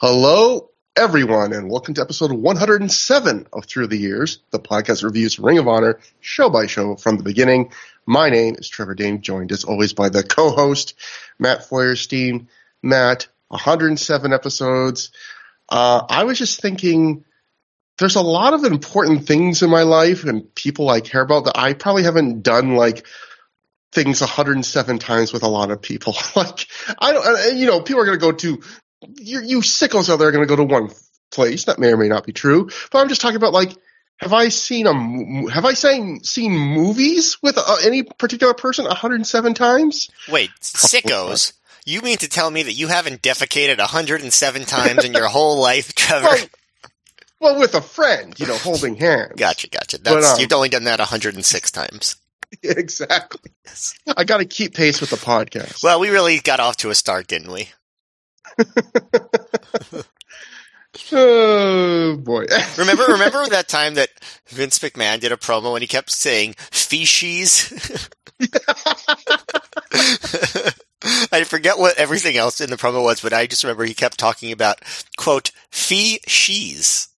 Hello, 0.00 0.70
everyone, 0.96 1.52
and 1.52 1.70
welcome 1.70 1.94
to 1.94 2.00
episode 2.00 2.32
107 2.32 3.46
of 3.52 3.64
ThROH 3.64 3.88
the 3.88 3.96
Years, 3.96 4.40
the 4.50 4.58
podcast 4.58 5.04
reviews 5.04 5.38
Ring 5.38 5.58
of 5.58 5.68
Honor 5.68 6.00
show 6.18 6.50
by 6.50 6.66
show 6.66 6.96
from 6.96 7.16
the 7.16 7.22
beginning. 7.22 7.70
My 8.04 8.28
name 8.28 8.56
is 8.58 8.68
Trevor 8.68 8.96
Dane, 8.96 9.22
joined 9.22 9.52
as 9.52 9.62
always 9.62 9.92
by 9.92 10.08
the 10.08 10.24
co-host 10.24 10.94
Matt 11.38 11.68
Feuerstein. 11.68 12.48
Matt, 12.82 13.28
107 13.48 14.32
episodes. 14.32 15.12
Uh, 15.68 16.02
I 16.08 16.24
was 16.24 16.38
just 16.38 16.60
thinking, 16.60 17.24
there's 17.98 18.16
a 18.16 18.20
lot 18.20 18.52
of 18.52 18.64
important 18.64 19.28
things 19.28 19.62
in 19.62 19.70
my 19.70 19.84
life 19.84 20.24
and 20.24 20.52
people 20.56 20.90
I 20.90 21.02
care 21.02 21.22
about 21.22 21.44
that 21.44 21.56
I 21.56 21.72
probably 21.72 22.02
haven't 22.02 22.42
done 22.42 22.74
like 22.74 23.06
things 23.92 24.20
107 24.20 24.98
times 24.98 25.32
with 25.32 25.44
a 25.44 25.48
lot 25.48 25.70
of 25.70 25.80
people. 25.80 26.16
like 26.34 26.66
I 26.98 27.12
don't, 27.12 27.56
you 27.56 27.66
know, 27.66 27.80
people 27.80 28.02
are 28.02 28.06
going 28.06 28.18
to 28.18 28.26
go 28.26 28.32
to 28.32 28.60
you, 29.16 29.40
you 29.42 29.58
sickos 29.60 30.08
out 30.08 30.18
there 30.18 30.28
are 30.28 30.32
going 30.32 30.46
to 30.46 30.48
go 30.48 30.56
to 30.56 30.64
one 30.64 30.90
place. 31.30 31.64
That 31.64 31.78
may 31.78 31.92
or 31.92 31.96
may 31.96 32.08
not 32.08 32.24
be 32.24 32.32
true, 32.32 32.70
but 32.90 32.98
I'm 32.98 33.08
just 33.08 33.20
talking 33.20 33.36
about 33.36 33.52
like, 33.52 33.72
have 34.18 34.32
I 34.32 34.48
seen 34.48 34.86
a 34.86 35.50
have 35.50 35.64
I 35.64 35.74
seen 35.74 36.22
seen 36.22 36.52
movies 36.52 37.38
with 37.42 37.58
uh, 37.58 37.76
any 37.84 38.02
particular 38.04 38.54
person 38.54 38.84
107 38.86 39.54
times? 39.54 40.10
Wait, 40.30 40.50
sickos. 40.60 41.52
You 41.86 42.00
mean 42.00 42.16
to 42.18 42.28
tell 42.28 42.50
me 42.50 42.62
that 42.62 42.72
you 42.72 42.88
haven't 42.88 43.20
defecated 43.20 43.78
107 43.78 44.64
times 44.64 45.04
in 45.04 45.12
your 45.12 45.28
whole 45.28 45.60
life, 45.60 45.94
Trevor? 45.96 46.28
Well, 46.28 46.48
well, 47.40 47.60
with 47.60 47.74
a 47.74 47.82
friend, 47.82 48.38
you 48.40 48.46
know, 48.46 48.56
holding 48.56 48.94
hands. 48.94 49.32
Gotcha, 49.36 49.68
gotcha. 49.68 49.98
That's, 49.98 50.14
But, 50.14 50.24
um, 50.24 50.40
you've 50.40 50.52
only 50.52 50.70
done 50.70 50.84
that 50.84 50.98
106 50.98 51.70
times. 51.72 52.16
exactly. 52.62 53.50
I 54.16 54.24
got 54.24 54.38
to 54.38 54.46
keep 54.46 54.74
pace 54.74 55.00
with 55.00 55.10
the 55.10 55.16
podcast. 55.16 55.82
Well, 55.82 56.00
we 56.00 56.08
really 56.08 56.38
got 56.38 56.60
off 56.60 56.78
to 56.78 56.90
a 56.90 56.94
start, 56.94 57.26
didn't 57.26 57.52
we? 57.52 57.68
oh 61.12 62.16
boy. 62.16 62.46
Remember, 62.78 63.04
remember 63.04 63.46
that 63.48 63.68
time 63.68 63.94
that 63.94 64.10
Vince 64.48 64.78
McMahon 64.78 65.20
did 65.20 65.32
a 65.32 65.36
promo 65.36 65.74
and 65.74 65.82
he 65.82 65.88
kept 65.88 66.10
saying 66.10 66.54
feces? 66.58 68.08
I 71.32 71.44
forget 71.44 71.78
what 71.78 71.98
everything 71.98 72.36
else 72.36 72.60
in 72.60 72.70
the 72.70 72.76
promo 72.76 73.02
was, 73.02 73.20
but 73.20 73.32
I 73.32 73.46
just 73.46 73.64
remember 73.64 73.84
he 73.84 73.94
kept 73.94 74.18
talking 74.18 74.52
about 74.52 74.80
quote 75.16 75.50
fee 75.70 76.20
she's. 76.26 77.08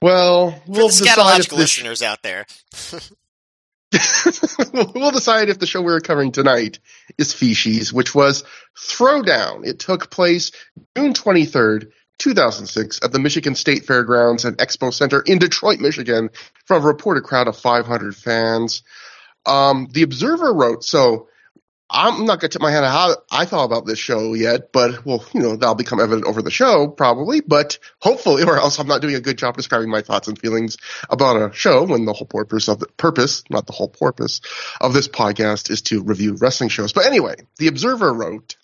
well, 0.00 0.52
For 0.52 0.60
we'll 0.66 0.88
the 0.88 0.94
scatological 0.94 1.58
listeners 1.58 2.02
out 2.02 2.22
there. 2.22 2.46
we'll 4.72 5.10
decide 5.10 5.48
if 5.48 5.58
the 5.58 5.66
show 5.66 5.80
we're 5.80 6.00
covering 6.00 6.32
tonight 6.32 6.78
is 7.16 7.32
Feces, 7.32 7.92
which 7.92 8.14
was 8.14 8.44
Throwdown. 8.76 9.66
It 9.66 9.78
took 9.78 10.10
place 10.10 10.52
June 10.96 11.14
23rd, 11.14 11.90
2006 12.18 13.00
at 13.02 13.12
the 13.12 13.18
Michigan 13.18 13.54
State 13.54 13.86
Fairgrounds 13.86 14.44
and 14.44 14.58
Expo 14.58 14.92
Center 14.92 15.20
in 15.20 15.38
Detroit, 15.38 15.80
Michigan, 15.80 16.30
from 16.66 16.82
a 16.82 16.86
reported 16.86 17.24
crowd 17.24 17.48
of 17.48 17.56
500 17.56 18.14
fans. 18.14 18.82
Um, 19.46 19.88
the 19.90 20.02
Observer 20.02 20.52
wrote, 20.52 20.84
so 20.84 21.28
I'm 21.90 22.26
not 22.26 22.40
going 22.40 22.50
to 22.50 22.58
tip 22.58 22.62
my 22.62 22.70
hand 22.70 22.84
on 22.84 22.92
how 22.92 23.16
I 23.30 23.46
thought 23.46 23.64
about 23.64 23.86
this 23.86 23.98
show 23.98 24.34
yet, 24.34 24.72
but 24.72 25.06
well, 25.06 25.24
you 25.32 25.40
know, 25.40 25.56
that'll 25.56 25.74
become 25.74 26.00
evident 26.00 26.26
over 26.26 26.42
the 26.42 26.50
show 26.50 26.88
probably, 26.88 27.40
but 27.40 27.78
hopefully, 28.00 28.42
or 28.46 28.58
else 28.58 28.78
I'm 28.78 28.86
not 28.86 29.00
doing 29.00 29.14
a 29.14 29.20
good 29.20 29.38
job 29.38 29.56
describing 29.56 29.90
my 29.90 30.02
thoughts 30.02 30.28
and 30.28 30.38
feelings 30.38 30.76
about 31.08 31.40
a 31.40 31.54
show 31.54 31.84
when 31.84 32.04
the 32.04 32.12
whole 32.12 32.26
purpose 32.26 32.68
of 32.68 32.80
the 32.80 32.86
purpose, 32.96 33.42
not 33.48 33.66
the 33.66 33.72
whole 33.72 33.88
purpose 33.88 34.40
of 34.80 34.92
this 34.92 35.08
podcast 35.08 35.70
is 35.70 35.82
to 35.82 36.02
review 36.02 36.36
wrestling 36.38 36.68
shows. 36.68 36.92
But 36.92 37.06
anyway, 37.06 37.36
the 37.56 37.68
Observer 37.68 38.12
wrote, 38.12 38.56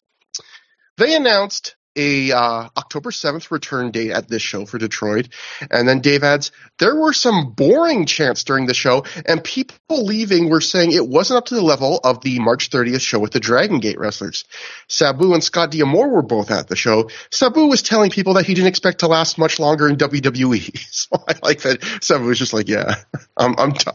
they 0.98 1.14
announced 1.14 1.77
a 1.97 2.33
uh, 2.33 2.69
October 2.77 3.11
7th 3.11 3.50
return 3.50 3.91
date 3.91 4.11
at 4.11 4.28
this 4.28 4.42
show 4.42 4.67
for 4.67 4.78
Detroit. 4.78 5.28
And 5.70 5.89
then 5.89 6.00
Dave 6.00 6.25
adds, 6.25 6.53
there 6.78 6.94
were 6.94 7.12
some 7.12 7.53
boring 7.53 8.06
chants 8.06 8.44
during 8.44 8.66
the 8.66 8.75
show, 8.75 9.05
and 9.27 9.43
people 9.43 10.04
leaving 10.04 10.49
were 10.49 10.60
saying 10.60 10.93
it 10.93 11.06
wasn't 11.06 11.38
up 11.38 11.47
to 11.47 11.54
the 11.54 11.62
level 11.62 12.00
of 12.03 12.21
the 12.22 12.38
March 12.41 12.71
30th 12.71 13.00
show 13.00 13.19
with 13.19 13.33
the 13.33 13.41
Dragon 13.41 13.81
Gate 13.81 13.99
wrestlers. 13.99 14.44
Sabu 14.88 15.34
and 15.34 15.44
Scott 15.44 15.71
D'Amore 15.71 16.09
were 16.09 16.22
both 16.22 16.50
at 16.50 16.69
the 16.69 16.77
show. 16.77 17.10
Sabu 17.31 17.66
was 17.66 17.83
telling 17.83 18.10
people 18.10 18.34
that 18.34 18.47
he 18.47 18.54
didn't 18.54 18.69
expect 18.69 19.00
to 19.00 19.06
last 19.06 19.38
much 19.38 19.59
longer 19.59 19.88
in 19.88 19.97
WWE. 19.97 20.81
So 20.94 21.22
I 21.28 21.34
like 21.43 21.60
that 21.62 21.83
Sabu 22.03 22.25
was 22.25 22.38
just 22.38 22.54
like, 22.54 22.69
yeah, 22.69 22.94
I'm, 23.37 23.54
I'm 23.59 23.72
t- 23.72 23.91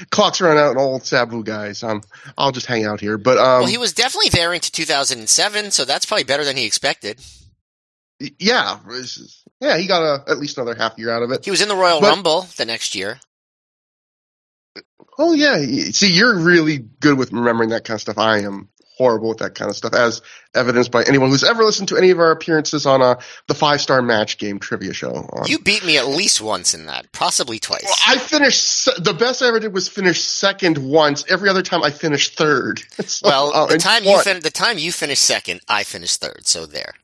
clocks 0.10 0.40
run 0.40 0.58
out 0.58 0.72
and 0.72 0.78
old 0.78 1.04
Sabu 1.04 1.42
guys. 1.42 1.82
Um, 1.82 2.02
I'll 2.38 2.52
just 2.52 2.66
hang 2.66 2.84
out 2.84 3.00
here. 3.00 3.18
But, 3.18 3.38
um, 3.38 3.60
well, 3.60 3.66
he 3.66 3.78
was 3.78 3.92
definitely 3.92 4.28
there 4.30 4.52
into 4.52 4.70
2007, 4.70 5.70
so 5.70 5.84
that's 5.84 6.06
probably 6.06 6.24
better 6.24 6.44
than 6.44 6.56
he 6.56 6.66
expected. 6.66 7.09
Yeah, 8.38 8.78
yeah, 9.60 9.78
he 9.78 9.86
got 9.86 10.02
a, 10.02 10.30
at 10.30 10.38
least 10.38 10.58
another 10.58 10.74
half 10.74 10.98
year 10.98 11.10
out 11.10 11.22
of 11.22 11.30
it. 11.30 11.44
He 11.44 11.50
was 11.50 11.62
in 11.62 11.68
the 11.68 11.76
Royal 11.76 12.00
But- 12.00 12.10
Rumble 12.10 12.42
the 12.56 12.64
next 12.64 12.94
year. 12.94 13.18
Oh 15.18 15.32
yeah, 15.32 15.58
see, 15.90 16.12
you're 16.12 16.38
really 16.38 16.78
good 16.78 17.18
with 17.18 17.32
remembering 17.32 17.70
that 17.70 17.84
kind 17.84 17.96
of 17.96 18.00
stuff. 18.00 18.18
I 18.18 18.38
am 18.40 18.68
horrible 19.00 19.30
with 19.30 19.38
that 19.38 19.54
kind 19.54 19.70
of 19.70 19.76
stuff, 19.76 19.94
as 19.94 20.20
evidenced 20.54 20.90
by 20.90 21.02
anyone 21.04 21.30
who's 21.30 21.42
ever 21.42 21.64
listened 21.64 21.88
to 21.88 21.96
any 21.96 22.10
of 22.10 22.18
our 22.20 22.30
appearances 22.32 22.84
on 22.84 23.00
uh, 23.00 23.18
the 23.48 23.54
Five 23.54 23.80
Star 23.80 24.02
Match 24.02 24.36
Game 24.36 24.58
trivia 24.58 24.92
show. 24.92 25.10
On. 25.10 25.46
You 25.48 25.58
beat 25.58 25.86
me 25.86 25.96
at 25.96 26.06
least 26.06 26.42
once 26.42 26.74
in 26.74 26.84
that, 26.84 27.10
possibly 27.12 27.58
twice. 27.58 27.84
Well, 27.84 27.94
I 28.06 28.18
finished. 28.18 28.84
The 29.02 29.14
best 29.14 29.42
I 29.42 29.48
ever 29.48 29.58
did 29.58 29.72
was 29.72 29.88
finish 29.88 30.20
second 30.20 30.76
once. 30.76 31.24
Every 31.30 31.48
other 31.48 31.62
time, 31.62 31.82
I 31.82 31.90
finished 31.90 32.36
third. 32.36 32.82
So, 33.10 33.28
well, 33.28 33.52
uh, 33.52 33.66
the 33.66 33.78
time 33.78 34.04
you 34.04 34.22
fin- 34.22 34.40
the 34.40 34.50
time 34.50 34.78
you 34.78 34.92
finished 34.92 35.22
second, 35.22 35.62
I 35.68 35.82
finished 35.82 36.20
third. 36.20 36.46
So 36.46 36.66
there. 36.66 36.94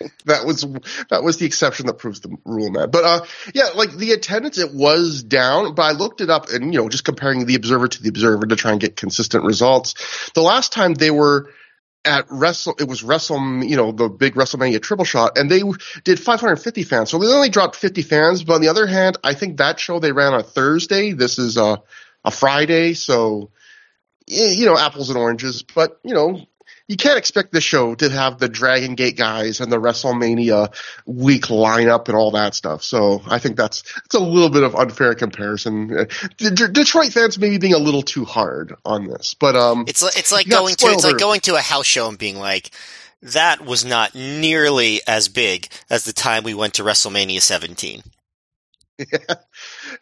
that 0.26 0.44
was 0.46 0.66
that 1.10 1.22
was 1.22 1.38
the 1.38 1.46
exception 1.46 1.86
that 1.86 1.94
proves 1.94 2.20
the 2.20 2.36
rule, 2.44 2.70
man. 2.70 2.90
But 2.90 3.04
uh, 3.04 3.24
yeah, 3.54 3.68
like 3.74 3.92
the 3.92 4.12
attendance, 4.12 4.58
it 4.58 4.72
was 4.72 5.22
down. 5.22 5.74
But 5.74 5.82
I 5.82 5.92
looked 5.92 6.20
it 6.20 6.30
up, 6.30 6.50
and 6.50 6.72
you 6.72 6.80
know, 6.80 6.88
just 6.88 7.04
comparing 7.04 7.46
the 7.46 7.54
Observer 7.54 7.88
to 7.88 8.02
the 8.02 8.08
Observer 8.08 8.46
to 8.46 8.56
try 8.56 8.72
and 8.72 8.80
get 8.80 8.96
consistent 8.96 9.44
results. 9.44 10.30
The 10.34 10.42
last 10.42 10.72
time 10.72 10.94
they 10.94 11.10
were 11.10 11.50
at 12.04 12.26
Wrestle, 12.30 12.74
it 12.78 12.88
was 12.88 13.02
Wrestle, 13.02 13.64
you 13.64 13.76
know, 13.76 13.92
the 13.92 14.08
big 14.08 14.34
WrestleMania 14.34 14.80
triple 14.80 15.04
shot, 15.04 15.36
and 15.36 15.50
they 15.50 15.62
did 16.04 16.20
550 16.20 16.82
fans. 16.84 17.10
So 17.10 17.18
they 17.18 17.26
only 17.26 17.50
dropped 17.50 17.76
50 17.76 18.02
fans. 18.02 18.44
But 18.44 18.54
on 18.54 18.60
the 18.60 18.68
other 18.68 18.86
hand, 18.86 19.18
I 19.24 19.34
think 19.34 19.58
that 19.58 19.80
show 19.80 19.98
they 19.98 20.12
ran 20.12 20.32
on 20.32 20.40
a 20.40 20.44
Thursday. 20.44 21.12
This 21.12 21.38
is 21.38 21.56
a 21.56 21.82
a 22.24 22.30
Friday, 22.30 22.94
so 22.94 23.50
you 24.26 24.66
know, 24.66 24.76
apples 24.76 25.10
and 25.10 25.18
oranges. 25.18 25.62
But 25.62 25.98
you 26.04 26.14
know, 26.14 26.46
you 26.88 26.96
can't 26.96 27.18
expect 27.18 27.52
the 27.52 27.60
show 27.60 27.94
to 27.94 28.08
have 28.08 28.38
the 28.38 28.48
Dragon 28.48 28.94
Gate 28.94 29.16
guys 29.16 29.60
and 29.60 29.70
the 29.70 29.78
WrestleMania 29.78 30.74
week 31.04 31.44
lineup 31.44 32.08
and 32.08 32.16
all 32.16 32.30
that 32.32 32.54
stuff. 32.54 32.82
So 32.82 33.22
I 33.26 33.38
think 33.38 33.56
that's 33.56 33.84
it's 34.06 34.14
a 34.14 34.18
little 34.18 34.48
bit 34.48 34.62
of 34.62 34.74
unfair 34.74 35.14
comparison. 35.14 35.96
Uh, 35.96 36.04
D- 36.38 36.50
Detroit 36.72 37.12
fans 37.12 37.38
maybe 37.38 37.58
being 37.58 37.74
a 37.74 37.78
little 37.78 38.02
too 38.02 38.24
hard 38.24 38.74
on 38.86 39.06
this, 39.06 39.34
but 39.34 39.54
um, 39.54 39.84
It's 39.86 40.02
it's 40.16 40.32
like 40.32 40.48
going 40.48 40.74
to 40.76 40.86
it's 40.86 41.04
like 41.04 41.18
going 41.18 41.40
to 41.40 41.56
a 41.56 41.60
house 41.60 41.86
show 41.86 42.08
and 42.08 42.18
being 42.18 42.38
like, 42.38 42.70
that 43.22 43.64
was 43.64 43.84
not 43.84 44.14
nearly 44.14 45.00
as 45.06 45.28
big 45.28 45.68
as 45.90 46.04
the 46.04 46.12
time 46.14 46.42
we 46.42 46.54
went 46.54 46.74
to 46.74 46.82
WrestleMania 46.82 47.42
17. 47.42 48.02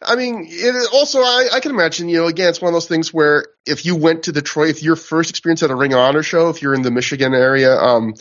I 0.01 0.15
mean, 0.15 0.45
it 0.47 0.89
also 0.93 1.21
I, 1.21 1.49
I 1.53 1.59
can 1.59 1.71
imagine. 1.71 2.09
You 2.09 2.17
know, 2.17 2.27
again, 2.27 2.49
it's 2.49 2.61
one 2.61 2.69
of 2.69 2.73
those 2.73 2.87
things 2.87 3.13
where 3.13 3.45
if 3.65 3.85
you 3.85 3.95
went 3.95 4.23
to 4.23 4.31
Detroit, 4.31 4.69
if 4.69 4.83
your 4.83 4.95
first 4.95 5.29
experience 5.29 5.63
at 5.63 5.71
a 5.71 5.75
Ring 5.75 5.93
of 5.93 5.99
Honor 5.99 6.23
show, 6.23 6.49
if 6.49 6.61
you're 6.61 6.73
in 6.73 6.81
the 6.81 6.91
Michigan 6.91 7.33
area, 7.33 7.75
um, 7.75 8.13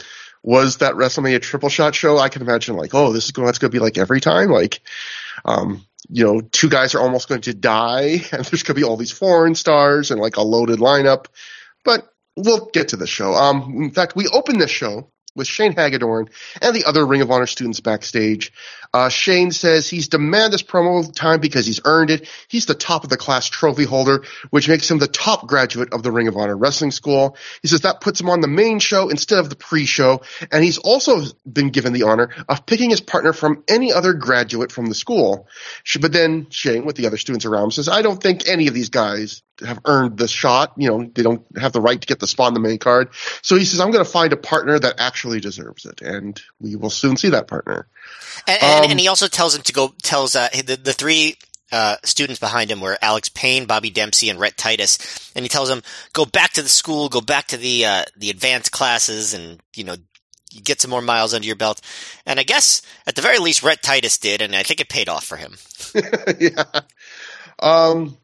was 0.42 0.78
that 0.78 0.94
WrestleMania 0.94 1.42
triple 1.42 1.68
shot 1.68 1.94
show, 1.94 2.18
I 2.18 2.28
can 2.28 2.42
imagine 2.42 2.76
like, 2.76 2.94
oh, 2.94 3.12
this 3.12 3.24
is 3.24 3.32
going, 3.32 3.52
to 3.52 3.68
be 3.68 3.80
like 3.80 3.98
every 3.98 4.20
time, 4.20 4.48
like, 4.48 4.80
um, 5.44 5.84
you 6.08 6.24
know, 6.24 6.40
two 6.40 6.68
guys 6.68 6.94
are 6.94 7.00
almost 7.00 7.28
going 7.28 7.40
to 7.42 7.54
die, 7.54 8.22
and 8.32 8.44
there's 8.44 8.62
going 8.62 8.74
to 8.74 8.74
be 8.74 8.84
all 8.84 8.96
these 8.96 9.12
foreign 9.12 9.54
stars 9.54 10.10
and 10.10 10.20
like 10.20 10.36
a 10.36 10.42
loaded 10.42 10.78
lineup. 10.78 11.26
But 11.84 12.08
we'll 12.36 12.66
get 12.72 12.88
to 12.88 12.96
the 12.96 13.06
show. 13.06 13.32
Um, 13.32 13.82
in 13.82 13.90
fact, 13.90 14.14
we 14.14 14.28
opened 14.28 14.60
this 14.60 14.70
show 14.70 15.10
with 15.34 15.46
Shane 15.46 15.74
Hagadorn 15.74 16.28
and 16.62 16.74
the 16.74 16.84
other 16.84 17.06
Ring 17.06 17.22
of 17.22 17.30
Honor 17.30 17.46
students 17.46 17.80
backstage. 17.80 18.52
Uh, 18.96 19.10
Shane 19.10 19.50
says 19.50 19.90
he's 19.90 20.08
demanded 20.08 20.52
this 20.52 20.62
promo 20.62 21.14
time 21.14 21.38
because 21.38 21.66
he's 21.66 21.82
earned 21.84 22.08
it. 22.08 22.26
He's 22.48 22.64
the 22.64 22.74
top 22.74 23.04
of 23.04 23.10
the 23.10 23.18
class 23.18 23.46
trophy 23.46 23.84
holder, 23.84 24.24
which 24.48 24.70
makes 24.70 24.90
him 24.90 24.96
the 24.96 25.06
top 25.06 25.46
graduate 25.46 25.92
of 25.92 26.02
the 26.02 26.10
Ring 26.10 26.28
of 26.28 26.36
Honor 26.38 26.56
Wrestling 26.56 26.92
School. 26.92 27.36
He 27.60 27.68
says 27.68 27.82
that 27.82 28.00
puts 28.00 28.22
him 28.22 28.30
on 28.30 28.40
the 28.40 28.48
main 28.48 28.78
show 28.78 29.10
instead 29.10 29.38
of 29.38 29.50
the 29.50 29.54
pre-show, 29.54 30.22
and 30.50 30.64
he's 30.64 30.78
also 30.78 31.26
been 31.44 31.68
given 31.68 31.92
the 31.92 32.04
honor 32.04 32.30
of 32.48 32.64
picking 32.64 32.88
his 32.88 33.02
partner 33.02 33.34
from 33.34 33.64
any 33.68 33.92
other 33.92 34.14
graduate 34.14 34.72
from 34.72 34.86
the 34.86 34.94
school. 34.94 35.46
But 36.00 36.14
then 36.14 36.46
Shane, 36.48 36.86
with 36.86 36.96
the 36.96 37.06
other 37.06 37.18
students 37.18 37.44
around 37.44 37.64
him, 37.64 37.70
says, 37.72 37.90
I 37.90 38.00
don't 38.00 38.22
think 38.22 38.48
any 38.48 38.66
of 38.66 38.72
these 38.72 38.88
guys 38.88 39.42
have 39.60 39.80
earned 39.84 40.18
the 40.18 40.28
shot. 40.28 40.72
You 40.76 40.88
know, 40.88 41.10
they 41.14 41.22
don't 41.22 41.44
have 41.58 41.72
the 41.72 41.80
right 41.80 42.00
to 42.00 42.06
get 42.06 42.18
the 42.18 42.26
spot 42.26 42.48
on 42.48 42.54
the 42.54 42.60
main 42.60 42.78
card. 42.78 43.10
So 43.42 43.56
he 43.56 43.64
says, 43.64 43.80
I'm 43.80 43.90
going 43.90 44.04
to 44.04 44.10
find 44.10 44.32
a 44.32 44.36
partner 44.36 44.78
that 44.78 44.96
actually 44.98 45.40
deserves 45.40 45.84
it. 45.86 46.02
And 46.02 46.40
we 46.60 46.76
will 46.76 46.90
soon 46.90 47.16
see 47.16 47.30
that 47.30 47.46
partner. 47.46 47.86
And, 48.46 48.62
and, 48.62 48.85
Um, 48.86 48.92
and 48.92 49.00
he 49.00 49.08
also 49.08 49.28
tells 49.28 49.54
him 49.54 49.62
to 49.62 49.72
go 49.72 49.94
tells 50.02 50.34
uh, 50.34 50.48
the 50.52 50.76
the 50.76 50.92
three 50.92 51.36
uh, 51.72 51.96
students 52.04 52.40
behind 52.40 52.70
him 52.70 52.80
were 52.80 52.98
Alex 53.02 53.28
Payne, 53.28 53.66
Bobby 53.66 53.90
Dempsey, 53.90 54.30
and 54.30 54.38
Rhett 54.38 54.56
Titus, 54.56 55.32
and 55.34 55.44
he 55.44 55.48
tells 55.48 55.68
them 55.68 55.82
go 56.12 56.24
back 56.24 56.52
to 56.52 56.62
the 56.62 56.68
school, 56.68 57.08
go 57.08 57.20
back 57.20 57.48
to 57.48 57.56
the 57.56 57.84
uh, 57.84 58.04
the 58.16 58.30
advanced 58.30 58.72
classes, 58.72 59.34
and 59.34 59.60
you 59.74 59.84
know 59.84 59.96
get 60.62 60.80
some 60.80 60.90
more 60.90 61.02
miles 61.02 61.34
under 61.34 61.46
your 61.46 61.56
belt. 61.56 61.80
And 62.24 62.38
I 62.38 62.44
guess 62.44 62.82
at 63.06 63.14
the 63.14 63.22
very 63.22 63.38
least, 63.38 63.62
Rhett 63.62 63.82
Titus 63.82 64.18
did, 64.18 64.42
and 64.42 64.54
I 64.54 64.62
think 64.62 64.80
it 64.80 64.88
paid 64.88 65.08
off 65.08 65.24
for 65.24 65.36
him. 65.36 65.56
yeah. 66.38 66.64
Um, 67.58 68.16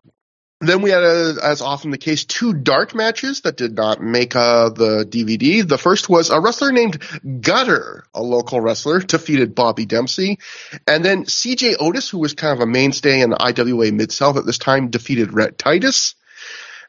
then 0.68 0.82
we 0.82 0.90
had, 0.90 1.02
a, 1.02 1.36
as 1.42 1.60
often 1.60 1.90
the 1.90 1.98
case, 1.98 2.24
two 2.24 2.52
dark 2.52 2.94
matches 2.94 3.40
that 3.42 3.56
did 3.56 3.74
not 3.74 4.00
make 4.00 4.36
uh, 4.36 4.68
the 4.68 5.04
DVD. 5.08 5.66
The 5.66 5.78
first 5.78 6.08
was 6.08 6.30
a 6.30 6.40
wrestler 6.40 6.72
named 6.72 7.02
Gutter, 7.40 8.04
a 8.14 8.22
local 8.22 8.60
wrestler, 8.60 9.00
defeated 9.00 9.54
Bobby 9.54 9.86
Dempsey. 9.86 10.38
And 10.86 11.04
then 11.04 11.24
CJ 11.24 11.76
Otis, 11.80 12.08
who 12.08 12.18
was 12.18 12.34
kind 12.34 12.52
of 12.52 12.60
a 12.60 12.66
mainstay 12.66 13.20
in 13.20 13.30
the 13.30 13.42
IWA 13.42 13.92
Mid-South 13.92 14.36
at 14.36 14.46
this 14.46 14.58
time, 14.58 14.90
defeated 14.90 15.32
Rhett 15.32 15.58
Titus. 15.58 16.14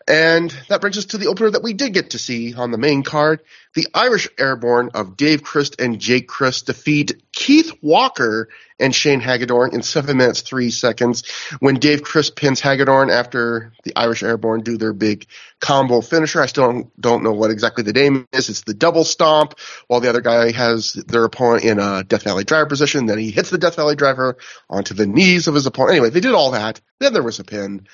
And 0.05 0.53
that 0.67 0.81
brings 0.81 0.97
us 0.97 1.05
to 1.05 1.17
the 1.17 1.27
opener 1.27 1.51
that 1.51 1.63
we 1.63 1.73
did 1.73 1.93
get 1.93 2.09
to 2.09 2.19
see 2.19 2.53
on 2.53 2.71
the 2.71 2.77
main 2.77 3.03
card. 3.03 3.39
The 3.73 3.87
Irish 3.93 4.27
Airborne 4.37 4.91
of 4.93 5.15
Dave 5.15 5.43
Crist 5.43 5.79
and 5.79 5.99
Jake 5.99 6.27
Crist 6.27 6.65
defeat 6.65 7.23
Keith 7.31 7.71
Walker 7.81 8.49
and 8.79 8.93
Shane 8.93 9.21
Hagadorn 9.21 9.73
in 9.73 9.81
7 9.81 10.17
minutes 10.17 10.41
3 10.41 10.71
seconds 10.71 11.23
when 11.59 11.75
Dave 11.75 12.03
Crist 12.03 12.35
pins 12.35 12.59
Hagadorn 12.59 13.11
after 13.11 13.71
the 13.85 13.93
Irish 13.95 14.23
Airborne 14.23 14.61
do 14.61 14.77
their 14.77 14.91
big 14.91 15.25
combo 15.61 16.01
finisher. 16.01 16.41
I 16.41 16.47
still 16.47 16.65
don't, 16.65 17.01
don't 17.01 17.23
know 17.23 17.31
what 17.31 17.51
exactly 17.51 17.83
the 17.83 17.93
name 17.93 18.27
is. 18.33 18.49
It's 18.49 18.61
the 18.61 18.73
double 18.73 19.05
stomp 19.05 19.57
while 19.87 20.01
the 20.01 20.09
other 20.09 20.21
guy 20.21 20.51
has 20.51 20.93
their 20.93 21.23
opponent 21.23 21.63
in 21.63 21.79
a 21.79 22.03
Death 22.03 22.23
Valley 22.23 22.43
driver 22.43 22.67
position. 22.67 23.05
Then 23.05 23.19
he 23.19 23.31
hits 23.31 23.49
the 23.49 23.57
Death 23.57 23.77
Valley 23.77 23.95
driver 23.95 24.37
onto 24.69 24.93
the 24.93 25.07
knees 25.07 25.47
of 25.47 25.55
his 25.55 25.65
opponent. 25.65 25.91
Anyway, 25.91 26.09
they 26.09 26.19
did 26.19 26.33
all 26.33 26.51
that. 26.51 26.81
Then 26.99 27.13
there 27.13 27.23
was 27.23 27.39
a 27.39 27.45
pin. 27.45 27.87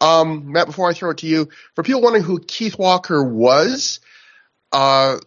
Um, 0.00 0.52
Matt, 0.52 0.66
before 0.66 0.88
I 0.88 0.94
throw 0.94 1.10
it 1.10 1.18
to 1.18 1.26
you, 1.26 1.48
for 1.74 1.82
people 1.82 2.00
wondering 2.00 2.24
who 2.24 2.40
Keith 2.40 2.78
Walker 2.78 3.22
was, 3.22 4.00
uh, 4.72 5.18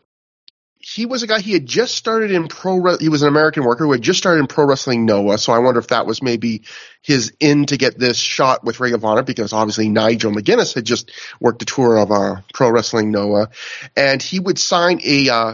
he 0.86 1.06
was 1.06 1.24
a 1.24 1.28
guy 1.28 1.40
he 1.40 1.54
had 1.54 1.66
just 1.66 1.96
started 1.96 2.32
in 2.32 2.50
pro. 2.50 2.98
He 2.98 3.08
was 3.08 3.22
an 3.22 3.30
American 3.30 3.64
worker 3.64 3.86
who 3.86 3.94
had 3.94 4.02
just 4.02 4.20
started 4.20 4.42
in 4.42 4.48
pro 4.48 4.66
wrestling 4.66 5.06
Noah. 5.06 5.38
So 5.38 5.54
I 5.54 5.60
wonder 5.60 5.80
if 5.80 5.88
that 5.88 6.06
was 6.06 6.22
maybe 6.22 6.64
his 7.02 7.32
in 7.40 7.66
to 7.68 7.78
get 7.78 7.98
this 7.98 8.18
shot 8.18 8.66
with 8.66 8.82
Ring 8.82 8.94
of 8.94 9.06
Honor 9.06 9.24
because 9.24 9.54
obviously 9.54 9.88
Nigel 9.88 10.34
McGuinness 10.34 10.76
had 10.76 10.84
just 10.84 11.12
worked 11.40 11.62
a 11.62 11.66
tour 11.66 11.98
of 11.98 12.12
uh, 12.12 12.42
pro 12.54 12.70
wrestling 12.70 13.12
Noah, 13.12 13.50
and 13.96 14.22
he 14.22 14.40
would 14.40 14.60
sign 14.60 15.00
a. 15.04 15.30
Uh, 15.30 15.54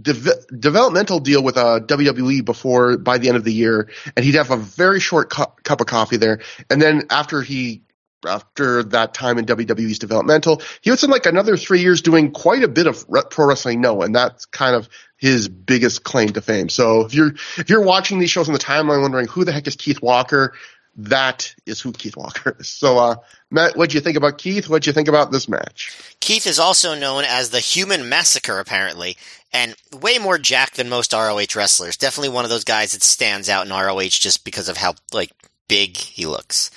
de- 0.00 0.14
developmental 0.56 1.18
deal 1.18 1.42
with 1.42 1.56
uh, 1.56 1.80
WWE 1.80 2.44
before 2.44 2.96
by 2.96 3.18
the 3.18 3.26
end 3.26 3.36
of 3.36 3.42
the 3.42 3.52
year, 3.52 3.90
and 4.16 4.24
he'd 4.24 4.36
have 4.36 4.52
a 4.52 4.56
very 4.56 5.00
short 5.00 5.30
cu- 5.30 5.52
cup 5.64 5.80
of 5.80 5.88
coffee 5.88 6.16
there. 6.16 6.40
And 6.70 6.80
then 6.80 7.08
after 7.10 7.42
he 7.42 7.82
after 8.26 8.82
that 8.84 9.14
time 9.14 9.38
in 9.38 9.46
WWE's 9.46 9.98
developmental. 9.98 10.62
He 10.80 10.90
was 10.90 11.02
in 11.04 11.10
like 11.10 11.26
another 11.26 11.56
three 11.56 11.80
years 11.80 12.02
doing 12.02 12.32
quite 12.32 12.62
a 12.62 12.68
bit 12.68 12.86
of 12.86 13.06
pro 13.30 13.46
wrestling 13.46 13.80
Noah, 13.80 14.06
and 14.06 14.14
that's 14.14 14.46
kind 14.46 14.74
of 14.74 14.88
his 15.16 15.48
biggest 15.48 16.02
claim 16.02 16.30
to 16.30 16.40
fame. 16.40 16.68
So 16.68 17.04
if 17.04 17.14
you're 17.14 17.32
if 17.56 17.68
you're 17.68 17.82
watching 17.82 18.18
these 18.18 18.30
shows 18.30 18.48
on 18.48 18.52
the 18.52 18.58
timeline 18.58 19.02
wondering 19.02 19.28
who 19.28 19.44
the 19.44 19.52
heck 19.52 19.66
is 19.66 19.76
Keith 19.76 20.02
Walker, 20.02 20.54
that 20.96 21.54
is 21.66 21.80
who 21.80 21.92
Keith 21.92 22.16
Walker 22.16 22.56
is. 22.58 22.68
So 22.68 22.98
uh, 22.98 23.16
Matt, 23.50 23.76
what 23.76 23.90
do 23.90 23.94
you 23.94 24.00
think 24.00 24.16
about 24.16 24.38
Keith? 24.38 24.68
What 24.68 24.82
do 24.82 24.88
you 24.88 24.94
think 24.94 25.08
about 25.08 25.30
this 25.30 25.48
match? 25.48 26.14
Keith 26.20 26.46
is 26.46 26.58
also 26.58 26.94
known 26.94 27.24
as 27.24 27.50
the 27.50 27.60
Human 27.60 28.08
Massacre, 28.08 28.58
apparently, 28.58 29.16
and 29.52 29.74
way 30.00 30.18
more 30.18 30.38
jacked 30.38 30.76
than 30.76 30.88
most 30.88 31.12
ROH 31.12 31.54
wrestlers. 31.56 31.96
Definitely 31.96 32.30
one 32.30 32.44
of 32.44 32.50
those 32.50 32.64
guys 32.64 32.92
that 32.92 33.02
stands 33.02 33.48
out 33.48 33.66
in 33.66 33.72
ROH 33.72 34.08
just 34.08 34.44
because 34.44 34.68
of 34.68 34.76
how 34.76 34.94
like 35.12 35.30
big 35.70 35.96
he 35.96 36.26
looks. 36.26 36.70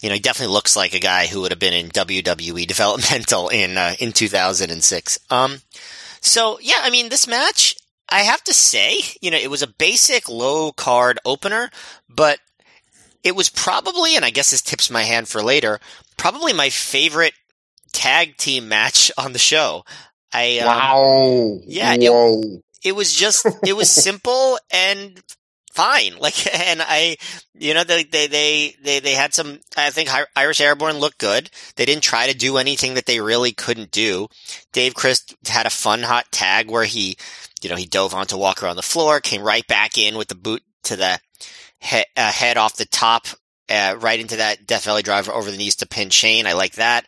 You 0.00 0.10
know, 0.10 0.14
he 0.14 0.20
definitely 0.20 0.52
looks 0.52 0.76
like 0.76 0.94
a 0.94 1.00
guy 1.00 1.26
who 1.26 1.40
would 1.40 1.50
have 1.50 1.58
been 1.58 1.72
in 1.72 1.88
WWE 1.88 2.66
developmental 2.68 3.48
in 3.48 3.76
uh, 3.76 3.94
in 3.98 4.12
2006. 4.12 5.18
Um, 5.30 5.62
so 6.20 6.58
yeah, 6.60 6.80
I 6.82 6.90
mean, 6.90 7.08
this 7.08 7.26
match, 7.26 7.74
I 8.08 8.20
have 8.20 8.44
to 8.44 8.54
say, 8.54 8.98
you 9.20 9.30
know, 9.30 9.38
it 9.38 9.50
was 9.50 9.62
a 9.62 9.66
basic 9.66 10.28
low 10.28 10.70
card 10.72 11.18
opener, 11.24 11.70
but 12.08 12.38
it 13.24 13.34
was 13.34 13.48
probably, 13.48 14.14
and 14.14 14.24
I 14.24 14.30
guess 14.30 14.50
this 14.50 14.60
tips 14.60 14.90
my 14.90 15.04
hand 15.04 15.26
for 15.26 15.42
later, 15.42 15.80
probably 16.18 16.52
my 16.52 16.68
favorite 16.68 17.32
tag 17.92 18.36
team 18.36 18.68
match 18.68 19.10
on 19.18 19.32
the 19.32 19.38
show. 19.38 19.84
I 20.32 20.58
um, 20.58 20.66
wow, 20.66 21.60
yeah, 21.64 21.94
it, 21.98 22.62
it 22.84 22.92
was 22.92 23.14
just 23.14 23.46
it 23.64 23.72
was 23.72 23.90
simple 23.90 24.58
and 24.70 25.22
fine. 25.74 26.14
Like, 26.24 26.54
and 26.56 26.80
I, 26.80 27.16
you 27.54 27.74
know, 27.74 27.84
they, 27.84 28.04
they, 28.04 28.26
they, 28.26 28.76
they, 28.82 29.00
they 29.00 29.12
had 29.12 29.34
some, 29.34 29.58
I 29.76 29.90
think 29.90 30.08
Irish 30.34 30.60
Airborne 30.60 30.98
looked 30.98 31.18
good. 31.18 31.50
They 31.76 31.84
didn't 31.84 32.02
try 32.02 32.26
to 32.28 32.36
do 32.36 32.56
anything 32.56 32.94
that 32.94 33.04
they 33.04 33.20
really 33.20 33.52
couldn't 33.52 33.90
do. 33.90 34.28
Dave 34.72 34.94
Crist 34.94 35.34
had 35.46 35.66
a 35.66 35.70
fun 35.70 36.02
hot 36.02 36.32
tag 36.32 36.70
where 36.70 36.84
he, 36.84 37.16
you 37.62 37.68
know, 37.68 37.76
he 37.76 37.84
dove 37.84 38.14
onto 38.14 38.38
Walker 38.38 38.66
on 38.66 38.76
the 38.76 38.82
floor, 38.82 39.20
came 39.20 39.42
right 39.42 39.66
back 39.66 39.98
in 39.98 40.16
with 40.16 40.28
the 40.28 40.34
boot 40.34 40.62
to 40.84 40.96
the 40.96 41.18
he- 41.80 42.04
uh, 42.16 42.32
head 42.32 42.56
off 42.56 42.76
the 42.76 42.86
top, 42.86 43.26
uh, 43.68 43.96
right 43.98 44.20
into 44.20 44.36
that 44.36 44.66
Death 44.66 44.84
Valley 44.84 45.02
driver 45.02 45.32
over 45.32 45.50
the 45.50 45.56
knees 45.56 45.76
to 45.76 45.86
pin 45.86 46.08
Shane. 46.10 46.46
I 46.46 46.52
like 46.54 46.74
that. 46.74 47.04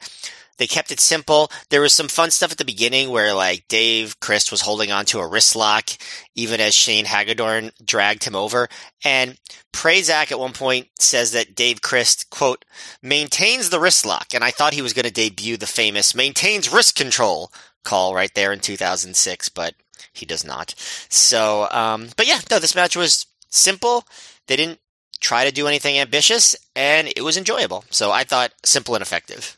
They 0.59 0.67
kept 0.67 0.91
it 0.91 1.01
simple. 1.01 1.51
There 1.71 1.81
was 1.81 1.93
some 1.93 2.09
fun 2.09 2.31
stuff 2.31 2.53
at 2.53 2.59
the 2.59 2.65
beginning 2.65 3.11
where 3.11 3.35
like 3.35 3.69
Dave 3.69 4.19
Crist 4.21 4.51
was 4.51 4.63
holding 4.63 4.91
on 4.91 5.05
to 5.07 5.21
a 5.21 5.27
wrist 5.27 5.55
lock 5.57 5.91
even 6.35 6.61
as 6.61 6.75
Shane 6.75 7.05
Hagadorn 7.05 7.73
dragged 7.85 8.25
him 8.25 8.37
over. 8.37 8.69
And 9.05 9.39
Prazak 9.73 10.33
at 10.33 10.39
one 10.39 10.53
point 10.53 10.89
says 10.99 11.33
that 11.33 11.55
Dave 11.55 11.83
Crist, 11.83 12.31
quote, 12.31 12.65
maintains 13.03 13.71
the 13.71 13.81
wrist 13.81 14.07
lock. 14.07 14.29
And 14.35 14.43
I 14.43 14.51
thought 14.51 14.75
he 14.75 14.83
was 14.83 14.93
going 14.93 15.07
to 15.07 15.13
debut 15.13 15.57
the 15.57 15.67
famous 15.67 16.15
maintains 16.15 16.73
wrist 16.73 16.95
control 16.97 17.53
call 17.85 18.15
right 18.15 18.35
there 18.35 18.53
in 18.53 18.61
2006, 18.61 19.49
but 19.51 19.75
he 20.13 20.27
does 20.27 20.45
not. 20.45 20.75
So, 21.09 21.69
um, 21.71 22.09
but 22.17 22.27
yeah, 22.27 22.41
no, 22.51 22.59
this 22.59 22.75
match 22.75 22.97
was 22.97 23.27
simple. 23.49 24.05
They 24.47 24.57
didn't 24.57 24.81
try 25.21 25.45
to 25.45 25.53
do 25.53 25.67
anything 25.67 25.99
ambitious 25.99 26.57
and 26.75 27.09
it 27.17 27.23
was 27.23 27.37
enjoyable. 27.37 27.85
So 27.91 28.11
I 28.13 28.25
thought 28.25 28.53
simple 28.65 28.95
and 28.95 29.03
effective. 29.03 29.56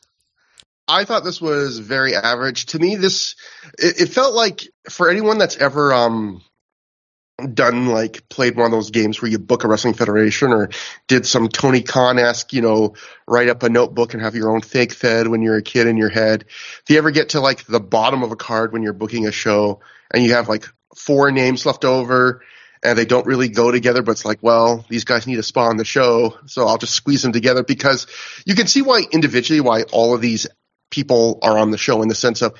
I 0.89 1.05
thought 1.05 1.23
this 1.23 1.41
was 1.41 1.79
very 1.79 2.15
average. 2.15 2.67
To 2.67 2.79
me, 2.79 2.97
this 2.97 3.37
it, 3.79 4.01
it 4.01 4.07
felt 4.07 4.35
like 4.35 4.67
for 4.89 5.11
anyone 5.11 5.39
that's 5.39 5.59
ever 5.59 5.93
um 5.93 6.43
done 7.55 7.87
like 7.87 8.29
played 8.29 8.57
one 8.57 8.67
of 8.67 8.73
those 8.73 8.91
games 8.91 9.23
where 9.23 9.31
you 9.31 9.39
book 9.39 9.63
a 9.63 9.69
wrestling 9.69 9.95
federation 9.95 10.53
or 10.53 10.71
did 11.07 11.25
some 11.25 11.49
Tony 11.49 11.83
Khan 11.83 12.19
esque, 12.19 12.53
you 12.53 12.63
know, 12.63 12.95
write 13.29 13.49
up 13.49 13.63
a 13.63 13.69
notebook 13.69 14.15
and 14.15 14.23
have 14.23 14.35
your 14.35 14.51
own 14.51 14.61
fake 14.61 14.93
fed 14.93 15.29
when 15.29 15.43
you're 15.43 15.59
a 15.59 15.63
kid 15.63 15.87
in 15.87 15.97
your 15.97 16.09
head. 16.09 16.47
If 16.49 16.85
you 16.89 16.99
ever 16.99 17.13
get 17.13 17.31
to 17.31 17.41
like 17.41 17.65
the 17.67 17.81
bottom 17.81 18.25
of 18.25 18.33
a 18.33 18.37
card 18.37 18.73
when 18.73 18.83
you're 18.83 18.93
booking 18.93 19.27
a 19.27 19.33
show 19.33 19.81
and 20.13 20.25
you 20.25 20.33
have 20.33 20.49
like 20.49 20.67
four 20.97 21.31
names 21.31 21.65
left 21.65 21.85
over 21.85 22.43
and 22.83 22.99
they 22.99 23.05
don't 23.05 23.27
really 23.27 23.49
go 23.49 23.71
together, 23.71 24.03
but 24.03 24.13
it's 24.13 24.25
like, 24.25 24.39
well, 24.43 24.85
these 24.89 25.05
guys 25.05 25.27
need 25.27 25.43
spot 25.45 25.71
on 25.71 25.77
the 25.77 25.85
show, 25.85 26.39
so 26.47 26.67
I'll 26.67 26.79
just 26.79 26.95
squeeze 26.95 27.23
them 27.23 27.33
together 27.33 27.63
because 27.63 28.07
you 28.47 28.55
can 28.55 28.67
see 28.67 28.83
why 28.83 29.05
individually 29.11 29.61
why 29.61 29.83
all 29.93 30.15
of 30.15 30.21
these 30.21 30.47
people 30.91 31.39
are 31.43 31.59
on 31.59 31.71
the 31.71 31.79
show 31.79 32.03
in 32.03 32.09
the 32.09 32.15
sense 32.15 32.43
of 32.43 32.55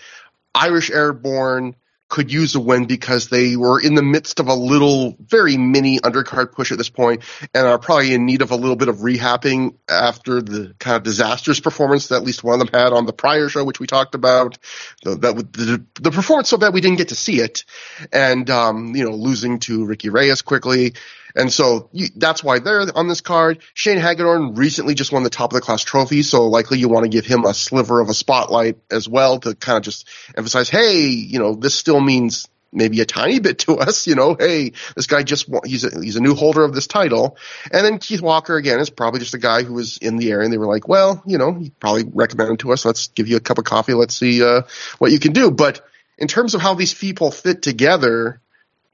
Irish 0.55 0.91
Airborne 0.91 1.75
could 2.09 2.33
use 2.33 2.55
a 2.55 2.61
win 2.61 2.87
because 2.87 3.29
they 3.29 3.55
were 3.55 3.79
in 3.81 3.95
the 3.95 4.03
midst 4.03 4.41
of 4.41 4.49
a 4.49 4.55
little, 4.55 5.15
very 5.21 5.59
mini 5.59 6.01
undercard 6.01 6.53
push 6.53 6.73
at 6.73 6.79
this 6.79 6.89
point 6.89 7.23
and 7.55 7.67
are 7.67 7.79
probably 7.79 8.15
in 8.15 8.25
need 8.25 8.41
of 8.41 8.51
a 8.51 8.57
little 8.57 8.77
bit 8.77 8.89
of 8.89 8.97
rehabbing 8.97 9.75
after 9.89 10.41
the 10.41 10.75
kind 10.79 10.97
of 10.97 11.03
disastrous 11.03 11.61
performance 11.61 12.09
that 12.09 12.17
at 12.17 12.25
least 12.25 12.43
one 12.43 12.61
of 12.61 12.67
them 12.67 12.81
had 12.81 12.95
on 12.95 13.05
the 13.05 13.13
prior 13.13 13.51
show, 13.51 13.63
which 13.63 13.79
we 13.79 13.87
talked 13.87 14.15
about. 14.15 14.57
The, 15.03 15.17
that, 15.17 15.53
the, 15.53 15.85
the 16.01 16.11
performance 16.11 16.49
so 16.49 16.57
bad 16.57 16.73
we 16.73 16.81
didn't 16.81 16.97
get 16.97 17.09
to 17.09 17.15
see 17.15 17.41
it. 17.41 17.65
And, 18.11 18.49
um, 18.49 18.97
you 18.97 19.05
know, 19.05 19.15
losing 19.15 19.59
to 19.61 19.85
Ricky 19.85 20.09
Reyes 20.09 20.41
quickly. 20.41 20.95
And 21.35 21.53
so 21.53 21.89
you, 21.93 22.09
that's 22.17 22.43
why 22.43 22.59
they're 22.59 22.87
on 22.95 23.09
this 23.09 23.21
card. 23.21 23.59
Shane 23.75 23.99
Hagadorn 23.99 24.57
recently 24.57 24.95
just 24.95 25.13
won 25.13 25.23
the 25.23 25.31
top 25.31 25.53
of 25.53 25.55
the 25.55 25.61
class 25.61 25.83
trophy, 25.83 26.23
so 26.23 26.47
likely 26.47 26.79
you 26.79 26.89
want 26.89 27.05
to 27.05 27.09
give 27.09 27.27
him 27.27 27.45
a 27.45 27.55
sliver 27.55 28.01
of 28.01 28.09
a 28.09 28.15
spotlight 28.15 28.79
as 28.91 29.09
well 29.09 29.39
to 29.41 29.55
kind 29.55 29.79
of 29.79 29.83
just 29.83 30.09
emphasize, 30.37 30.69
hey, 30.69 31.07
you 31.07 31.39
know, 31.39 31.55
this 31.55 31.75
still 31.75 32.01
means 32.01 32.49
maybe 32.73 33.01
a 33.01 33.07
tiny 33.07 33.41
bit 33.41 33.61
to 33.61 33.77
us, 33.79 34.07
you 34.07 34.15
know, 34.15 34.37
hey, 34.39 34.73
this 34.95 35.07
guy 35.07 35.23
just 35.23 35.49
he's 35.65 35.85
a, 35.85 36.01
he's 36.01 36.17
a 36.17 36.21
new 36.21 36.35
holder 36.35 36.65
of 36.65 36.75
this 36.75 36.87
title. 36.87 37.37
And 37.73 37.85
then 37.85 37.99
Keith 37.99 38.21
Walker 38.21 38.57
again 38.57 38.81
is 38.81 38.91
probably 38.91 39.21
just 39.21 39.35
a 39.35 39.39
guy 39.39 39.63
who 39.63 39.75
was 39.75 39.99
in 39.99 40.17
the 40.17 40.31
area 40.31 40.45
and 40.45 40.53
they 40.53 40.59
were 40.59 40.67
like, 40.67 40.89
well, 40.89 41.23
you 41.27 41.39
know, 41.39 41.55
he 41.55 41.71
probably 41.71 42.05
recommended 42.05 42.61
to 42.61 42.73
us, 42.73 42.85
let's 42.85 43.09
give 43.09 43.29
you 43.29 43.37
a 43.37 43.41
cup 43.41 43.59
of 43.59 43.65
coffee, 43.65 43.95
let's 43.95 44.15
see 44.15 44.43
uh, 44.43 44.63
what 44.99 45.13
you 45.13 45.19
can 45.19 45.33
do. 45.33 45.51
But 45.51 45.87
in 46.19 46.29
terms 46.29 46.55
of 46.55 46.61
how 46.61 46.75
these 46.75 46.95
people 46.95 47.31
fit 47.31 47.63
together, 47.63 48.41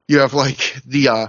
you 0.07 0.19
have 0.21 0.35
like 0.35 0.77
the 0.87 1.09
uh, 1.09 1.29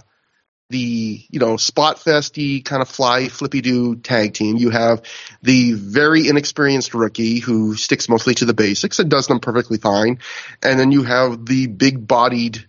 the 0.70 1.24
you 1.30 1.40
know 1.40 1.58
spot 1.58 1.98
festy 1.98 2.64
kind 2.64 2.82
of 2.82 2.90
fly 2.90 3.28
flippy 3.28 3.62
do 3.62 3.96
tag 3.96 4.34
team. 4.34 4.58
You 4.58 4.70
have 4.72 5.04
the 5.42 5.74
very 5.74 6.28
inexperienced 6.28 6.94
rookie 6.94 7.40
who 7.40 7.76
sticks 7.76 8.10
mostly 8.10 8.34
to 8.36 8.46
the 8.46 8.54
basics 8.54 9.00
and 9.00 9.10
does 9.10 9.28
them 9.28 9.40
perfectly 9.40 9.78
fine, 9.78 10.20
and 10.64 10.80
then 10.80 10.92
you 10.92 11.04
have 11.04 11.46
the 11.46 11.68
big 11.68 12.08
bodied 12.08 12.68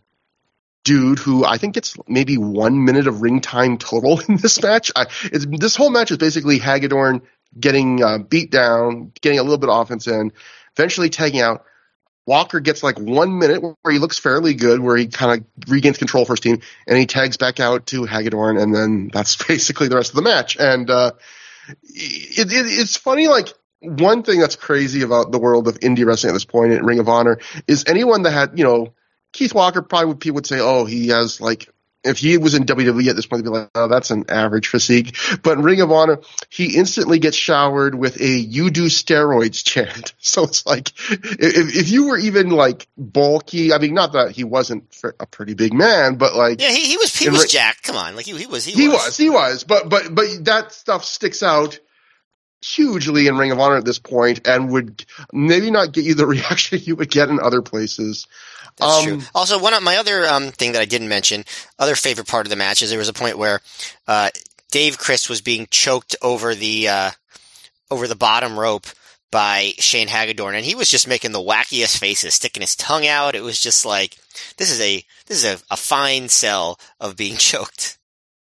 dude 0.84 1.18
who 1.18 1.44
I 1.44 1.58
think 1.58 1.74
gets 1.74 1.96
maybe 2.06 2.38
one 2.38 2.84
minute 2.84 3.08
of 3.08 3.20
ring 3.20 3.40
time 3.40 3.76
total 3.76 4.20
in 4.28 4.36
this 4.36 4.62
match. 4.62 4.90
I, 4.94 5.06
this 5.32 5.76
whole 5.76 5.90
match 5.90 6.10
is 6.10 6.18
basically 6.18 6.58
Hagadorn 6.58 7.22
getting 7.58 8.02
uh, 8.02 8.18
beat 8.18 8.50
down, 8.50 9.12
getting 9.20 9.38
a 9.38 9.42
little 9.42 9.58
bit 9.58 9.68
of 9.68 9.80
offense 9.80 10.06
in, 10.06 10.32
eventually 10.76 11.10
tagging 11.10 11.40
out. 11.40 11.64
Walker 12.26 12.59
gets 12.59 12.83
like 12.83 12.99
one 12.99 13.38
minute 13.38 13.62
where 13.62 13.92
he 13.92 13.99
looks 13.99 14.18
fairly 14.18 14.54
good, 14.54 14.80
where 14.80 14.97
he 14.97 15.06
kind 15.06 15.40
of 15.40 15.71
regains 15.71 15.97
control 15.97 16.25
for 16.25 16.33
his 16.33 16.40
team, 16.40 16.61
and 16.87 16.99
he 16.99 17.06
tags 17.06 17.37
back 17.37 17.61
out 17.61 17.87
to 17.87 18.02
Hagadorn, 18.02 18.61
and 18.61 18.75
then 18.75 19.09
that's 19.12 19.37
basically 19.37 19.88
the 19.88 19.97
rest 19.97 20.11
of 20.11 20.16
the 20.16 20.23
match. 20.23 20.56
And 20.59 20.90
uh, 20.90 21.12
it, 21.83 22.52
it, 22.52 22.66
it's 22.66 22.97
funny, 22.97 23.28
like 23.28 23.49
one 23.80 24.23
thing 24.25 24.40
that's 24.40 24.56
crazy 24.56 25.02
about 25.02 25.30
the 25.30 25.38
world 25.38 25.68
of 25.68 25.78
indie 25.80 26.04
wrestling 26.04 26.30
at 26.30 26.35
this 26.35 26.45
point 26.45 26.73
in 26.73 26.85
Ring 26.85 26.99
of 26.99 27.09
Honor 27.09 27.38
is 27.68 27.85
anyone 27.87 28.23
that 28.23 28.33
had, 28.33 28.59
you 28.59 28.64
know, 28.64 28.95
Keith 29.33 29.54
Walker 29.54 29.83
probably 29.83 30.09
would, 30.09 30.21
people 30.21 30.37
would 30.37 30.47
say, 30.47 30.59
oh, 30.61 30.85
he 30.85 31.09
has 31.09 31.40
like 31.40 31.68
if 32.06 32.18
he 32.18 32.38
was 32.38 32.54
in 32.54 32.64
WWE 32.64 33.08
at 33.08 33.16
this 33.16 33.26
point, 33.26 33.44
they'd 33.44 33.50
be 33.50 33.56
like, 33.56 33.70
oh, 33.75 33.88
that's 33.88 34.10
an 34.10 34.26
average 34.28 34.68
physique. 34.68 35.16
But 35.42 35.58
in 35.58 35.64
Ring 35.64 35.80
of 35.80 35.90
Honor, 35.90 36.20
he 36.48 36.76
instantly 36.76 37.18
gets 37.18 37.36
showered 37.36 37.94
with 37.94 38.20
a 38.20 38.28
"You 38.28 38.70
do 38.70 38.86
steroids" 38.86 39.64
chant. 39.64 40.14
So 40.26 40.42
it's 40.42 40.66
like, 40.66 40.92
if, 41.08 41.76
if 41.76 41.88
you 41.88 42.08
were 42.08 42.18
even 42.18 42.50
like 42.50 42.88
bulky, 42.98 43.72
I 43.72 43.78
mean, 43.78 43.94
not 43.94 44.12
that 44.12 44.32
he 44.32 44.42
wasn't 44.42 44.84
a 45.20 45.25
pretty 45.25 45.54
big 45.54 45.72
man, 45.72 46.16
but 46.16 46.34
like, 46.34 46.60
yeah, 46.60 46.70
he, 46.70 46.84
he 46.84 46.96
was 46.96 47.14
he 47.16 47.28
was 47.28 47.42
Ring, 47.42 47.48
jacked. 47.48 47.84
Come 47.84 47.96
on, 47.96 48.16
like 48.16 48.26
he, 48.26 48.36
he 48.36 48.46
was 48.46 48.64
he, 48.64 48.72
he 48.72 48.88
was. 48.88 49.04
was 49.06 49.16
he 49.16 49.30
was. 49.30 49.62
But 49.62 49.88
but 49.88 50.12
but 50.12 50.26
that 50.46 50.72
stuff 50.72 51.04
sticks 51.04 51.44
out 51.44 51.78
hugely 52.62 53.26
in 53.26 53.36
Ring 53.36 53.52
of 53.52 53.60
Honor 53.60 53.76
at 53.76 53.84
this 53.84 53.98
point, 53.98 54.46
and 54.46 54.70
would 54.72 55.04
maybe 55.32 55.70
not 55.70 55.92
get 55.92 56.04
you 56.04 56.14
the 56.14 56.26
reaction 56.36 56.80
you 56.82 56.96
would 56.96 57.10
get 57.10 57.28
in 57.28 57.40
other 57.40 57.62
places. 57.62 58.26
That's 58.76 58.98
um, 58.98 59.04
true. 59.04 59.20
Also, 59.34 59.58
one 59.60 59.75
of 59.75 59.82
my 59.82 59.96
other 59.96 60.26
um, 60.26 60.50
thing 60.50 60.72
that 60.72 60.82
I 60.82 60.86
didn't 60.86 61.08
mention, 61.08 61.44
other 61.78 61.94
favorite 61.94 62.28
part 62.28 62.46
of 62.46 62.50
the 62.50 62.56
match 62.56 62.82
is 62.82 62.90
there 62.90 62.98
was 62.98 63.08
a 63.08 63.14
point 63.14 63.38
where 63.38 63.60
uh, 64.06 64.30
Dave 64.70 64.98
Crist 64.98 65.30
was 65.30 65.40
being 65.40 65.66
choked 65.70 66.16
over 66.22 66.54
the 66.54 66.88
uh, 66.88 67.10
over 67.90 68.06
the 68.06 68.16
bottom 68.16 68.58
rope 68.58 68.86
by 69.30 69.72
Shane 69.78 70.08
Hagadorn, 70.08 70.54
and 70.54 70.64
he 70.64 70.75
was 70.75 70.90
just 70.90 71.08
making 71.08 71.32
the 71.32 71.38
wackiest 71.38 71.98
faces, 71.98 72.34
sticking 72.34 72.62
his 72.62 72.76
tongue 72.76 73.06
out. 73.06 73.34
It 73.34 73.42
was 73.42 73.60
just 73.60 73.84
like 73.84 74.16
this 74.56 74.70
is 74.70 74.80
a 74.80 75.04
this 75.26 75.44
is 75.44 75.44
a, 75.44 75.62
a 75.70 75.76
fine 75.76 76.28
sell 76.28 76.78
of 77.00 77.16
being 77.16 77.36
choked. 77.38 77.95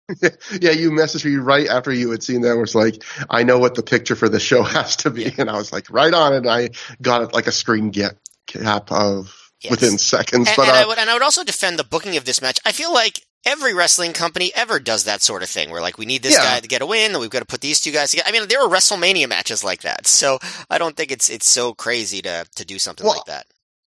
yeah, 0.62 0.72
you 0.72 0.92
messaged 0.92 1.26
me 1.26 1.36
right 1.38 1.68
after 1.68 1.92
you 1.92 2.12
had 2.12 2.24
seen 2.24 2.42
that. 2.42 2.56
It 2.56 2.60
was 2.60 2.76
like, 2.76 3.04
I 3.30 3.44
know 3.44 3.58
what 3.58 3.76
the 3.76 3.84
picture 3.84 4.16
for 4.16 4.30
the 4.30 4.40
show 4.40 4.64
has 4.64 4.96
to 4.98 5.10
be, 5.10 5.24
yeah. 5.24 5.32
and 5.40 5.50
I 5.50 5.58
was 5.58 5.74
like, 5.74 5.90
right 5.90 6.14
on 6.14 6.34
it. 6.34 6.48
I 6.48 6.70
got 7.02 7.24
it 7.24 7.34
like 7.34 7.48
a 7.48 7.52
screen 7.52 7.90
get 7.90 8.18
cap 8.48 8.92
of 8.92 9.52
yes. 9.62 9.72
within 9.72 9.98
seconds. 9.98 10.48
And, 10.48 10.56
but 10.56 10.68
and, 10.68 10.78
uh, 10.78 10.82
I 10.82 10.86
would, 10.86 10.98
and 10.98 11.10
I 11.10 11.14
would 11.14 11.24
also 11.24 11.44
defend 11.44 11.80
the 11.80 11.84
booking 11.84 12.18
of 12.18 12.26
this 12.26 12.42
match. 12.42 12.60
I 12.66 12.72
feel 12.72 12.94
like 12.94 13.22
every 13.46 13.74
wrestling 13.74 14.14
company 14.14 14.52
ever 14.56 14.80
does 14.80 15.04
that 15.04 15.22
sort 15.22 15.44
of 15.44 15.50
thing 15.50 15.70
where 15.70 15.82
like 15.82 15.98
we 15.98 16.06
need 16.06 16.24
this 16.24 16.34
yeah. 16.34 16.56
guy 16.56 16.60
to 16.60 16.68
get 16.68 16.82
a 16.82 16.86
win 16.86 17.12
and 17.12 17.20
we've 17.20 17.30
got 17.30 17.40
to 17.40 17.46
put 17.46 17.62
these 17.62 17.80
two 17.80 17.92
guys 17.92 18.12
together. 18.12 18.28
I 18.28 18.32
mean, 18.32 18.48
there 18.48 18.62
are 18.62 18.70
WrestleMania 18.70 19.30
matches 19.30 19.64
like 19.64 19.82
that. 19.82 20.08
So 20.08 20.40
I 20.70 20.78
don't 20.78 20.98
think 20.98 21.12
it's 21.12 21.30
it's 21.30 21.48
so 21.48 21.74
crazy 21.74 22.22
to 22.24 22.46
to 22.56 22.66
do 22.66 22.80
something 22.80 23.06
well, 23.06 23.16
like 23.16 23.26
that. 23.26 23.48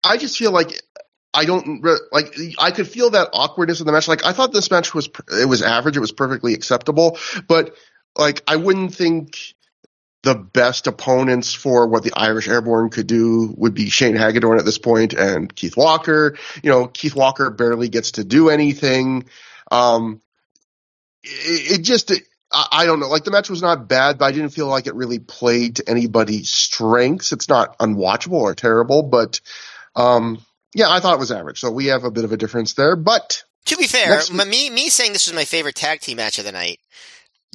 I 0.05 0.17
just 0.17 0.37
feel 0.37 0.53
like 0.53 0.81
I 1.37 1.45
don't 1.45 1.85
like 2.13 2.35
I 2.59 2.71
could 2.71 2.89
feel 2.89 3.11
that 3.11 3.29
awkwardness 3.33 3.81
in 3.81 3.87
the 3.87 3.93
match. 3.93 4.09
Like 4.09 4.25
I 4.25 4.33
thought 4.33 4.53
this 4.53 4.71
match 4.71 4.95
was 4.95 5.11
it 5.31 5.47
was 5.47 5.63
average, 5.63 5.97
it 5.97 6.01
was 6.01 6.13
perfectly 6.13 6.55
acceptable, 6.55 7.19
but 7.47 7.77
like 8.17 8.43
I 8.49 8.57
wouldn't 8.57 8.95
think 8.95 9.37
the 10.23 10.35
best 10.35 10.87
opponents 10.87 11.55
for 11.55 11.87
what 11.87 12.03
the 12.03 12.13
Irish 12.17 12.49
Airborne 12.49 12.91
could 12.91 13.07
do 13.07 13.55
would 13.57 13.75
be 13.75 13.91
Shane 13.91 14.17
Hagadorn 14.17 14.59
at 14.59 14.65
this 14.65 14.79
point 14.79 15.13
and 15.13 15.55
Keith 15.55 15.77
Walker. 15.77 16.37
You 16.65 16.71
know, 16.71 16.89
Keith 16.89 17.15
Walker 17.15 17.51
barely 17.51 17.89
gets 17.89 18.13
to 18.13 18.25
do 18.25 18.49
anything. 18.49 19.27
Um, 19.71 20.21
it, 21.23 21.79
it 21.79 21.83
just, 21.83 22.11
it, 22.11 22.25
I, 22.51 22.87
don't 22.87 22.99
know. 22.99 23.09
Like 23.09 23.23
the 23.23 23.31
match 23.31 23.49
was 23.49 23.63
not 23.63 23.89
bad, 23.89 24.19
but 24.19 24.25
I 24.25 24.33
didn't 24.33 24.49
feel 24.49 24.67
like 24.67 24.89
it 24.89 24.97
really 24.97 25.21
played 25.21 25.77
to 25.77 25.89
anybody's 25.89 26.51
strengths. 26.51 27.33
It's 27.33 27.49
not 27.49 27.79
unwatchable 27.79 28.33
or 28.33 28.55
terrible, 28.57 29.05
but, 29.05 29.41
um, 29.95 30.45
yeah, 30.75 30.91
I 30.91 31.01
thought 31.01 31.15
it 31.15 31.21
was 31.21 31.33
average. 31.33 31.61
So 31.61 31.71
we 31.71 31.87
have 31.87 32.05
a 32.05 32.11
bit 32.11 32.25
of 32.25 32.33
a 32.33 32.37
difference 32.37 32.75
there, 32.75 32.97
but. 32.97 33.43
To 33.67 33.77
be 33.77 33.87
fair, 33.89 34.21
me, 34.33 34.71
me 34.71 34.89
saying 34.89 35.13
this 35.13 35.27
was 35.27 35.35
my 35.35 35.45
favorite 35.45 35.75
tag 35.75 36.01
team 36.01 36.19
match 36.19 36.39
of 36.39 36.45
the 36.45 36.53
night 36.53 36.79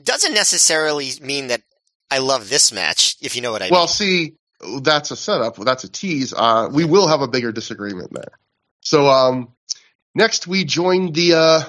doesn't 0.03 0.33
necessarily 0.33 1.11
mean 1.21 1.47
that 1.47 1.61
I 2.09 2.17
love 2.17 2.49
this 2.49 2.73
match, 2.73 3.15
if 3.21 3.35
you 3.35 3.41
know 3.41 3.51
what 3.51 3.61
I 3.61 3.65
well, 3.65 3.71
mean. 3.71 3.79
Well, 3.79 3.87
see, 3.87 4.33
that's 4.81 5.11
a 5.11 5.15
setup. 5.15 5.55
That's 5.55 5.85
a 5.85 5.89
tease. 5.89 6.33
Uh, 6.35 6.69
we 6.71 6.83
will 6.83 7.07
have 7.07 7.21
a 7.21 7.27
bigger 7.27 7.51
disagreement 7.51 8.11
there. 8.13 8.33
So, 8.81 9.07
um, 9.07 9.53
next 10.13 10.47
we 10.47 10.65
join 10.65 11.13
the, 11.13 11.33
uh, 11.35 11.61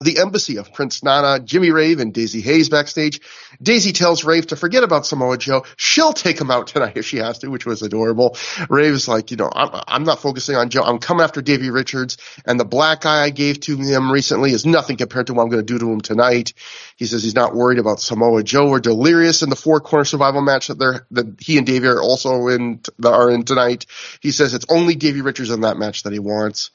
the 0.00 0.18
embassy 0.18 0.58
of 0.58 0.72
Prince 0.72 1.02
Nana, 1.02 1.40
Jimmy 1.40 1.70
Rave, 1.70 2.00
and 2.00 2.12
Daisy 2.12 2.40
Hayes 2.40 2.68
backstage. 2.68 3.20
Daisy 3.62 3.92
tells 3.92 4.24
Rave 4.24 4.48
to 4.48 4.56
forget 4.56 4.82
about 4.82 5.06
Samoa 5.06 5.38
Joe. 5.38 5.64
She'll 5.76 6.12
take 6.12 6.40
him 6.40 6.50
out 6.50 6.66
tonight 6.66 6.96
if 6.96 7.06
she 7.06 7.18
has 7.18 7.38
to, 7.38 7.48
which 7.48 7.64
was 7.64 7.82
adorable. 7.82 8.36
Rave's 8.68 9.08
like, 9.08 9.30
you 9.30 9.36
know, 9.36 9.50
I'm, 9.54 9.82
I'm 9.86 10.04
not 10.04 10.20
focusing 10.20 10.56
on 10.56 10.68
Joe. 10.70 10.82
I'm 10.82 10.98
coming 10.98 11.22
after 11.22 11.40
Davey 11.40 11.70
Richards, 11.70 12.18
and 12.44 12.58
the 12.58 12.64
black 12.64 13.06
eye 13.06 13.24
I 13.24 13.30
gave 13.30 13.60
to 13.60 13.76
him 13.76 14.10
recently 14.10 14.50
is 14.50 14.66
nothing 14.66 14.96
compared 14.96 15.28
to 15.28 15.34
what 15.34 15.44
I'm 15.44 15.48
going 15.48 15.64
to 15.64 15.72
do 15.72 15.78
to 15.78 15.92
him 15.92 16.00
tonight. 16.00 16.52
He 16.96 17.06
says 17.06 17.22
he's 17.22 17.34
not 17.34 17.54
worried 17.54 17.78
about 17.78 18.00
Samoa 18.00 18.42
Joe 18.42 18.68
or 18.68 18.80
Delirious 18.80 19.42
in 19.42 19.50
the 19.50 19.56
four 19.56 19.80
corner 19.80 20.04
survival 20.04 20.42
match 20.42 20.68
that 20.68 20.78
they're 20.78 21.06
that 21.12 21.36
he 21.40 21.56
and 21.58 21.66
Davey 21.66 21.86
are 21.86 22.02
also 22.02 22.48
in 22.48 22.80
that 22.98 23.12
are 23.12 23.30
in 23.30 23.44
tonight. 23.44 23.86
He 24.20 24.32
says 24.32 24.54
it's 24.54 24.66
only 24.68 24.96
Davey 24.96 25.22
Richards 25.22 25.50
in 25.50 25.62
that 25.62 25.76
match 25.76 26.02
that 26.02 26.12
he 26.12 26.18
wants. 26.18 26.70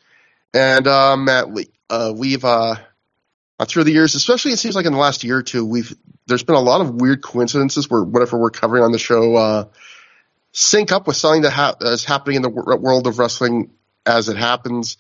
And 0.54 0.88
uh, 0.88 1.16
Matt, 1.16 1.48
uh, 1.90 2.12
we've 2.16 2.44
uh, 2.44 2.76
uh, 3.60 3.66
through 3.66 3.84
the 3.84 3.92
years, 3.92 4.16
especially 4.16 4.52
it 4.52 4.58
seems 4.58 4.76
like 4.76 4.86
in 4.86 4.94
the 4.94 5.00
last 5.00 5.24
year 5.24 5.38
or 5.38 5.44
two, 5.44 5.66
we've 5.66 5.94
there's 6.28 6.44
been 6.44 6.56
a 6.56 6.62
lot 6.62 6.82
of 6.82 6.96
weird 6.96 7.22
coincidences 7.22 7.90
where 7.90 8.04
whatever 8.04 8.38
we're 8.38 8.52
covering 8.52 8.84
on 8.84 8.92
the 8.92 9.00
show 9.00 9.36
uh, 9.36 9.66
sync 10.54 10.92
up 10.92 11.08
with 11.08 11.16
something 11.18 11.42
that 11.42 11.52
ha- 11.52 11.76
is 11.82 12.06
happening 12.06 12.38
in 12.38 12.42
the 12.42 12.50
w- 12.50 12.78
world 12.78 13.08
of 13.08 13.20
wrestling 13.20 13.72
as 14.06 14.30
it 14.30 14.38
happens. 14.38 14.98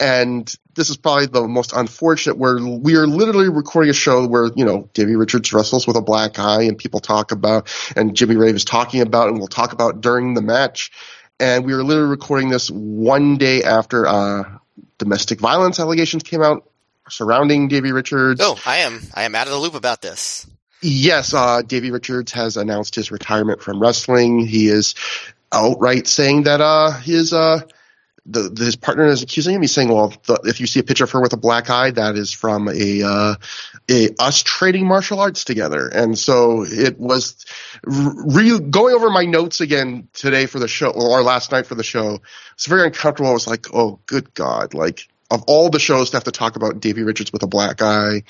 And 0.00 0.52
this 0.74 0.90
is 0.90 0.96
probably 0.96 1.26
the 1.26 1.46
most 1.46 1.72
unfortunate 1.72 2.36
where 2.36 2.58
we 2.58 2.96
are 2.96 3.06
literally 3.06 3.48
recording 3.48 3.90
a 3.90 3.94
show 3.94 4.26
where, 4.26 4.50
you 4.56 4.64
know, 4.64 4.90
Davey 4.92 5.14
Richards 5.14 5.52
wrestles 5.52 5.86
with 5.86 5.96
a 5.96 6.02
black 6.02 6.38
eye 6.40 6.62
and 6.62 6.76
people 6.76 6.98
talk 6.98 7.30
about, 7.30 7.72
and 7.94 8.16
Jimmy 8.16 8.34
Rave 8.34 8.56
is 8.56 8.64
talking 8.64 9.00
about, 9.00 9.28
and 9.28 9.38
we'll 9.38 9.46
talk 9.46 9.72
about 9.72 10.00
during 10.00 10.34
the 10.34 10.42
match. 10.42 10.90
And 11.38 11.64
we 11.64 11.72
are 11.72 11.84
literally 11.84 12.10
recording 12.10 12.48
this 12.48 12.68
one 12.70 13.36
day 13.38 13.62
after, 13.62 14.06
uh, 14.06 14.58
domestic 14.98 15.40
violence 15.40 15.78
allegations 15.78 16.24
came 16.24 16.42
out 16.42 16.68
surrounding 17.08 17.68
Davey 17.68 17.92
Richards. 17.92 18.40
Oh, 18.42 18.58
I 18.66 18.78
am. 18.78 19.00
I 19.14 19.24
am 19.24 19.34
out 19.34 19.46
of 19.46 19.52
the 19.52 19.58
loop 19.58 19.74
about 19.74 20.00
this. 20.00 20.46
Yes, 20.80 21.32
uh, 21.32 21.62
Davey 21.62 21.90
Richards 21.90 22.32
has 22.32 22.56
announced 22.56 22.94
his 22.94 23.10
retirement 23.10 23.62
from 23.62 23.80
wrestling. 23.80 24.46
He 24.46 24.68
is 24.68 24.94
outright 25.50 26.06
saying 26.06 26.42
that 26.42 26.60
uh, 26.60 26.90
his 26.90 27.32
uh, 27.32 27.60
the, 28.26 28.48
the, 28.48 28.64
his 28.64 28.76
partner 28.76 29.06
is 29.06 29.22
accusing 29.22 29.54
him. 29.54 29.62
He's 29.62 29.72
saying, 29.72 29.88
"Well, 29.88 30.12
the, 30.26 30.40
if 30.44 30.60
you 30.60 30.66
see 30.66 30.80
a 30.80 30.82
picture 30.82 31.04
of 31.04 31.10
her 31.12 31.20
with 31.20 31.32
a 31.32 31.38
black 31.38 31.70
eye, 31.70 31.90
that 31.92 32.16
is 32.16 32.32
from 32.32 32.68
a 32.68 33.02
uh, 33.02 33.34
a 33.90 34.10
us 34.18 34.42
trading 34.42 34.86
martial 34.86 35.20
arts 35.20 35.44
together." 35.44 35.88
And 35.88 36.18
so 36.18 36.64
it 36.66 36.98
was 36.98 37.44
re- 37.84 38.60
going 38.60 38.94
over 38.94 39.10
my 39.10 39.24
notes 39.24 39.60
again 39.60 40.08
today 40.14 40.46
for 40.46 40.58
the 40.58 40.68
show, 40.68 40.90
or 40.90 41.22
last 41.22 41.52
night 41.52 41.66
for 41.66 41.74
the 41.74 41.84
show. 41.84 42.20
It's 42.54 42.66
very 42.66 42.86
uncomfortable. 42.86 43.30
I 43.30 43.34
was 43.34 43.46
like, 43.46 43.66
"Oh, 43.74 44.00
good 44.06 44.32
God!" 44.34 44.74
Like 44.74 45.08
of 45.34 45.44
all 45.46 45.68
the 45.68 45.78
shows 45.78 46.10
to 46.10 46.16
have 46.16 46.24
to 46.24 46.32
talk 46.32 46.56
about 46.56 46.80
Davey 46.80 47.02
Richards 47.02 47.32
with 47.32 47.42
a 47.42 47.46
black 47.46 47.82
eye. 47.82 48.22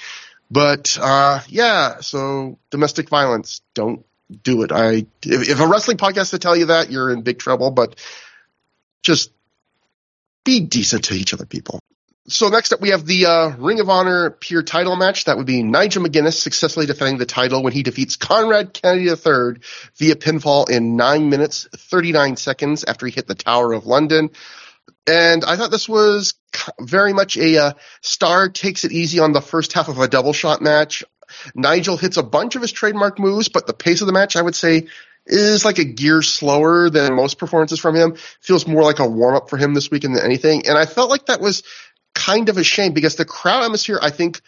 But 0.50 0.98
uh, 1.00 1.40
yeah, 1.48 2.00
so 2.00 2.58
domestic 2.70 3.08
violence, 3.08 3.62
don't 3.74 4.04
do 4.42 4.62
it. 4.62 4.72
I 4.72 5.06
if, 5.24 5.48
if 5.48 5.60
a 5.60 5.66
wrestling 5.66 5.96
podcast 5.96 6.30
to 6.30 6.38
tell 6.38 6.56
you 6.56 6.66
that, 6.66 6.90
you're 6.90 7.10
in 7.10 7.22
big 7.22 7.38
trouble. 7.38 7.70
But 7.70 7.96
just 9.02 9.32
be 10.44 10.60
decent 10.60 11.04
to 11.04 11.14
each 11.14 11.34
other, 11.34 11.46
people. 11.46 11.80
So 12.26 12.48
next 12.48 12.72
up, 12.72 12.80
we 12.80 12.88
have 12.88 13.04
the 13.04 13.26
uh, 13.26 13.48
Ring 13.58 13.80
of 13.80 13.90
Honor 13.90 14.30
Pure 14.30 14.62
Title 14.62 14.96
match. 14.96 15.24
That 15.24 15.36
would 15.36 15.46
be 15.46 15.62
Nigel 15.62 16.02
McGuinness 16.02 16.40
successfully 16.40 16.86
defending 16.86 17.18
the 17.18 17.26
title 17.26 17.62
when 17.62 17.74
he 17.74 17.82
defeats 17.82 18.16
Conrad 18.16 18.72
Kennedy 18.72 19.10
III 19.10 19.60
via 19.96 20.14
pinfall 20.14 20.70
in 20.70 20.96
nine 20.96 21.28
minutes 21.28 21.68
thirty 21.76 22.12
nine 22.12 22.36
seconds 22.36 22.82
after 22.84 23.04
he 23.04 23.12
hit 23.12 23.26
the 23.26 23.34
Tower 23.34 23.74
of 23.74 23.84
London. 23.84 24.30
And 25.06 25.44
I 25.44 25.56
thought 25.56 25.70
this 25.70 25.88
was 25.88 26.34
very 26.80 27.12
much 27.12 27.36
a 27.36 27.58
uh, 27.58 27.72
star 28.00 28.48
takes 28.48 28.84
it 28.84 28.92
easy 28.92 29.18
on 29.18 29.32
the 29.32 29.42
first 29.42 29.72
half 29.72 29.88
of 29.88 29.98
a 29.98 30.08
double 30.08 30.32
shot 30.32 30.62
match. 30.62 31.04
Nigel 31.54 31.96
hits 31.96 32.16
a 32.16 32.22
bunch 32.22 32.56
of 32.56 32.62
his 32.62 32.72
trademark 32.72 33.18
moves, 33.18 33.48
but 33.48 33.66
the 33.66 33.74
pace 33.74 34.00
of 34.00 34.06
the 34.06 34.12
match, 34.12 34.36
I 34.36 34.42
would 34.42 34.54
say, 34.54 34.86
is 35.26 35.64
like 35.64 35.78
a 35.78 35.84
gear 35.84 36.22
slower 36.22 36.90
than 36.90 37.14
most 37.14 37.38
performances 37.38 37.80
from 37.80 37.94
him. 37.94 38.16
Feels 38.40 38.66
more 38.66 38.82
like 38.82 38.98
a 38.98 39.08
warm 39.08 39.34
up 39.34 39.50
for 39.50 39.56
him 39.56 39.74
this 39.74 39.90
weekend 39.90 40.16
than 40.16 40.24
anything. 40.24 40.66
And 40.66 40.78
I 40.78 40.86
felt 40.86 41.10
like 41.10 41.26
that 41.26 41.40
was 41.40 41.62
kind 42.14 42.48
of 42.48 42.56
a 42.56 42.64
shame 42.64 42.92
because 42.92 43.16
the 43.16 43.24
crowd 43.24 43.64
atmosphere, 43.64 43.98
I 44.00 44.10
think, 44.10 44.40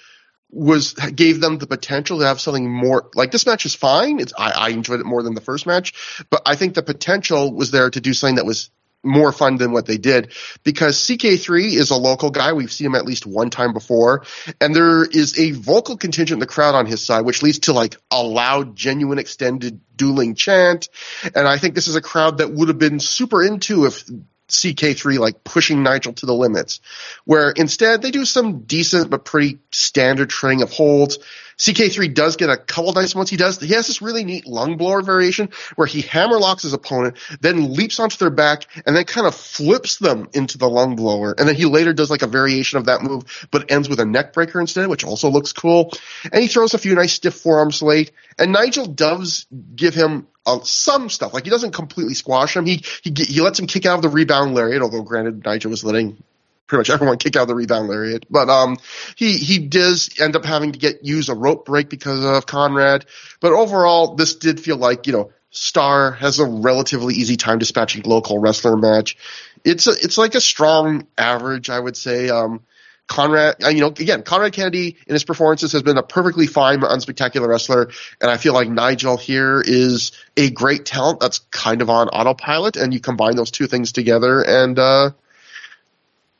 was 0.49 0.93
gave 0.93 1.41
them 1.41 1.59
the 1.59 1.67
potential 1.67 2.21
to 2.21 2.27
have 2.27 2.41
something 2.41 2.71
more 2.71 3.11
like 3.15 3.33
this 3.33 3.47
match 3.47 3.67
is 3.67 3.75
fine. 3.75 4.21
It's 4.21 4.33
I, 4.39 4.53
I 4.53 4.69
enjoyed 4.69 5.01
it 5.01 5.07
more 5.07 5.23
than 5.23 5.35
the 5.35 5.41
first 5.41 5.67
match, 5.67 6.25
but 6.31 6.43
I 6.47 6.55
think 6.55 6.75
the 6.75 6.83
potential 6.83 7.53
was 7.53 7.73
there 7.73 7.91
to 7.91 8.01
do 8.01 8.15
something 8.15 8.37
that 8.37 8.47
was 8.47 8.71
more 9.07 9.33
fun 9.33 9.57
than 9.57 9.73
what 9.73 9.87
they 9.87 9.97
did 9.97 10.33
because 10.65 10.99
CK3 10.99 11.73
is 11.73 11.91
a 11.91 11.97
local 11.97 12.31
guy. 12.31 12.53
We've 12.53 12.73
seen 12.73 12.89
him 12.89 12.95
at 12.95 13.07
least 13.07 13.27
one 13.27 13.51
time 13.51 13.73
before, 13.73 14.25
and 14.61 14.75
there 14.75 15.05
is 15.05 15.39
a 15.39 15.53
vocal 15.53 15.97
contingent 15.97 16.37
in 16.37 16.41
the 16.41 16.47
crowd 16.47 16.75
on 16.75 16.87
his 16.87 17.05
side, 17.05 17.25
which 17.25 17.43
leads 17.43 17.61
to 17.61 17.73
like 17.73 17.97
a 18.11 18.23
loud, 18.23 18.77
genuine, 18.77 19.19
extended 19.19 19.81
dueling 19.97 20.35
chant. 20.35 20.89
And 21.35 21.47
I 21.49 21.59
think 21.59 21.75
this 21.75 21.89
is 21.89 21.97
a 21.97 22.03
crowd 22.03 22.39
that 22.39 22.53
would 22.53 22.69
have 22.69 22.79
been 22.79 23.01
super 23.01 23.43
into 23.43 23.87
if 23.87 24.05
CK3 24.49 25.19
like 25.19 25.45
pushing 25.45 25.83
Nigel 25.83 26.13
to 26.15 26.27
the 26.27 26.35
limits, 26.35 26.81
where 27.25 27.51
instead 27.51 28.03
they 28.03 28.11
do 28.11 28.25
some 28.25 28.61
decent 28.61 29.11
but 29.11 29.25
pretty 29.25 29.59
standard 29.73 30.31
string 30.31 30.63
of 30.63 30.71
holds. 30.71 31.19
CK3 31.59 32.13
does 32.13 32.37
get 32.37 32.51
a 32.51 32.57
couple 32.57 32.93
nice 32.93 33.15
ones. 33.15 33.31
He 33.31 33.37
does. 33.37 33.59
He 33.61 33.75
has 33.75 33.87
this 33.87 34.03
really 34.03 34.25
neat 34.25 34.47
lung 34.47 34.77
blower 34.77 35.03
variation 35.03 35.51
where 35.75 35.87
he 35.87 36.03
hammer 36.03 36.39
locks 36.39 36.63
his 36.63 36.75
opponent, 36.75 37.17
then 37.41 37.73
leaps 37.73 37.99
onto 37.99 38.17
their 38.19 38.31
back, 38.31 38.67
and 38.85 38.95
then 38.95 39.05
kind 39.05 39.27
of 39.27 39.35
flips 39.35 39.97
them 39.99 40.29
into 40.35 40.59
the 40.59 40.69
lung 40.69 40.97
blower. 40.97 41.35
And 41.37 41.49
then 41.49 41.55
he 41.55 41.65
later 41.65 41.93
does 41.93 42.11
like 42.11 42.23
a 42.23 42.27
variation 42.27 42.79
of 42.79 42.87
that 42.87 43.03
move, 43.03 43.49
but 43.51 43.71
ends 43.71 43.89
with 43.89 44.01
a 44.01 44.05
neck 44.05 44.33
breaker 44.33 44.61
instead, 44.61 44.89
which 44.89 45.05
also 45.05 45.31
looks 45.31 45.53
cool. 45.53 45.93
And 46.31 46.43
he 46.43 46.49
throws 46.49 46.75
a 46.75 46.79
few 46.79 46.95
nice 46.95 47.15
stiff 47.15 47.35
forearms 47.35 47.83
late. 47.83 48.13
And 48.39 48.53
Nigel 48.53 48.87
does 48.87 49.47
give 49.75 49.95
him 49.95 50.27
uh, 50.45 50.61
some 50.63 51.09
stuff. 51.09 51.33
Like 51.33 51.45
he 51.45 51.51
doesn't 51.51 51.73
completely 51.73 52.15
squash 52.15 52.57
him. 52.57 52.67
He 52.67 52.85
he 53.03 53.13
he 53.17 53.41
lets 53.41 53.59
him 53.59 53.67
kick 53.67 53.87
out 53.87 53.97
of 53.97 54.03
the 54.03 54.09
rebound 54.09 54.55
lariat. 54.55 54.83
Although 54.83 55.03
granted, 55.03 55.45
Nigel 55.45 55.71
was 55.71 55.85
letting 55.85 56.23
pretty 56.67 56.81
much 56.81 56.91
everyone 56.91 57.19
kick 57.19 57.37
out 57.37 57.43
of 57.43 57.49
the 57.49 57.55
rebound 57.55 57.89
lariat. 57.89 58.25
But 58.31 58.49
um, 58.49 58.77
he 59.17 59.37
he 59.37 59.59
does 59.59 60.11
end 60.21 60.37
up 60.37 60.45
having 60.45 60.73
to 60.73 60.79
get 60.79 61.05
use 61.05 61.29
a 61.29 61.35
rope 61.35 61.67
break 61.67 61.89
because 61.89 62.25
of 62.25 62.47
Conrad. 62.47 63.07
But 63.41 63.53
overall, 63.53 64.15
this 64.15 64.37
did 64.37 64.61
feel 64.61 64.77
like 64.77 65.07
you 65.07 65.13
know 65.13 65.31
Star 65.51 66.13
has 66.13 66.39
a 66.39 66.45
relatively 66.45 67.15
easy 67.15 67.37
time 67.37 67.59
dispatching 67.59 68.03
local 68.05 68.39
wrestler 68.39 68.77
match. 68.77 69.17
It's 69.65 69.87
a, 69.87 69.91
it's 69.91 70.19
like 70.19 70.35
a 70.35 70.41
strong 70.41 71.07
average, 71.17 71.71
I 71.71 71.79
would 71.79 71.97
say. 71.97 72.29
Um, 72.29 72.63
Conrad, 73.09 73.63
uh, 73.65 73.69
you 73.69 73.81
know, 73.81 73.89
again, 73.89 74.23
Conrad 74.23 74.53
Kennedy 74.53 74.97
in 75.07 75.15
his 75.15 75.23
performances 75.23 75.73
has 75.73 75.83
been 75.83 75.97
a 75.97 76.03
perfectly 76.03 76.49
fine 76.49 76.81
unspectacular 76.81 77.47
wrestler, 77.47 77.91
and 78.21 78.31
I 78.31 78.37
feel 78.37 78.53
like 78.53 78.69
Nigel 78.69 79.17
here 79.17 79.63
is 79.65 80.11
a 80.37 80.51
great 80.51 80.85
talent 80.85 81.21
that's 81.21 81.39
kind 81.39 81.83
of 81.83 81.91
on 81.91 82.09
autopilot, 82.09 82.77
and 82.77 82.93
you 82.93 82.99
combine 82.99 83.37
those 83.37 83.53
two 83.53 83.69
things 83.69 83.93
together, 83.93 84.41
and 84.43 84.77
uh, 84.79 85.11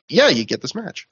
yeah, 0.09 0.29
you 0.29 0.45
get 0.45 0.61
this 0.61 0.75
match. 0.75 1.07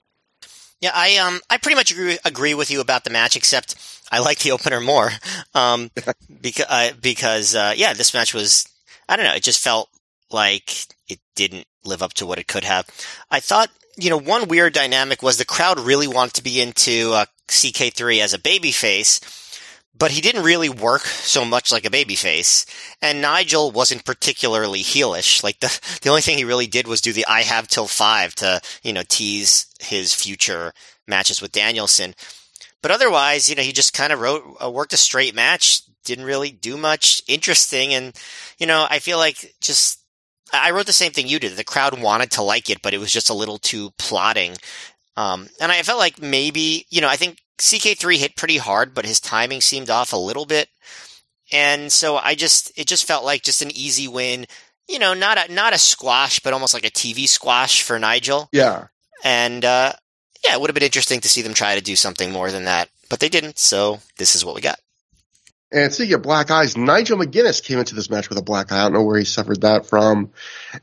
Yeah, 0.82 0.92
I 0.94 1.18
um 1.18 1.40
I 1.50 1.58
pretty 1.58 1.76
much 1.76 1.92
agree, 1.92 2.18
agree 2.26 2.54
with 2.54 2.70
you 2.70 2.82
about 2.82 3.04
the 3.04 3.10
match, 3.10 3.36
except 3.36 3.76
I 4.12 4.20
like 4.20 4.40
the 4.40 4.52
opener 4.52 4.80
more. 4.80 5.12
Um, 5.54 5.90
because 6.42 6.66
uh, 6.68 6.92
because 7.02 7.56
uh, 7.56 7.74
yeah, 7.78 7.94
this 7.94 8.14
match 8.14 8.34
was 8.34 8.68
I 9.08 9.16
don't 9.16 9.26
know, 9.26 9.34
it 9.34 9.44
just 9.44 9.64
felt 9.64 9.90
like 10.30 10.88
it 11.08 11.20
didn't 11.36 11.66
live 11.86 12.04
up 12.04 12.14
to 12.16 12.26
what 12.26 12.40
it 12.40 12.48
could 12.48 12.66
have. 12.66 12.86
I 13.32 13.40
thought 13.40 13.70
you 13.98 14.10
know 14.10 14.20
one 14.20 14.50
weird 14.50 14.74
dynamic 14.74 15.24
was 15.24 15.38
the 15.38 15.46
crowd 15.46 15.80
really 15.80 16.08
wanted 16.08 16.34
to 16.34 16.44
be 16.44 16.60
into 16.60 17.14
uh, 17.14 17.26
CK3 17.48 18.20
as 18.20 18.34
a 18.34 18.38
babyface 18.38 19.22
but 19.98 20.12
he 20.12 20.22
didn't 20.22 20.44
really 20.44 20.70
work 20.70 21.02
so 21.02 21.46
much 21.46 21.72
like 21.72 21.86
a 21.86 21.90
babyface. 21.90 22.66
And 23.02 23.22
Nigel 23.22 23.72
wasn't 23.72 24.06
particularly 24.06 24.82
heelish. 24.82 25.44
Like 25.44 25.60
the 25.60 25.80
the 26.02 26.10
only 26.10 26.22
thing 26.22 26.38
he 26.38 26.46
really 26.46 26.68
did 26.68 26.88
was 26.88 27.02
do 27.02 27.14
the 27.14 27.26
"I 27.28 27.42
have 27.42 27.68
till 27.68 27.88
five 27.88 28.36
to 28.36 28.62
you 28.84 28.94
know 28.94 29.04
tease 29.08 29.68
his 29.80 30.14
future 30.14 30.74
matches 31.08 31.42
with 31.42 31.52
Danielson. 31.52 32.16
But 32.82 32.92
otherwise, 32.92 33.50
you 33.50 33.56
know, 33.56 33.64
he 33.64 33.72
just 33.72 33.94
kind 33.94 34.14
of 34.14 34.20
wrote 34.20 34.58
uh, 34.64 34.70
worked 34.70 34.94
a 34.94 34.98
straight 34.98 35.34
match. 35.36 35.82
Didn't 36.04 36.26
really 36.26 36.52
do 36.52 36.78
much 36.78 37.22
interesting, 37.28 37.94
and 37.94 38.16
you 38.60 38.68
know, 38.68 38.86
I 38.90 39.00
feel 39.00 39.18
like 39.18 39.56
just 39.60 40.00
I 40.54 40.72
wrote 40.72 40.86
the 40.86 40.94
same 40.94 41.12
thing 41.12 41.28
you 41.28 41.40
did. 41.40 41.54
The 41.54 41.64
crowd 41.64 42.00
wanted 42.00 42.32
to 42.32 42.44
like 42.44 42.70
it, 42.70 42.82
but 42.82 42.94
it 42.94 43.00
was 43.00 43.12
just 43.12 43.30
a 43.30 43.34
little 43.34 43.58
too 43.58 43.92
plotting. 43.98 44.56
Um, 45.18 45.48
and 45.62 45.72
I 45.72 45.82
felt 45.82 46.00
like 46.00 46.22
maybe, 46.22 46.86
you 46.90 47.02
know, 47.02 47.08
I 47.08 47.16
think 47.16 47.40
CK3 47.58 48.18
hit 48.18 48.36
pretty 48.36 48.58
hard, 48.58 48.94
but 48.94 49.06
his 49.06 49.20
timing 49.20 49.62
seemed 49.62 49.90
off 49.90 50.14
a 50.14 50.18
little 50.18 50.46
bit. 50.46 50.70
And 51.52 51.92
so 51.92 52.18
I 52.18 52.36
just, 52.36 52.78
it 52.78 52.88
just 52.88 53.06
felt 53.06 53.24
like 53.24 53.44
just 53.44 53.62
an 53.62 53.76
easy 53.76 54.08
win. 54.08 54.46
You 54.88 55.00
know, 55.00 55.14
not 55.14 55.50
a, 55.50 55.52
not 55.52 55.74
a 55.74 55.78
squash, 55.78 56.40
but 56.40 56.54
almost 56.54 56.74
like 56.74 56.86
a 56.86 56.92
TV 56.92 57.28
squash 57.28 57.82
for 57.82 57.98
Nigel. 57.98 58.50
Yeah. 58.52 58.88
And, 59.24 59.64
uh, 59.64 59.94
yeah, 60.46 60.54
it 60.54 60.62
would 60.62 60.70
have 60.70 60.76
been 60.76 60.84
interesting 60.84 61.22
to 61.22 61.30
see 61.30 61.42
them 61.42 61.54
try 61.54 61.76
to 61.76 61.82
do 61.82 61.96
something 61.96 62.32
more 62.32 62.52
than 62.52 62.66
that, 62.66 62.90
but 63.10 63.20
they 63.20 63.30
didn't. 63.30 63.58
So 63.58 64.00
this 64.18 64.36
is 64.36 64.46
what 64.46 64.56
we 64.56 64.62
got. 64.62 64.80
And 65.76 65.94
speaking 65.94 66.14
of 66.14 66.22
black 66.22 66.52
eyes, 66.52 66.78
Nigel 66.78 67.18
McGuinness 67.18 67.62
came 67.62 67.80
into 67.80 67.96
this 67.96 68.10
match 68.10 68.30
with 68.30 68.38
a 68.38 68.42
black 68.42 68.72
eye. 68.72 68.80
I 68.80 68.84
don't 68.84 68.94
know 68.94 69.04
where 69.04 69.20
he 69.20 69.26
suffered 69.26 69.60
that 69.62 69.86
from. 69.86 70.32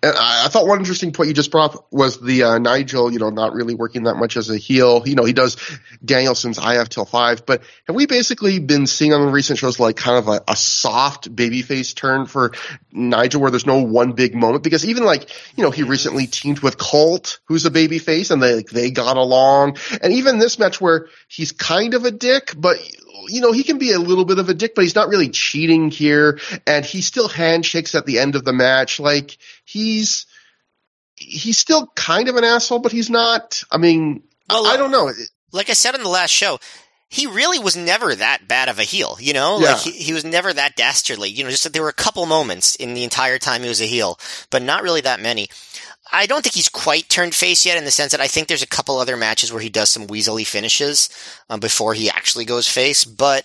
And 0.02 0.14
I, 0.14 0.44
I 0.44 0.48
thought 0.48 0.66
one 0.66 0.80
interesting 0.80 1.12
point 1.12 1.28
you 1.28 1.34
just 1.34 1.50
brought 1.50 1.74
up 1.74 1.86
was 1.90 2.20
the 2.20 2.42
uh, 2.42 2.58
Nigel, 2.58 3.10
you 3.10 3.18
know, 3.18 3.30
not 3.30 3.54
really 3.54 3.74
working 3.74 4.02
that 4.02 4.16
much 4.16 4.36
as 4.36 4.50
a 4.50 4.58
heel. 4.58 5.02
You 5.06 5.14
know, 5.14 5.24
he 5.24 5.32
does 5.32 5.56
Danielson's 6.04 6.58
IF 6.58 6.64
have 6.64 6.88
till 6.90 7.06
five, 7.06 7.46
but 7.46 7.62
have 7.86 7.96
we 7.96 8.04
basically 8.04 8.58
been 8.58 8.86
seeing 8.86 9.14
on 9.14 9.24
the 9.24 9.32
recent 9.32 9.58
shows 9.58 9.80
like 9.80 9.96
kind 9.96 10.18
of 10.18 10.28
a, 10.28 10.42
a 10.46 10.56
soft 10.56 11.34
babyface 11.34 11.94
turn 11.94 12.26
for 12.26 12.52
Nigel 12.92 13.40
where 13.40 13.50
there's 13.50 13.64
no 13.64 13.82
one 13.82 14.12
big 14.12 14.34
moment? 14.34 14.62
Because 14.62 14.84
even 14.84 15.04
like, 15.04 15.30
you 15.56 15.64
know, 15.64 15.70
he 15.70 15.84
recently 15.84 16.26
teamed 16.26 16.60
with 16.60 16.76
Colt, 16.76 17.40
who's 17.46 17.64
a 17.64 17.70
babyface, 17.70 18.30
and 18.30 18.42
they, 18.42 18.56
like, 18.56 18.68
they 18.68 18.90
got 18.90 19.16
along. 19.16 19.78
And 20.02 20.12
even 20.12 20.38
this 20.38 20.58
match 20.58 20.82
where 20.82 21.08
he's 21.28 21.52
kind 21.52 21.94
of 21.94 22.04
a 22.04 22.10
dick, 22.10 22.52
but 22.54 22.76
you 23.28 23.40
know, 23.40 23.52
he 23.52 23.62
can 23.62 23.78
be 23.78 23.92
a 23.92 23.98
little 23.98 24.24
bit 24.24 24.38
of 24.38 24.48
a 24.48 24.54
dick, 24.54 24.74
but 24.74 24.82
he's 24.82 24.94
not 24.94 25.08
really 25.08 25.28
cheating 25.28 25.90
here. 25.90 26.38
And 26.66 26.84
he 26.84 27.00
still 27.00 27.28
handshakes 27.28 27.94
at 27.94 28.06
the 28.06 28.18
end 28.18 28.36
of 28.36 28.44
the 28.44 28.52
match. 28.52 29.00
Like 29.00 29.38
he's, 29.64 30.26
he's 31.16 31.58
still 31.58 31.86
kind 31.94 32.28
of 32.28 32.36
an 32.36 32.44
asshole, 32.44 32.80
but 32.80 32.92
he's 32.92 33.10
not. 33.10 33.62
I 33.70 33.78
mean, 33.78 34.22
well, 34.48 34.66
I, 34.66 34.72
I 34.72 34.76
don't 34.76 34.90
know. 34.90 35.12
Like 35.52 35.70
I 35.70 35.74
said 35.74 35.94
in 35.94 36.02
the 36.02 36.08
last 36.08 36.30
show, 36.30 36.58
he 37.12 37.26
really 37.26 37.58
was 37.58 37.76
never 37.76 38.14
that 38.14 38.48
bad 38.48 38.70
of 38.70 38.78
a 38.78 38.84
heel, 38.84 39.18
you 39.20 39.34
know? 39.34 39.60
Yeah. 39.60 39.72
Like 39.72 39.82
he, 39.82 39.90
he 39.90 40.12
was 40.14 40.24
never 40.24 40.50
that 40.50 40.76
dastardly. 40.76 41.28
You 41.28 41.44
know, 41.44 41.50
just 41.50 41.64
that 41.64 41.74
there 41.74 41.82
were 41.82 41.90
a 41.90 41.92
couple 41.92 42.24
moments 42.24 42.74
in 42.74 42.94
the 42.94 43.04
entire 43.04 43.38
time 43.38 43.60
he 43.60 43.68
was 43.68 43.82
a 43.82 43.86
heel, 43.86 44.18
but 44.48 44.62
not 44.62 44.82
really 44.82 45.02
that 45.02 45.20
many. 45.20 45.48
I 46.10 46.24
don't 46.24 46.42
think 46.42 46.54
he's 46.54 46.70
quite 46.70 47.10
turned 47.10 47.34
face 47.34 47.66
yet 47.66 47.76
in 47.76 47.84
the 47.84 47.90
sense 47.90 48.12
that 48.12 48.22
I 48.22 48.28
think 48.28 48.48
there's 48.48 48.62
a 48.62 48.66
couple 48.66 48.96
other 48.96 49.18
matches 49.18 49.52
where 49.52 49.60
he 49.60 49.68
does 49.68 49.90
some 49.90 50.06
weaselly 50.06 50.46
finishes 50.46 51.10
um, 51.50 51.60
before 51.60 51.92
he 51.92 52.08
actually 52.08 52.46
goes 52.46 52.66
face. 52.66 53.04
But 53.04 53.44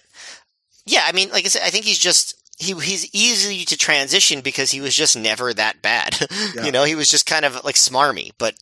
yeah, 0.86 1.02
I 1.06 1.12
mean, 1.12 1.30
like 1.32 1.44
I 1.44 1.50
said, 1.50 1.64
I 1.66 1.70
think 1.70 1.84
he's 1.84 2.00
just 2.00 2.36
he 2.58 2.74
he's 2.74 3.14
easy 3.14 3.66
to 3.66 3.78
transition 3.78 4.40
because 4.40 4.72
he 4.72 4.80
was 4.80 4.96
just 4.96 5.18
never 5.18 5.54
that 5.54 5.82
bad. 5.82 6.18
Yeah. 6.56 6.64
you 6.64 6.72
know, 6.72 6.86
he 6.86 6.96
was 6.96 7.12
just 7.12 7.26
kind 7.26 7.44
of 7.44 7.66
like 7.66 7.76
smarmy, 7.76 8.32
but 8.38 8.56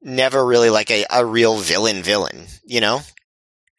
never 0.00 0.46
really 0.46 0.70
like 0.70 0.92
a, 0.92 1.04
a 1.10 1.26
real 1.26 1.56
villain 1.56 2.02
villain. 2.04 2.46
You 2.64 2.80
know? 2.80 3.00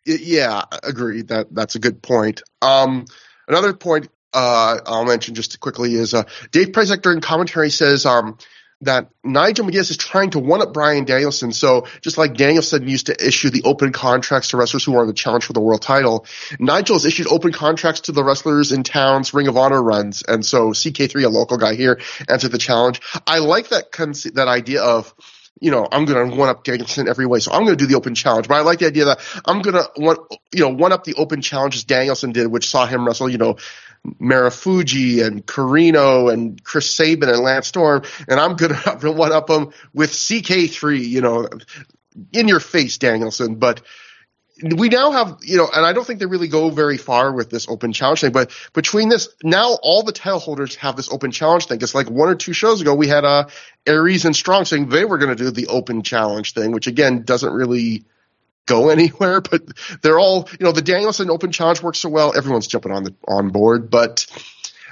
Yeah, 0.05 0.63
agreed. 0.83 1.29
That 1.29 1.53
that's 1.53 1.75
a 1.75 1.79
good 1.79 2.01
point. 2.01 2.41
Um, 2.61 3.05
another 3.47 3.73
point 3.73 4.09
uh, 4.33 4.79
I'll 4.85 5.05
mention 5.05 5.35
just 5.35 5.59
quickly 5.59 5.93
is 5.95 6.13
uh, 6.13 6.23
Dave 6.51 6.69
Prazak 6.69 7.01
during 7.01 7.21
commentary 7.21 7.69
says 7.69 8.05
um, 8.05 8.37
that 8.81 9.09
Nigel 9.23 9.65
McGuinness 9.65 9.91
is 9.91 9.97
trying 9.97 10.31
to 10.31 10.39
one 10.39 10.61
up 10.61 10.73
Brian 10.73 11.05
Danielson. 11.05 11.51
So 11.51 11.85
just 12.01 12.17
like 12.17 12.33
Danielson 12.33 12.87
used 12.87 13.05
to 13.05 13.25
issue 13.25 13.49
the 13.49 13.63
open 13.63 13.91
contracts 13.91 14.49
to 14.49 14.57
wrestlers 14.57 14.83
who 14.83 14.97
are 14.97 15.05
the 15.05 15.13
challenge 15.13 15.45
for 15.45 15.53
the 15.53 15.61
world 15.61 15.81
title, 15.81 16.25
Nigel 16.59 16.95
has 16.95 17.05
issued 17.05 17.27
open 17.27 17.53
contracts 17.53 18.01
to 18.01 18.11
the 18.11 18.23
wrestlers 18.23 18.71
in 18.71 18.83
town's 18.83 19.33
Ring 19.33 19.47
of 19.47 19.55
Honor 19.55 19.81
runs. 19.81 20.23
And 20.27 20.45
so 20.45 20.71
CK3, 20.71 21.25
a 21.25 21.29
local 21.29 21.57
guy 21.57 21.75
here, 21.75 22.01
answered 22.27 22.51
the 22.51 22.57
challenge. 22.57 23.01
I 23.27 23.39
like 23.39 23.69
that 23.69 23.91
that 24.33 24.47
idea 24.47 24.81
of 24.81 25.13
you 25.59 25.71
know, 25.71 25.87
I'm 25.91 26.05
going 26.05 26.29
to 26.29 26.35
one 26.35 26.49
up 26.49 26.63
Danielson 26.63 27.07
every 27.07 27.25
way. 27.25 27.39
So 27.39 27.51
I'm 27.51 27.65
going 27.65 27.77
to 27.77 27.83
do 27.83 27.87
the 27.87 27.95
open 27.95 28.15
challenge. 28.15 28.47
But 28.47 28.55
I 28.55 28.61
like 28.61 28.79
the 28.79 28.87
idea 28.87 29.05
that 29.05 29.19
I'm 29.45 29.61
going 29.61 29.75
to 29.75 29.89
one, 29.95 30.17
you 30.53 30.61
know, 30.61 30.69
one 30.69 30.91
up 30.91 31.03
the 31.03 31.13
open 31.15 31.41
challenge 31.41 31.75
as 31.75 31.83
Danielson 31.83 32.31
did, 32.31 32.47
which 32.47 32.69
saw 32.69 32.85
him 32.85 33.05
wrestle, 33.05 33.29
you 33.29 33.37
know, 33.37 33.57
Marufuji 34.05 35.25
and 35.25 35.45
Corino 35.45 36.31
and 36.31 36.61
Chris 36.63 36.93
Sabin 36.93 37.29
and 37.29 37.39
Lance 37.39 37.67
Storm, 37.67 38.03
and 38.27 38.39
I'm 38.39 38.55
going 38.55 38.73
to 38.99 39.11
one 39.11 39.31
up 39.31 39.47
them 39.47 39.71
with 39.93 40.11
CK3, 40.11 41.07
you 41.07 41.21
know, 41.21 41.47
in 42.33 42.47
your 42.47 42.59
face, 42.59 42.97
Danielson. 42.97 43.55
But 43.55 43.81
we 44.63 44.89
now 44.89 45.11
have, 45.11 45.39
you 45.41 45.57
know, 45.57 45.67
and 45.73 45.85
I 45.85 45.93
don't 45.93 46.05
think 46.05 46.19
they 46.19 46.25
really 46.25 46.47
go 46.47 46.69
very 46.69 46.97
far 46.97 47.33
with 47.33 47.49
this 47.49 47.67
open 47.67 47.91
challenge 47.91 48.21
thing, 48.21 48.31
but 48.31 48.51
between 48.73 49.09
this, 49.09 49.29
now 49.43 49.77
all 49.81 50.03
the 50.03 50.11
title 50.11 50.39
holders 50.39 50.75
have 50.75 50.95
this 50.95 51.11
open 51.11 51.31
challenge 51.31 51.65
thing. 51.65 51.79
It's 51.81 51.95
like 51.95 52.09
one 52.09 52.29
or 52.29 52.35
two 52.35 52.53
shows 52.53 52.81
ago, 52.81 52.95
we 52.95 53.07
had, 53.07 53.25
uh, 53.25 53.47
Aries 53.85 54.25
and 54.25 54.35
Strong 54.35 54.65
saying 54.65 54.89
they 54.89 55.05
were 55.05 55.17
going 55.17 55.35
to 55.35 55.43
do 55.43 55.51
the 55.51 55.67
open 55.67 56.03
challenge 56.03 56.53
thing, 56.53 56.71
which 56.71 56.87
again 56.87 57.23
doesn't 57.23 57.51
really 57.51 58.05
go 58.65 58.89
anywhere, 58.89 59.41
but 59.41 59.61
they're 60.01 60.19
all, 60.19 60.47
you 60.51 60.65
know, 60.65 60.71
the 60.71 60.81
Danielson 60.81 61.29
Open 61.29 61.51
Challenge 61.51 61.81
works 61.81 61.99
so 61.99 62.09
well, 62.09 62.35
everyone's 62.35 62.67
jumping 62.67 62.91
on 62.91 63.03
the 63.03 63.15
on 63.27 63.49
board. 63.49 63.89
But 63.89 64.25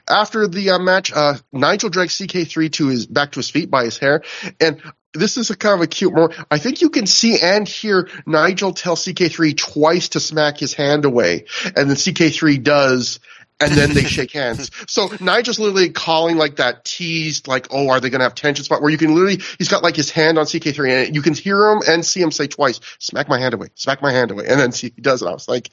after 0.07 0.47
the 0.47 0.71
uh, 0.71 0.79
match, 0.79 1.11
uh, 1.13 1.35
Nigel 1.51 1.89
drags 1.89 2.17
CK3 2.17 2.71
to 2.73 2.87
his 2.87 3.05
back 3.05 3.31
to 3.33 3.39
his 3.39 3.49
feet 3.49 3.69
by 3.69 3.85
his 3.85 3.97
hair, 3.97 4.23
and 4.59 4.81
this 5.13 5.37
is 5.37 5.49
a 5.49 5.57
kind 5.57 5.75
of 5.75 5.81
a 5.81 5.87
cute 5.87 6.13
moment. 6.13 6.39
I 6.49 6.57
think 6.57 6.81
you 6.81 6.89
can 6.89 7.05
see 7.05 7.39
and 7.39 7.67
hear 7.67 8.09
Nigel 8.25 8.73
tell 8.73 8.95
CK3 8.95 9.57
twice 9.57 10.09
to 10.09 10.19
smack 10.19 10.57
his 10.57 10.73
hand 10.73 11.05
away, 11.05 11.45
and 11.65 11.89
then 11.89 11.95
CK3 11.97 12.63
does. 12.63 13.19
and 13.61 13.71
then 13.73 13.93
they 13.93 14.03
shake 14.03 14.31
hands. 14.33 14.71
So 14.87 15.09
Nigel's 15.19 15.59
literally 15.59 15.89
calling 15.89 16.37
like 16.37 16.55
that 16.55 16.83
teased, 16.83 17.47
like, 17.47 17.67
oh, 17.71 17.89
are 17.89 17.99
they 17.99 18.09
going 18.09 18.19
to 18.19 18.25
have 18.25 18.35
tension 18.35 18.65
spot 18.65 18.81
where 18.81 18.89
you 18.89 18.97
can 18.97 19.13
literally, 19.13 19.39
he's 19.57 19.69
got 19.69 19.83
like 19.83 19.95
his 19.95 20.09
hand 20.09 20.39
on 20.39 20.45
CK3 20.45 21.05
and 21.05 21.15
you 21.15 21.21
can 21.21 21.33
hear 21.33 21.69
him 21.69 21.81
and 21.87 22.03
see 22.03 22.21
him 22.21 22.31
say 22.31 22.47
twice, 22.47 22.79
smack 22.99 23.29
my 23.29 23.39
hand 23.39 23.53
away, 23.53 23.67
smack 23.75 24.01
my 24.01 24.11
hand 24.11 24.31
away. 24.31 24.45
And 24.47 24.59
then 24.59 24.71
see, 24.71 24.91
he 24.95 25.01
does 25.01 25.21
it. 25.21 25.27
I 25.27 25.33
was 25.33 25.47
like, 25.47 25.69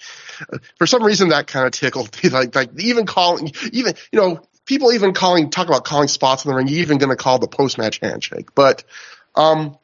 for 0.76 0.86
some 0.86 1.02
reason 1.02 1.30
that 1.30 1.46
kind 1.46 1.66
of 1.66 1.72
tickled 1.72 2.14
me. 2.22 2.30
Like, 2.38 2.54
like 2.54 2.78
even 2.78 3.06
calling, 3.06 3.52
even, 3.72 3.94
you 4.12 4.20
know, 4.20 4.42
people 4.66 4.92
even 4.92 5.14
calling, 5.14 5.48
talk 5.50 5.66
about 5.66 5.84
calling 5.84 6.08
spots 6.08 6.44
in 6.44 6.50
the 6.50 6.56
ring, 6.56 6.68
you 6.68 6.80
even 6.80 6.98
going 6.98 7.08
to 7.08 7.16
call 7.16 7.38
the 7.38 7.48
post 7.48 7.78
match 7.78 8.00
handshake. 8.00 8.54
But, 8.54 8.84
um, 9.34 9.78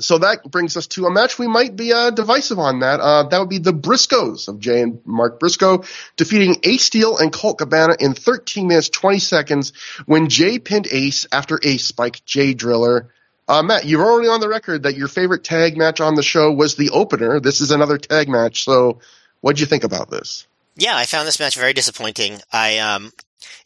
so 0.00 0.18
that 0.18 0.50
brings 0.50 0.76
us 0.76 0.86
to 0.88 1.06
a 1.06 1.10
match 1.10 1.38
we 1.38 1.46
might 1.46 1.76
be 1.76 1.92
uh, 1.92 2.10
divisive 2.10 2.58
on 2.58 2.80
that. 2.80 3.00
Uh, 3.00 3.24
that 3.24 3.38
would 3.38 3.48
be 3.48 3.58
the 3.58 3.72
Briscoes 3.72 4.48
of 4.48 4.58
Jay 4.58 4.80
and 4.82 5.00
Mark 5.04 5.38
Briscoe 5.38 5.84
defeating 6.16 6.56
Ace 6.62 6.84
Steel 6.84 7.18
and 7.18 7.32
Colt 7.32 7.58
Cabana 7.58 7.96
in 7.98 8.14
13 8.14 8.68
minutes 8.68 8.88
20 8.88 9.18
seconds 9.18 9.72
when 10.06 10.28
Jay 10.28 10.58
pinned 10.58 10.86
Ace 10.90 11.26
after 11.32 11.58
Ace 11.62 11.84
spiked 11.84 12.24
Jay 12.24 12.54
Driller. 12.54 13.12
Uh, 13.48 13.62
Matt, 13.62 13.84
you're 13.84 14.04
already 14.04 14.28
on 14.28 14.40
the 14.40 14.48
record 14.48 14.84
that 14.84 14.96
your 14.96 15.08
favorite 15.08 15.42
tag 15.42 15.76
match 15.76 16.00
on 16.00 16.14
the 16.14 16.22
show 16.22 16.52
was 16.52 16.76
the 16.76 16.90
opener. 16.90 17.40
This 17.40 17.60
is 17.60 17.70
another 17.70 17.98
tag 17.98 18.28
match. 18.28 18.64
So, 18.64 19.00
what'd 19.40 19.58
you 19.58 19.66
think 19.66 19.82
about 19.82 20.08
this? 20.08 20.46
Yeah, 20.76 20.96
I 20.96 21.04
found 21.04 21.26
this 21.26 21.40
match 21.40 21.56
very 21.56 21.72
disappointing. 21.72 22.40
I 22.52 22.78
um, 22.78 23.12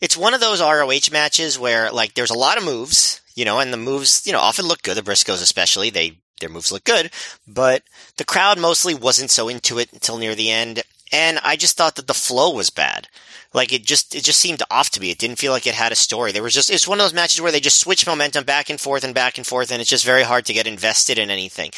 it's 0.01 0.17
one 0.17 0.33
of 0.33 0.41
those 0.41 0.63
ROH 0.63 1.13
matches 1.13 1.59
where 1.59 1.93
like 1.93 2.15
there's 2.15 2.31
a 2.31 2.39
lot 2.39 2.57
of 2.57 2.65
moves 2.65 3.21
you 3.35 3.45
know, 3.45 3.61
and 3.61 3.73
the 3.73 3.79
moves, 3.79 4.27
you 4.27 4.33
know, 4.33 4.41
often 4.41 4.67
look 4.67 4.83
good. 4.83 4.97
The 4.97 5.03
Briscoes, 5.03 5.43
especially, 5.43 5.91
they 5.91 6.19
their 6.41 6.49
moves 6.49 6.73
look 6.73 6.85
good, 6.85 7.11
but 7.47 7.83
the 8.17 8.25
crowd 8.25 8.59
mostly 8.59 8.95
wasn't 8.95 9.31
so 9.31 9.49
into 9.49 9.79
it 9.79 9.93
until 9.93 10.19
near 10.19 10.35
the 10.35 10.51
end, 10.51 10.83
and 11.13 11.39
I 11.45 11.57
just 11.57 11.77
thought 11.77 11.97
that 11.97 12.09
the 12.09 12.15
flow 12.15 12.53
was 12.53 12.71
bad. 12.71 13.09
Like 13.53 13.73
it 13.73 13.85
just 13.85 14.15
it 14.15 14.25
just 14.25 14.41
seemed 14.41 14.63
off 14.71 14.91
to 14.91 15.01
me. 15.01 15.11
It 15.11 15.19
didn't 15.19 15.39
feel 15.39 15.53
like 15.53 15.67
it 15.67 15.75
had 15.75 15.93
a 15.93 15.97
story. 15.97 16.33
There 16.33 16.43
was 16.43 16.55
just 16.55 16.71
it's 16.71 16.89
one 16.89 16.99
of 16.99 17.05
those 17.05 17.15
matches 17.15 17.41
where 17.41 17.53
they 17.53 17.61
just 17.61 17.79
switch 17.79 18.07
momentum 18.07 18.45
back 18.45 18.69
and 18.69 18.81
forth 18.81 19.05
and 19.05 19.15
back 19.15 19.39
and 19.39 19.47
forth, 19.47 19.71
and 19.71 19.81
it's 19.81 19.91
just 19.91 20.05
very 20.05 20.25
hard 20.25 20.45
to 20.47 20.53
get 20.53 20.67
invested 20.67 21.19
in 21.19 21.31
anything. 21.31 21.71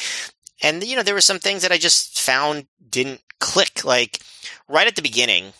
And 0.62 0.82
you 0.82 0.96
know, 0.96 1.02
there 1.02 1.14
were 1.14 1.20
some 1.20 1.38
things 1.38 1.62
that 1.62 1.72
I 1.72 1.78
just 1.78 2.18
found 2.18 2.66
didn't 2.88 3.20
click. 3.40 3.84
Like 3.84 4.20
right 4.68 4.86
at 4.86 4.96
the 4.96 5.02
beginning, 5.02 5.52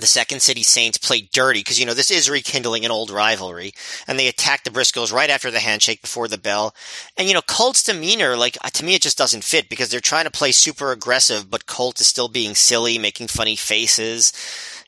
the 0.00 0.06
Second 0.06 0.40
City 0.40 0.62
Saints 0.62 0.98
played 0.98 1.30
dirty 1.32 1.60
because, 1.60 1.78
you 1.78 1.86
know, 1.86 1.94
this 1.94 2.10
is 2.10 2.30
rekindling 2.30 2.84
an 2.84 2.90
old 2.90 3.10
rivalry. 3.10 3.72
And 4.06 4.18
they 4.18 4.28
attacked 4.28 4.64
the 4.64 4.70
Briscoes 4.70 5.12
right 5.12 5.30
after 5.30 5.50
the 5.50 5.60
handshake 5.60 6.02
before 6.02 6.28
the 6.28 6.38
bell. 6.38 6.74
And, 7.16 7.28
you 7.28 7.34
know, 7.34 7.42
Colt's 7.42 7.82
demeanor, 7.82 8.36
like, 8.36 8.58
uh, 8.62 8.70
to 8.70 8.84
me, 8.84 8.94
it 8.94 9.02
just 9.02 9.18
doesn't 9.18 9.44
fit 9.44 9.68
because 9.68 9.90
they're 9.90 10.00
trying 10.00 10.24
to 10.24 10.30
play 10.30 10.52
super 10.52 10.92
aggressive, 10.92 11.50
but 11.50 11.66
Colt 11.66 12.00
is 12.00 12.06
still 12.06 12.28
being 12.28 12.54
silly, 12.54 12.98
making 12.98 13.28
funny 13.28 13.56
faces. 13.56 14.32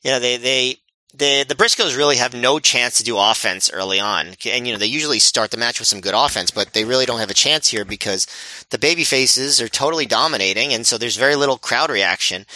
You 0.02 0.12
know, 0.12 0.20
they, 0.20 0.36
they, 0.36 0.76
the, 1.14 1.44
the 1.46 1.54
Briscoes 1.54 1.96
really 1.96 2.16
have 2.16 2.34
no 2.34 2.58
chance 2.58 2.96
to 2.96 3.04
do 3.04 3.18
offense 3.18 3.70
early 3.70 4.00
on. 4.00 4.28
And, 4.46 4.66
you 4.66 4.72
know, 4.72 4.78
they 4.78 4.86
usually 4.86 5.18
start 5.18 5.50
the 5.50 5.58
match 5.58 5.78
with 5.78 5.88
some 5.88 6.00
good 6.00 6.14
offense, 6.14 6.50
but 6.50 6.72
they 6.72 6.84
really 6.84 7.04
don't 7.04 7.20
have 7.20 7.30
a 7.30 7.34
chance 7.34 7.68
here 7.68 7.84
because 7.84 8.26
the 8.70 8.78
baby 8.78 9.04
faces 9.04 9.60
are 9.60 9.68
totally 9.68 10.06
dominating. 10.06 10.72
And 10.72 10.86
so 10.86 10.96
there's 10.96 11.16
very 11.16 11.36
little 11.36 11.58
crowd 11.58 11.90
reaction. 11.90 12.46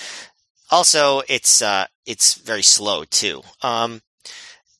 Also, 0.70 1.22
it's, 1.28 1.60
uh, 1.60 1.86
it's 2.06 2.34
very 2.34 2.62
slow 2.62 3.04
too. 3.04 3.42
Um, 3.62 4.00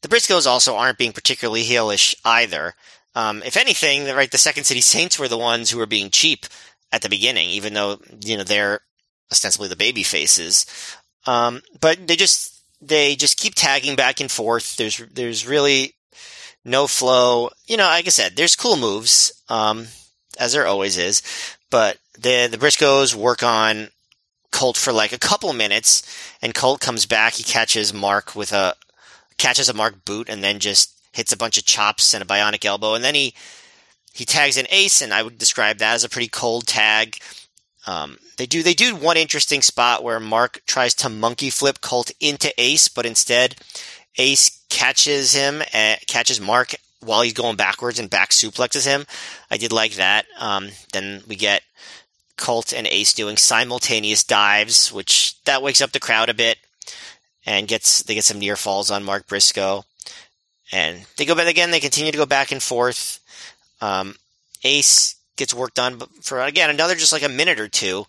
the 0.02 0.08
Briscoes 0.08 0.46
also 0.46 0.76
aren't 0.76 0.98
being 0.98 1.12
particularly 1.12 1.64
heelish 1.64 2.14
either. 2.24 2.74
Um, 3.14 3.42
if 3.42 3.56
anything, 3.56 4.04
right, 4.14 4.30
the 4.30 4.38
Second 4.38 4.64
City 4.64 4.80
Saints 4.80 5.18
were 5.18 5.28
the 5.28 5.38
ones 5.38 5.70
who 5.70 5.78
were 5.78 5.86
being 5.86 6.10
cheap 6.10 6.46
at 6.92 7.02
the 7.02 7.08
beginning, 7.08 7.48
even 7.48 7.74
though, 7.74 7.98
you 8.20 8.36
know, 8.36 8.44
they're 8.44 8.80
ostensibly 9.32 9.68
the 9.68 9.76
baby 9.76 10.02
faces. 10.02 10.66
Um, 11.26 11.62
but 11.80 12.06
they 12.06 12.14
just, 12.14 12.62
they 12.80 13.16
just 13.16 13.38
keep 13.38 13.54
tagging 13.54 13.96
back 13.96 14.20
and 14.20 14.30
forth. 14.30 14.76
There's, 14.76 14.98
there's 15.12 15.46
really 15.46 15.94
no 16.64 16.86
flow. 16.86 17.50
You 17.66 17.76
know, 17.76 17.84
like 17.84 18.06
I 18.06 18.10
said, 18.10 18.36
there's 18.36 18.54
cool 18.54 18.76
moves, 18.76 19.32
um, 19.48 19.86
as 20.38 20.52
there 20.52 20.66
always 20.66 20.98
is, 20.98 21.22
but 21.70 21.96
the, 22.18 22.48
the 22.50 22.58
Briscoes 22.58 23.14
work 23.14 23.42
on 23.42 23.88
Colt 24.56 24.78
for 24.78 24.90
like 24.90 25.12
a 25.12 25.18
couple 25.18 25.52
minutes, 25.52 26.02
and 26.40 26.54
Colt 26.54 26.80
comes 26.80 27.04
back. 27.04 27.34
He 27.34 27.42
catches 27.42 27.92
Mark 27.92 28.34
with 28.34 28.54
a 28.54 28.74
catches 29.36 29.68
a 29.68 29.74
Mark 29.74 30.06
boot, 30.06 30.30
and 30.30 30.42
then 30.42 30.60
just 30.60 30.94
hits 31.12 31.30
a 31.30 31.36
bunch 31.36 31.58
of 31.58 31.66
chops 31.66 32.14
and 32.14 32.22
a 32.22 32.26
bionic 32.26 32.64
elbow, 32.64 32.94
and 32.94 33.04
then 33.04 33.14
he 33.14 33.34
he 34.14 34.24
tags 34.24 34.56
an 34.56 34.66
ace, 34.70 35.02
and 35.02 35.12
I 35.12 35.22
would 35.22 35.36
describe 35.36 35.76
that 35.78 35.92
as 35.92 36.04
a 36.04 36.08
pretty 36.08 36.28
cold 36.28 36.66
tag. 36.66 37.18
Um, 37.86 38.16
they 38.38 38.46
do 38.46 38.62
they 38.62 38.72
do 38.72 38.96
one 38.96 39.18
interesting 39.18 39.60
spot 39.60 40.02
where 40.02 40.18
Mark 40.18 40.62
tries 40.66 40.94
to 40.94 41.10
monkey 41.10 41.50
flip 41.50 41.82
Colt 41.82 42.10
into 42.18 42.50
Ace, 42.58 42.88
but 42.88 43.04
instead 43.04 43.56
Ace 44.16 44.64
catches 44.70 45.34
him, 45.34 45.60
uh, 45.74 45.96
catches 46.06 46.40
Mark 46.40 46.74
while 47.00 47.20
he's 47.20 47.34
going 47.34 47.56
backwards 47.56 47.98
and 47.98 48.08
back 48.08 48.30
suplexes 48.30 48.86
him. 48.86 49.04
I 49.50 49.58
did 49.58 49.70
like 49.70 49.96
that. 49.96 50.24
Um, 50.38 50.70
then 50.94 51.22
we 51.28 51.36
get 51.36 51.60
Colt 52.36 52.72
and 52.72 52.86
Ace 52.86 53.12
doing 53.12 53.36
simultaneous 53.36 54.24
dives, 54.24 54.92
which 54.92 55.42
that 55.44 55.62
wakes 55.62 55.80
up 55.80 55.92
the 55.92 56.00
crowd 56.00 56.28
a 56.28 56.34
bit 56.34 56.58
and 57.46 57.68
gets 57.68 58.02
they 58.02 58.14
get 58.14 58.24
some 58.24 58.38
near 58.38 58.56
falls 58.56 58.90
on 58.90 59.04
Mark 59.04 59.26
Briscoe. 59.26 59.84
And 60.72 61.06
they 61.16 61.24
go 61.24 61.34
back 61.34 61.46
again. 61.46 61.70
They 61.70 61.80
continue 61.80 62.10
to 62.12 62.18
go 62.18 62.26
back 62.26 62.50
and 62.50 62.62
forth. 62.62 63.20
Um, 63.80 64.16
Ace 64.64 65.14
gets 65.36 65.54
worked 65.54 65.78
on 65.78 66.00
for 66.22 66.40
again 66.40 66.70
another 66.70 66.94
just 66.94 67.12
like 67.12 67.22
a 67.22 67.28
minute 67.28 67.60
or 67.60 67.68
two, 67.68 68.06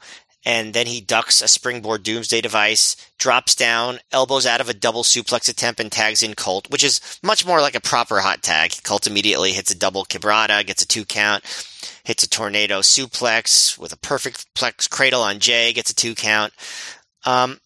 and 0.48 0.74
then 0.74 0.88
he 0.88 1.02
ducks 1.02 1.42
a 1.42 1.48
springboard 1.50 2.04
doomsday 2.04 2.40
device, 2.40 2.96
drops 3.18 3.54
down, 3.54 4.00
elbows 4.14 4.46
out 4.46 4.62
of 4.62 4.70
a 4.70 4.74
double 4.74 5.04
suplex 5.04 5.50
attempt, 5.50 5.78
and 5.82 5.92
tags 5.92 6.24
in 6.24 6.36
Colt, 6.36 6.70
which 6.70 6.86
is 6.86 7.02
much 7.22 7.46
more 7.46 7.60
like 7.60 7.76
a 7.76 7.82
proper 7.82 8.22
hot 8.22 8.44
tag. 8.44 8.72
Colt 8.82 9.06
immediately 9.06 9.52
hits 9.52 9.72
a 9.72 9.78
double 9.78 10.06
quebrada, 10.06 10.66
gets 10.66 10.82
a 10.82 10.88
two 10.88 11.04
count, 11.04 11.44
hits 12.06 12.24
a 12.24 12.30
tornado 12.30 12.80
suplex 12.80 13.78
with 13.78 13.92
a 13.92 13.98
perfect 13.98 14.46
plex 14.56 14.90
cradle 14.90 15.22
on 15.22 15.40
Jay, 15.40 15.74
gets 15.74 15.92
a 15.92 15.96
two 15.96 16.16
count. 16.16 16.54
Um, 17.26 17.60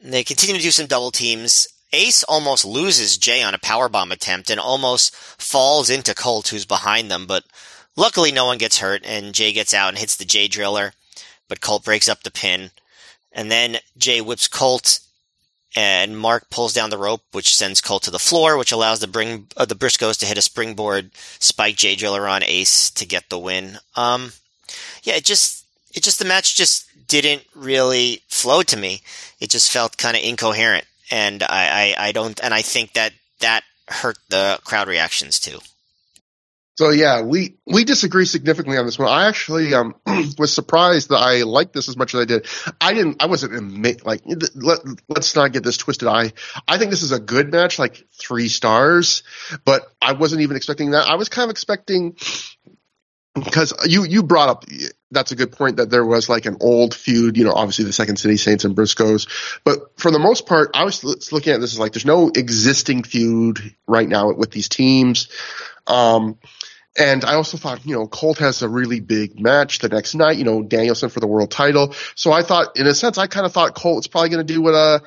they 0.00 0.22
continue 0.22 0.54
to 0.54 0.62
do 0.62 0.70
some 0.70 0.86
double 0.86 1.10
teams. 1.10 1.66
Ace 1.92 2.22
almost 2.22 2.64
loses 2.64 3.18
Jay 3.18 3.42
on 3.42 3.52
a 3.52 3.58
power 3.58 3.88
bomb 3.88 4.12
attempt 4.12 4.48
and 4.48 4.60
almost 4.60 5.12
falls 5.16 5.90
into 5.90 6.14
Colt, 6.14 6.46
who's 6.46 6.66
behind 6.66 7.10
them, 7.10 7.26
but 7.26 7.42
luckily 7.96 8.30
no 8.30 8.46
one 8.46 8.58
gets 8.58 8.78
hurt, 8.78 9.02
and 9.04 9.34
Jay 9.34 9.52
gets 9.52 9.74
out 9.74 9.88
and 9.88 9.98
hits 9.98 10.14
the 10.14 10.24
Jay 10.24 10.46
driller 10.46 10.92
but 11.48 11.60
Colt 11.60 11.84
breaks 11.84 12.08
up 12.08 12.22
the 12.22 12.30
pin. 12.30 12.70
And 13.32 13.50
then 13.50 13.78
Jay 13.98 14.20
whips 14.20 14.48
Colt, 14.48 15.00
and 15.74 16.16
Mark 16.18 16.48
pulls 16.48 16.72
down 16.72 16.90
the 16.90 16.98
rope, 16.98 17.22
which 17.32 17.54
sends 17.54 17.82
Colt 17.82 18.02
to 18.04 18.10
the 18.10 18.18
floor, 18.18 18.56
which 18.56 18.72
allows 18.72 19.00
the 19.00 19.06
bring 19.06 19.48
uh, 19.56 19.66
the 19.66 19.74
Briscoes 19.74 20.16
to 20.18 20.26
hit 20.26 20.38
a 20.38 20.42
springboard 20.42 21.10
spike 21.38 21.76
Jay 21.76 21.94
Driller 21.94 22.26
on 22.26 22.42
Ace 22.42 22.90
to 22.90 23.04
get 23.04 23.28
the 23.28 23.38
win. 23.38 23.78
Um, 23.94 24.32
yeah, 25.02 25.14
it 25.16 25.24
just 25.24 25.66
it 25.94 26.02
just 26.02 26.18
the 26.18 26.24
match 26.24 26.56
just 26.56 26.86
didn't 27.08 27.42
really 27.54 28.22
flow 28.28 28.62
to 28.62 28.76
me. 28.76 29.02
It 29.38 29.50
just 29.50 29.70
felt 29.70 29.98
kind 29.98 30.16
of 30.16 30.22
incoherent, 30.22 30.86
and 31.10 31.42
I, 31.42 31.94
I 31.98 32.08
I 32.08 32.12
don't 32.12 32.42
and 32.42 32.54
I 32.54 32.62
think 32.62 32.94
that 32.94 33.12
that 33.40 33.62
hurt 33.88 34.16
the 34.30 34.58
crowd 34.64 34.88
reactions 34.88 35.38
too. 35.38 35.58
So 36.76 36.90
yeah, 36.90 37.22
we 37.22 37.56
we 37.66 37.84
disagree 37.84 38.26
significantly 38.26 38.76
on 38.76 38.84
this 38.84 38.98
one. 38.98 39.08
I 39.08 39.28
actually 39.28 39.72
um 39.72 39.94
was 40.38 40.52
surprised 40.52 41.08
that 41.08 41.16
I 41.16 41.42
liked 41.42 41.72
this 41.72 41.88
as 41.88 41.96
much 41.96 42.14
as 42.14 42.20
I 42.20 42.24
did. 42.26 42.46
I 42.80 42.92
didn't. 42.92 43.22
I 43.22 43.26
wasn't 43.26 43.54
ama- 43.54 44.04
like 44.04 44.22
let 44.54 44.80
let's 45.08 45.34
not 45.34 45.52
get 45.52 45.64
this 45.64 45.78
twisted. 45.78 46.06
I 46.06 46.32
I 46.68 46.76
think 46.76 46.90
this 46.90 47.02
is 47.02 47.12
a 47.12 47.18
good 47.18 47.50
match, 47.50 47.78
like 47.78 48.04
three 48.12 48.48
stars, 48.48 49.22
but 49.64 49.90
I 50.02 50.12
wasn't 50.12 50.42
even 50.42 50.56
expecting 50.56 50.90
that. 50.90 51.08
I 51.08 51.14
was 51.14 51.30
kind 51.30 51.44
of 51.44 51.50
expecting 51.50 52.16
because 53.34 53.72
you 53.86 54.04
you 54.04 54.22
brought 54.22 54.50
up 54.50 54.64
that's 55.10 55.32
a 55.32 55.36
good 55.36 55.52
point 55.52 55.76
that 55.76 55.88
there 55.88 56.04
was 56.04 56.28
like 56.28 56.44
an 56.44 56.58
old 56.60 56.94
feud, 56.94 57.38
you 57.38 57.44
know, 57.44 57.52
obviously 57.52 57.86
the 57.86 57.92
Second 57.92 58.18
City 58.18 58.36
Saints 58.36 58.64
and 58.64 58.76
Briscoes, 58.76 59.28
but 59.64 59.98
for 59.98 60.10
the 60.10 60.18
most 60.18 60.46
part, 60.46 60.72
I 60.74 60.84
was 60.84 61.32
looking 61.32 61.54
at 61.54 61.60
this 61.60 61.72
as 61.72 61.78
like 61.78 61.92
there's 61.92 62.04
no 62.04 62.28
existing 62.28 63.02
feud 63.04 63.74
right 63.86 64.08
now 64.08 64.32
with 64.32 64.50
these 64.50 64.68
teams. 64.68 65.28
Um, 65.86 66.38
and 66.98 67.24
I 67.24 67.34
also 67.34 67.56
thought, 67.56 67.84
you 67.84 67.94
know, 67.94 68.06
Colt 68.06 68.38
has 68.38 68.62
a 68.62 68.68
really 68.68 69.00
big 69.00 69.40
match 69.40 69.80
the 69.80 69.88
next 69.88 70.14
night, 70.14 70.38
you 70.38 70.44
know, 70.44 70.62
Danielson 70.62 71.10
for 71.10 71.20
the 71.20 71.26
world 71.26 71.50
title. 71.50 71.94
So 72.14 72.32
I 72.32 72.42
thought, 72.42 72.78
in 72.78 72.86
a 72.86 72.94
sense, 72.94 73.18
I 73.18 73.26
kind 73.26 73.46
of 73.46 73.52
thought 73.52 73.74
Colt 73.74 73.96
was 73.96 74.06
probably 74.06 74.30
going 74.30 74.46
to 74.46 74.52
do 74.52 74.62
what, 74.62 74.74
uh, 74.74 75.00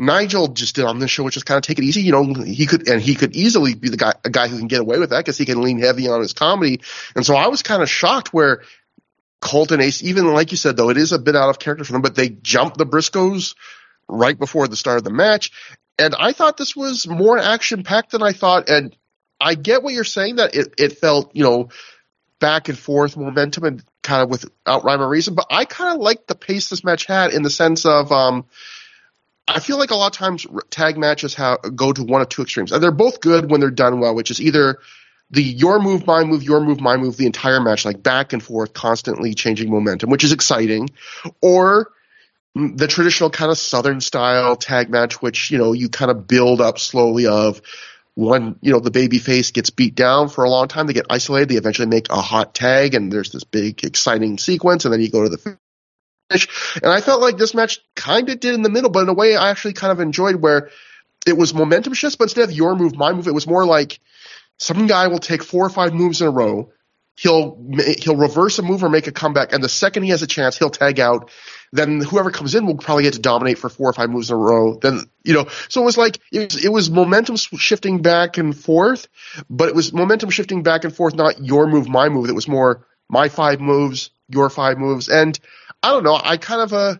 Nigel 0.00 0.46
just 0.48 0.76
did 0.76 0.84
on 0.84 1.00
this 1.00 1.10
show, 1.10 1.24
which 1.24 1.36
is 1.36 1.42
kind 1.42 1.58
of 1.58 1.62
take 1.62 1.78
it 1.78 1.84
easy. 1.84 2.02
You 2.02 2.12
know, 2.12 2.32
he 2.44 2.66
could, 2.66 2.88
and 2.88 3.02
he 3.02 3.16
could 3.16 3.34
easily 3.34 3.74
be 3.74 3.88
the 3.88 3.96
guy, 3.96 4.14
a 4.24 4.30
guy 4.30 4.46
who 4.46 4.56
can 4.56 4.68
get 4.68 4.80
away 4.80 4.98
with 4.98 5.10
that 5.10 5.18
because 5.18 5.36
he 5.36 5.44
can 5.44 5.60
lean 5.60 5.80
heavy 5.80 6.08
on 6.08 6.20
his 6.20 6.32
comedy. 6.32 6.80
And 7.16 7.26
so 7.26 7.34
I 7.34 7.48
was 7.48 7.62
kind 7.62 7.82
of 7.82 7.90
shocked 7.90 8.32
where 8.32 8.62
Colt 9.40 9.72
and 9.72 9.82
Ace, 9.82 10.02
even 10.04 10.32
like 10.32 10.52
you 10.52 10.56
said, 10.56 10.76
though, 10.76 10.90
it 10.90 10.96
is 10.96 11.12
a 11.12 11.18
bit 11.18 11.34
out 11.34 11.50
of 11.50 11.58
character 11.58 11.84
for 11.84 11.92
them, 11.92 12.02
but 12.02 12.14
they 12.14 12.28
jumped 12.28 12.78
the 12.78 12.86
Briscoes 12.86 13.56
right 14.08 14.38
before 14.38 14.68
the 14.68 14.76
start 14.76 14.98
of 14.98 15.04
the 15.04 15.10
match. 15.10 15.50
And 15.98 16.14
I 16.14 16.32
thought 16.32 16.56
this 16.56 16.76
was 16.76 17.08
more 17.08 17.36
action 17.36 17.82
packed 17.82 18.12
than 18.12 18.22
I 18.22 18.32
thought. 18.32 18.70
And 18.70 18.96
I 19.40 19.54
get 19.54 19.82
what 19.82 19.94
you're 19.94 20.04
saying 20.04 20.36
that 20.36 20.54
it, 20.54 20.74
it 20.78 20.98
felt, 20.98 21.34
you 21.34 21.44
know, 21.44 21.68
back 22.40 22.68
and 22.68 22.78
forth 22.78 23.16
momentum 23.16 23.64
and 23.64 23.84
kind 24.02 24.22
of 24.22 24.30
without 24.30 24.84
rhyme 24.84 25.00
or 25.00 25.08
reason, 25.08 25.34
but 25.34 25.46
I 25.50 25.64
kind 25.64 25.94
of 25.94 26.00
like 26.00 26.26
the 26.26 26.34
pace 26.34 26.68
this 26.68 26.84
match 26.84 27.06
had 27.06 27.32
in 27.32 27.42
the 27.42 27.50
sense 27.50 27.84
of, 27.84 28.10
um, 28.12 28.46
I 29.46 29.60
feel 29.60 29.78
like 29.78 29.90
a 29.90 29.94
lot 29.94 30.08
of 30.08 30.12
times 30.12 30.46
tag 30.70 30.98
matches 30.98 31.34
have, 31.34 31.58
go 31.74 31.92
to 31.92 32.04
one 32.04 32.20
of 32.20 32.28
two 32.28 32.42
extremes. 32.42 32.72
And 32.72 32.82
they're 32.82 32.90
both 32.90 33.20
good 33.20 33.50
when 33.50 33.60
they're 33.60 33.70
done 33.70 33.98
well, 34.00 34.14
which 34.14 34.30
is 34.30 34.40
either 34.40 34.78
the 35.30 35.42
your 35.42 35.78
move, 35.80 36.06
my 36.06 36.24
move, 36.24 36.42
your 36.42 36.60
move, 36.60 36.80
my 36.80 36.96
move, 36.96 37.16
the 37.16 37.26
entire 37.26 37.60
match, 37.60 37.84
like 37.84 38.02
back 38.02 38.32
and 38.32 38.42
forth, 38.42 38.72
constantly 38.72 39.34
changing 39.34 39.70
momentum, 39.70 40.10
which 40.10 40.24
is 40.24 40.32
exciting, 40.32 40.90
or 41.42 41.90
the 42.54 42.86
traditional 42.86 43.30
kind 43.30 43.50
of 43.50 43.58
southern 43.58 44.00
style 44.00 44.56
tag 44.56 44.90
match, 44.90 45.20
which 45.20 45.50
you 45.50 45.58
know 45.58 45.72
you 45.72 45.88
kind 45.88 46.10
of 46.10 46.26
build 46.26 46.60
up 46.60 46.78
slowly 46.78 47.26
of 47.26 47.60
when 48.18 48.56
you 48.62 48.72
know 48.72 48.80
the 48.80 48.90
baby 48.90 49.20
face 49.20 49.52
gets 49.52 49.70
beat 49.70 49.94
down 49.94 50.28
for 50.28 50.42
a 50.42 50.50
long 50.50 50.66
time, 50.66 50.88
they 50.88 50.92
get 50.92 51.06
isolated, 51.08 51.50
they 51.50 51.54
eventually 51.54 51.86
make 51.86 52.10
a 52.10 52.20
hot 52.20 52.52
tag, 52.52 52.96
and 52.96 53.12
there's 53.12 53.30
this 53.30 53.44
big 53.44 53.84
exciting 53.84 54.38
sequence, 54.38 54.84
and 54.84 54.92
then 54.92 55.00
you 55.00 55.08
go 55.08 55.22
to 55.22 55.28
the 55.28 55.38
finish. 55.38 56.80
And 56.82 56.90
I 56.92 57.00
felt 57.00 57.20
like 57.20 57.38
this 57.38 57.54
match 57.54 57.78
kind 57.94 58.28
of 58.28 58.40
did 58.40 58.54
in 58.54 58.62
the 58.62 58.70
middle, 58.70 58.90
but 58.90 59.04
in 59.04 59.08
a 59.08 59.14
way 59.14 59.36
I 59.36 59.50
actually 59.50 59.74
kind 59.74 59.92
of 59.92 60.00
enjoyed 60.00 60.34
where 60.34 60.70
it 61.28 61.36
was 61.36 61.54
momentum 61.54 61.92
shifts, 61.92 62.16
but 62.16 62.24
instead 62.24 62.42
of 62.42 62.50
your 62.50 62.74
move, 62.74 62.96
my 62.96 63.12
move, 63.12 63.28
it 63.28 63.34
was 63.34 63.46
more 63.46 63.64
like 63.64 64.00
some 64.58 64.88
guy 64.88 65.06
will 65.06 65.20
take 65.20 65.44
four 65.44 65.64
or 65.64 65.70
five 65.70 65.94
moves 65.94 66.20
in 66.20 66.26
a 66.26 66.32
row. 66.32 66.72
He'll 67.14 67.64
he'll 68.00 68.16
reverse 68.16 68.58
a 68.58 68.62
move 68.62 68.82
or 68.82 68.88
make 68.88 69.06
a 69.06 69.12
comeback, 69.12 69.52
and 69.52 69.62
the 69.62 69.68
second 69.68 70.02
he 70.02 70.10
has 70.10 70.22
a 70.22 70.26
chance, 70.26 70.58
he'll 70.58 70.70
tag 70.70 70.98
out. 70.98 71.30
Then 71.72 72.00
whoever 72.00 72.30
comes 72.30 72.54
in 72.54 72.66
will 72.66 72.76
probably 72.76 73.04
get 73.04 73.14
to 73.14 73.20
dominate 73.20 73.58
for 73.58 73.68
four 73.68 73.90
or 73.90 73.92
five 73.92 74.10
moves 74.10 74.30
in 74.30 74.36
a 74.36 74.38
row. 74.38 74.76
Then 74.76 75.02
you 75.24 75.34
know, 75.34 75.48
so 75.68 75.82
it 75.82 75.84
was 75.84 75.98
like 75.98 76.18
it 76.32 76.52
was, 76.52 76.64
it 76.64 76.72
was 76.72 76.90
momentum 76.90 77.36
shifting 77.36 78.02
back 78.02 78.38
and 78.38 78.56
forth, 78.56 79.08
but 79.50 79.68
it 79.68 79.74
was 79.74 79.92
momentum 79.92 80.30
shifting 80.30 80.62
back 80.62 80.84
and 80.84 80.94
forth, 80.94 81.14
not 81.14 81.42
your 81.44 81.66
move, 81.66 81.88
my 81.88 82.08
move. 82.08 82.28
It 82.28 82.34
was 82.34 82.48
more 82.48 82.86
my 83.08 83.28
five 83.28 83.60
moves, 83.60 84.10
your 84.28 84.50
five 84.50 84.78
moves, 84.78 85.08
and 85.08 85.38
I 85.82 85.90
don't 85.92 86.04
know. 86.04 86.18
I 86.22 86.36
kind 86.36 86.62
of 86.62 86.72
uh, 86.72 86.94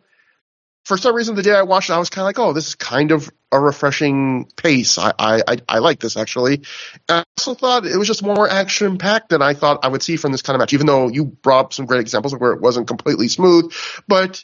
for 0.88 0.96
some 0.96 1.14
reason, 1.14 1.35
the 1.35 1.42
day 1.42 1.52
I 1.52 1.62
watched 1.62 1.90
it, 1.90 1.92
I 1.92 1.98
was 1.98 2.09
kind 2.09 2.22
of 2.22 2.26
like, 2.26 2.38
oh, 2.38 2.54
this 2.54 2.68
is 2.68 2.74
kind 2.74 3.12
of 3.12 3.31
a 3.52 3.61
refreshing 3.61 4.48
pace. 4.57 4.96
I, 4.96 5.12
I, 5.18 5.59
I 5.68 5.78
like 5.81 6.00
this 6.00 6.16
actually. 6.16 6.62
And 7.09 7.18
I 7.18 7.24
also 7.37 7.54
thought 7.54 7.85
it 7.85 7.96
was 7.98 8.09
just 8.09 8.22
more 8.22 8.48
action 8.48 8.96
packed 8.96 9.28
than 9.28 9.42
I 9.42 9.52
thought 9.52 9.85
I 9.85 9.88
would 9.88 10.02
see 10.02 10.16
from 10.16 10.33
this 10.33 10.40
kind 10.40 10.54
of 10.54 10.61
match, 10.61 10.72
even 10.72 10.87
though 10.87 11.09
you 11.09 11.26
brought 11.26 11.66
up 11.66 11.72
some 11.74 11.85
great 11.85 12.00
examples 12.00 12.33
of 12.33 12.40
where 12.40 12.52
it 12.52 12.62
wasn't 12.62 12.88
completely 12.88 13.28
smooth. 13.28 13.70
But 14.09 14.42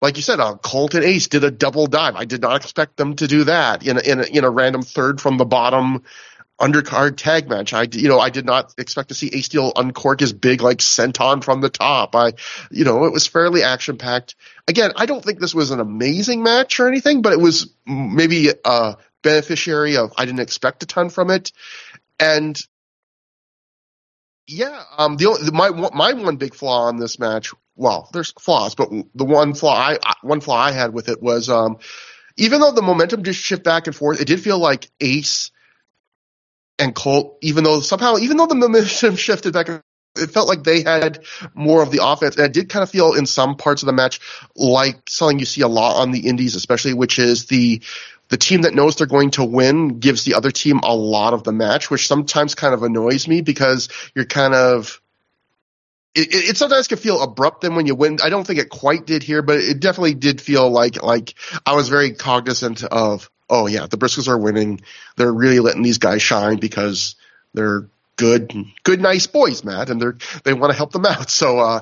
like 0.00 0.16
you 0.16 0.22
said, 0.22 0.40
uh, 0.40 0.56
Colt 0.56 0.94
and 0.94 1.04
Ace 1.04 1.28
did 1.28 1.44
a 1.44 1.50
double 1.50 1.86
dive. 1.86 2.16
I 2.16 2.24
did 2.24 2.40
not 2.40 2.62
expect 2.62 2.96
them 2.96 3.16
to 3.16 3.26
do 3.26 3.44
that 3.44 3.86
in 3.86 3.98
a, 3.98 4.00
in 4.00 4.20
a, 4.20 4.22
in 4.22 4.44
a 4.44 4.50
random 4.50 4.82
third 4.82 5.20
from 5.20 5.36
the 5.36 5.44
bottom 5.44 6.02
undercard 6.60 7.16
tag 7.16 7.48
match. 7.48 7.72
I, 7.72 7.88
you 7.90 8.08
know, 8.08 8.20
I 8.20 8.30
did 8.30 8.44
not 8.44 8.74
expect 8.76 9.08
to 9.08 9.14
see 9.14 9.30
Ace 9.32 9.46
Steel 9.46 9.72
uncork 9.74 10.20
his 10.20 10.32
big 10.32 10.60
like 10.60 10.78
senton 10.78 11.42
from 11.42 11.60
the 11.60 11.70
top. 11.70 12.14
I, 12.14 12.34
you 12.70 12.84
know, 12.84 13.04
it 13.04 13.12
was 13.12 13.26
fairly 13.26 13.62
action 13.62 13.96
packed. 13.96 14.36
Again, 14.68 14.92
I 14.96 15.06
don't 15.06 15.24
think 15.24 15.40
this 15.40 15.54
was 15.54 15.70
an 15.70 15.80
amazing 15.80 16.42
match 16.42 16.78
or 16.78 16.86
anything, 16.86 17.22
but 17.22 17.32
it 17.32 17.40
was 17.40 17.72
maybe 17.86 18.50
a 18.64 18.96
beneficiary 19.22 19.96
of 19.96 20.12
I 20.16 20.26
didn't 20.26 20.40
expect 20.40 20.82
a 20.82 20.86
ton 20.86 21.08
from 21.08 21.30
it, 21.30 21.52
and 22.18 22.60
yeah, 24.46 24.82
um, 24.98 25.16
the, 25.16 25.26
only, 25.26 25.50
my 25.50 25.70
my 25.70 26.12
one 26.12 26.36
big 26.36 26.54
flaw 26.54 26.88
on 26.88 26.98
this 26.98 27.18
match. 27.18 27.52
Well, 27.76 28.08
there's 28.12 28.32
flaws, 28.32 28.74
but 28.74 28.90
the 29.14 29.24
one 29.24 29.54
flaw 29.54 29.74
I 29.74 29.98
one 30.22 30.40
flaw 30.40 30.56
I 30.56 30.72
had 30.72 30.92
with 30.92 31.08
it 31.08 31.22
was 31.22 31.48
um, 31.48 31.78
even 32.36 32.60
though 32.60 32.72
the 32.72 32.82
momentum 32.82 33.22
just 33.22 33.40
shift 33.40 33.64
back 33.64 33.86
and 33.86 33.96
forth, 33.96 34.20
it 34.20 34.26
did 34.26 34.40
feel 34.40 34.58
like 34.58 34.90
Ace 35.00 35.50
and 36.78 36.94
Colt, 36.94 37.38
even 37.42 37.64
though 37.64 37.80
somehow, 37.80 38.16
even 38.16 38.36
though 38.36 38.46
the 38.46 38.54
momentum 38.54 39.16
shifted 39.16 39.52
back, 39.52 39.68
it 40.16 40.30
felt 40.30 40.48
like 40.48 40.64
they 40.64 40.82
had 40.82 41.24
more 41.54 41.82
of 41.82 41.90
the 41.90 42.00
offense. 42.02 42.36
And 42.36 42.46
it 42.46 42.52
did 42.52 42.68
kind 42.68 42.82
of 42.82 42.90
feel 42.90 43.14
in 43.14 43.26
some 43.26 43.56
parts 43.56 43.82
of 43.82 43.86
the 43.86 43.92
match 43.92 44.20
like 44.56 45.08
something 45.08 45.38
you 45.38 45.44
see 45.44 45.60
a 45.60 45.68
lot 45.68 46.00
on 46.00 46.10
the 46.10 46.26
indies, 46.28 46.54
especially, 46.56 46.94
which 46.94 47.18
is 47.18 47.46
the 47.46 47.82
the 48.28 48.36
team 48.36 48.62
that 48.62 48.74
knows 48.74 48.96
they're 48.96 49.06
going 49.08 49.32
to 49.32 49.44
win 49.44 49.98
gives 49.98 50.24
the 50.24 50.34
other 50.34 50.52
team 50.52 50.80
a 50.84 50.94
lot 50.94 51.34
of 51.34 51.42
the 51.42 51.52
match, 51.52 51.90
which 51.90 52.06
sometimes 52.06 52.54
kind 52.54 52.72
of 52.72 52.84
annoys 52.84 53.26
me 53.26 53.42
because 53.42 53.88
you're 54.14 54.24
kind 54.24 54.54
of 54.54 55.00
it, 56.14 56.28
it, 56.32 56.56
sometimes 56.56 56.88
can 56.88 56.98
feel 56.98 57.22
abrupt 57.22 57.60
then 57.60 57.76
when 57.76 57.86
you 57.86 57.94
win. 57.94 58.18
I 58.22 58.30
don't 58.30 58.46
think 58.46 58.58
it 58.58 58.68
quite 58.68 59.06
did 59.06 59.22
here, 59.22 59.42
but 59.42 59.58
it 59.58 59.80
definitely 59.80 60.14
did 60.14 60.40
feel 60.40 60.68
like 60.68 61.02
like 61.02 61.34
I 61.64 61.74
was 61.74 61.88
very 61.88 62.12
cognizant 62.12 62.82
of 62.82 63.30
oh 63.48 63.66
yeah, 63.66 63.86
the 63.86 63.96
Briscoes 63.96 64.28
are 64.28 64.38
winning. 64.38 64.80
They're 65.16 65.32
really 65.32 65.60
letting 65.60 65.82
these 65.82 65.98
guys 65.98 66.22
shine 66.22 66.58
because 66.58 67.14
they're 67.54 67.88
good, 68.16 68.52
good, 68.82 69.00
nice 69.00 69.26
boys, 69.26 69.62
Matt, 69.64 69.90
and 69.90 70.00
they're 70.00 70.18
they 70.44 70.52
want 70.52 70.72
to 70.72 70.76
help 70.76 70.92
them 70.92 71.06
out. 71.06 71.30
So 71.40 71.58
uh, 71.58 71.80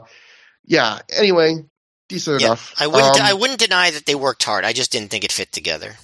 yeah. 0.65 0.99
Anyway, 1.17 1.65
decent 2.09 2.41
yeah, 2.41 2.49
enough. 2.49 2.75
I 2.79 2.87
wouldn't 2.87 3.17
Um, 3.17 3.23
I 3.23 3.33
wouldn't 3.33 3.61
deny 3.61 3.91
that 3.91 4.05
they 4.05 4.15
worked 4.15 4.45
hard. 4.45 4.65
I 4.65 4.75
just 4.75 4.93
didn't 4.93 5.11
think 5.11 5.25
it 5.25 5.33
fit 5.33 5.53
together. 5.53 5.97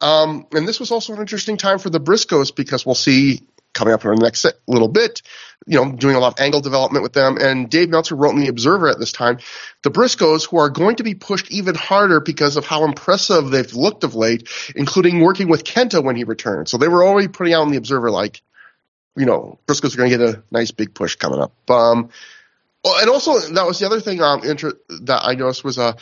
Um, 0.00 0.46
and 0.52 0.66
this 0.68 0.80
was 0.80 0.90
also 0.90 1.14
an 1.14 1.20
interesting 1.20 1.56
time 1.56 1.78
for 1.78 1.88
the 1.88 2.00
Briscoes 2.00 2.54
because 2.54 2.84
we'll 2.84 2.94
see 2.94 3.42
coming 3.74 3.92
up 3.92 4.04
in 4.04 4.14
the 4.14 4.22
next 4.22 4.46
little 4.66 4.88
bit, 4.88 5.22
you 5.66 5.76
know, 5.78 5.92
doing 5.92 6.16
a 6.16 6.18
lot 6.18 6.34
of 6.34 6.40
angle 6.40 6.60
development 6.60 7.02
with 7.02 7.12
them. 7.12 7.36
And 7.36 7.68
Dave 7.68 7.90
Meltzer 7.90 8.14
wrote 8.14 8.34
in 8.34 8.40
the 8.40 8.48
Observer 8.48 8.88
at 8.88 8.98
this 8.98 9.12
time, 9.12 9.38
the 9.82 9.90
Briscoes 9.90 10.48
who 10.48 10.58
are 10.58 10.70
going 10.70 10.96
to 10.96 11.02
be 11.02 11.14
pushed 11.14 11.50
even 11.50 11.74
harder 11.74 12.20
because 12.20 12.56
of 12.56 12.64
how 12.64 12.84
impressive 12.84 13.50
they've 13.50 13.74
looked 13.74 14.04
of 14.04 14.14
late, 14.14 14.48
including 14.74 15.20
working 15.20 15.48
with 15.48 15.64
Kenta 15.64 16.02
when 16.02 16.16
he 16.16 16.24
returned. 16.24 16.68
So 16.68 16.78
they 16.78 16.88
were 16.88 17.04
already 17.04 17.28
putting 17.28 17.52
out 17.52 17.64
in 17.64 17.70
the 17.70 17.78
Observer 17.78 18.10
like, 18.10 18.42
you 19.16 19.26
know, 19.26 19.58
Briscoes 19.66 19.94
are 19.94 19.98
going 19.98 20.10
to 20.10 20.18
get 20.18 20.28
a 20.28 20.42
nice 20.50 20.70
big 20.70 20.94
push 20.94 21.16
coming 21.16 21.40
up. 21.40 21.52
Um, 21.70 22.10
oh, 22.84 22.98
and 23.00 23.10
also 23.10 23.38
that 23.38 23.66
was 23.66 23.78
the 23.78 23.86
other 23.86 24.00
thing 24.00 24.20
um, 24.20 24.44
inter- 24.44 24.78
that 25.02 25.22
I 25.24 25.34
noticed 25.34 25.64
was 25.64 25.78
uh, 25.78 25.94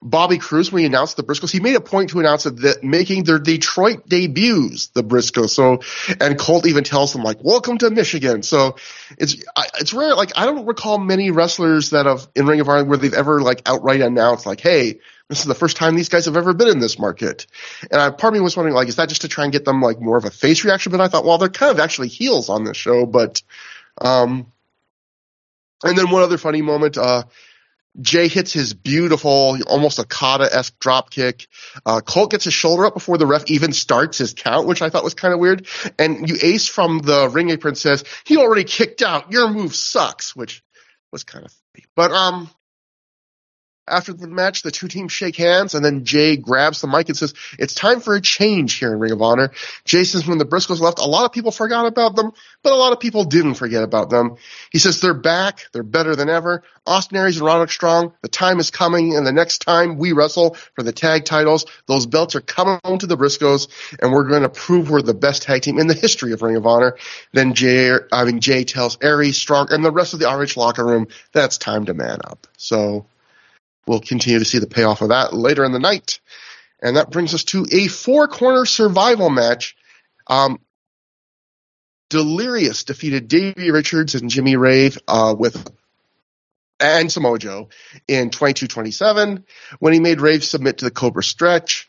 Bobby 0.00 0.38
Cruise 0.38 0.70
when 0.70 0.80
he 0.80 0.86
announced 0.86 1.16
the 1.16 1.24
Briscoes, 1.24 1.50
he 1.50 1.58
made 1.58 1.74
a 1.74 1.80
point 1.80 2.10
to 2.10 2.20
announce 2.20 2.44
that, 2.44 2.84
making 2.84 3.24
their 3.24 3.40
Detroit 3.40 4.08
debuts, 4.08 4.88
the 4.88 5.02
Briscoes. 5.02 5.50
So, 5.50 5.80
and 6.20 6.38
Colt 6.38 6.66
even 6.66 6.84
tells 6.84 7.12
them 7.12 7.24
like, 7.24 7.38
"Welcome 7.42 7.78
to 7.78 7.90
Michigan." 7.90 8.44
So, 8.44 8.76
it's 9.18 9.36
it's 9.80 9.92
rare. 9.92 10.14
Like 10.14 10.32
I 10.36 10.46
don't 10.46 10.66
recall 10.66 10.98
many 10.98 11.32
wrestlers 11.32 11.90
that 11.90 12.06
have 12.06 12.28
in 12.36 12.46
Ring 12.46 12.60
of 12.60 12.68
Honor 12.68 12.84
where 12.84 12.96
they've 12.96 13.12
ever 13.12 13.40
like 13.42 13.62
outright 13.66 14.00
announced 14.00 14.46
like, 14.46 14.60
"Hey, 14.60 15.00
this 15.28 15.40
is 15.40 15.46
the 15.46 15.54
first 15.54 15.76
time 15.76 15.96
these 15.96 16.08
guys 16.08 16.26
have 16.26 16.36
ever 16.36 16.54
been 16.54 16.68
in 16.68 16.78
this 16.78 16.96
market." 16.96 17.48
And 17.90 18.00
I, 18.00 18.10
part 18.10 18.32
of 18.32 18.38
me 18.38 18.40
was 18.40 18.56
wondering 18.56 18.76
like, 18.76 18.88
is 18.88 18.96
that 18.96 19.08
just 19.08 19.22
to 19.22 19.28
try 19.28 19.44
and 19.44 19.52
get 19.52 19.64
them 19.64 19.82
like 19.82 20.00
more 20.00 20.16
of 20.16 20.24
a 20.24 20.30
face 20.30 20.64
reaction? 20.64 20.92
But 20.92 21.00
I 21.00 21.08
thought, 21.08 21.24
well, 21.24 21.38
they're 21.38 21.48
kind 21.48 21.72
of 21.72 21.80
actually 21.80 22.08
heels 22.08 22.48
on 22.48 22.62
this 22.62 22.76
show, 22.76 23.04
but 23.04 23.42
um. 24.00 24.52
And 25.84 25.96
then 25.96 26.10
one 26.10 26.22
other 26.22 26.38
funny 26.38 26.60
moment, 26.60 26.98
uh, 26.98 27.22
Jay 28.00 28.28
hits 28.28 28.52
his 28.52 28.74
beautiful, 28.74 29.58
almost 29.66 29.98
Okada 29.98 30.48
esque 30.52 30.78
drop 30.78 31.10
kick. 31.10 31.48
Uh, 31.84 32.00
Colt 32.00 32.30
gets 32.30 32.44
his 32.44 32.54
shoulder 32.54 32.86
up 32.86 32.94
before 32.94 33.18
the 33.18 33.26
ref 33.26 33.50
even 33.50 33.72
starts 33.72 34.18
his 34.18 34.34
count, 34.34 34.66
which 34.66 34.82
I 34.82 34.90
thought 34.90 35.04
was 35.04 35.14
kind 35.14 35.34
of 35.34 35.40
weird. 35.40 35.66
And 35.98 36.28
you 36.28 36.36
ace 36.42 36.68
from 36.68 36.98
the 37.00 37.28
ring 37.28 37.50
apron 37.50 37.74
says, 37.74 38.04
he 38.24 38.36
already 38.36 38.64
kicked 38.64 39.02
out. 39.02 39.32
Your 39.32 39.50
move 39.50 39.74
sucks, 39.74 40.36
which 40.36 40.62
was 41.12 41.24
kind 41.24 41.44
of 41.44 41.52
funny. 41.52 41.86
But, 41.96 42.12
um, 42.12 42.50
after 43.90 44.12
the 44.12 44.28
match, 44.28 44.62
the 44.62 44.70
two 44.70 44.88
teams 44.88 45.12
shake 45.12 45.36
hands, 45.36 45.74
and 45.74 45.84
then 45.84 46.04
Jay 46.04 46.36
grabs 46.36 46.80
the 46.80 46.86
mic 46.86 47.08
and 47.08 47.16
says, 47.16 47.34
It's 47.58 47.74
time 47.74 48.00
for 48.00 48.14
a 48.14 48.20
change 48.20 48.74
here 48.74 48.92
in 48.92 48.98
Ring 48.98 49.12
of 49.12 49.22
Honor. 49.22 49.52
Says, 49.86 50.26
When 50.26 50.38
the 50.38 50.44
Briscoes 50.44 50.80
left, 50.80 50.98
a 50.98 51.06
lot 51.06 51.24
of 51.24 51.32
people 51.32 51.50
forgot 51.50 51.86
about 51.86 52.16
them, 52.16 52.32
but 52.62 52.72
a 52.72 52.76
lot 52.76 52.92
of 52.92 53.00
people 53.00 53.24
didn't 53.24 53.54
forget 53.54 53.82
about 53.82 54.10
them. 54.10 54.36
He 54.70 54.78
says, 54.78 55.00
They're 55.00 55.14
back. 55.14 55.66
They're 55.72 55.82
better 55.82 56.14
than 56.14 56.28
ever. 56.28 56.62
Austin 56.86 57.18
Aries 57.18 57.36
and 57.36 57.46
Roderick 57.46 57.70
Strong, 57.70 58.14
the 58.22 58.28
time 58.28 58.58
is 58.60 58.70
coming, 58.70 59.14
and 59.14 59.26
the 59.26 59.32
next 59.32 59.58
time 59.58 59.98
we 59.98 60.12
wrestle 60.12 60.56
for 60.74 60.82
the 60.82 60.92
tag 60.92 61.26
titles, 61.26 61.66
those 61.86 62.06
belts 62.06 62.34
are 62.34 62.40
coming 62.40 62.80
home 62.82 62.98
to 62.98 63.06
the 63.06 63.16
Briscoes, 63.16 63.68
and 64.00 64.10
we're 64.10 64.28
going 64.28 64.42
to 64.42 64.48
prove 64.48 64.90
we're 64.90 65.02
the 65.02 65.14
best 65.14 65.42
tag 65.42 65.62
team 65.62 65.78
in 65.78 65.86
the 65.86 65.94
history 65.94 66.32
of 66.32 66.40
Ring 66.40 66.56
of 66.56 66.66
Honor. 66.66 66.96
Then 67.32 67.54
Jay, 67.54 67.92
I 68.10 68.24
mean, 68.24 68.40
Jay 68.40 68.64
tells 68.64 68.96
Aries, 69.02 69.36
Strong, 69.36 69.68
and 69.70 69.84
the 69.84 69.92
rest 69.92 70.14
of 70.14 70.20
the 70.20 70.26
RH 70.26 70.58
locker 70.58 70.84
room 70.84 71.08
that's 71.32 71.58
time 71.58 71.84
to 71.86 71.94
man 71.94 72.18
up. 72.24 72.46
So, 72.56 73.06
We'll 73.88 74.00
continue 74.00 74.38
to 74.38 74.44
see 74.44 74.58
the 74.58 74.66
payoff 74.66 75.00
of 75.00 75.08
that 75.08 75.32
later 75.32 75.64
in 75.64 75.72
the 75.72 75.78
night. 75.78 76.20
And 76.80 76.96
that 76.96 77.10
brings 77.10 77.34
us 77.34 77.44
to 77.44 77.66
a 77.72 77.88
four 77.88 78.28
corner 78.28 78.66
survival 78.66 79.30
match. 79.30 79.76
Um, 80.26 80.60
Delirious 82.10 82.84
defeated 82.84 83.28
Davey 83.28 83.70
Richards 83.70 84.14
and 84.14 84.30
Jimmy 84.30 84.56
Rave 84.56 84.98
uh, 85.08 85.34
with 85.36 85.70
and 86.80 87.10
Samoa 87.10 87.38
Joe 87.38 87.68
in 88.06 88.30
22-27 88.30 89.44
when 89.78 89.92
he 89.92 90.00
made 90.00 90.20
Rave 90.20 90.44
submit 90.44 90.78
to 90.78 90.84
the 90.84 90.90
Cobra 90.90 91.22
stretch. 91.22 91.88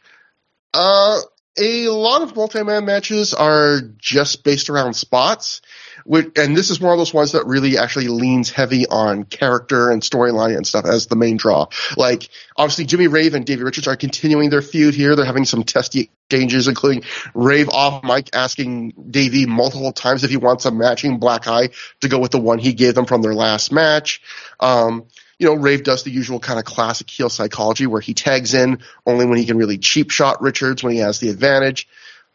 Uh, 0.74 1.20
a 1.60 1.90
lot 1.90 2.22
of 2.22 2.36
multi-man 2.36 2.86
matches 2.86 3.34
are 3.34 3.82
just 3.98 4.44
based 4.44 4.70
around 4.70 4.94
spots, 4.94 5.62
which, 6.06 6.32
and 6.38 6.56
this 6.56 6.70
is 6.70 6.80
one 6.80 6.94
of 6.94 6.98
those 6.98 7.14
ones 7.14 7.34
that 7.34 7.46
really 7.46 7.78
actually 7.78 8.08
leans 8.08 8.50
heavy 8.50 8.88
on 8.88 9.26
character 9.26 9.92
and 9.92 10.02
storyline 10.02 10.56
and 10.56 10.66
stuff 10.66 10.86
as 10.86 11.08
the 11.08 11.16
main 11.16 11.38
draw. 11.38 11.68
Like, 11.98 12.30
obviously 12.56 12.86
Jimmy 12.86 13.08
Rave 13.08 13.36
and 13.36 13.46
Davey 13.46 13.64
Richards 13.64 13.88
are 13.88 13.98
continuing 13.98 14.50
their 14.50 14.62
feud 14.62 14.96
here. 14.96 15.16
They're 15.16 15.26
having 15.26 15.46
some 15.46 15.64
testy 15.64 16.10
exchanges, 16.30 16.68
including 16.68 17.04
Rave 17.34 17.70
off 17.70 18.04
mic 18.04 18.30
asking 18.34 18.94
Davey 19.10 19.46
multiple 19.46 19.92
times 19.92 20.24
if 20.24 20.30
he 20.30 20.38
wants 20.38 20.66
a 20.66 20.72
matching 20.72 21.20
black 21.20 21.48
eye 21.48 21.70
to 22.02 22.08
go 22.08 22.20
with 22.20 22.32
the 22.32 22.40
one 22.40 22.60
he 22.60 22.74
gave 22.74 22.96
them 22.96 23.06
from 23.06 23.22
their 23.22 23.36
last 23.36 23.72
match. 23.72 24.22
Um, 24.60 25.06
you 25.40 25.48
know, 25.48 25.56
Rave 25.56 25.84
does 25.84 26.04
the 26.04 26.12
usual 26.12 26.40
kind 26.40 26.60
of 26.60 26.66
classic 26.66 27.10
heel 27.10 27.30
psychology 27.30 27.88
where 27.88 28.02
he 28.02 28.14
tags 28.14 28.54
in 28.54 28.80
only 29.06 29.26
when 29.26 29.38
he 29.38 29.46
can 29.46 29.58
really 29.58 29.78
cheap 29.78 30.12
shot 30.12 30.42
Richards 30.42 30.84
when 30.84 30.94
he 30.94 31.00
has 31.00 31.20
the 31.20 31.30
advantage. 31.30 31.88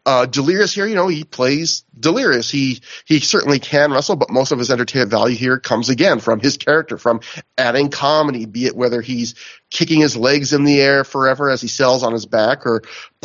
Uh, 0.06 0.26
Delirious 0.26 0.74
here, 0.74 0.86
you 0.86 0.96
know, 0.96 1.08
he 1.08 1.24
plays 1.24 1.84
Delirious. 1.98 2.50
He 2.50 2.80
he 3.06 3.20
certainly 3.20 3.58
can 3.58 3.90
wrestle, 3.90 4.16
but 4.16 4.28
most 4.28 4.52
of 4.52 4.58
his 4.58 4.70
entertainment 4.70 5.10
value 5.10 5.36
here 5.36 5.58
comes 5.58 5.88
again 5.88 6.20
from 6.20 6.40
his 6.40 6.58
character, 6.58 6.98
from 6.98 7.20
adding 7.56 7.88
comedy, 7.88 8.44
be 8.44 8.66
it 8.66 8.76
whether 8.76 9.00
he's 9.00 9.34
kicking 9.70 10.00
his 10.00 10.14
legs 10.14 10.52
in 10.52 10.64
the 10.64 10.78
air 10.78 11.04
forever 11.04 11.48
as 11.48 11.62
he 11.62 11.68
sells 11.68 12.02
on 12.02 12.12
his 12.12 12.26
back, 12.26 12.66
or 12.66 12.82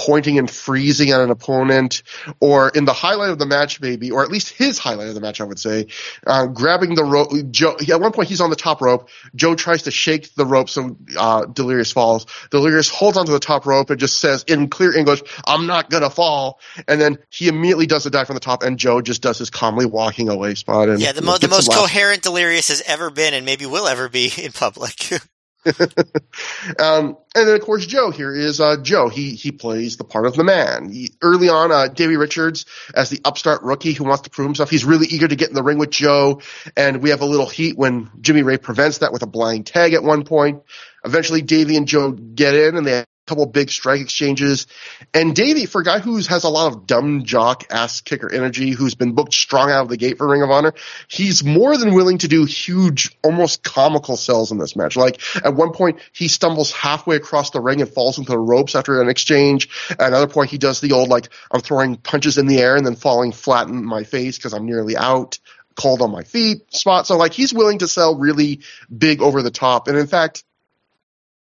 pointing 0.09 0.39
and 0.39 0.49
freezing 0.49 1.11
at 1.11 1.21
an 1.21 1.29
opponent, 1.29 2.01
or 2.39 2.69
in 2.69 2.83
the 2.83 2.93
highlight 2.93 3.29
of 3.29 3.37
the 3.37 3.45
match, 3.45 3.79
maybe, 3.79 4.09
or 4.09 4.23
at 4.23 4.31
least 4.31 4.49
his 4.49 4.79
highlight 4.79 5.07
of 5.07 5.13
the 5.13 5.21
match, 5.21 5.39
I 5.39 5.43
would 5.43 5.59
say, 5.59 5.85
uh, 6.25 6.47
grabbing 6.47 6.95
the 6.95 7.03
rope. 7.03 7.29
Joe, 7.51 7.77
at 7.77 8.01
one 8.01 8.11
point, 8.11 8.27
he's 8.27 8.41
on 8.41 8.49
the 8.49 8.55
top 8.55 8.81
rope. 8.81 9.07
Joe 9.35 9.53
tries 9.53 9.83
to 9.83 9.91
shake 9.91 10.33
the 10.33 10.47
rope 10.47 10.67
so 10.67 10.97
uh, 11.15 11.45
Delirious 11.45 11.91
falls. 11.91 12.25
Delirious 12.49 12.89
holds 12.89 13.17
onto 13.19 13.31
the 13.31 13.39
top 13.39 13.67
rope 13.67 13.91
and 13.91 13.99
just 13.99 14.19
says 14.19 14.43
in 14.47 14.67
clear 14.69 14.97
English, 14.97 15.21
"I'm 15.45 15.67
not 15.67 15.91
gonna 15.91 16.09
fall," 16.09 16.59
and 16.87 16.99
then 16.99 17.19
he 17.29 17.47
immediately 17.47 17.85
does 17.85 18.07
a 18.07 18.09
dive 18.09 18.25
from 18.25 18.35
the 18.35 18.39
top, 18.39 18.63
and 18.63 18.79
Joe 18.79 19.01
just 19.01 19.21
does 19.21 19.37
his 19.37 19.51
calmly 19.51 19.85
walking 19.85 20.27
away 20.29 20.55
spot. 20.55 20.89
And 20.89 20.99
yeah, 20.99 21.11
the, 21.11 21.21
mo- 21.21 21.37
the 21.37 21.49
most 21.49 21.71
coherent 21.71 22.23
Delirious 22.23 22.69
has 22.69 22.81
ever 22.81 23.11
been, 23.11 23.35
and 23.35 23.45
maybe 23.45 23.67
will 23.67 23.87
ever 23.87 24.09
be 24.09 24.31
in 24.37 24.53
public. 24.53 25.21
um, 26.79 27.17
and 27.35 27.47
then 27.47 27.55
of 27.55 27.61
course 27.61 27.85
Joe 27.85 28.11
here 28.11 28.33
is 28.33 28.61
uh, 28.61 28.77
Joe. 28.77 29.09
He 29.09 29.35
he 29.35 29.51
plays 29.51 29.97
the 29.97 30.03
part 30.03 30.25
of 30.25 30.35
the 30.35 30.43
man. 30.43 30.89
He, 30.89 31.11
early 31.21 31.49
on, 31.49 31.71
uh, 31.71 31.87
Davey 31.87 32.15
Richards 32.15 32.65
as 32.95 33.09
the 33.09 33.19
upstart 33.25 33.63
rookie 33.63 33.93
who 33.93 34.05
wants 34.05 34.23
to 34.23 34.29
prove 34.29 34.47
himself. 34.47 34.69
He's 34.69 34.85
really 34.85 35.07
eager 35.07 35.27
to 35.27 35.35
get 35.35 35.49
in 35.49 35.55
the 35.55 35.63
ring 35.63 35.77
with 35.77 35.89
Joe, 35.89 36.41
and 36.77 37.01
we 37.01 37.09
have 37.09 37.21
a 37.21 37.25
little 37.25 37.49
heat 37.49 37.77
when 37.77 38.09
Jimmy 38.21 38.43
Rave 38.43 38.61
prevents 38.61 38.99
that 38.99 39.11
with 39.11 39.21
a 39.21 39.27
blind 39.27 39.65
tag 39.65 39.93
at 39.93 40.03
one 40.03 40.23
point. 40.23 40.63
Eventually, 41.03 41.41
Davey 41.41 41.75
and 41.75 41.87
Joe 41.87 42.11
get 42.11 42.55
in, 42.55 42.77
and 42.77 42.87
they 42.87 43.03
couple 43.29 43.45
big 43.45 43.69
strike 43.69 44.01
exchanges. 44.01 44.67
And 45.13 45.35
Davey, 45.35 45.65
for 45.65 45.81
a 45.81 45.83
guy 45.83 45.99
who 45.99 46.17
has 46.17 46.43
a 46.43 46.49
lot 46.49 46.73
of 46.73 46.85
dumb 46.85 47.23
jock 47.23 47.65
ass 47.69 48.01
kicker 48.01 48.31
energy, 48.31 48.71
who's 48.71 48.95
been 48.95 49.13
booked 49.13 49.33
strong 49.33 49.71
out 49.71 49.83
of 49.83 49.89
the 49.89 49.97
gate 49.97 50.17
for 50.17 50.27
Ring 50.27 50.41
of 50.41 50.49
Honor, 50.49 50.73
he's 51.07 51.43
more 51.43 51.77
than 51.77 51.93
willing 51.93 52.17
to 52.19 52.27
do 52.27 52.45
huge, 52.45 53.17
almost 53.23 53.63
comical 53.63 54.17
sells 54.17 54.51
in 54.51 54.57
this 54.57 54.75
match. 54.75 54.97
Like 54.97 55.21
at 55.45 55.55
one 55.55 55.71
point, 55.71 55.99
he 56.11 56.27
stumbles 56.27 56.71
halfway 56.71 57.15
across 57.15 57.51
the 57.51 57.61
ring 57.61 57.81
and 57.81 57.89
falls 57.89 58.17
into 58.17 58.31
the 58.31 58.39
ropes 58.39 58.75
after 58.75 59.01
an 59.01 59.09
exchange. 59.09 59.69
At 59.91 60.07
another 60.07 60.27
point, 60.27 60.49
he 60.49 60.57
does 60.57 60.81
the 60.81 60.91
old 60.91 61.09
like 61.09 61.29
I'm 61.51 61.61
throwing 61.61 61.95
punches 61.95 62.37
in 62.37 62.47
the 62.47 62.59
air 62.59 62.75
and 62.75 62.85
then 62.85 62.95
falling 62.95 63.31
flat 63.31 63.67
in 63.67 63.85
my 63.85 64.03
face 64.03 64.37
because 64.37 64.53
I'm 64.53 64.65
nearly 64.65 64.97
out 64.97 65.37
cold 65.75 66.01
on 66.01 66.11
my 66.11 66.23
feet 66.23 66.73
spot. 66.73 67.07
So 67.07 67.17
like 67.17 67.33
he's 67.33 67.53
willing 67.53 67.79
to 67.79 67.87
sell 67.87 68.17
really 68.17 68.61
big 68.95 69.21
over 69.21 69.41
the 69.41 69.51
top. 69.51 69.87
And 69.87 69.97
in 69.97 70.07
fact, 70.07 70.43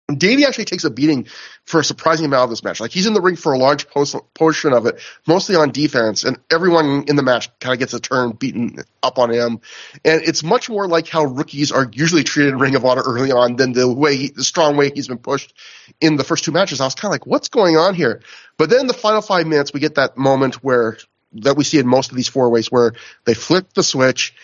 Davey 0.08 0.44
actually 0.44 0.64
takes 0.64 0.84
a 0.84 0.90
beating 0.90 1.26
for 1.64 1.80
a 1.80 1.84
surprising 1.84 2.26
amount 2.26 2.44
of 2.44 2.50
this 2.50 2.64
match. 2.64 2.80
Like 2.80 2.90
he's 2.90 3.06
in 3.06 3.14
the 3.14 3.20
ring 3.20 3.36
for 3.36 3.52
a 3.52 3.58
large 3.58 3.88
post- 3.88 4.16
portion 4.34 4.72
of 4.72 4.86
it, 4.86 5.00
mostly 5.26 5.56
on 5.56 5.70
defense, 5.70 6.24
and 6.24 6.38
everyone 6.50 7.04
in 7.08 7.16
the 7.16 7.22
match 7.22 7.48
kind 7.60 7.72
of 7.72 7.78
gets 7.78 7.94
a 7.94 8.00
turn 8.00 8.32
beaten 8.32 8.76
up 9.02 9.18
on 9.18 9.30
him. 9.30 9.60
And 10.04 10.22
it's 10.22 10.42
much 10.42 10.68
more 10.68 10.88
like 10.88 11.08
how 11.08 11.24
rookies 11.24 11.72
are 11.72 11.88
usually 11.92 12.24
treated 12.24 12.52
in 12.52 12.58
Ring 12.58 12.74
of 12.74 12.84
Honor 12.84 13.02
early 13.02 13.32
on 13.32 13.56
than 13.56 13.72
the 13.72 13.90
way, 13.90 14.16
he, 14.16 14.28
the 14.28 14.44
strong 14.44 14.76
way 14.76 14.90
he's 14.90 15.08
been 15.08 15.18
pushed 15.18 15.54
in 16.00 16.16
the 16.16 16.24
first 16.24 16.44
two 16.44 16.52
matches. 16.52 16.80
I 16.80 16.84
was 16.84 16.94
kind 16.94 17.10
of 17.10 17.12
like, 17.12 17.26
what's 17.26 17.48
going 17.48 17.76
on 17.76 17.94
here? 17.94 18.22
But 18.58 18.70
then 18.70 18.86
the 18.86 18.94
final 18.94 19.22
five 19.22 19.46
minutes, 19.46 19.72
we 19.72 19.80
get 19.80 19.94
that 19.94 20.16
moment 20.16 20.56
where 20.56 20.98
that 21.34 21.56
we 21.56 21.64
see 21.64 21.78
in 21.78 21.86
most 21.86 22.10
of 22.10 22.16
these 22.16 22.28
four 22.28 22.50
ways 22.50 22.70
where 22.70 22.92
they 23.24 23.34
flip 23.34 23.72
the 23.72 23.82
switch 23.82 24.34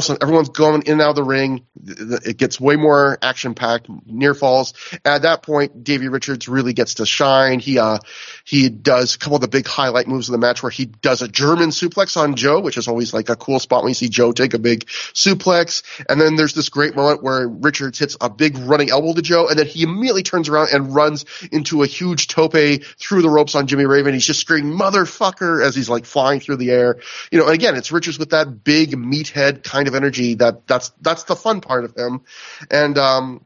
sudden, 0.00 0.22
everyone's 0.22 0.48
going 0.50 0.82
in 0.82 0.94
and 0.94 1.02
out 1.02 1.10
of 1.10 1.16
the 1.16 1.24
ring. 1.24 1.66
It 1.84 2.36
gets 2.36 2.60
way 2.60 2.76
more 2.76 3.18
action 3.22 3.54
packed, 3.54 3.88
near 4.06 4.34
falls. 4.34 4.74
At 5.04 5.22
that 5.22 5.42
point, 5.42 5.84
Davey 5.84 6.08
Richards 6.08 6.48
really 6.48 6.72
gets 6.72 6.94
to 6.94 7.06
shine. 7.06 7.60
He 7.60 7.78
uh, 7.78 7.98
he 8.44 8.68
does 8.68 9.14
a 9.14 9.18
couple 9.18 9.36
of 9.36 9.42
the 9.42 9.48
big 9.48 9.66
highlight 9.66 10.08
moves 10.08 10.28
of 10.28 10.32
the 10.32 10.38
match 10.38 10.62
where 10.62 10.70
he 10.70 10.86
does 10.86 11.22
a 11.22 11.28
German 11.28 11.70
suplex 11.70 12.16
on 12.16 12.36
Joe, 12.36 12.60
which 12.60 12.76
is 12.76 12.88
always 12.88 13.12
like 13.12 13.28
a 13.28 13.36
cool 13.36 13.58
spot 13.58 13.82
when 13.82 13.90
you 13.90 13.94
see 13.94 14.08
Joe 14.08 14.32
take 14.32 14.54
a 14.54 14.58
big 14.58 14.86
suplex. 14.86 15.82
And 16.08 16.20
then 16.20 16.36
there's 16.36 16.54
this 16.54 16.68
great 16.68 16.96
moment 16.96 17.22
where 17.22 17.46
Richards 17.48 17.98
hits 17.98 18.16
a 18.20 18.30
big 18.30 18.56
running 18.58 18.90
elbow 18.90 19.12
to 19.12 19.22
Joe, 19.22 19.48
and 19.48 19.58
then 19.58 19.66
he 19.66 19.82
immediately 19.82 20.22
turns 20.22 20.48
around 20.48 20.68
and 20.72 20.94
runs 20.94 21.24
into 21.52 21.82
a 21.82 21.86
huge 21.86 22.28
tope 22.28 22.46
through 22.46 23.22
the 23.22 23.30
ropes 23.30 23.54
on 23.54 23.66
Jimmy 23.66 23.86
Raven. 23.86 24.14
He's 24.14 24.26
just 24.26 24.40
screaming 24.40 24.78
"motherfucker" 24.78 25.64
as 25.64 25.74
he's 25.74 25.88
like 25.88 26.04
flying 26.04 26.40
through 26.40 26.56
the 26.56 26.70
air. 26.70 26.98
You 27.30 27.38
know, 27.38 27.46
and 27.46 27.54
again, 27.54 27.76
it's 27.76 27.92
Richards 27.92 28.18
with 28.18 28.30
that 28.30 28.64
big 28.64 28.92
meathead 28.92 29.62
kind 29.62 29.75
of 29.88 29.94
energy 29.94 30.34
that 30.34 30.66
that's 30.66 30.90
that's 31.00 31.24
the 31.24 31.36
fun 31.36 31.60
part 31.60 31.84
of 31.84 31.96
him. 31.96 32.22
And 32.70 32.96
um, 32.98 33.44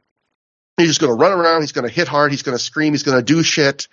he's 0.76 0.88
just 0.88 1.00
going 1.00 1.10
to 1.10 1.22
run 1.22 1.32
around. 1.32 1.62
He's 1.62 1.72
going 1.72 1.88
to 1.88 1.94
hit 1.94 2.08
hard. 2.08 2.30
He's 2.30 2.42
going 2.42 2.56
to 2.56 2.62
scream. 2.62 2.92
He's 2.92 3.02
going 3.02 3.18
to 3.18 3.24
do 3.24 3.42
shit. 3.42 3.88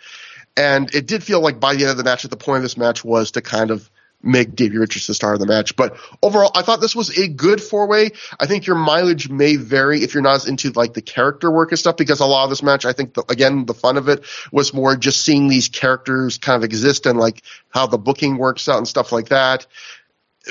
And 0.55 0.93
it 0.95 1.05
did 1.05 1.23
feel 1.23 1.41
like 1.41 1.59
by 1.59 1.75
the 1.75 1.81
end 1.81 1.91
of 1.91 1.97
the 1.97 2.03
match, 2.03 2.23
that 2.23 2.29
the 2.29 2.37
point 2.37 2.57
of 2.57 2.63
this 2.63 2.77
match 2.77 3.03
was 3.03 3.31
to 3.31 3.41
kind 3.41 3.71
of 3.71 3.89
make 4.23 4.55
Davey 4.55 4.77
Richards 4.77 5.05
the 5.05 5.13
star 5.13 5.33
of 5.33 5.39
the 5.39 5.45
match. 5.45 5.75
But 5.75 5.97
overall, 6.23 6.51
I 6.55 6.63
thought 6.63 6.81
this 6.81 6.95
was 6.95 7.15
a 7.17 7.27
good 7.27 7.61
four 7.61 7.87
way. 7.87 8.11
I 8.39 8.47
think 8.47 8.65
your 8.65 8.75
mileage 8.75 9.29
may 9.29 9.57
vary 9.57 10.01
if 10.01 10.15
you're 10.15 10.23
not 10.23 10.35
as 10.35 10.47
into 10.47 10.71
like 10.71 10.93
the 10.93 11.03
character 11.03 11.51
work 11.51 11.71
and 11.71 11.77
stuff, 11.77 11.97
because 11.97 12.19
a 12.19 12.25
lot 12.25 12.45
of 12.45 12.49
this 12.49 12.63
match, 12.63 12.85
I 12.85 12.93
think 12.93 13.13
the, 13.13 13.23
again, 13.29 13.65
the 13.65 13.75
fun 13.75 13.97
of 13.97 14.09
it 14.09 14.25
was 14.51 14.73
more 14.73 14.95
just 14.95 15.23
seeing 15.23 15.47
these 15.47 15.69
characters 15.69 16.39
kind 16.39 16.57
of 16.57 16.63
exist 16.63 17.05
and 17.05 17.19
like 17.19 17.43
how 17.69 17.85
the 17.85 17.99
booking 17.99 18.37
works 18.37 18.67
out 18.67 18.77
and 18.77 18.87
stuff 18.87 19.11
like 19.11 19.29
that 19.29 19.67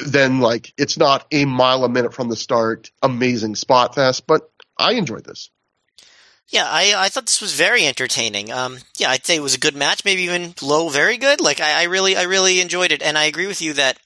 then 0.05 0.41
like 0.41 0.73
it's 0.77 0.99
not 0.99 1.27
a 1.31 1.45
mile 1.45 1.85
a 1.85 1.89
minute 1.89 2.15
from 2.15 2.29
the 2.29 2.37
start, 2.37 2.91
amazing 3.03 3.55
spot 3.55 3.95
fest, 3.95 4.27
but 4.27 4.51
I 4.79 4.93
enjoyed 4.93 5.25
this. 5.25 5.51
Yeah, 6.49 6.67
I 6.67 6.95
I 6.97 7.09
thought 7.09 7.27
this 7.27 7.41
was 7.41 7.55
very 7.55 7.87
entertaining. 7.87 8.53
Um, 8.53 8.79
yeah, 8.97 9.11
I'd 9.11 9.27
say 9.27 9.37
it 9.37 9.43
was 9.43 9.55
a 9.55 9.61
good 9.61 9.75
match, 9.75 10.05
maybe 10.05 10.23
even 10.23 10.55
low, 10.63 10.89
very 10.89 11.17
good. 11.17 11.41
Like 11.41 11.61
I, 11.61 11.81
I 11.81 11.83
really 11.85 12.17
I 12.17 12.23
really 12.23 12.61
enjoyed 12.61 12.93
it, 12.93 13.03
and 13.03 13.19
I 13.19 13.25
agree 13.25 13.49
with 13.49 13.61
you 13.61 13.73
that 13.75 13.99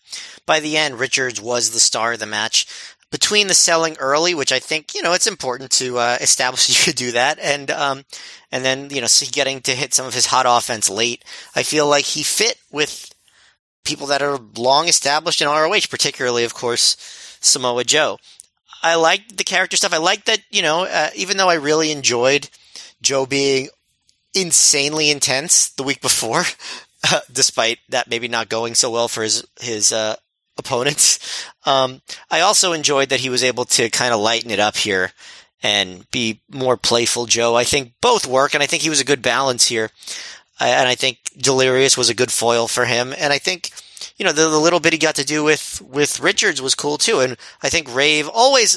by 0.47 0.61
the 0.61 0.77
end, 0.77 0.99
Richards 0.99 1.41
was 1.41 1.71
the 1.71 1.81
star 1.81 2.15
of 2.15 2.19
the 2.19 2.27
match. 2.27 2.67
Between 3.11 3.49
the 3.49 3.55
selling 3.55 3.97
early, 3.99 4.35
which 4.35 4.53
I 4.53 4.61
think 4.61 4.95
you 4.95 5.03
know 5.03 5.13
it's 5.13 5.27
important 5.27 5.73
to 5.73 5.99
uh, 5.99 6.17
establish 6.21 6.69
you 6.79 6.85
could 6.85 6.97
do 6.97 7.13
that, 7.13 7.39
and 7.41 7.71
um, 7.71 8.05
and 8.51 8.65
then 8.65 8.89
you 8.89 9.01
know 9.03 9.09
getting 9.33 9.61
to 9.63 9.75
hit 9.75 9.93
some 9.93 10.07
of 10.07 10.15
his 10.15 10.27
hot 10.27 10.47
offense 10.49 10.89
late, 10.89 11.25
I 11.55 11.63
feel 11.63 11.89
like 11.89 12.05
he 12.05 12.23
fit 12.23 12.57
with 12.71 13.13
people 13.85 14.07
that 14.09 14.23
are 14.23 14.39
long 14.57 14.89
established 14.89 15.41
in 15.41 15.49
ROH, 15.49 15.89
particularly, 15.91 16.45
of 16.45 16.55
course, 16.55 16.97
Samoa 17.41 17.85
Joe. 17.85 18.19
I 18.83 18.95
liked 18.95 19.37
the 19.37 19.45
character 19.45 19.77
stuff. 19.77 19.93
I 19.93 19.99
liked 19.99 20.27
that, 20.27 20.41
you 20.51 20.63
know, 20.63 20.85
uh, 20.85 21.11
even 21.15 21.37
though 21.37 21.51
I 21.51 21.55
really 21.55 21.91
enjoyed 21.91 22.49
Joe 23.03 23.27
being 23.27 23.69
insanely 24.35 25.11
intense 25.11 25.71
the 25.71 25.83
week 25.83 26.01
before, 26.01 26.45
despite 27.33 27.79
that 27.89 28.09
maybe 28.09 28.29
not 28.29 28.49
going 28.49 28.75
so 28.75 28.91
well 28.91 29.09
for 29.09 29.23
his, 29.23 29.45
his, 29.61 29.93
uh, 29.93 30.17
opponents. 30.61 31.47
Um, 31.67 32.03
I 32.31 32.41
also 32.41 32.73
enjoyed 32.73 33.09
that 33.09 33.21
he 33.21 33.31
was 33.31 33.43
able 33.43 33.65
to 33.67 33.91
kind 33.91 34.15
of 34.15 34.21
lighten 34.21 34.51
it 34.51 34.61
up 34.61 34.77
here 34.77 35.13
and 35.63 36.09
be 36.11 36.41
more 36.51 36.77
playful 36.77 37.27
Joe. 37.27 37.57
I 37.57 37.65
think 37.65 37.95
both 38.01 38.27
work 38.27 38.55
and 38.55 38.63
I 38.63 38.67
think 38.67 38.83
he 38.83 38.91
was 38.91 39.01
a 39.01 39.05
good 39.05 39.23
balance 39.23 39.67
here 39.67 39.91
and 40.67 40.89
I 40.89 40.95
think 40.95 41.19
Delirious 41.37 41.97
was 41.97 42.11
a 42.11 42.15
good 42.15 42.31
foil 42.31 42.69
for 42.69 42.85
him. 42.85 43.15
And 43.17 43.33
I 43.33 43.39
think, 43.39 43.71
you 44.17 44.25
know, 44.25 44.33
the, 44.33 44.49
the, 44.49 44.61
little 44.61 44.81
bit 44.81 44.93
he 44.93 44.99
got 44.99 45.15
to 45.15 45.25
do 45.25 45.43
with, 45.43 45.81
with 45.81 46.21
Richards 46.21 46.61
was 46.61 46.75
cool 46.75 46.99
too. 46.99 47.21
And 47.21 47.37
I 47.63 47.71
think 47.71 47.95
Rave 47.95 48.29
always 48.29 48.73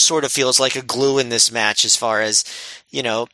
sort 0.00 0.24
of 0.24 0.32
feels 0.32 0.58
like 0.58 0.74
a 0.74 0.82
glue 0.82 1.18
in 1.18 1.28
this 1.28 1.52
match 1.52 1.84
as 1.84 1.96
far 1.96 2.20
as, 2.20 2.44
you 2.90 3.02
know, 3.02 3.28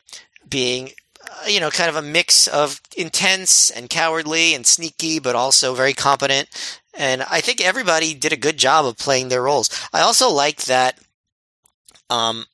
being, 0.47 0.91
uh, 1.23 1.47
you 1.47 1.59
know, 1.59 1.71
kind 1.71 1.89
of 1.89 1.95
a 1.95 2.01
mix 2.01 2.47
of 2.47 2.79
intense 2.95 3.71
and 3.71 3.89
cowardly 3.89 4.53
and 4.53 4.67
sneaky, 4.67 5.19
but 5.19 5.35
also 5.35 5.73
very 5.73 5.93
competent. 5.93 6.47
And 6.93 7.23
I 7.23 7.41
think 7.41 7.59
everybody 7.59 8.13
did 8.13 8.33
a 8.33 8.37
good 8.37 8.57
job 8.57 8.85
of 8.85 8.97
playing 8.97 9.29
their 9.29 9.41
roles. 9.41 9.69
I 9.91 10.01
also 10.01 10.29
like 10.29 10.65
that, 10.65 10.99
um, 12.09 12.45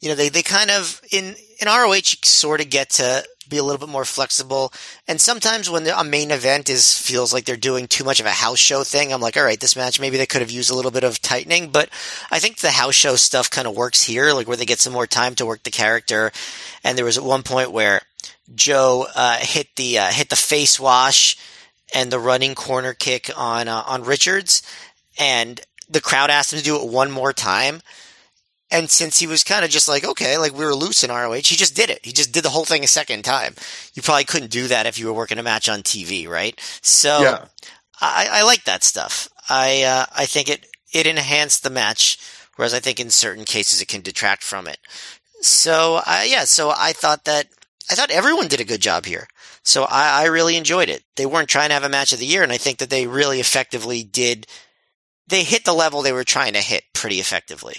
you 0.00 0.08
know, 0.08 0.14
they, 0.14 0.30
they 0.30 0.42
kind 0.42 0.70
of, 0.70 1.00
in, 1.12 1.36
in 1.60 1.68
ROH, 1.68 2.24
sort 2.24 2.60
of 2.60 2.70
get 2.70 2.90
to 2.90 3.24
be 3.48 3.58
a 3.58 3.62
little 3.62 3.78
bit 3.78 3.92
more 3.92 4.04
flexible. 4.04 4.72
And 5.06 5.20
sometimes 5.20 5.70
when 5.70 5.86
a 5.86 6.04
main 6.04 6.30
event 6.30 6.68
is 6.68 6.98
feels 6.98 7.32
like 7.32 7.44
they're 7.44 7.56
doing 7.56 7.86
too 7.86 8.04
much 8.04 8.20
of 8.20 8.26
a 8.26 8.30
house 8.30 8.58
show 8.58 8.82
thing, 8.84 9.12
I'm 9.12 9.20
like, 9.20 9.36
all 9.36 9.44
right, 9.44 9.60
this 9.60 9.76
match 9.76 10.00
maybe 10.00 10.16
they 10.16 10.26
could 10.26 10.40
have 10.40 10.50
used 10.50 10.70
a 10.70 10.74
little 10.74 10.90
bit 10.90 11.04
of 11.04 11.20
tightening. 11.20 11.70
But 11.70 11.90
I 12.30 12.38
think 12.38 12.58
the 12.58 12.70
house 12.70 12.94
show 12.94 13.16
stuff 13.16 13.50
kind 13.50 13.66
of 13.66 13.76
works 13.76 14.02
here, 14.02 14.32
like 14.32 14.48
where 14.48 14.56
they 14.56 14.64
get 14.64 14.80
some 14.80 14.92
more 14.92 15.06
time 15.06 15.34
to 15.36 15.46
work 15.46 15.62
the 15.62 15.70
character. 15.70 16.32
And 16.84 16.96
there 16.96 17.04
was 17.04 17.18
at 17.18 17.24
one 17.24 17.42
point 17.42 17.72
where 17.72 18.02
Joe 18.54 19.06
uh, 19.14 19.36
hit 19.36 19.68
the 19.76 19.98
uh, 19.98 20.06
hit 20.06 20.30
the 20.30 20.36
face 20.36 20.78
wash 20.78 21.36
and 21.94 22.10
the 22.10 22.18
running 22.18 22.54
corner 22.54 22.94
kick 22.94 23.30
on 23.36 23.68
uh, 23.68 23.82
on 23.86 24.04
Richards, 24.04 24.62
and 25.18 25.60
the 25.88 26.00
crowd 26.00 26.30
asked 26.30 26.52
him 26.52 26.58
to 26.58 26.64
do 26.64 26.76
it 26.76 26.88
one 26.88 27.10
more 27.10 27.32
time. 27.32 27.80
And 28.76 28.90
since 28.90 29.18
he 29.18 29.26
was 29.26 29.42
kind 29.42 29.64
of 29.64 29.70
just 29.70 29.88
like, 29.88 30.04
okay, 30.04 30.36
like 30.36 30.52
we 30.52 30.62
were 30.62 30.74
loose 30.74 31.02
in 31.02 31.10
ROH, 31.10 31.32
he 31.32 31.56
just 31.56 31.74
did 31.74 31.88
it. 31.88 32.04
He 32.04 32.12
just 32.12 32.30
did 32.30 32.44
the 32.44 32.50
whole 32.50 32.66
thing 32.66 32.84
a 32.84 32.86
second 32.86 33.24
time. 33.24 33.54
You 33.94 34.02
probably 34.02 34.24
couldn't 34.24 34.50
do 34.50 34.68
that 34.68 34.84
if 34.84 34.98
you 34.98 35.06
were 35.06 35.14
working 35.14 35.38
a 35.38 35.42
match 35.42 35.66
on 35.66 35.80
TV, 35.80 36.28
right? 36.28 36.60
So 36.82 37.22
yeah. 37.22 37.44
I, 38.02 38.28
I 38.30 38.42
like 38.42 38.64
that 38.64 38.84
stuff. 38.84 39.30
I, 39.48 39.82
uh, 39.84 40.04
I 40.14 40.26
think 40.26 40.50
it, 40.50 40.66
it 40.92 41.06
enhanced 41.06 41.62
the 41.62 41.70
match, 41.70 42.18
whereas 42.56 42.74
I 42.74 42.80
think 42.80 43.00
in 43.00 43.08
certain 43.08 43.46
cases 43.46 43.80
it 43.80 43.88
can 43.88 44.02
detract 44.02 44.42
from 44.42 44.66
it. 44.66 44.78
So, 45.40 46.02
uh, 46.06 46.24
yeah, 46.26 46.44
so 46.44 46.70
I 46.76 46.92
thought 46.92 47.24
that, 47.24 47.46
I 47.90 47.94
thought 47.94 48.10
everyone 48.10 48.48
did 48.48 48.60
a 48.60 48.64
good 48.64 48.82
job 48.82 49.06
here. 49.06 49.26
So 49.62 49.84
I, 49.84 50.24
I 50.24 50.26
really 50.26 50.56
enjoyed 50.56 50.90
it. 50.90 51.02
They 51.16 51.24
weren't 51.24 51.48
trying 51.48 51.70
to 51.70 51.74
have 51.74 51.84
a 51.84 51.88
match 51.88 52.12
of 52.12 52.18
the 52.18 52.26
year, 52.26 52.42
and 52.42 52.52
I 52.52 52.58
think 52.58 52.76
that 52.78 52.90
they 52.90 53.06
really 53.06 53.40
effectively 53.40 54.02
did, 54.02 54.46
they 55.26 55.44
hit 55.44 55.64
the 55.64 55.72
level 55.72 56.02
they 56.02 56.12
were 56.12 56.24
trying 56.24 56.52
to 56.52 56.60
hit 56.60 56.84
pretty 56.92 57.20
effectively. 57.20 57.76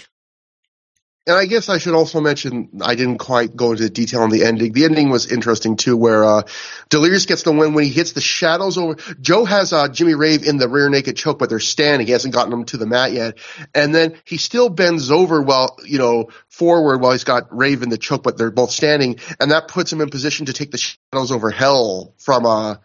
And 1.28 1.36
I 1.36 1.44
guess 1.44 1.68
I 1.68 1.76
should 1.76 1.92
also 1.92 2.22
mention 2.22 2.80
I 2.80 2.94
didn't 2.94 3.18
quite 3.18 3.54
go 3.54 3.72
into 3.72 3.90
detail 3.90 4.22
on 4.22 4.30
the 4.30 4.44
ending. 4.44 4.72
The 4.72 4.86
ending 4.86 5.10
was 5.10 5.30
interesting 5.30 5.76
too, 5.76 5.94
where 5.94 6.24
uh, 6.24 6.42
Delirious 6.88 7.26
gets 7.26 7.42
the 7.42 7.52
win 7.52 7.74
when 7.74 7.84
he 7.84 7.90
hits 7.90 8.12
the 8.12 8.22
shadows 8.22 8.78
over. 8.78 8.96
Joe 9.20 9.44
has 9.44 9.74
uh, 9.74 9.88
Jimmy 9.88 10.14
Rave 10.14 10.42
in 10.48 10.56
the 10.56 10.70
rear 10.70 10.88
naked 10.88 11.16
choke, 11.16 11.38
but 11.38 11.50
they're 11.50 11.60
standing. 11.60 12.06
He 12.06 12.14
hasn't 12.14 12.32
gotten 12.32 12.50
him 12.50 12.64
to 12.64 12.78
the 12.78 12.86
mat 12.86 13.12
yet, 13.12 13.36
and 13.74 13.94
then 13.94 14.16
he 14.24 14.38
still 14.38 14.70
bends 14.70 15.10
over 15.10 15.42
while 15.42 15.76
you 15.84 15.98
know 15.98 16.30
forward 16.48 17.02
while 17.02 17.12
he's 17.12 17.24
got 17.24 17.54
Rave 17.54 17.82
in 17.82 17.90
the 17.90 17.98
choke, 17.98 18.22
but 18.22 18.38
they're 18.38 18.50
both 18.50 18.70
standing, 18.70 19.18
and 19.38 19.50
that 19.50 19.68
puts 19.68 19.92
him 19.92 20.00
in 20.00 20.08
position 20.08 20.46
to 20.46 20.54
take 20.54 20.70
the 20.70 20.78
shadows 20.78 21.30
over 21.30 21.50
Hell 21.50 22.14
from 22.16 22.46
uh 22.46 22.76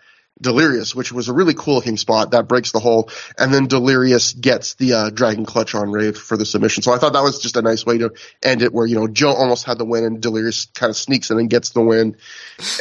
Delirious, 0.41 0.95
which 0.95 1.11
was 1.11 1.29
a 1.29 1.33
really 1.33 1.53
cool 1.53 1.75
looking 1.75 1.95
spot 1.95 2.31
that 2.31 2.47
breaks 2.47 2.71
the 2.71 2.79
hole, 2.79 3.09
and 3.37 3.53
then 3.53 3.67
Delirious 3.67 4.33
gets 4.33 4.73
the 4.75 4.93
uh, 4.93 5.09
Dragon 5.09 5.45
Clutch 5.45 5.75
on 5.75 5.91
Rave 5.91 6.17
for 6.17 6.37
the 6.37 6.45
submission. 6.45 6.81
So 6.83 6.91
I 6.91 6.97
thought 6.97 7.13
that 7.13 7.23
was 7.23 7.39
just 7.39 7.55
a 7.55 7.61
nice 7.61 7.85
way 7.85 7.99
to 7.99 8.13
end 8.41 8.61
it, 8.61 8.73
where 8.73 8.85
you 8.85 8.95
know 8.95 9.07
Joe 9.07 9.31
almost 9.31 9.65
had 9.65 9.77
the 9.77 9.85
win 9.85 10.03
and 10.03 10.21
Delirious 10.21 10.65
kind 10.73 10.89
of 10.89 10.97
sneaks 10.97 11.29
in 11.29 11.37
and 11.37 11.49
gets 11.49 11.69
the 11.69 11.81
win. 11.81 12.17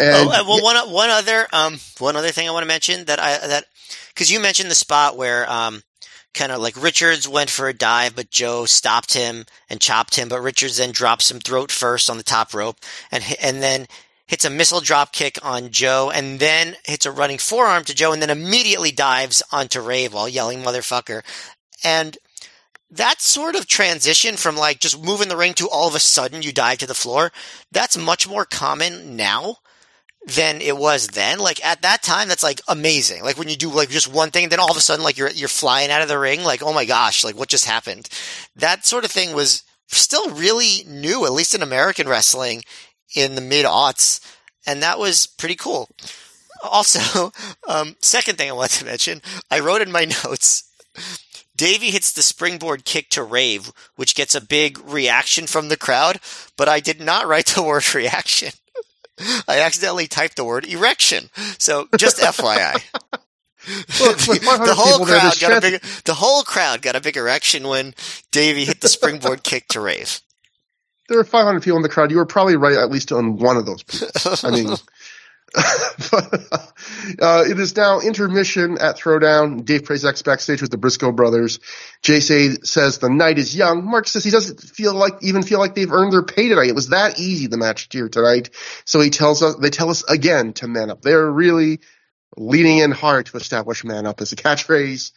And, 0.00 0.28
oh, 0.28 0.44
well, 0.48 0.62
one 0.62 0.92
one 0.92 1.10
other 1.10 1.46
um 1.52 1.78
one 1.98 2.16
other 2.16 2.30
thing 2.30 2.48
I 2.48 2.52
want 2.52 2.62
to 2.62 2.68
mention 2.68 3.04
that 3.04 3.20
I 3.20 3.38
that 3.46 3.66
because 4.08 4.30
you 4.30 4.40
mentioned 4.40 4.70
the 4.70 4.74
spot 4.74 5.16
where 5.16 5.48
um 5.50 5.82
kind 6.34 6.52
of 6.52 6.60
like 6.60 6.82
Richards 6.82 7.28
went 7.28 7.50
for 7.50 7.68
a 7.68 7.74
dive, 7.74 8.16
but 8.16 8.30
Joe 8.30 8.64
stopped 8.64 9.14
him 9.14 9.44
and 9.68 9.80
chopped 9.80 10.16
him, 10.16 10.28
but 10.28 10.40
Richards 10.40 10.78
then 10.78 10.92
drops 10.92 11.30
him 11.30 11.40
throat 11.40 11.70
first 11.70 12.08
on 12.08 12.16
the 12.16 12.22
top 12.22 12.54
rope, 12.54 12.78
and 13.10 13.22
and 13.40 13.62
then 13.62 13.86
hits 14.32 14.46
a 14.46 14.50
missile 14.50 14.80
drop 14.80 15.12
kick 15.12 15.38
on 15.42 15.68
Joe, 15.68 16.10
and 16.10 16.40
then 16.40 16.74
hits 16.86 17.04
a 17.04 17.12
running 17.12 17.36
forearm 17.36 17.84
to 17.84 17.94
Joe, 17.94 18.14
and 18.14 18.22
then 18.22 18.30
immediately 18.30 18.90
dives 18.90 19.42
onto 19.52 19.78
Rave 19.78 20.14
while 20.14 20.26
yelling 20.26 20.62
motherfucker. 20.62 21.20
And 21.84 22.16
that 22.90 23.20
sort 23.20 23.56
of 23.56 23.66
transition 23.66 24.38
from 24.38 24.56
like 24.56 24.80
just 24.80 24.98
moving 24.98 25.28
the 25.28 25.36
ring 25.36 25.52
to 25.52 25.68
all 25.68 25.86
of 25.86 25.94
a 25.94 26.00
sudden 26.00 26.40
you 26.40 26.50
dive 26.50 26.78
to 26.78 26.86
the 26.86 26.94
floor, 26.94 27.30
that's 27.72 27.98
much 27.98 28.26
more 28.26 28.46
common 28.46 29.16
now 29.16 29.56
than 30.24 30.62
it 30.62 30.78
was 30.78 31.08
then. 31.08 31.38
Like 31.38 31.62
at 31.62 31.82
that 31.82 32.02
time, 32.02 32.28
that's 32.28 32.42
like 32.42 32.62
amazing. 32.66 33.22
Like 33.22 33.36
when 33.36 33.50
you 33.50 33.56
do 33.56 33.68
like 33.68 33.90
just 33.90 34.10
one 34.10 34.30
thing, 34.30 34.44
and 34.44 34.52
then 34.52 34.60
all 34.60 34.70
of 34.70 34.78
a 34.78 34.80
sudden 34.80 35.04
like 35.04 35.18
you're 35.18 35.30
you're 35.30 35.48
flying 35.48 35.90
out 35.90 36.00
of 36.00 36.08
the 36.08 36.18
ring. 36.18 36.42
Like 36.42 36.62
oh 36.62 36.72
my 36.72 36.86
gosh, 36.86 37.22
like 37.22 37.36
what 37.36 37.50
just 37.50 37.66
happened? 37.66 38.08
That 38.56 38.86
sort 38.86 39.04
of 39.04 39.10
thing 39.10 39.34
was 39.34 39.62
still 39.88 40.30
really 40.30 40.84
new, 40.88 41.26
at 41.26 41.32
least 41.32 41.54
in 41.54 41.60
American 41.60 42.08
wrestling 42.08 42.62
in 43.14 43.34
the 43.34 43.40
mid 43.40 43.64
aughts, 43.64 44.20
and 44.66 44.82
that 44.82 44.98
was 44.98 45.26
pretty 45.26 45.56
cool. 45.56 45.88
Also, 46.62 47.32
um, 47.68 47.96
second 48.00 48.38
thing 48.38 48.50
I 48.50 48.54
want 48.54 48.70
to 48.72 48.84
mention, 48.84 49.22
I 49.50 49.60
wrote 49.60 49.82
in 49.82 49.92
my 49.92 50.04
notes. 50.24 50.68
Davey 51.54 51.90
hits 51.90 52.12
the 52.12 52.22
springboard 52.22 52.84
kick 52.84 53.10
to 53.10 53.22
Rave, 53.22 53.72
which 53.96 54.14
gets 54.14 54.34
a 54.34 54.40
big 54.40 54.78
reaction 54.78 55.46
from 55.46 55.68
the 55.68 55.76
crowd, 55.76 56.18
but 56.56 56.68
I 56.68 56.80
did 56.80 57.00
not 57.00 57.26
write 57.26 57.46
the 57.46 57.62
word 57.62 57.94
reaction. 57.94 58.52
I 59.46 59.60
accidentally 59.60 60.08
typed 60.08 60.36
the 60.36 60.44
word 60.44 60.66
erection. 60.66 61.30
So 61.58 61.88
just 61.96 62.16
FYI. 62.18 62.82
The, 63.64 64.40
the 64.64 64.74
whole 64.74 65.06
crowd 65.06 65.38
got 65.38 65.58
a 65.58 65.60
big, 65.60 65.82
the 66.04 66.14
whole 66.14 66.42
crowd 66.42 66.82
got 66.82 66.96
a 66.96 67.00
big 67.00 67.16
erection 67.16 67.68
when 67.68 67.94
Davey 68.32 68.64
hit 68.64 68.80
the 68.80 68.88
springboard 68.88 69.44
kick 69.44 69.68
to 69.68 69.80
Rave 69.80 70.20
there 71.12 71.20
were 71.20 71.24
500 71.24 71.62
people 71.62 71.76
in 71.76 71.82
the 71.82 71.88
crowd. 71.88 72.10
You 72.10 72.16
were 72.16 72.26
probably 72.26 72.56
right 72.56 72.76
at 72.76 72.90
least 72.90 73.12
on 73.12 73.36
one 73.36 73.56
of 73.56 73.66
those 73.66 73.82
people. 73.82 74.08
I 74.42 74.50
mean, 74.50 74.76
but, 76.10 76.42
uh, 77.20 77.44
it 77.46 77.58
is 77.58 77.76
now 77.76 78.00
intermission 78.00 78.78
at 78.78 78.96
Throwdown. 78.96 79.64
Dave 79.64 79.82
Prazak's 79.82 80.22
backstage 80.22 80.62
with 80.62 80.70
the 80.70 80.78
Briscoe 80.78 81.12
brothers. 81.12 81.60
Jay 82.00 82.20
say, 82.20 82.50
says 82.62 82.98
the 82.98 83.10
night 83.10 83.38
is 83.38 83.54
young. 83.54 83.84
Mark 83.84 84.08
says 84.08 84.24
he 84.24 84.30
doesn't 84.30 84.60
feel 84.60 84.94
like 84.94 85.14
even 85.22 85.42
feel 85.42 85.58
like 85.58 85.74
they've 85.74 85.92
earned 85.92 86.12
their 86.12 86.22
pay 86.22 86.48
tonight. 86.48 86.68
It 86.68 86.74
was 86.74 86.88
that 86.88 87.20
easy 87.20 87.46
the 87.46 87.58
match 87.58 87.88
here 87.90 88.08
tonight. 88.08 88.50
So 88.84 89.00
he 89.00 89.10
tells 89.10 89.42
us 89.42 89.56
they 89.56 89.70
tell 89.70 89.90
us 89.90 90.02
again 90.04 90.54
to 90.54 90.68
man 90.68 90.90
up. 90.90 91.02
They're 91.02 91.30
really 91.30 91.80
leaning 92.36 92.78
in 92.78 92.90
hard 92.90 93.26
to 93.26 93.36
establish 93.36 93.84
man 93.84 94.06
up 94.06 94.22
as 94.22 94.32
a 94.32 94.36
catchphrase. 94.36 95.12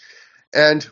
And 0.54 0.86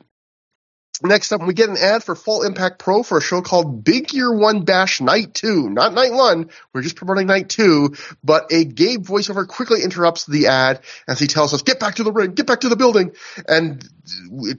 Next 1.02 1.32
up, 1.32 1.41
we 1.41 1.54
get 1.54 1.70
an 1.70 1.78
ad 1.78 2.04
for 2.04 2.16
Full 2.16 2.44
Impact 2.44 2.78
Pro 2.78 3.02
for 3.02 3.18
a 3.18 3.22
show 3.22 3.41
called 3.41 3.84
Big 3.84 4.14
Year 4.14 4.32
One 4.32 4.64
Bash 4.64 5.02
Night 5.02 5.34
Two. 5.34 5.70
Not 5.70 5.94
Night 5.94 6.14
One. 6.14 6.50
We're 6.72 6.84
just 6.84 6.96
promoting 6.96 7.28
Night 7.28 7.50
Two. 7.50 7.96
But 8.24 8.54
a 8.54 8.64
Gabe 8.64 9.04
voiceover 9.04 9.48
quickly 9.48 9.82
interrupts 9.84 10.26
the 10.26 10.48
ad 10.48 10.82
as 11.08 11.20
he 11.20 11.28
tells 11.28 11.54
us, 11.54 11.64
"Get 11.64 11.80
back 11.80 11.96
to 11.96 12.04
the 12.04 12.12
ring. 12.12 12.34
Get 12.34 12.46
back 12.46 12.62
to 12.62 12.70
the 12.70 12.76
building." 12.76 13.12
And 13.48 13.84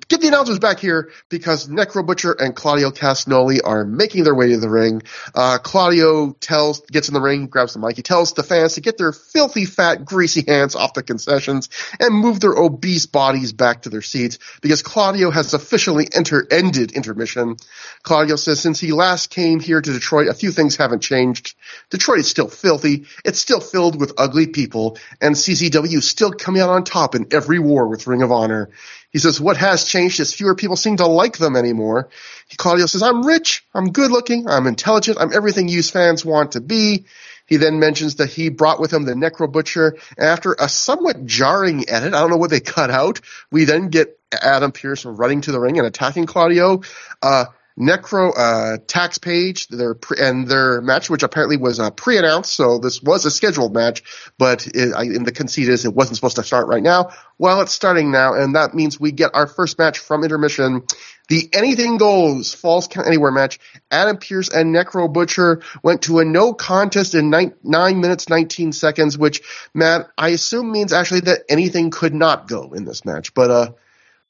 get 0.09 0.20
the 0.20 0.28
announcers 0.28 0.59
back 0.59 0.78
here 0.78 1.11
because 1.28 1.68
Necro 1.68 2.05
Butcher 2.07 2.32
and 2.32 2.57
Claudio 2.57 2.91
Castagnoli 2.91 3.61
are 3.62 3.85
making 3.85 4.24
their 4.24 4.35
way 4.35 4.49
to 4.51 4.57
the 4.57 4.70
ring. 4.70 5.03
Uh, 5.35 5.59
Claudio 5.59 6.32
tells, 6.32 6.80
gets 6.80 7.09
in 7.09 7.14
the 7.14 7.20
ring, 7.20 7.47
grabs 7.47 7.74
the 7.74 7.78
mic. 7.78 7.97
He 7.97 8.03
tells 8.03 8.32
the 8.32 8.43
fans 8.43 8.74
to 8.74 8.80
get 8.80 8.97
their 8.97 9.12
filthy, 9.12 9.66
fat, 9.66 10.05
greasy 10.05 10.45
hands 10.47 10.74
off 10.74 10.95
the 10.95 11.03
concessions 11.03 11.68
and 12.01 12.14
move 12.14 12.41
their 12.41 12.55
obese 12.55 13.07
bodies 13.07 13.53
back 13.53 13.82
to 13.82 13.91
their 13.91 14.03
seats 14.03 14.39
because 14.62 14.82
Claudio 14.82 15.30
has 15.30 15.53
officially 15.53 16.09
enter, 16.25 16.47
ended 16.51 16.93
intermission. 16.93 17.57
Claudio 18.03 18.37
says 18.37 18.61
since 18.61 18.81
he 18.81 18.93
last 18.93 19.31
came 19.31 19.61
here 19.61 19.81
to 19.81 19.93
Detroit, 19.93 20.29
a 20.29 20.35
few 20.35 20.51
things 20.51 20.77
haven't 20.77 21.03
changed. 21.03 21.55
Detroit 21.91 22.20
is 22.20 22.29
still 22.29 22.49
filthy. 22.49 23.07
It's 23.25 23.39
still 23.39 23.61
filled 23.61 24.01
with 24.01 24.14
ugly 24.16 24.47
people 24.47 24.97
and 25.20 25.35
CZW 25.35 25.99
is 25.99 26.09
still 26.09 26.33
coming 26.33 26.62
out 26.62 26.70
on 26.70 26.85
top 26.85 27.14
in 27.14 27.27
every 27.31 27.59
war 27.59 27.87
with 27.89 28.07
Ring 28.07 28.22
of 28.22 28.33
Honor. 28.33 28.70
He 29.11 29.18
says, 29.18 29.41
what 29.41 29.59
has 29.59 29.85
changed 29.85 30.18
is 30.18 30.35
fewer 30.35 30.55
people 30.55 30.77
seem 30.77 30.97
to 30.97 31.07
like 31.07 31.37
them 31.37 31.57
anymore. 31.57 32.09
He, 32.49 32.57
Claudio 32.57 32.87
says, 32.87 33.03
I'm 33.03 33.25
rich, 33.25 33.64
I'm 33.75 33.93
good 33.93 34.11
looking, 34.11 34.49
I'm 34.49 34.66
intelligent, 34.66 35.18
I'm 35.20 35.33
everything 35.33 35.68
you 35.68 35.83
fans 35.83 36.25
want 36.25 36.53
to 36.53 36.61
be. 36.61 37.05
He 37.47 37.59
then 37.59 37.79
mentions 37.79 38.16
that 38.16 38.31
he 38.31 38.49
brought 38.49 38.81
with 38.81 38.93
him 38.93 39.05
the 39.05 39.12
Necro 39.12 39.51
Butcher. 39.53 39.99
After 40.18 40.57
a 40.59 40.68
somewhat 40.68 41.27
jarring 41.27 41.89
edit, 41.89 42.14
I 42.14 42.20
don't 42.20 42.31
know 42.31 42.39
what 42.39 42.51
they 42.51 42.61
cut 42.61 42.91
out, 42.91 43.20
we 43.51 43.64
then 43.64 43.89
get 43.89 44.18
Adam 44.43 44.72
Pearce 44.72 45.05
running 45.05 45.41
to 45.43 45.53
the 45.53 45.61
ring 45.61 45.78
and 45.78 45.87
attacking 45.87 46.26
Claudio. 46.26 46.82
Uh, 47.22 47.47
Necro 47.78 48.32
uh, 48.37 48.78
tax 48.87 49.18
page 49.18 49.66
their 49.66 49.95
pre- 49.95 50.18
and 50.20 50.47
their 50.47 50.80
match, 50.80 51.11
which 51.11 51.24
apparently 51.24 51.57
was 51.57 51.80
uh, 51.80 51.91
pre-announced, 51.91 52.53
so 52.53 52.78
this 52.78 53.03
was 53.03 53.24
a 53.24 53.32
scheduled 53.32 53.74
match, 53.74 54.05
but 54.39 54.66
it, 54.68 54.95
I, 54.95 55.03
in 55.03 55.24
the 55.24 55.32
conceit 55.32 55.68
is 55.68 55.85
it 55.85 55.93
wasn't 55.93 56.16
supposed 56.16 56.37
to 56.37 56.45
start 56.45 56.68
right 56.68 56.82
now. 56.82 57.11
Well, 57.37 57.62
it's 57.62 57.72
starting 57.72 58.12
now, 58.12 58.35
and 58.35 58.55
that 58.55 58.74
means 58.74 59.01
we 59.01 59.11
get 59.11 59.32
our 59.35 59.49
first 59.49 59.76
match 59.76 59.99
from 59.99 60.22
intermission. 60.22 60.85
The 61.28 61.49
Anything 61.53 61.97
Goes 61.97 62.55
Falls 62.55 62.87
Count 62.87 63.09
Anywhere 63.09 63.32
match. 63.32 63.59
Adam 63.91 64.18
Pearce 64.18 64.51
and 64.51 64.72
Necro 64.72 65.12
Butcher 65.12 65.62
went 65.82 66.03
to 66.03 66.20
a 66.20 66.24
no 66.24 66.55
contest 66.55 67.16
in 67.16 67.30
nine, 67.30 68.01
minutes, 68.01 68.28
19 68.28 68.70
seconds, 68.72 69.18
which, 69.18 69.43
Matt, 69.72 70.11
I 70.16 70.28
assume 70.28 70.70
means 70.70 70.93
actually 70.93 71.20
that 71.20 71.43
anything 71.49 71.91
could 71.91 72.14
not 72.14 72.47
go 72.47 72.72
in 72.72 72.85
this 72.85 73.05
match. 73.05 73.35
But, 73.35 73.51
uh, 73.51 73.72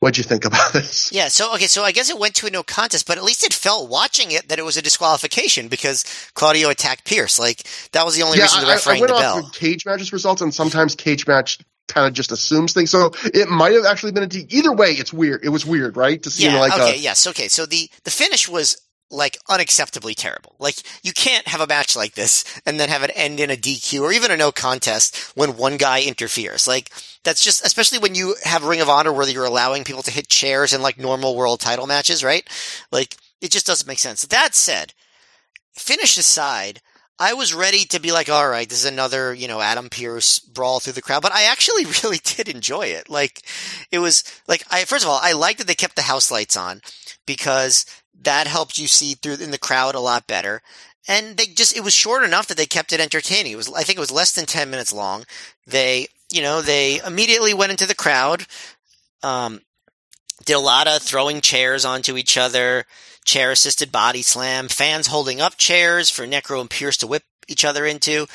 What'd 0.00 0.18
you 0.18 0.24
think 0.24 0.44
about 0.44 0.72
this? 0.72 1.10
Yeah, 1.12 1.28
so 1.28 1.54
okay, 1.54 1.66
so 1.66 1.82
I 1.82 1.92
guess 1.92 2.10
it 2.10 2.18
went 2.18 2.34
to 2.36 2.46
a 2.46 2.50
no 2.50 2.62
contest, 2.62 3.06
but 3.06 3.16
at 3.16 3.24
least 3.24 3.44
it 3.44 3.54
felt 3.54 3.88
watching 3.88 4.32
it 4.32 4.48
that 4.48 4.58
it 4.58 4.64
was 4.64 4.76
a 4.76 4.82
disqualification 4.82 5.68
because 5.68 6.04
Claudio 6.34 6.68
attacked 6.68 7.04
Pearce. 7.04 7.38
Like 7.38 7.62
that 7.92 8.04
was 8.04 8.16
the 8.16 8.22
only 8.22 8.38
yeah, 8.38 8.44
reason 8.44 8.60
the 8.60 8.66
ref 8.66 8.86
I, 8.86 8.96
I 8.96 9.00
went 9.00 9.08
the 9.08 9.14
off 9.14 9.20
bell. 9.20 9.50
cage 9.54 9.86
matches 9.86 10.12
results, 10.12 10.42
and 10.42 10.52
sometimes 10.52 10.94
cage 10.94 11.26
match 11.26 11.58
kind 11.88 12.06
of 12.06 12.12
just 12.12 12.32
assumes 12.32 12.72
things. 12.72 12.90
So 12.90 13.12
it 13.24 13.48
might 13.48 13.72
have 13.72 13.84
actually 13.84 14.12
been 14.12 14.22
a 14.24 14.26
D. 14.26 14.46
Either 14.50 14.72
way, 14.72 14.92
it's 14.92 15.12
weird. 15.12 15.44
It 15.44 15.50
was 15.50 15.64
weird, 15.64 15.96
right? 15.96 16.22
To 16.22 16.30
see 16.30 16.44
yeah, 16.44 16.58
like 16.58 16.72
okay, 16.72 16.94
a, 16.94 16.96
yes, 16.96 17.26
okay. 17.28 17.48
So 17.48 17.66
the 17.66 17.88
the 18.04 18.10
finish 18.10 18.48
was 18.48 18.76
like 19.10 19.38
unacceptably 19.48 20.14
terrible. 20.14 20.56
Like 20.58 20.76
you 21.02 21.12
can't 21.12 21.46
have 21.48 21.60
a 21.60 21.66
match 21.66 21.94
like 21.96 22.14
this 22.14 22.44
and 22.66 22.78
then 22.80 22.88
have 22.88 23.02
it 23.02 23.12
end 23.14 23.40
in 23.40 23.50
a 23.50 23.56
DQ 23.56 24.02
or 24.02 24.12
even 24.12 24.30
a 24.30 24.36
no 24.36 24.50
contest 24.50 25.16
when 25.36 25.56
one 25.56 25.76
guy 25.76 26.02
interferes. 26.02 26.66
Like 26.66 26.90
that's 27.22 27.42
just, 27.42 27.64
especially 27.64 27.98
when 27.98 28.14
you 28.14 28.34
have 28.42 28.64
Ring 28.64 28.80
of 28.80 28.88
Honor 28.88 29.12
where 29.12 29.28
you're 29.28 29.44
allowing 29.44 29.84
people 29.84 30.02
to 30.02 30.10
hit 30.10 30.28
chairs 30.28 30.72
in 30.72 30.82
like 30.82 30.98
normal 30.98 31.36
world 31.36 31.60
title 31.60 31.86
matches, 31.86 32.24
right? 32.24 32.48
Like 32.90 33.16
it 33.40 33.50
just 33.50 33.66
doesn't 33.66 33.88
make 33.88 33.98
sense. 33.98 34.22
That 34.22 34.54
said, 34.54 34.94
finish 35.76 36.18
aside, 36.18 36.80
I 37.18 37.34
was 37.34 37.54
ready 37.54 37.84
to 37.86 38.00
be 38.00 38.10
like, 38.10 38.28
all 38.28 38.48
right, 38.48 38.68
this 38.68 38.84
is 38.84 38.90
another, 38.90 39.32
you 39.32 39.46
know, 39.46 39.60
Adam 39.60 39.88
Pearce 39.88 40.40
brawl 40.40 40.80
through 40.80 40.94
the 40.94 41.02
crowd, 41.02 41.22
but 41.22 41.32
I 41.32 41.44
actually 41.44 41.84
really 42.02 42.18
did 42.18 42.48
enjoy 42.48 42.86
it. 42.86 43.08
Like, 43.08 43.42
it 43.92 44.00
was 44.00 44.24
like, 44.48 44.64
I, 44.70 44.84
first 44.84 45.04
of 45.04 45.10
all, 45.10 45.20
I 45.22 45.32
liked 45.32 45.58
that 45.58 45.68
they 45.68 45.74
kept 45.74 45.94
the 45.94 46.02
house 46.02 46.30
lights 46.30 46.56
on 46.56 46.80
because 47.24 47.86
that 48.24 48.46
helped 48.46 48.78
you 48.78 48.88
see 48.88 49.14
through 49.14 49.36
in 49.36 49.50
the 49.50 49.58
crowd 49.58 49.94
a 49.94 50.00
lot 50.00 50.26
better. 50.26 50.62
And 51.06 51.36
they 51.36 51.46
just, 51.46 51.76
it 51.76 51.84
was 51.84 51.92
short 51.92 52.24
enough 52.24 52.46
that 52.48 52.56
they 52.56 52.66
kept 52.66 52.92
it 52.92 53.00
entertaining. 53.00 53.52
It 53.52 53.56
was, 53.56 53.72
I 53.72 53.82
think 53.82 53.98
it 53.98 54.00
was 54.00 54.10
less 54.10 54.32
than 54.32 54.46
10 54.46 54.70
minutes 54.70 54.92
long. 54.92 55.24
They, 55.66 56.08
you 56.32 56.42
know, 56.42 56.62
they 56.62 57.00
immediately 57.06 57.52
went 57.52 57.72
into 57.72 57.86
the 57.86 57.94
crowd, 57.94 58.46
um, 59.22 59.60
did 60.44 60.54
a 60.54 60.60
lot 60.60 60.88
of 60.88 61.02
throwing 61.02 61.40
chairs 61.40 61.84
onto 61.84 62.16
each 62.16 62.36
other, 62.36 62.86
chair 63.24 63.50
assisted 63.50 63.92
body 63.92 64.22
slam, 64.22 64.68
fans 64.68 65.08
holding 65.08 65.40
up 65.40 65.56
chairs 65.56 66.08
for 66.08 66.26
Necro 66.26 66.60
and 66.60 66.70
Pearce 66.70 66.96
to 66.98 67.06
whip 67.06 67.24
each 67.48 67.64
other 67.64 67.84
into. 67.84 68.26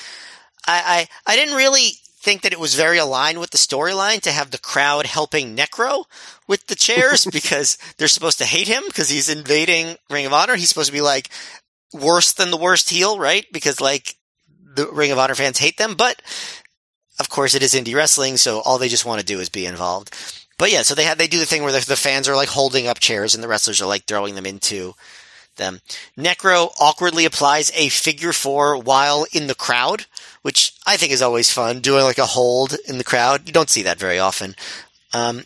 I, 0.68 1.08
I, 1.28 1.34
I 1.34 1.36
didn't 1.36 1.56
really 1.56 1.94
think 2.20 2.42
that 2.42 2.54
it 2.54 2.60
was 2.60 2.76
very 2.76 2.98
aligned 2.98 3.40
with 3.40 3.52
the 3.52 3.58
storyline 3.58 4.20
to 4.22 4.32
have 4.32 4.52
the 4.52 4.58
crowd 4.58 5.06
helping 5.06 5.56
Necro 5.56 6.06
with 6.48 6.68
the 6.68 6.76
chairs 6.76 7.26
because 7.32 7.78
they're 7.98 8.08
supposed 8.08 8.38
to 8.40 8.46
hate 8.46 8.68
him 8.68 8.84
because 8.88 9.10
he's 9.10 9.30
invading 9.30 9.96
Ring 10.10 10.26
of 10.26 10.34
Honor. 10.34 10.56
He's 10.56 10.70
supposed 10.70 10.90
to 10.90 10.94
be 10.94 11.02
like 11.02 11.30
worse 11.94 12.34
than 12.34 12.52
the 12.52 12.58
worst 12.58 12.90
heel, 12.90 13.18
right? 13.18 13.46
Because 13.52 13.80
like 13.80 14.16
the 14.76 14.88
Ring 14.88 15.12
of 15.12 15.18
Honor 15.18 15.36
fans 15.36 15.60
hate 15.60 15.78
them, 15.78 15.96
but 15.96 16.22
of 17.20 17.30
course 17.30 17.56
it 17.56 17.64
is 17.64 17.74
indie 17.74 17.96
wrestling, 17.96 18.38
so 18.38 18.60
all 18.62 18.78
they 18.78 18.90
just 18.90 19.06
want 19.06 19.20
to 19.20 19.26
do 19.26 19.40
is 19.40 19.50
be 19.50 19.66
involved. 19.66 20.14
But 20.58 20.72
yeah, 20.74 20.82
so 20.82 20.94
they 20.94 21.06
have 21.06 21.18
they 21.18 21.28
do 21.28 21.40
the 21.40 21.46
thing 21.46 21.64
where 21.64 21.72
the, 21.72 21.80
the 21.86 21.96
fans 21.96 22.28
are 22.28 22.36
like 22.36 22.50
holding 22.50 22.86
up 22.86 23.00
chairs 23.00 23.34
and 23.34 23.42
the 23.42 23.48
wrestlers 23.48 23.82
are 23.82 23.88
like 23.88 24.04
throwing 24.04 24.36
them 24.36 24.46
into 24.46 24.94
them. 25.56 25.80
Necro 26.18 26.72
awkwardly 26.80 27.26
applies 27.26 27.72
a 27.76 27.90
figure 27.90 28.34
four 28.34 28.78
while 28.78 29.26
in 29.32 29.48
the 29.48 29.56
crowd, 29.56 30.06
which 30.42 30.74
I 30.86 30.98
think 30.98 31.12
is 31.12 31.22
always 31.22 31.52
fun, 31.52 31.80
doing 31.80 32.04
like 32.04 32.18
a 32.18 32.26
hold 32.26 32.76
in 32.88 32.98
the 32.98 33.04
crowd. 33.04 33.48
You 33.48 33.54
don't 33.54 33.70
see 33.70 33.84
that 33.84 34.00
very 34.00 34.20
often. 34.20 34.56
Um, 35.14 35.44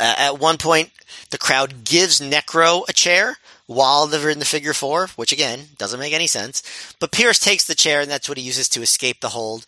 at 0.00 0.38
one 0.38 0.58
point, 0.58 0.90
the 1.30 1.38
crowd 1.38 1.84
gives 1.84 2.20
Necro 2.20 2.88
a 2.88 2.92
chair 2.92 3.38
while 3.66 4.06
they're 4.06 4.30
in 4.30 4.38
the 4.38 4.44
figure 4.44 4.72
four, 4.72 5.08
which 5.16 5.32
again 5.32 5.68
doesn't 5.76 6.00
make 6.00 6.12
any 6.12 6.26
sense. 6.26 6.62
But 6.98 7.12
Pearce 7.12 7.38
takes 7.38 7.66
the 7.66 7.74
chair, 7.74 8.00
and 8.00 8.10
that's 8.10 8.28
what 8.28 8.38
he 8.38 8.44
uses 8.44 8.68
to 8.70 8.82
escape 8.82 9.20
the 9.20 9.30
hold. 9.30 9.66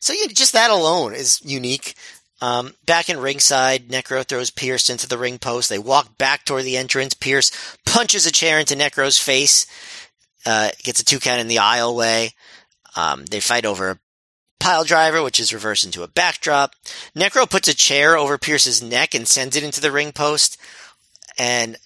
So 0.00 0.12
yeah, 0.12 0.26
just 0.28 0.52
that 0.52 0.70
alone 0.70 1.14
is 1.14 1.40
unique. 1.44 1.94
Um, 2.40 2.74
back 2.86 3.08
in 3.08 3.20
ringside, 3.20 3.88
Necro 3.88 4.24
throws 4.24 4.50
Pearce 4.50 4.90
into 4.90 5.06
the 5.06 5.18
ring 5.18 5.38
post. 5.38 5.68
They 5.68 5.78
walk 5.78 6.18
back 6.18 6.44
toward 6.44 6.64
the 6.64 6.76
entrance. 6.76 7.14
Pearce 7.14 7.52
punches 7.86 8.26
a 8.26 8.32
chair 8.32 8.58
into 8.58 8.74
Necro's 8.74 9.18
face. 9.18 9.66
Uh, 10.44 10.70
gets 10.82 10.98
a 10.98 11.04
two 11.04 11.20
count 11.20 11.40
in 11.40 11.46
the 11.46 11.56
aisleway. 11.56 12.32
Um, 12.96 13.26
they 13.26 13.40
fight 13.40 13.64
over 13.64 13.90
a 13.90 13.98
pile 14.60 14.84
driver, 14.84 15.22
which 15.22 15.40
is 15.40 15.52
reversed 15.52 15.84
into 15.84 16.02
a 16.02 16.08
backdrop. 16.08 16.74
Necro 17.16 17.50
puts 17.50 17.68
a 17.68 17.74
chair 17.74 18.16
over 18.16 18.38
Pearce's 18.38 18.82
neck 18.82 19.14
and 19.14 19.26
sends 19.26 19.56
it 19.56 19.64
into 19.64 19.80
the 19.80 19.92
ring 19.92 20.12
post. 20.12 20.56
And 21.38 21.76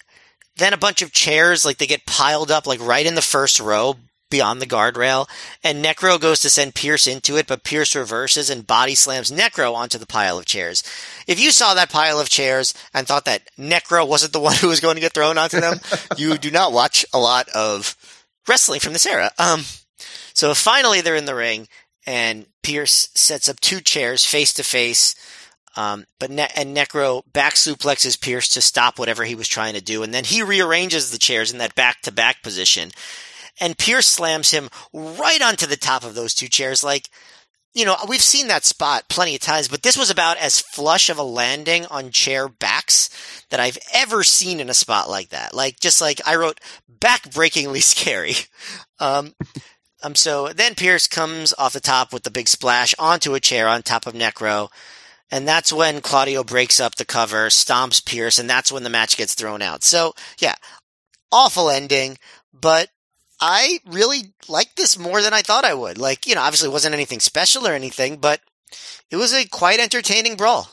then 0.57 0.73
a 0.73 0.77
bunch 0.77 1.01
of 1.01 1.11
chairs, 1.11 1.65
like 1.65 1.77
they 1.77 1.87
get 1.87 2.05
piled 2.05 2.51
up, 2.51 2.67
like 2.67 2.79
right 2.79 3.05
in 3.05 3.15
the 3.15 3.21
first 3.21 3.59
row 3.59 3.95
beyond 4.29 4.61
the 4.61 4.67
guardrail, 4.67 5.27
and 5.63 5.83
Necro 5.83 6.19
goes 6.19 6.41
to 6.41 6.49
send 6.49 6.75
Pearce 6.75 7.07
into 7.07 7.37
it, 7.37 7.47
but 7.47 7.63
Pearce 7.63 7.95
reverses 7.95 8.49
and 8.49 8.67
body 8.67 8.93
slams 8.93 9.31
Necro 9.31 9.73
onto 9.73 9.97
the 9.97 10.05
pile 10.05 10.37
of 10.37 10.45
chairs. 10.45 10.83
If 11.27 11.39
you 11.39 11.51
saw 11.51 11.73
that 11.73 11.89
pile 11.89 12.19
of 12.19 12.29
chairs 12.29 12.73
and 12.93 13.07
thought 13.07 13.25
that 13.25 13.49
Necro 13.57 14.07
wasn't 14.07 14.33
the 14.33 14.39
one 14.41 14.55
who 14.55 14.67
was 14.67 14.79
going 14.79 14.95
to 14.95 15.01
get 15.01 15.13
thrown 15.13 15.37
onto 15.37 15.59
them, 15.59 15.79
you 16.17 16.37
do 16.37 16.51
not 16.51 16.73
watch 16.73 17.05
a 17.13 17.19
lot 17.19 17.47
of 17.49 17.95
wrestling 18.47 18.79
from 18.79 18.93
this 18.93 19.05
era. 19.05 19.31
Um, 19.39 19.61
so 20.37 20.53
finally 20.53 21.01
they're 21.01 21.15
in 21.15 21.25
the 21.25 21.35
ring, 21.35 21.67
and 22.05 22.45
Pearce 22.63 23.09
sets 23.13 23.49
up 23.49 23.59
two 23.59 23.81
chairs 23.81 24.23
face 24.25 24.53
to 24.53 24.63
face. 24.63 25.15
But 25.75 26.31
ne- 26.31 26.49
and 26.55 26.75
Necro 26.75 27.21
back 27.31 27.53
suplexes 27.53 28.19
Pearce 28.19 28.49
to 28.49 28.61
stop 28.61 28.97
whatever 28.97 29.25
he 29.25 29.35
was 29.35 29.47
trying 29.47 29.73
to 29.73 29.81
do, 29.81 30.03
and 30.03 30.13
then 30.13 30.23
he 30.23 30.41
rearranges 30.41 31.11
the 31.11 31.17
chairs 31.17 31.51
in 31.51 31.59
that 31.59 31.75
back 31.75 32.01
to 32.01 32.11
back 32.11 32.41
position 32.41 32.91
and 33.59 33.77
Pearce 33.77 34.07
slams 34.07 34.51
him 34.51 34.69
right 34.93 35.41
onto 35.41 35.65
the 35.65 35.77
top 35.77 36.03
of 36.03 36.15
those 36.15 36.33
two 36.33 36.47
chairs. 36.47 36.83
Like, 36.83 37.09
you 37.73 37.85
know, 37.85 37.95
we've 38.07 38.21
seen 38.21 38.47
that 38.47 38.65
spot 38.65 39.09
plenty 39.09 39.35
of 39.35 39.41
times, 39.41 39.67
but 39.67 39.83
this 39.83 39.97
was 39.97 40.09
about 40.09 40.37
as 40.37 40.59
flush 40.59 41.09
of 41.09 41.17
a 41.17 41.23
landing 41.23 41.85
on 41.87 42.11
chair 42.11 42.47
backs 42.47 43.09
that 43.49 43.59
I've 43.59 43.77
ever 43.93 44.23
seen 44.23 44.59
in 44.59 44.69
a 44.69 44.73
spot 44.73 45.09
like 45.09 45.29
that. 45.29 45.53
Like, 45.53 45.79
just 45.79 46.01
like 46.01 46.21
I 46.25 46.35
wrote, 46.35 46.59
back 46.87 47.31
breakingly 47.31 47.81
scary. 47.81 48.33
Um, 48.99 49.35
um, 50.03 50.15
so 50.15 50.49
then 50.49 50.75
Pearce 50.75 51.07
comes 51.07 51.53
off 51.57 51.73
the 51.73 51.79
top 51.79 52.13
with 52.13 52.23
the 52.23 52.31
big 52.31 52.47
splash 52.47 52.93
onto 52.99 53.33
a 53.33 53.39
chair 53.39 53.67
on 53.67 53.81
top 53.81 54.05
of 54.05 54.13
Necro. 54.13 54.69
And 55.29 55.47
that's 55.47 55.73
when 55.73 56.01
Claudio 56.01 56.43
breaks 56.43 56.79
up 56.79 56.95
the 56.95 57.05
cover, 57.05 57.47
stomps 57.47 58.05
Pearce, 58.05 58.39
and 58.39 58.49
that's 58.49 58.71
when 58.71 58.83
the 58.83 58.89
match 58.89 59.17
gets 59.17 59.33
thrown 59.33 59.61
out. 59.61 59.83
So, 59.83 60.13
yeah, 60.39 60.55
awful 61.31 61.69
ending, 61.69 62.17
but 62.53 62.89
I 63.41 63.79
really 63.85 64.33
liked 64.47 64.77
this 64.77 64.97
more 64.97 65.21
than 65.21 65.33
I 65.33 65.41
thought 65.41 65.65
I 65.65 65.73
would. 65.73 65.97
Like, 65.97 66.27
you 66.27 66.35
know, 66.35 66.41
obviously 66.41 66.69
it 66.69 66.73
wasn't 66.73 66.95
anything 66.95 67.19
special 67.19 67.67
or 67.67 67.73
anything, 67.73 68.17
but 68.17 68.39
it 69.11 69.17
was 69.17 69.33
a 69.33 69.45
quite 69.45 69.79
entertaining 69.79 70.35
brawl. 70.35 70.69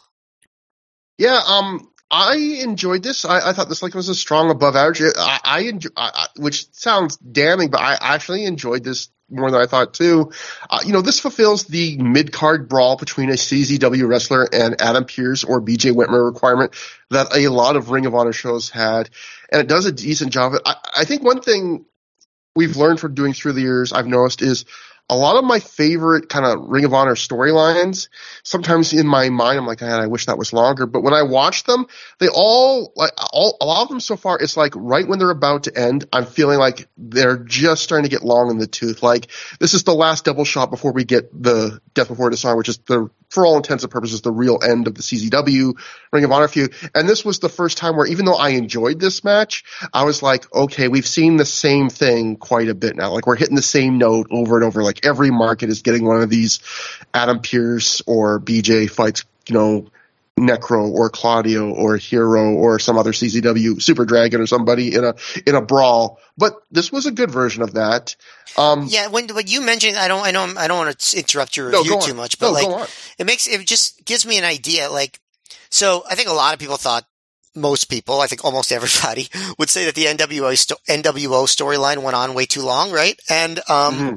Yeah, 1.18 1.40
um, 1.46 1.90
I 2.10 2.36
enjoyed 2.62 3.02
this. 3.02 3.24
I, 3.24 3.50
I 3.50 3.52
thought 3.52 3.68
this 3.68 3.82
like 3.82 3.94
was 3.94 4.08
a 4.08 4.14
strong 4.14 4.50
above 4.50 4.76
average. 4.76 5.02
I, 5.16 5.40
I 5.44 5.60
enjoy, 5.62 5.90
I, 5.96 6.26
which 6.36 6.72
sounds 6.72 7.16
damning, 7.16 7.70
but 7.70 7.80
I 7.80 7.96
actually 8.00 8.44
enjoyed 8.44 8.84
this 8.84 9.08
more 9.30 9.50
than 9.50 9.60
I 9.60 9.66
thought 9.66 9.94
too. 9.94 10.32
Uh, 10.68 10.80
you 10.84 10.92
know, 10.92 11.00
this 11.00 11.20
fulfills 11.20 11.64
the 11.64 11.96
mid 11.98 12.32
card 12.32 12.68
brawl 12.68 12.96
between 12.96 13.30
a 13.30 13.34
CZW 13.34 14.06
wrestler 14.08 14.48
and 14.52 14.80
Adam 14.80 15.04
Pearce 15.04 15.44
or 15.44 15.60
BJ 15.60 15.92
Whitmer 15.92 16.24
requirement 16.24 16.74
that 17.10 17.36
a 17.36 17.48
lot 17.48 17.76
of 17.76 17.90
Ring 17.90 18.06
of 18.06 18.14
Honor 18.14 18.32
shows 18.32 18.70
had, 18.70 19.10
and 19.50 19.60
it 19.60 19.68
does 19.68 19.86
a 19.86 19.92
decent 19.92 20.32
job. 20.32 20.54
I, 20.64 20.76
I 20.98 21.04
think 21.04 21.22
one 21.22 21.40
thing 21.40 21.86
we've 22.54 22.76
learned 22.76 23.00
from 23.00 23.14
doing 23.14 23.32
through 23.32 23.52
the 23.52 23.62
years, 23.62 23.92
I've 23.92 24.06
noticed 24.06 24.42
is 24.42 24.64
a 25.10 25.16
lot 25.16 25.36
of 25.36 25.44
my 25.44 25.60
favorite 25.60 26.28
kind 26.30 26.46
of 26.46 26.66
Ring 26.66 26.84
of 26.84 26.94
Honor 26.94 27.14
storylines, 27.14 28.08
sometimes 28.42 28.92
in 28.94 29.06
my 29.06 29.28
mind, 29.28 29.58
I'm 29.58 29.66
like, 29.66 29.82
man, 29.82 30.00
I 30.00 30.06
wish 30.06 30.26
that 30.26 30.38
was 30.38 30.52
longer. 30.52 30.86
But 30.86 31.02
when 31.02 31.12
I 31.12 31.22
watch 31.22 31.64
them, 31.64 31.86
they 32.20 32.28
all, 32.28 32.92
like, 32.96 33.12
all, 33.32 33.56
a 33.60 33.66
lot 33.66 33.82
of 33.82 33.88
them 33.88 34.00
so 34.00 34.16
far, 34.16 34.38
it's 34.40 34.56
like 34.56 34.72
right 34.74 35.06
when 35.06 35.18
they're 35.18 35.30
about 35.30 35.64
to 35.64 35.78
end, 35.78 36.06
I'm 36.12 36.24
feeling 36.24 36.58
like 36.58 36.88
they're 36.96 37.36
just 37.36 37.82
starting 37.82 38.04
to 38.04 38.10
get 38.10 38.24
long 38.24 38.50
in 38.50 38.58
the 38.58 38.66
tooth. 38.66 39.02
Like, 39.02 39.30
this 39.60 39.74
is 39.74 39.84
the 39.84 39.94
last 39.94 40.24
double 40.24 40.44
shot 40.44 40.70
before 40.70 40.92
we 40.92 41.04
get 41.04 41.30
the 41.30 41.80
Death 41.92 42.08
Before 42.08 42.30
Dishonor, 42.30 42.56
which 42.56 42.70
is 42.70 42.78
the 42.78 43.10
for 43.34 43.44
all 43.44 43.56
intents 43.56 43.82
and 43.82 43.90
purposes, 43.90 44.22
the 44.22 44.30
real 44.30 44.60
end 44.64 44.86
of 44.86 44.94
the 44.94 45.02
CZW 45.02 45.72
Ring 46.12 46.24
of 46.24 46.30
Honor 46.30 46.46
feud. 46.46 46.72
And 46.94 47.08
this 47.08 47.24
was 47.24 47.40
the 47.40 47.48
first 47.48 47.76
time 47.76 47.96
where 47.96 48.06
even 48.06 48.24
though 48.24 48.36
I 48.36 48.50
enjoyed 48.50 49.00
this 49.00 49.24
match, 49.24 49.64
I 49.92 50.04
was 50.04 50.22
like, 50.22 50.52
okay, 50.54 50.86
we've 50.86 51.06
seen 51.06 51.36
the 51.36 51.44
same 51.44 51.90
thing 51.90 52.36
quite 52.36 52.68
a 52.68 52.74
bit 52.74 52.94
now. 52.94 53.12
Like 53.12 53.26
we're 53.26 53.36
hitting 53.36 53.56
the 53.56 53.62
same 53.62 53.98
note 53.98 54.28
over 54.30 54.54
and 54.56 54.64
over. 54.64 54.84
Like 54.84 54.93
every 55.02 55.30
market 55.30 55.70
is 55.70 55.82
getting 55.82 56.04
one 56.04 56.22
of 56.22 56.30
these 56.30 56.60
Adam 57.12 57.40
Pearce 57.40 58.02
or 58.06 58.40
BJ 58.40 58.90
fights, 58.90 59.24
you 59.48 59.54
know, 59.54 59.90
Necro 60.38 60.90
or 60.90 61.10
Claudio 61.10 61.70
or 61.70 61.96
Hero 61.96 62.54
or 62.54 62.78
some 62.78 62.98
other 62.98 63.12
CZW 63.12 63.80
Super 63.80 64.04
Dragon 64.04 64.40
or 64.40 64.46
somebody 64.46 64.94
in 64.94 65.04
a 65.04 65.14
in 65.46 65.54
a 65.54 65.62
brawl. 65.62 66.18
But 66.36 66.54
this 66.72 66.90
was 66.90 67.06
a 67.06 67.12
good 67.12 67.30
version 67.30 67.62
of 67.62 67.74
that. 67.74 68.16
Um, 68.56 68.86
yeah, 68.88 69.08
when 69.08 69.28
you 69.46 69.60
mentioned, 69.60 69.96
I 69.96 70.08
don't, 70.08 70.24
I 70.24 70.32
know, 70.32 70.52
I 70.56 70.68
don't 70.68 70.86
want 70.86 70.98
to 70.98 71.18
interrupt 71.18 71.56
your 71.56 71.66
review 71.66 71.92
no, 71.92 72.00
too 72.00 72.14
much, 72.14 72.38
but 72.38 72.52
no, 72.52 72.52
like, 72.52 72.90
it 73.18 73.26
makes 73.26 73.46
it 73.46 73.64
just 73.66 74.04
gives 74.04 74.26
me 74.26 74.38
an 74.38 74.44
idea. 74.44 74.90
Like, 74.90 75.20
so 75.70 76.04
I 76.08 76.14
think 76.14 76.28
a 76.28 76.32
lot 76.32 76.54
of 76.54 76.60
people 76.60 76.76
thought 76.76 77.04
most 77.54 77.84
people, 77.84 78.20
I 78.20 78.26
think 78.26 78.44
almost 78.44 78.72
everybody, 78.72 79.28
would 79.58 79.70
say 79.70 79.84
that 79.84 79.94
the 79.94 80.06
NWO 80.06 80.56
sto- 80.56 80.76
NWO 80.88 81.46
storyline 81.46 82.02
went 82.02 82.16
on 82.16 82.34
way 82.34 82.46
too 82.46 82.62
long, 82.62 82.90
right? 82.90 83.18
And 83.28 83.58
um, 83.68 83.94
mm-hmm. 83.94 84.16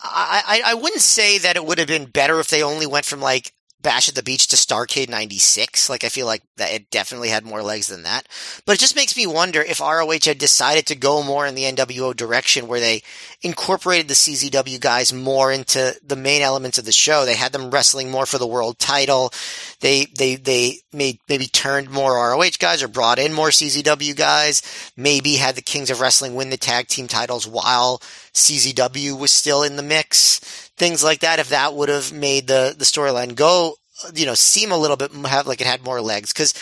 I, 0.00 0.62
I 0.64 0.74
wouldn't 0.74 1.00
say 1.00 1.38
that 1.38 1.56
it 1.56 1.64
would 1.64 1.78
have 1.78 1.88
been 1.88 2.06
better 2.06 2.38
if 2.38 2.48
they 2.48 2.62
only 2.62 2.86
went 2.86 3.06
from 3.06 3.20
like 3.20 3.52
Bash 3.82 4.08
at 4.08 4.14
the 4.14 4.22
Beach 4.22 4.48
to 4.48 4.56
Starcade 4.56 5.08
96. 5.08 5.88
Like, 5.88 6.02
I 6.02 6.08
feel 6.08 6.26
like 6.26 6.42
that 6.56 6.72
it 6.72 6.90
definitely 6.90 7.28
had 7.28 7.44
more 7.44 7.62
legs 7.62 7.88
than 7.88 8.02
that. 8.02 8.26
But 8.64 8.74
it 8.74 8.80
just 8.80 8.96
makes 8.96 9.16
me 9.16 9.26
wonder 9.26 9.62
if 9.62 9.80
ROH 9.80 10.24
had 10.24 10.38
decided 10.38 10.86
to 10.86 10.96
go 10.96 11.22
more 11.22 11.46
in 11.46 11.54
the 11.54 11.64
NWO 11.64 12.16
direction 12.16 12.66
where 12.66 12.80
they 12.80 13.02
incorporated 13.42 14.08
the 14.08 14.14
CZW 14.14 14.80
guys 14.80 15.12
more 15.12 15.52
into 15.52 15.94
the 16.04 16.16
main 16.16 16.42
elements 16.42 16.78
of 16.78 16.84
the 16.84 16.92
show. 16.92 17.24
They 17.24 17.36
had 17.36 17.52
them 17.52 17.70
wrestling 17.70 18.10
more 18.10 18.26
for 18.26 18.38
the 18.38 18.46
world 18.46 18.78
title. 18.78 19.32
They, 19.80 20.06
they, 20.06 20.36
they 20.36 20.78
made, 20.92 21.20
maybe 21.28 21.46
turned 21.46 21.90
more 21.90 22.14
ROH 22.14 22.58
guys 22.58 22.82
or 22.82 22.88
brought 22.88 23.18
in 23.18 23.32
more 23.32 23.50
CZW 23.50 24.16
guys. 24.16 24.62
Maybe 24.96 25.36
had 25.36 25.54
the 25.54 25.62
Kings 25.62 25.90
of 25.90 26.00
Wrestling 26.00 26.34
win 26.34 26.50
the 26.50 26.56
tag 26.56 26.88
team 26.88 27.06
titles 27.06 27.46
while 27.46 27.98
CZW 28.32 29.18
was 29.18 29.30
still 29.30 29.62
in 29.62 29.76
the 29.76 29.82
mix 29.82 30.65
things 30.76 31.02
like 31.02 31.20
that, 31.20 31.38
if 31.38 31.48
that 31.50 31.74
would 31.74 31.88
have 31.88 32.12
made 32.12 32.46
the, 32.46 32.74
the 32.76 32.84
storyline 32.84 33.34
go, 33.34 33.76
you 34.14 34.26
know, 34.26 34.34
seem 34.34 34.72
a 34.72 34.76
little 34.76 34.96
bit 34.96 35.12
have 35.12 35.46
like 35.46 35.60
it 35.60 35.66
had 35.66 35.84
more 35.84 36.00
legs. 36.00 36.32
Cause 36.32 36.54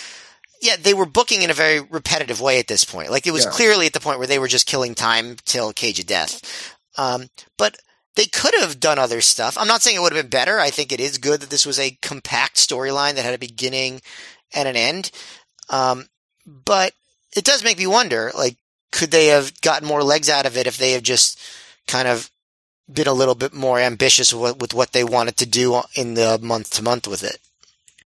yeah, 0.63 0.77
they 0.81 0.95
were 0.95 1.07
booking 1.07 1.43
in 1.43 1.51
a 1.51 1.55
very 1.55 1.81
repetitive 1.81 2.41
way 2.41 2.59
at 2.59 2.69
this 2.69 2.85
point. 2.85 3.11
Like 3.11 3.27
it 3.27 3.33
was 3.33 3.45
yeah. 3.45 3.51
clearly 3.51 3.87
at 3.87 3.93
the 3.93 4.01
point 4.01 4.19
where 4.19 4.27
they 4.27 4.39
were 4.39 4.49
just 4.49 4.67
killing 4.67 4.95
time 4.95 5.37
till 5.45 5.73
Cage 5.73 6.01
of 6.01 6.07
Death. 6.07 6.77
Um, 6.97 7.29
but 7.59 7.77
they 8.17 8.27
could 8.27 8.55
have 8.61 8.81
done 8.81 8.99
other 8.99 9.21
stuff. 9.21 9.59
I'm 9.59 9.67
not 9.67 9.83
saying 9.83 9.97
it 9.97 10.01
would 10.01 10.13
have 10.13 10.23
been 10.23 10.31
better. 10.31 10.61
I 10.61 10.71
think 10.71 10.93
it 10.93 11.01
is 11.01 11.19
good 11.19 11.41
that 11.41 11.51
this 11.51 11.67
was 11.67 11.79
a 11.79 11.99
compact 12.01 12.57
storyline 12.57 13.15
that 13.15 13.25
had 13.25 13.35
a 13.35 13.39
beginning 13.39 14.01
and 14.55 14.69
an 14.69 14.77
end. 14.77 15.11
Um, 15.69 16.07
but 16.47 16.93
it 17.37 17.45
does 17.45 17.65
make 17.65 17.79
me 17.79 17.87
wonder, 17.87 18.31
like, 18.37 18.57
could 18.93 19.11
they 19.11 19.27
have 19.27 19.61
gotten 19.61 19.89
more 19.89 20.05
legs 20.05 20.31
out 20.31 20.47
of 20.47 20.57
it 20.57 20.69
if 20.69 20.79
they 20.79 20.93
have 20.93 21.03
just 21.03 21.41
kind 21.89 22.07
of 22.07 22.31
been 22.93 23.07
a 23.07 23.13
little 23.13 23.35
bit 23.35 23.55
more 23.55 23.79
ambitious 23.79 24.33
with, 24.33 24.75
what 24.75 24.93
they 24.93 25.05
wanted 25.05 25.37
to 25.39 25.47
do 25.47 25.81
in 25.95 26.15
the 26.15 26.39
month 26.43 26.71
to 26.73 26.83
month 26.83 27.09
with 27.09 27.23
it. 27.23 27.39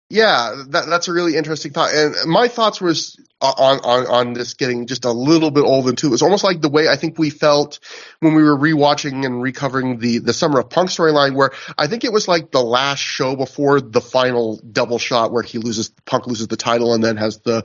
Yeah, 0.08 0.62
that, 0.68 0.86
that's 0.86 1.08
a 1.08 1.12
really 1.12 1.36
interesting 1.36 1.72
thought. 1.72 1.92
And 1.92 2.30
my 2.30 2.46
thoughts 2.46 2.80
were 2.80 2.94
on, 3.40 3.80
on, 3.80 4.06
on 4.06 4.32
this 4.34 4.54
getting 4.54 4.86
just 4.86 5.04
a 5.04 5.10
little 5.10 5.50
bit 5.50 5.64
old 5.64 5.88
and 5.88 5.98
too. 5.98 6.08
It 6.08 6.12
was 6.12 6.22
almost 6.22 6.44
like 6.44 6.60
the 6.60 6.68
way 6.68 6.88
I 6.88 6.94
think 6.94 7.18
we 7.18 7.30
felt 7.30 7.80
when 8.20 8.34
we 8.34 8.44
were 8.44 8.56
rewatching 8.56 9.26
and 9.26 9.42
recovering 9.42 9.98
the, 9.98 10.18
the 10.18 10.32
Summer 10.32 10.60
of 10.60 10.70
Punk 10.70 10.90
storyline 10.90 11.34
where 11.34 11.50
I 11.76 11.88
think 11.88 12.04
it 12.04 12.12
was 12.12 12.28
like 12.28 12.52
the 12.52 12.62
last 12.62 13.00
show 13.00 13.34
before 13.34 13.80
the 13.80 14.00
final 14.00 14.58
double 14.58 14.98
shot 14.98 15.32
where 15.32 15.42
he 15.42 15.58
loses, 15.58 15.90
Punk 16.04 16.28
loses 16.28 16.46
the 16.46 16.56
title 16.56 16.94
and 16.94 17.02
then 17.02 17.16
has 17.16 17.38
the 17.38 17.64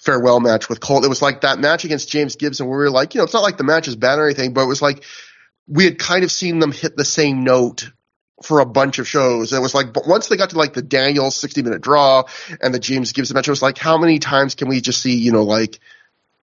farewell 0.00 0.40
match 0.40 0.70
with 0.70 0.80
Colt. 0.80 1.04
It 1.04 1.08
was 1.08 1.20
like 1.20 1.42
that 1.42 1.58
match 1.58 1.84
against 1.84 2.08
James 2.08 2.36
Gibson 2.36 2.66
where 2.66 2.78
we 2.78 2.84
were 2.84 2.90
like, 2.90 3.14
you 3.14 3.18
know, 3.18 3.24
it's 3.24 3.34
not 3.34 3.42
like 3.42 3.58
the 3.58 3.64
match 3.64 3.86
is 3.86 3.96
bad 3.96 4.18
or 4.18 4.24
anything, 4.24 4.54
but 4.54 4.62
it 4.62 4.68
was 4.68 4.80
like 4.80 5.04
we 5.66 5.84
had 5.84 5.98
kind 5.98 6.24
of 6.24 6.32
seen 6.32 6.58
them 6.58 6.72
hit 6.72 6.96
the 6.96 7.04
same 7.04 7.44
note 7.44 7.90
for 8.42 8.60
a 8.60 8.66
bunch 8.66 8.98
of 8.98 9.06
shows. 9.06 9.52
And 9.52 9.58
it 9.58 9.62
was 9.62 9.74
like, 9.74 9.92
but 9.92 10.06
once 10.06 10.28
they 10.28 10.36
got 10.36 10.50
to 10.50 10.58
like 10.58 10.74
the 10.74 10.82
Daniels 10.82 11.36
60 11.36 11.62
minute 11.62 11.80
draw 11.80 12.24
and 12.60 12.74
the 12.74 12.78
James 12.78 13.12
Gibson 13.12 13.34
match, 13.34 13.48
it 13.48 13.52
was 13.52 13.62
like, 13.62 13.78
how 13.78 13.98
many 13.98 14.18
times 14.18 14.54
can 14.54 14.68
we 14.68 14.80
just 14.80 15.00
see, 15.00 15.16
you 15.16 15.32
know, 15.32 15.44
like 15.44 15.80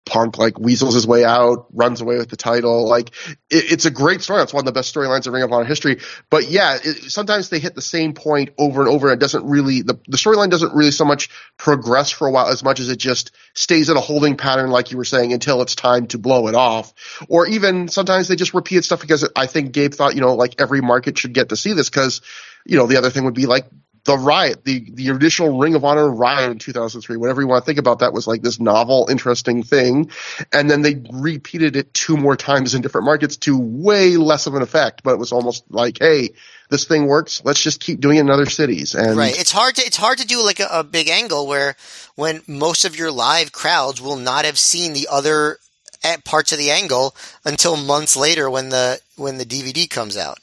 Punk 0.07 0.39
like 0.39 0.59
weasels 0.59 0.95
his 0.95 1.07
way 1.07 1.25
out, 1.25 1.67
runs 1.73 2.01
away 2.01 2.17
with 2.17 2.29
the 2.29 2.37
title. 2.37 2.89
Like 2.89 3.11
it, 3.51 3.73
it's 3.73 3.87
a 3.87 3.91
great 3.91 4.23
story. 4.23 4.41
It's 4.43 4.55
one 4.55 4.63
of 4.63 4.67
the 4.67 4.79
best 4.79 4.95
storylines 4.95 5.27
of 5.27 5.33
Ring 5.33 5.43
of 5.43 5.53
Honor 5.53 5.65
history. 5.65 5.99
But 6.31 6.49
yeah, 6.49 6.79
it, 6.83 7.11
sometimes 7.11 7.49
they 7.49 7.59
hit 7.59 7.75
the 7.75 7.83
same 7.83 8.15
point 8.15 8.51
over 8.57 8.83
and 8.83 8.89
over. 8.89 9.09
And 9.09 9.21
it 9.21 9.21
doesn't 9.21 9.45
really 9.45 9.83
the, 9.83 9.99
the 10.07 10.17
storyline 10.17 10.49
doesn't 10.49 10.75
really 10.75 10.93
so 10.93 11.05
much 11.05 11.29
progress 11.57 12.13
for 12.13 12.29
a 12.29 12.31
while 12.31 12.47
as 12.47 12.63
much 12.63 12.79
as 12.79 12.89
it 12.89 12.99
just 12.99 13.33
stays 13.55 13.91
in 13.91 13.97
a 13.97 14.01
holding 14.01 14.37
pattern, 14.37 14.71
like 14.71 14.93
you 14.93 14.97
were 14.97 15.05
saying, 15.05 15.33
until 15.33 15.61
it's 15.61 15.75
time 15.75 16.07
to 16.09 16.19
blow 16.19 16.47
it 16.47 16.55
off. 16.55 16.95
Or 17.29 17.47
even 17.49 17.89
sometimes 17.89 18.29
they 18.29 18.37
just 18.37 18.55
repeat 18.55 18.85
stuff 18.85 19.01
because 19.01 19.29
I 19.35 19.47
think 19.47 19.73
Gabe 19.73 19.93
thought 19.93 20.15
you 20.15 20.21
know 20.21 20.35
like 20.35 20.61
every 20.61 20.81
market 20.81 21.19
should 21.19 21.33
get 21.33 21.49
to 21.49 21.57
see 21.57 21.73
this 21.73 21.91
because 21.91 22.21
you 22.65 22.77
know 22.77 22.87
the 22.87 22.97
other 22.97 23.11
thing 23.11 23.25
would 23.25 23.35
be 23.35 23.47
like 23.47 23.67
the 24.07 24.17
riot, 24.17 24.65
the 24.65 24.89
the 24.91 25.11
original 25.11 25.59
Ring 25.59 25.75
of 25.75 25.85
Honor 25.85 26.09
riot 26.09 26.51
in 26.53 26.59
2003, 26.59 27.17
whatever 27.17 27.43
you 27.43 27.49
want 27.49 27.65
to 27.65 27.67
think 27.67 27.79
about 27.79 27.99
that 27.99 28.13
was 28.13 28.27
like 28.27 28.41
this 28.41 28.59
novel, 28.59 29.09
interesting 29.11 29.63
thing, 29.63 30.11
and 30.53 30.71
then 30.71 30.83
they 30.83 31.03
repeated 31.13 31.77
it 31.77 31.93
two 31.93 32.17
more 32.17 32.37
times 32.37 32.75
in 32.75 32.83
different 32.83 33.05
markets 33.05 33.37
to 33.39 33.59
way 33.59 34.17
less 34.17 34.47
of 34.47 34.55
an 34.55 34.63
effect, 34.63 35.03
but 35.03 35.13
it 35.13 35.19
was 35.19 35.33
almost 35.33 35.65
like, 35.69 35.99
hey, 36.01 36.31
this 36.71 36.85
thing 36.85 37.07
works, 37.07 37.43
let's 37.45 37.63
just 37.63 37.81
keep 37.81 38.01
doing 38.01 38.17
it 38.17 38.21
in 38.21 38.31
other 38.31 38.47
cities. 38.47 38.95
And 38.95 39.17
right, 39.17 39.39
it's 39.39 39.53
hard 39.53 39.75
to 39.77 39.83
it's 39.83 39.97
hard 39.97 40.19
to 40.19 40.27
do 40.27 40.43
like 40.43 40.61
a, 40.61 40.69
a 40.71 40.85
big 40.85 41.09
angle 41.09 41.47
where 41.47 41.77
when 42.15 42.43
most 42.47 42.85
of 42.85 42.97
your 42.97 43.11
live 43.11 43.53
crowds 43.53 44.01
will 44.01 44.17
not 44.17 44.45
have 44.45 44.59
seen 44.59 44.93
the 44.93 45.09
other 45.11 45.59
eh, 46.05 46.17
parts 46.25 46.53
of 46.53 46.59
the 46.59 46.71
angle 46.71 47.15
until 47.45 47.77
months 47.77 48.17
later 48.17 48.49
when 48.49 48.69
the 48.69 49.01
when 49.17 49.39
the 49.39 49.45
DVD 49.45 49.89
comes 49.91 50.17
out. 50.17 50.39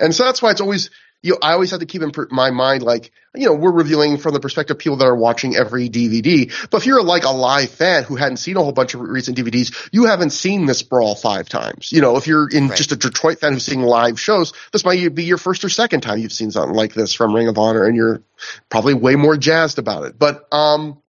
And 0.00 0.14
so 0.14 0.24
that's 0.24 0.42
why 0.42 0.50
it's 0.50 0.60
always 0.60 0.90
you 1.22 1.32
know, 1.32 1.38
I 1.40 1.52
always 1.52 1.70
have 1.70 1.80
to 1.80 1.86
keep 1.86 2.02
in 2.02 2.10
my 2.30 2.50
mind, 2.50 2.82
like, 2.82 3.12
you 3.34 3.46
know, 3.46 3.54
we're 3.54 3.70
reviewing 3.70 4.18
from 4.18 4.34
the 4.34 4.40
perspective 4.40 4.74
of 4.74 4.80
people 4.80 4.96
that 4.96 5.06
are 5.06 5.14
watching 5.14 5.54
every 5.54 5.88
DVD. 5.88 6.52
But 6.68 6.78
if 6.78 6.86
you're 6.86 7.02
like 7.02 7.24
a 7.24 7.30
live 7.30 7.70
fan 7.70 8.02
who 8.02 8.16
hadn't 8.16 8.38
seen 8.38 8.56
a 8.56 8.62
whole 8.62 8.72
bunch 8.72 8.94
of 8.94 9.00
recent 9.00 9.38
DVDs, 9.38 9.88
you 9.92 10.06
haven't 10.06 10.30
seen 10.30 10.66
this 10.66 10.82
brawl 10.82 11.14
five 11.14 11.48
times. 11.48 11.92
You 11.92 12.00
know, 12.00 12.16
if 12.16 12.26
you're 12.26 12.48
in 12.48 12.68
right. 12.68 12.76
just 12.76 12.90
a 12.90 12.96
Detroit 12.96 13.38
fan 13.38 13.52
who's 13.52 13.64
seeing 13.64 13.82
live 13.82 14.18
shows, 14.18 14.52
this 14.72 14.84
might 14.84 15.14
be 15.14 15.24
your 15.24 15.38
first 15.38 15.64
or 15.64 15.68
second 15.68 16.00
time 16.00 16.18
you've 16.18 16.32
seen 16.32 16.50
something 16.50 16.74
like 16.74 16.92
this 16.92 17.14
from 17.14 17.34
Ring 17.34 17.48
of 17.48 17.56
Honor, 17.56 17.84
and 17.84 17.94
you're 17.94 18.22
probably 18.68 18.94
way 18.94 19.14
more 19.14 19.36
jazzed 19.36 19.78
about 19.78 20.04
it. 20.04 20.18
But 20.18 20.48
um, 20.52 21.00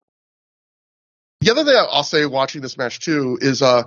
the 1.40 1.50
other 1.50 1.64
thing 1.64 1.74
I'll 1.74 2.04
say 2.04 2.26
watching 2.26 2.60
this 2.60 2.76
match 2.76 3.00
too 3.00 3.38
is, 3.40 3.62
uh, 3.62 3.84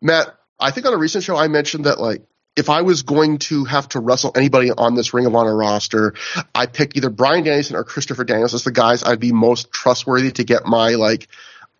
Matt, 0.00 0.34
I 0.58 0.70
think 0.70 0.86
on 0.86 0.94
a 0.94 0.98
recent 0.98 1.22
show 1.22 1.36
I 1.36 1.48
mentioned 1.48 1.84
that 1.84 2.00
like 2.00 2.22
if 2.56 2.70
I 2.70 2.82
was 2.82 3.02
going 3.02 3.38
to 3.38 3.64
have 3.64 3.88
to 3.90 4.00
wrestle 4.00 4.32
anybody 4.34 4.70
on 4.70 4.94
this 4.94 5.12
Ring 5.12 5.26
of 5.26 5.34
Honor 5.34 5.54
roster, 5.54 6.14
I 6.54 6.66
pick 6.66 6.96
either 6.96 7.10
Bryan 7.10 7.44
Danielson 7.44 7.76
or 7.76 7.84
Christopher 7.84 8.24
Daniels 8.24 8.54
as 8.54 8.64
the 8.64 8.72
guys 8.72 9.04
I'd 9.04 9.20
be 9.20 9.32
most 9.32 9.70
trustworthy 9.70 10.32
to 10.32 10.44
get 10.44 10.64
my 10.64 10.94
like 10.94 11.28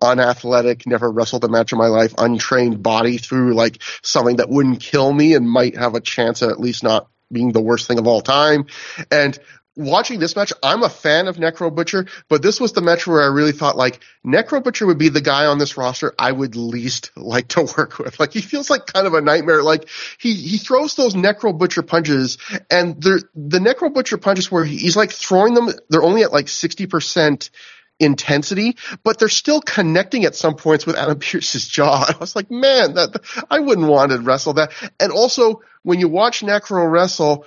unathletic, 0.01 0.85
never 0.85 1.11
wrestled 1.11 1.43
a 1.43 1.49
match 1.49 1.71
in 1.71 1.79
my 1.79 1.87
life, 1.87 2.13
untrained 2.17 2.83
body 2.83 3.17
through 3.17 3.55
like 3.55 3.81
something 4.03 4.35
that 4.37 4.49
wouldn't 4.49 4.79
kill 4.79 5.11
me 5.11 5.33
and 5.33 5.49
might 5.49 5.75
have 5.75 5.95
a 5.95 6.01
chance 6.01 6.43
at 6.43 6.49
at 6.49 6.59
least 6.59 6.83
not 6.83 7.07
being 7.31 7.51
the 7.51 7.61
worst 7.61 7.87
thing 7.87 7.97
of 7.97 8.07
all 8.07 8.21
time. 8.21 8.67
And 9.11 9.37
watching 9.77 10.19
this 10.19 10.35
match, 10.35 10.51
I'm 10.63 10.83
a 10.83 10.89
fan 10.89 11.27
of 11.27 11.37
Necro 11.37 11.73
Butcher, 11.73 12.07
but 12.27 12.41
this 12.41 12.59
was 12.59 12.73
the 12.73 12.81
match 12.81 13.05
where 13.05 13.21
I 13.21 13.27
really 13.27 13.51
thought 13.51 13.77
like 13.77 14.01
Necro 14.25 14.61
Butcher 14.61 14.87
would 14.87 14.97
be 14.97 15.09
the 15.09 15.21
guy 15.21 15.45
on 15.45 15.59
this 15.59 15.77
roster 15.77 16.13
I 16.17 16.31
would 16.31 16.55
least 16.55 17.11
like 17.15 17.49
to 17.49 17.71
work 17.77 17.99
with. 17.99 18.19
Like 18.19 18.33
he 18.33 18.41
feels 18.41 18.69
like 18.69 18.87
kind 18.87 19.07
of 19.07 19.13
a 19.13 19.21
nightmare. 19.21 19.63
Like 19.63 19.87
he 20.19 20.33
he 20.33 20.57
throws 20.57 20.95
those 20.95 21.13
Necro 21.13 21.57
Butcher 21.57 21.83
punches, 21.83 22.37
and 22.69 23.01
they're 23.01 23.21
the 23.35 23.59
Necro 23.59 23.93
Butcher 23.93 24.17
punches 24.17 24.51
where 24.51 24.65
he's 24.65 24.97
like 24.97 25.11
throwing 25.11 25.53
them. 25.53 25.69
They're 25.89 26.03
only 26.03 26.23
at 26.23 26.33
like 26.33 26.49
sixty 26.49 26.87
percent 26.87 27.51
intensity, 27.99 28.77
but 29.03 29.17
they're 29.17 29.29
still 29.29 29.61
connecting 29.61 30.25
at 30.25 30.35
some 30.35 30.55
points 30.55 30.85
with 30.85 30.95
Adam 30.95 31.19
Pearce's 31.19 31.67
jaw. 31.67 32.05
I 32.07 32.17
was 32.19 32.35
like, 32.35 32.51
man, 32.51 32.95
that 32.95 33.45
I 33.49 33.59
wouldn't 33.59 33.87
want 33.87 34.11
to 34.11 34.19
wrestle 34.19 34.53
that. 34.53 34.71
And 34.99 35.11
also, 35.11 35.61
when 35.83 35.99
you 35.99 36.09
watch 36.09 36.41
Necro 36.41 36.89
wrestle, 36.89 37.45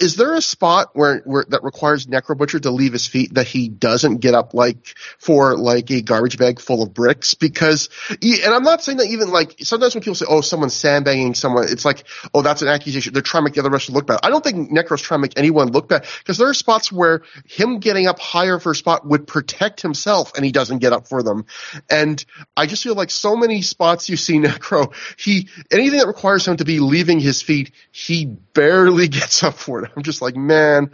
is 0.00 0.16
there 0.16 0.34
a 0.34 0.40
spot 0.40 0.90
where, 0.94 1.18
where 1.26 1.44
that 1.50 1.62
requires 1.62 2.06
Necro 2.06 2.36
Butcher 2.36 2.58
to 2.60 2.70
leave 2.70 2.94
his 2.94 3.06
feet 3.06 3.34
that 3.34 3.46
he 3.46 3.68
doesn't 3.68 4.18
get 4.18 4.34
up 4.34 4.54
like 4.54 4.96
for 5.18 5.56
like 5.56 5.90
a 5.90 6.00
garbage 6.00 6.38
bag 6.38 6.58
full 6.58 6.82
of 6.82 6.94
bricks? 6.94 7.34
Because, 7.34 7.90
and 8.10 8.54
I'm 8.54 8.62
not 8.62 8.82
saying 8.82 8.98
that 8.98 9.08
even 9.08 9.30
like 9.30 9.56
sometimes 9.60 9.94
when 9.94 10.02
people 10.02 10.14
say, 10.14 10.24
"Oh, 10.28 10.40
someone's 10.40 10.74
sandbagging 10.74 11.34
someone," 11.34 11.64
it's 11.64 11.84
like, 11.84 12.04
"Oh, 12.32 12.40
that's 12.40 12.62
an 12.62 12.68
accusation." 12.68 13.12
They're 13.12 13.22
trying 13.22 13.42
to 13.42 13.44
make 13.44 13.54
the 13.54 13.60
other 13.60 13.70
wrestler 13.70 13.94
look 13.94 14.06
bad. 14.06 14.20
I 14.22 14.30
don't 14.30 14.42
think 14.42 14.70
Necro's 14.70 15.02
trying 15.02 15.18
to 15.18 15.22
make 15.22 15.38
anyone 15.38 15.70
look 15.70 15.88
bad 15.88 16.06
because 16.18 16.38
there 16.38 16.48
are 16.48 16.54
spots 16.54 16.90
where 16.90 17.22
him 17.44 17.78
getting 17.78 18.06
up 18.06 18.18
higher 18.18 18.58
for 18.58 18.72
a 18.72 18.74
spot 18.74 19.06
would 19.06 19.26
protect 19.26 19.82
himself, 19.82 20.32
and 20.34 20.44
he 20.44 20.50
doesn't 20.50 20.78
get 20.78 20.94
up 20.94 21.08
for 21.08 21.22
them. 21.22 21.44
And 21.90 22.24
I 22.56 22.64
just 22.64 22.82
feel 22.82 22.94
like 22.94 23.10
so 23.10 23.36
many 23.36 23.60
spots 23.60 24.08
you 24.08 24.16
see 24.16 24.38
Necro, 24.38 24.94
he 25.18 25.48
anything 25.70 25.98
that 25.98 26.06
requires 26.06 26.48
him 26.48 26.56
to 26.56 26.64
be 26.64 26.80
leaving 26.80 27.20
his 27.20 27.42
feet, 27.42 27.72
he 27.92 28.24
barely 28.24 29.08
gets 29.20 29.42
up 29.42 29.54
for 29.54 29.84
it. 29.84 29.89
I'm 29.96 30.02
just 30.02 30.22
like, 30.22 30.36
man, 30.36 30.90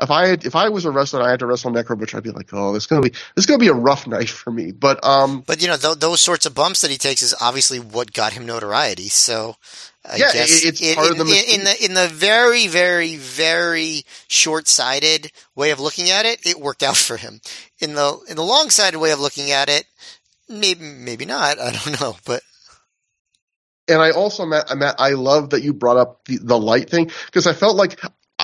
if 0.00 0.10
I 0.10 0.28
had, 0.28 0.44
if 0.44 0.54
I 0.54 0.68
was 0.68 0.84
a 0.84 0.90
wrestler 0.90 1.20
and 1.20 1.26
I 1.28 1.30
had 1.30 1.40
to 1.40 1.46
wrestle 1.46 1.70
Necro 1.72 1.98
Butcher, 1.98 2.18
I'd 2.18 2.22
be 2.22 2.30
like, 2.30 2.50
oh, 2.52 2.72
this 2.72 2.84
is 2.84 2.86
gonna 2.86 3.02
be 3.02 3.10
this 3.10 3.20
is 3.36 3.46
gonna 3.46 3.58
be 3.58 3.68
a 3.68 3.74
rough 3.74 4.06
night 4.06 4.28
for 4.28 4.50
me. 4.50 4.72
But 4.72 5.04
um, 5.04 5.42
but 5.46 5.62
you 5.62 5.68
know, 5.68 5.76
th- 5.76 5.98
those 5.98 6.20
sorts 6.20 6.46
of 6.46 6.54
bumps 6.54 6.82
that 6.82 6.90
he 6.90 6.98
takes 6.98 7.22
is 7.22 7.34
obviously 7.40 7.78
what 7.78 8.12
got 8.12 8.32
him 8.32 8.46
notoriety. 8.46 9.08
So. 9.08 9.56
I 10.08 10.18
yeah, 10.18 10.32
guess 10.32 10.64
it's 10.64 10.80
in, 10.80 10.94
part 10.94 11.10
of 11.10 11.18
the 11.18 11.24
in, 11.24 11.58
in 11.58 11.64
the 11.64 11.84
in 11.86 11.94
the 11.94 12.06
very 12.06 12.68
very 12.68 13.16
very 13.16 14.04
short 14.28 14.68
sighted 14.68 15.32
way 15.56 15.72
of 15.72 15.80
looking 15.80 16.10
at 16.10 16.24
it, 16.24 16.46
it 16.46 16.60
worked 16.60 16.84
out 16.84 16.96
for 16.96 17.16
him. 17.16 17.40
In 17.80 17.94
the 17.94 18.16
in 18.28 18.36
the 18.36 18.44
long 18.44 18.70
sighted 18.70 19.00
way 19.00 19.10
of 19.10 19.18
looking 19.18 19.50
at 19.50 19.68
it, 19.68 19.84
maybe 20.48 20.84
maybe 20.84 21.24
not. 21.24 21.58
I 21.58 21.72
don't 21.72 22.00
know, 22.00 22.16
but 22.24 22.44
and 23.88 24.00
I 24.00 24.10
also 24.10 24.46
Matt, 24.46 24.76
Matt 24.76 24.96
I 24.98 25.10
love 25.10 25.50
that 25.50 25.62
you 25.62 25.72
brought 25.72 25.96
up 25.96 26.24
the, 26.24 26.38
the 26.38 26.58
light 26.58 26.90
thing 26.90 27.10
because 27.26 27.46
I 27.46 27.52
felt 27.52 27.76
like 27.76 28.00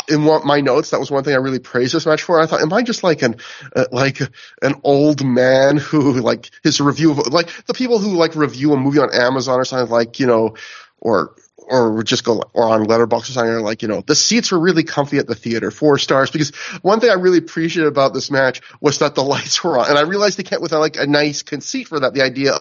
in 0.09 0.23
my 0.45 0.61
notes, 0.61 0.91
that 0.91 1.01
was 1.01 1.11
one 1.11 1.25
thing 1.25 1.35
I 1.35 1.39
really 1.39 1.59
praised 1.59 1.95
this 1.95 2.07
match 2.07 2.23
for. 2.23 2.41
I 2.41 2.47
thought, 2.47 2.63
am 2.63 2.73
I 2.73 2.83
just 2.83 3.03
like 3.03 3.23
an 3.23 3.37
uh, 3.77 3.87
like 3.93 4.21
an 4.63 4.81
old 4.85 5.25
man 5.25 5.77
who 5.77 6.15
like 6.21 6.51
his 6.63 6.81
review 6.81 7.13
of 7.13 7.19
like 7.29 7.51
the 7.67 7.75
people 7.75 7.99
who 7.99 8.15
like 8.17 8.35
review 8.35 8.73
a 8.73 8.77
movie 8.77 8.99
on 8.99 9.15
Amazon 9.15 9.61
or 9.61 9.65
something 9.65 9.91
like 9.91 10.19
you 10.19 10.27
know, 10.27 10.57
or 10.99 11.35
or 11.73 12.03
just 12.03 12.23
go 12.23 12.43
or 12.53 12.65
on 12.65 12.85
Letterboxd 12.85 13.31
or 13.31 13.33
something 13.33 13.65
like 13.65 13.81
you 13.81 13.89
know 13.89 14.03
the 14.03 14.15
seats 14.15 14.53
were 14.53 14.59
really 14.59 14.85
comfy 14.85 15.17
at 15.17 15.27
the 15.27 15.35
theater 15.35 15.71
four 15.71 15.99
stars 15.99 16.31
because 16.31 16.55
one 16.83 17.01
thing 17.01 17.11
i 17.11 17.15
really 17.15 17.39
appreciated 17.39 17.89
about 17.89 18.13
this 18.13 18.31
match 18.31 18.61
was 18.81 18.99
that 18.99 19.15
the 19.15 19.23
lights 19.33 19.65
were 19.65 19.79
on 19.79 19.89
and 19.89 19.99
i 19.99 20.03
realized 20.03 20.39
they 20.39 20.43
kept 20.43 20.61
with 20.61 20.73
like 20.73 20.97
a 20.97 21.07
nice 21.07 21.43
conceit 21.43 21.89
for 21.89 22.01
that 22.01 22.13
the 22.13 22.23
idea 22.23 22.61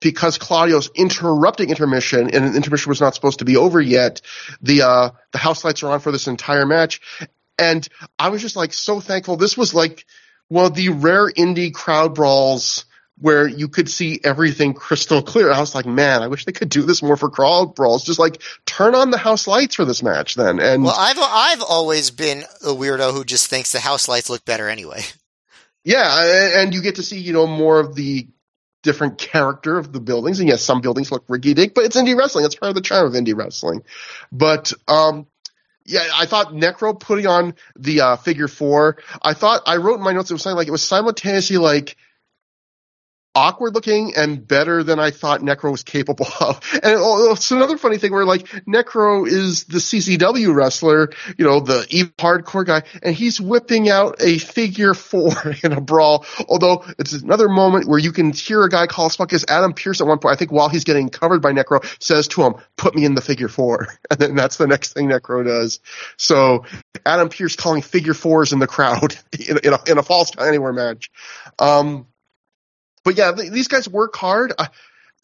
because 0.00 0.36
claudio's 0.38 0.90
interrupting 0.94 1.70
intermission 1.70 2.28
and 2.34 2.54
intermission 2.54 2.90
was 2.90 3.00
not 3.00 3.14
supposed 3.14 3.38
to 3.38 3.44
be 3.46 3.56
over 3.56 3.80
yet 3.80 4.20
the 4.60 4.82
uh 4.82 5.10
the 5.32 5.38
house 5.38 5.64
lights 5.64 5.82
are 5.82 5.90
on 5.90 6.00
for 6.00 6.12
this 6.12 6.26
entire 6.26 6.66
match 6.66 7.00
and 7.58 7.88
i 8.18 8.28
was 8.28 8.42
just 8.42 8.56
like 8.56 8.72
so 8.72 9.00
thankful. 9.00 9.36
This 9.36 9.56
was 9.56 9.72
like 9.72 10.04
well 10.50 10.68
the 10.68 10.90
rare 10.90 11.30
indie 11.30 11.72
crowd 11.72 12.14
brawls 12.14 12.84
where 13.22 13.46
you 13.46 13.68
could 13.68 13.88
see 13.88 14.20
everything 14.24 14.74
crystal 14.74 15.22
clear. 15.22 15.52
I 15.52 15.60
was 15.60 15.76
like, 15.76 15.86
man, 15.86 16.24
I 16.24 16.26
wish 16.26 16.44
they 16.44 16.50
could 16.50 16.68
do 16.68 16.82
this 16.82 17.04
more 17.04 17.16
for 17.16 17.30
crawl 17.30 17.66
brawls. 17.66 18.02
Just 18.02 18.18
like 18.18 18.42
turn 18.66 18.96
on 18.96 19.12
the 19.12 19.16
house 19.16 19.46
lights 19.46 19.76
for 19.76 19.84
this 19.84 20.02
match 20.02 20.34
then. 20.34 20.58
And 20.58 20.82
well, 20.82 20.96
I've 20.98 21.18
I've 21.20 21.62
always 21.62 22.10
been 22.10 22.42
a 22.62 22.74
weirdo 22.74 23.12
who 23.12 23.24
just 23.24 23.46
thinks 23.46 23.70
the 23.70 23.78
house 23.78 24.08
lights 24.08 24.28
look 24.28 24.44
better 24.44 24.68
anyway. 24.68 25.02
Yeah, 25.84 26.60
and 26.60 26.72
you 26.72 26.80
get 26.80 26.94
to 26.94 27.02
see 27.02 27.18
you 27.18 27.32
know 27.32 27.48
more 27.48 27.80
of 27.80 27.96
the 27.96 28.28
different 28.84 29.18
character 29.18 29.76
of 29.76 29.92
the 29.92 29.98
buildings. 29.98 30.38
And 30.38 30.48
yes, 30.48 30.62
some 30.62 30.80
buildings 30.80 31.10
look 31.10 31.24
rickety, 31.26 31.70
but 31.74 31.84
it's 31.84 31.96
indie 31.96 32.16
wrestling. 32.16 32.44
It's 32.44 32.54
part 32.54 32.68
of 32.68 32.76
the 32.76 32.82
charm 32.82 33.08
of 33.08 33.14
indie 33.14 33.36
wrestling. 33.36 33.82
But 34.30 34.72
um, 34.86 35.26
yeah, 35.84 36.06
I 36.14 36.26
thought 36.26 36.52
Necro 36.52 37.00
putting 37.00 37.26
on 37.26 37.56
the 37.76 38.00
uh, 38.00 38.16
figure 38.16 38.46
four. 38.46 38.98
I 39.20 39.34
thought 39.34 39.62
I 39.66 39.78
wrote 39.78 39.96
in 39.96 40.04
my 40.04 40.12
notes 40.12 40.30
it 40.30 40.34
was 40.34 40.42
something 40.42 40.56
like 40.56 40.68
it 40.68 40.72
was 40.72 40.84
simultaneously 40.84 41.58
like 41.58 41.96
awkward 43.34 43.74
looking 43.74 44.14
and 44.16 44.46
better 44.46 44.82
than 44.82 44.98
I 44.98 45.10
thought 45.10 45.40
Necro 45.40 45.70
was 45.70 45.82
capable 45.82 46.26
of. 46.40 46.60
And 46.74 46.98
it's 47.32 47.50
another 47.50 47.78
funny 47.78 47.98
thing 47.98 48.12
where 48.12 48.24
like 48.24 48.46
Necro 48.66 49.26
is 49.26 49.64
the 49.64 49.78
CZW 49.78 50.54
wrestler, 50.54 51.10
you 51.38 51.44
know, 51.44 51.60
the 51.60 51.86
evil 51.90 52.12
hardcore 52.18 52.66
guy, 52.66 52.82
and 53.02 53.14
he's 53.14 53.40
whipping 53.40 53.88
out 53.88 54.16
a 54.20 54.38
figure 54.38 54.94
four 54.94 55.32
in 55.62 55.72
a 55.72 55.80
brawl. 55.80 56.26
Although 56.48 56.84
it's 56.98 57.12
another 57.12 57.48
moment 57.48 57.88
where 57.88 57.98
you 57.98 58.12
can 58.12 58.32
hear 58.32 58.62
a 58.64 58.68
guy 58.68 58.86
call 58.86 59.10
Spuck 59.10 59.28
because 59.28 59.44
Adam 59.48 59.72
Pearce 59.72 60.00
at 60.00 60.06
one 60.06 60.18
point, 60.18 60.34
I 60.34 60.36
think 60.36 60.52
while 60.52 60.68
he's 60.68 60.84
getting 60.84 61.08
covered 61.08 61.42
by 61.42 61.52
Necro, 61.52 61.84
says 62.02 62.28
to 62.28 62.42
him, 62.42 62.54
put 62.76 62.94
me 62.94 63.04
in 63.04 63.14
the 63.14 63.22
figure 63.22 63.48
four. 63.48 63.88
And 64.12 64.20
then 64.20 64.34
that's 64.34 64.58
the 64.58 64.66
next 64.66 64.92
thing 64.92 65.08
Necro 65.08 65.42
does. 65.42 65.80
So 66.18 66.66
Adam 67.06 67.30
Pearce 67.30 67.56
calling 67.56 67.80
figure 67.80 68.12
fours 68.12 68.52
in 68.52 68.58
the 68.58 68.66
crowd 68.66 69.16
in, 69.48 69.58
in, 69.64 69.72
a, 69.72 69.78
in 69.90 69.96
a 69.96 70.02
false 70.02 70.32
anywhere 70.38 70.74
match. 70.74 71.10
Um, 71.58 72.06
but 73.04 73.16
yeah, 73.16 73.32
these 73.32 73.68
guys 73.68 73.88
work 73.88 74.16
hard. 74.16 74.52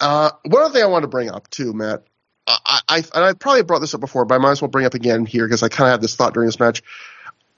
Uh, 0.01 0.31
one 0.45 0.63
other 0.63 0.73
thing 0.73 0.83
I 0.83 0.87
want 0.87 1.03
to 1.03 1.09
bring 1.09 1.31
up 1.31 1.49
too, 1.51 1.73
Matt. 1.73 2.05
I, 2.47 2.81
I, 2.89 2.97
and 3.15 3.25
I 3.25 3.33
probably 3.35 3.63
brought 3.63 3.81
this 3.81 3.95
up 3.95 4.01
before, 4.01 4.25
but 4.25 4.37
I 4.37 4.39
might 4.39 4.53
as 4.53 4.63
well 4.63 4.71
bring 4.71 4.87
up 4.87 4.95
again 4.95 5.27
here 5.27 5.47
because 5.47 5.63
I 5.63 5.69
kind 5.69 5.89
of 5.89 5.93
had 5.93 6.01
this 6.01 6.17
thought 6.17 6.35
during 6.35 6.49
this 6.49 6.59
match. 6.59 6.83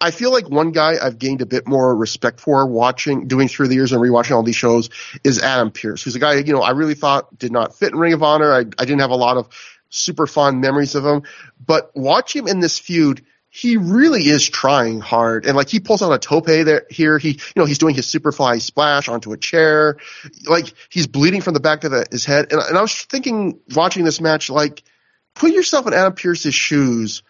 I 0.00 0.10
feel 0.10 0.32
like 0.32 0.48
one 0.48 0.72
guy 0.72 0.96
I've 1.00 1.18
gained 1.18 1.42
a 1.42 1.46
bit 1.46 1.68
more 1.68 1.94
respect 1.94 2.40
for 2.40 2.66
watching, 2.66 3.28
doing 3.28 3.48
through 3.48 3.68
the 3.68 3.74
years 3.74 3.92
and 3.92 4.00
rewatching 4.00 4.34
all 4.34 4.42
these 4.42 4.56
shows 4.56 4.88
is 5.22 5.40
Adam 5.42 5.70
Pearce, 5.70 6.02
who's 6.02 6.16
a 6.16 6.18
guy, 6.18 6.36
you 6.36 6.54
know, 6.54 6.62
I 6.62 6.70
really 6.70 6.94
thought 6.94 7.38
did 7.38 7.52
not 7.52 7.76
fit 7.76 7.92
in 7.92 7.98
Ring 7.98 8.14
of 8.14 8.22
Honor. 8.22 8.52
I, 8.52 8.60
I 8.60 8.62
didn't 8.62 9.00
have 9.00 9.10
a 9.10 9.16
lot 9.16 9.36
of 9.36 9.48
super 9.90 10.26
fond 10.26 10.60
memories 10.60 10.94
of 10.94 11.04
him, 11.04 11.22
but 11.64 11.94
watch 11.94 12.34
him 12.34 12.48
in 12.48 12.60
this 12.60 12.78
feud 12.78 13.24
he 13.53 13.76
really 13.76 14.22
is 14.22 14.48
trying 14.48 15.01
hard. 15.01 15.44
And 15.44 15.57
like 15.57 15.68
he 15.68 15.80
pulls 15.80 16.03
out 16.03 16.12
a 16.12 16.18
tope 16.18 16.46
there 16.46 16.86
here. 16.88 17.18
He, 17.18 17.30
you 17.30 17.36
know, 17.57 17.64
he's 17.64 17.78
doing 17.78 17.96
his 17.96 18.07
superfly 18.07 18.61
splash 18.62 19.09
onto 19.09 19.32
a 19.32 19.36
chair. 19.36 19.96
Like 20.46 20.72
he's 20.88 21.09
bleeding 21.09 21.40
from 21.40 21.55
the 21.55 21.61
back 21.61 21.82
of 21.82 21.90
the, 21.90 22.07
his 22.11 22.24
head. 22.24 22.53
And, 22.53 22.62
and 22.62 22.78
I 22.78 22.80
was 22.80 22.94
thinking 22.94 23.59
watching 23.74 24.05
this 24.05 24.20
match, 24.20 24.51
like 24.51 24.84
put 25.34 25.53
yourself 25.53 25.88
in 25.88 25.94
Adam 25.94 26.14
Pearce's 26.14 26.55
shoes 26.55 27.24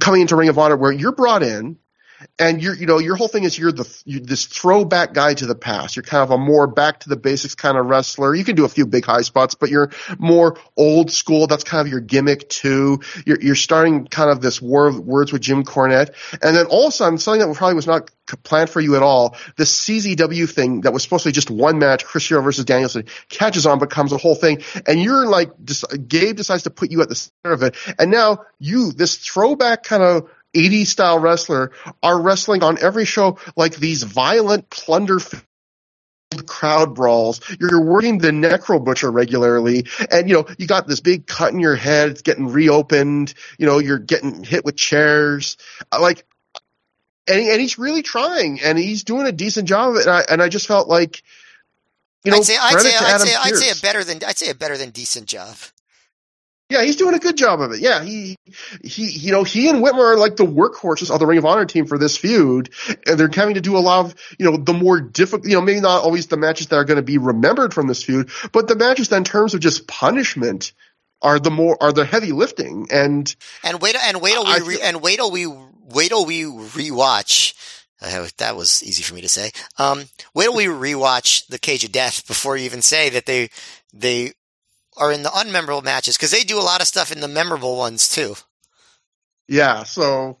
coming 0.00 0.20
into 0.20 0.36
Ring 0.36 0.48
of 0.48 0.58
Honor 0.58 0.76
where 0.76 0.92
you're 0.92 1.10
brought 1.10 1.42
in 1.42 1.78
and 2.38 2.62
you're 2.62 2.74
you 2.74 2.86
know 2.86 2.98
your 2.98 3.16
whole 3.16 3.28
thing 3.28 3.44
is 3.44 3.58
you're 3.58 3.72
the 3.72 4.02
you're 4.04 4.20
this 4.20 4.46
throwback 4.46 5.14
guy 5.14 5.34
to 5.34 5.46
the 5.46 5.54
past. 5.54 5.96
You're 5.96 6.02
kind 6.02 6.22
of 6.22 6.30
a 6.30 6.38
more 6.38 6.66
back 6.66 7.00
to 7.00 7.08
the 7.08 7.16
basics 7.16 7.54
kind 7.54 7.76
of 7.76 7.86
wrestler. 7.86 8.34
You 8.34 8.44
can 8.44 8.56
do 8.56 8.64
a 8.64 8.68
few 8.68 8.86
big 8.86 9.04
high 9.04 9.22
spots 9.22 9.54
but 9.54 9.70
you're 9.70 9.90
more 10.18 10.58
old 10.76 11.10
school. 11.10 11.46
That's 11.46 11.64
kind 11.64 11.86
of 11.86 11.90
your 11.90 12.00
gimmick 12.00 12.48
too. 12.48 13.00
You're 13.26 13.40
you're 13.40 13.54
starting 13.54 14.06
kind 14.06 14.30
of 14.30 14.40
this 14.40 14.60
war 14.60 14.86
of 14.86 14.98
words 15.00 15.32
with 15.32 15.42
Jim 15.42 15.64
Cornette. 15.64 16.14
And 16.42 16.56
then 16.56 16.66
all 16.66 16.86
of 16.86 16.88
a 16.88 16.92
sudden 16.92 17.18
something 17.18 17.46
that 17.46 17.56
probably 17.56 17.74
was 17.74 17.86
not 17.86 18.10
planned 18.44 18.70
for 18.70 18.80
you 18.80 18.96
at 18.96 19.02
all 19.02 19.36
the 19.56 19.64
CZW 19.64 20.50
thing 20.50 20.82
that 20.82 20.92
was 20.92 21.02
supposed 21.02 21.24
to 21.24 21.28
be 21.28 21.32
just 21.32 21.50
one 21.50 21.78
match 21.78 22.04
Chris 22.04 22.28
Hero 22.28 22.40
versus 22.40 22.64
Danielson 22.64 23.04
catches 23.28 23.66
on 23.66 23.78
becomes 23.78 24.12
a 24.12 24.18
whole 24.18 24.34
thing. 24.34 24.62
And 24.86 25.00
you're 25.00 25.26
like 25.26 25.50
Gabe 26.08 26.36
decides 26.36 26.64
to 26.64 26.70
put 26.70 26.90
you 26.90 27.02
at 27.02 27.08
the 27.08 27.14
center 27.14 27.54
of 27.54 27.62
it. 27.62 27.76
And 27.98 28.10
now 28.10 28.44
you 28.58 28.92
this 28.92 29.16
throwback 29.16 29.82
kind 29.82 30.02
of 30.02 30.30
80s 30.54 30.86
style 30.86 31.18
wrestler 31.18 31.72
are 32.02 32.20
wrestling 32.20 32.62
on 32.62 32.78
every 32.82 33.04
show 33.04 33.38
like 33.56 33.76
these 33.76 34.02
violent 34.02 34.70
plunder 34.70 35.18
crowd 36.46 36.94
brawls. 36.94 37.40
You're 37.60 37.84
working 37.84 38.18
the 38.18 38.30
necro 38.30 38.82
butcher 38.82 39.10
regularly, 39.10 39.86
and 40.10 40.28
you 40.28 40.36
know 40.36 40.46
you 40.58 40.66
got 40.66 40.86
this 40.86 41.00
big 41.00 41.26
cut 41.26 41.52
in 41.52 41.60
your 41.60 41.76
head. 41.76 42.10
It's 42.10 42.22
getting 42.22 42.48
reopened. 42.48 43.34
You 43.58 43.66
know 43.66 43.78
you're 43.78 43.98
getting 43.98 44.42
hit 44.42 44.64
with 44.64 44.76
chairs. 44.76 45.56
Uh, 45.90 46.00
like, 46.00 46.24
and, 47.28 47.40
and 47.40 47.60
he's 47.60 47.78
really 47.78 48.02
trying, 48.02 48.60
and 48.62 48.78
he's 48.78 49.04
doing 49.04 49.26
a 49.26 49.32
decent 49.32 49.68
job 49.68 49.90
of 49.90 49.96
it. 49.96 50.06
And 50.06 50.10
I, 50.10 50.24
and 50.30 50.42
I 50.42 50.48
just 50.48 50.66
felt 50.66 50.88
like, 50.88 51.22
you 52.24 52.30
know, 52.30 52.38
I'd 52.38 52.44
say 52.44 52.56
I'd 52.60 52.80
say 52.80 52.96
I'd 52.96 53.20
say, 53.20 53.34
I'd 53.34 53.56
say 53.56 53.70
a 53.70 53.82
better 53.82 54.04
than 54.04 54.20
I'd 54.26 54.38
say 54.38 54.50
a 54.50 54.54
better 54.54 54.78
than 54.78 54.90
decent 54.90 55.26
job. 55.26 55.56
Yeah, 56.72 56.82
he's 56.82 56.96
doing 56.96 57.14
a 57.14 57.18
good 57.18 57.36
job 57.36 57.60
of 57.60 57.72
it. 57.72 57.80
Yeah, 57.80 58.02
he, 58.02 58.36
he, 58.82 59.10
you 59.10 59.32
know, 59.32 59.44
he 59.44 59.68
and 59.68 59.84
Whitmer 59.84 60.14
are 60.14 60.16
like 60.16 60.36
the 60.36 60.46
workhorses 60.46 61.10
of 61.10 61.20
the 61.20 61.26
Ring 61.26 61.38
of 61.38 61.44
Honor 61.44 61.66
team 61.66 61.86
for 61.86 61.98
this 61.98 62.16
feud, 62.16 62.70
and 63.06 63.18
they're 63.18 63.30
having 63.32 63.54
to 63.54 63.60
do 63.60 63.76
a 63.76 63.78
lot 63.78 64.06
of, 64.06 64.14
you 64.38 64.50
know, 64.50 64.56
the 64.56 64.72
more 64.72 65.00
difficult, 65.00 65.46
you 65.46 65.54
know, 65.54 65.60
maybe 65.60 65.80
not 65.80 66.02
always 66.02 66.28
the 66.28 66.36
matches 66.36 66.68
that 66.68 66.76
are 66.76 66.84
going 66.84 66.96
to 66.96 67.02
be 67.02 67.18
remembered 67.18 67.74
from 67.74 67.88
this 67.88 68.02
feud, 68.02 68.30
but 68.52 68.68
the 68.68 68.76
matches 68.76 69.10
that 69.10 69.16
in 69.16 69.24
terms 69.24 69.54
of 69.54 69.60
just 69.60 69.86
punishment 69.86 70.72
are 71.22 71.38
the 71.38 71.50
more 71.50 71.80
are 71.80 71.92
the 71.92 72.04
heavy 72.04 72.32
lifting 72.32 72.88
and 72.90 73.34
and 73.62 73.80
wait 73.80 73.96
and 73.96 74.20
wait 74.20 74.32
till 74.32 74.44
we 74.44 74.60
re, 74.60 74.78
and 74.82 75.00
wait 75.00 75.16
till 75.16 75.30
we 75.30 75.46
wait 75.46 76.08
till 76.08 76.26
we 76.26 76.42
rewatch. 76.42 77.54
Uh, 78.00 78.26
that 78.38 78.56
was 78.56 78.82
easy 78.82 79.04
for 79.04 79.14
me 79.14 79.20
to 79.20 79.28
say. 79.28 79.52
Um, 79.78 80.06
wait 80.34 80.46
till 80.46 80.56
we 80.56 80.64
rewatch 80.64 81.46
the 81.46 81.58
Cage 81.58 81.84
of 81.84 81.92
Death 81.92 82.26
before 82.26 82.56
you 82.56 82.64
even 82.64 82.82
say 82.82 83.10
that 83.10 83.26
they 83.26 83.50
they 83.92 84.32
are 84.96 85.12
in 85.12 85.22
the 85.22 85.30
unmemorable 85.30 85.84
matches 85.84 86.16
because 86.16 86.30
they 86.30 86.44
do 86.44 86.58
a 86.58 86.62
lot 86.62 86.80
of 86.80 86.86
stuff 86.86 87.12
in 87.12 87.20
the 87.20 87.28
memorable 87.28 87.76
ones 87.76 88.08
too. 88.08 88.34
Yeah, 89.48 89.82
so 89.84 90.38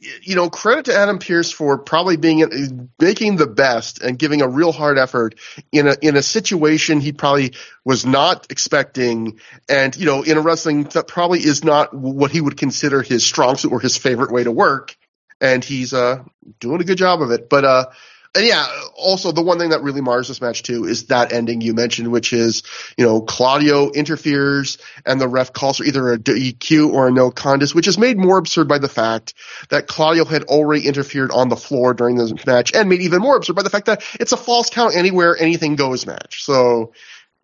you 0.00 0.36
know, 0.36 0.48
credit 0.48 0.84
to 0.84 0.94
Adam 0.94 1.18
Pearce 1.18 1.50
for 1.50 1.76
probably 1.76 2.16
being 2.16 2.88
making 3.00 3.36
the 3.36 3.48
best 3.48 4.00
and 4.00 4.16
giving 4.16 4.42
a 4.42 4.48
real 4.48 4.70
hard 4.70 4.96
effort 4.96 5.34
in 5.72 5.88
a 5.88 5.96
in 6.00 6.16
a 6.16 6.22
situation 6.22 7.00
he 7.00 7.12
probably 7.12 7.54
was 7.84 8.06
not 8.06 8.46
expecting, 8.50 9.40
and 9.68 9.96
you 9.96 10.06
know, 10.06 10.22
in 10.22 10.36
a 10.36 10.40
wrestling 10.40 10.84
that 10.84 11.08
probably 11.08 11.40
is 11.40 11.64
not 11.64 11.92
what 11.92 12.30
he 12.30 12.40
would 12.40 12.56
consider 12.56 13.02
his 13.02 13.24
strong 13.24 13.56
suit 13.56 13.72
or 13.72 13.80
his 13.80 13.96
favorite 13.96 14.30
way 14.30 14.44
to 14.44 14.52
work, 14.52 14.96
and 15.40 15.64
he's 15.64 15.92
uh 15.92 16.22
doing 16.60 16.80
a 16.80 16.84
good 16.84 16.98
job 16.98 17.20
of 17.20 17.32
it. 17.32 17.48
But 17.48 17.64
uh, 17.64 17.86
and 18.34 18.46
yeah, 18.46 18.66
also 18.96 19.32
the 19.32 19.42
one 19.42 19.58
thing 19.58 19.70
that 19.70 19.82
really 19.82 20.00
mars 20.00 20.28
this 20.28 20.40
match 20.40 20.62
too 20.62 20.84
is 20.84 21.06
that 21.06 21.32
ending 21.32 21.60
you 21.60 21.74
mentioned, 21.74 22.12
which 22.12 22.32
is, 22.32 22.62
you 22.96 23.04
know, 23.04 23.20
Claudio 23.20 23.90
interferes 23.90 24.78
and 25.06 25.20
the 25.20 25.28
ref 25.28 25.52
calls 25.52 25.78
for 25.78 25.84
either 25.84 26.12
a 26.12 26.18
DQ 26.18 26.92
or 26.92 27.08
a 27.08 27.10
no 27.10 27.30
contest, 27.30 27.74
which 27.74 27.88
is 27.88 27.98
made 27.98 28.18
more 28.18 28.38
absurd 28.38 28.68
by 28.68 28.78
the 28.78 28.88
fact 28.88 29.34
that 29.70 29.86
Claudio 29.86 30.24
had 30.24 30.44
already 30.44 30.86
interfered 30.86 31.30
on 31.30 31.48
the 31.48 31.56
floor 31.56 31.94
during 31.94 32.16
this 32.16 32.32
match 32.46 32.74
and 32.74 32.88
made 32.88 33.00
even 33.00 33.20
more 33.20 33.36
absurd 33.36 33.56
by 33.56 33.62
the 33.62 33.70
fact 33.70 33.86
that 33.86 34.02
it's 34.20 34.32
a 34.32 34.36
false 34.36 34.70
count 34.70 34.94
anywhere, 34.94 35.36
anything 35.36 35.76
goes 35.76 36.06
match. 36.06 36.44
So, 36.44 36.92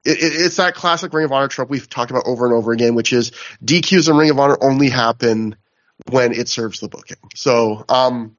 it, 0.05 0.19
it's 0.21 0.57
that 0.57 0.75
classic 0.75 1.13
Ring 1.13 1.25
of 1.25 1.33
Honor 1.33 1.49
trope 1.49 1.71
we've 1.71 1.89
talked 1.89 2.11
about 2.11 2.27
over 2.27 2.47
and 2.47 2.55
over 2.55 2.73
again, 2.73 2.95
which 2.95 3.13
is 3.13 3.31
DQs 3.65 4.09
in 4.11 4.17
Ring 4.17 4.31
of 4.31 4.39
Honor 4.39 4.59
only 4.61 4.91
happen 4.91 5.57
when 6.11 6.33
it 6.33 6.49
serves 6.49 6.81
the 6.81 6.89
booking. 6.89 7.17
So, 7.35 7.85
um, 7.89 8.37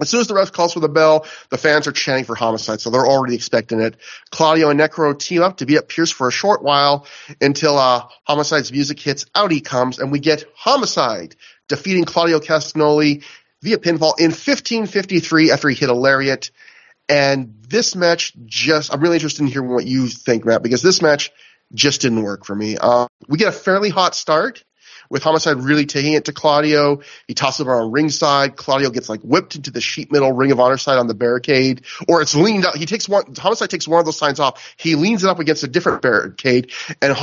as 0.00 0.10
soon 0.10 0.20
as 0.20 0.26
the 0.26 0.34
ref 0.34 0.52
calls 0.52 0.74
for 0.74 0.80
the 0.80 0.88
bell, 0.88 1.26
the 1.48 1.56
fans 1.56 1.86
are 1.86 1.92
chanting 1.92 2.24
for 2.24 2.34
Homicide, 2.34 2.80
so 2.80 2.90
they're 2.90 3.06
already 3.06 3.34
expecting 3.34 3.80
it. 3.80 3.96
Claudio 4.30 4.70
and 4.70 4.78
Necro 4.78 5.18
team 5.18 5.42
up 5.42 5.58
to 5.58 5.66
be 5.66 5.76
at 5.76 5.88
Pearce 5.88 6.10
for 6.10 6.28
a 6.28 6.32
short 6.32 6.62
while 6.62 7.06
until 7.40 7.78
uh, 7.78 8.06
Homicide's 8.24 8.70
music 8.70 9.00
hits. 9.00 9.26
Out 9.34 9.50
he 9.50 9.60
comes, 9.60 9.98
and 9.98 10.12
we 10.12 10.18
get 10.18 10.44
Homicide 10.54 11.34
defeating 11.68 12.04
Claudio 12.04 12.40
Castagnoli 12.40 13.24
via 13.62 13.78
pinfall 13.78 14.18
in 14.18 14.30
1553 14.30 15.50
after 15.50 15.68
he 15.68 15.74
hit 15.74 15.88
a 15.88 15.94
lariat. 15.94 16.50
And 17.08 17.54
this 17.68 17.94
match 17.94 18.32
just, 18.44 18.92
I'm 18.92 19.00
really 19.00 19.16
interested 19.16 19.42
in 19.42 19.48
hearing 19.48 19.70
what 19.70 19.86
you 19.86 20.08
think, 20.08 20.44
Matt, 20.44 20.62
because 20.62 20.82
this 20.82 21.00
match 21.00 21.30
just 21.72 22.02
didn't 22.02 22.22
work 22.22 22.44
for 22.44 22.54
me. 22.54 22.76
Uh, 22.76 23.06
we 23.28 23.38
get 23.38 23.48
a 23.48 23.52
fairly 23.52 23.90
hot 23.90 24.14
start 24.14 24.64
with 25.10 25.22
Homicide 25.22 25.58
really 25.58 25.86
taking 25.86 26.14
it 26.14 26.26
to 26.26 26.32
Claudio. 26.32 27.00
He 27.26 27.34
tosses 27.34 27.60
it 27.60 27.68
around 27.68 27.92
ringside. 27.92 28.56
Claudio 28.56 28.90
gets 28.90 29.08
like 29.08 29.20
whipped 29.22 29.56
into 29.56 29.70
the 29.70 29.80
sheet 29.80 30.12
metal 30.12 30.32
Ring 30.32 30.52
of 30.52 30.60
Honor 30.60 30.78
side 30.78 30.98
on 30.98 31.06
the 31.06 31.14
barricade, 31.14 31.82
or 32.08 32.22
it's 32.22 32.34
leaned 32.34 32.64
up. 32.64 32.76
He 32.76 32.86
takes 32.86 33.08
one, 33.08 33.34
Homicide 33.36 33.70
takes 33.70 33.88
one 33.88 34.00
of 34.00 34.04
those 34.04 34.18
signs 34.18 34.40
off. 34.40 34.74
He 34.76 34.94
leans 34.94 35.24
it 35.24 35.30
up 35.30 35.38
against 35.38 35.62
a 35.64 35.68
different 35.68 36.02
barricade 36.02 36.72
and 37.02 37.16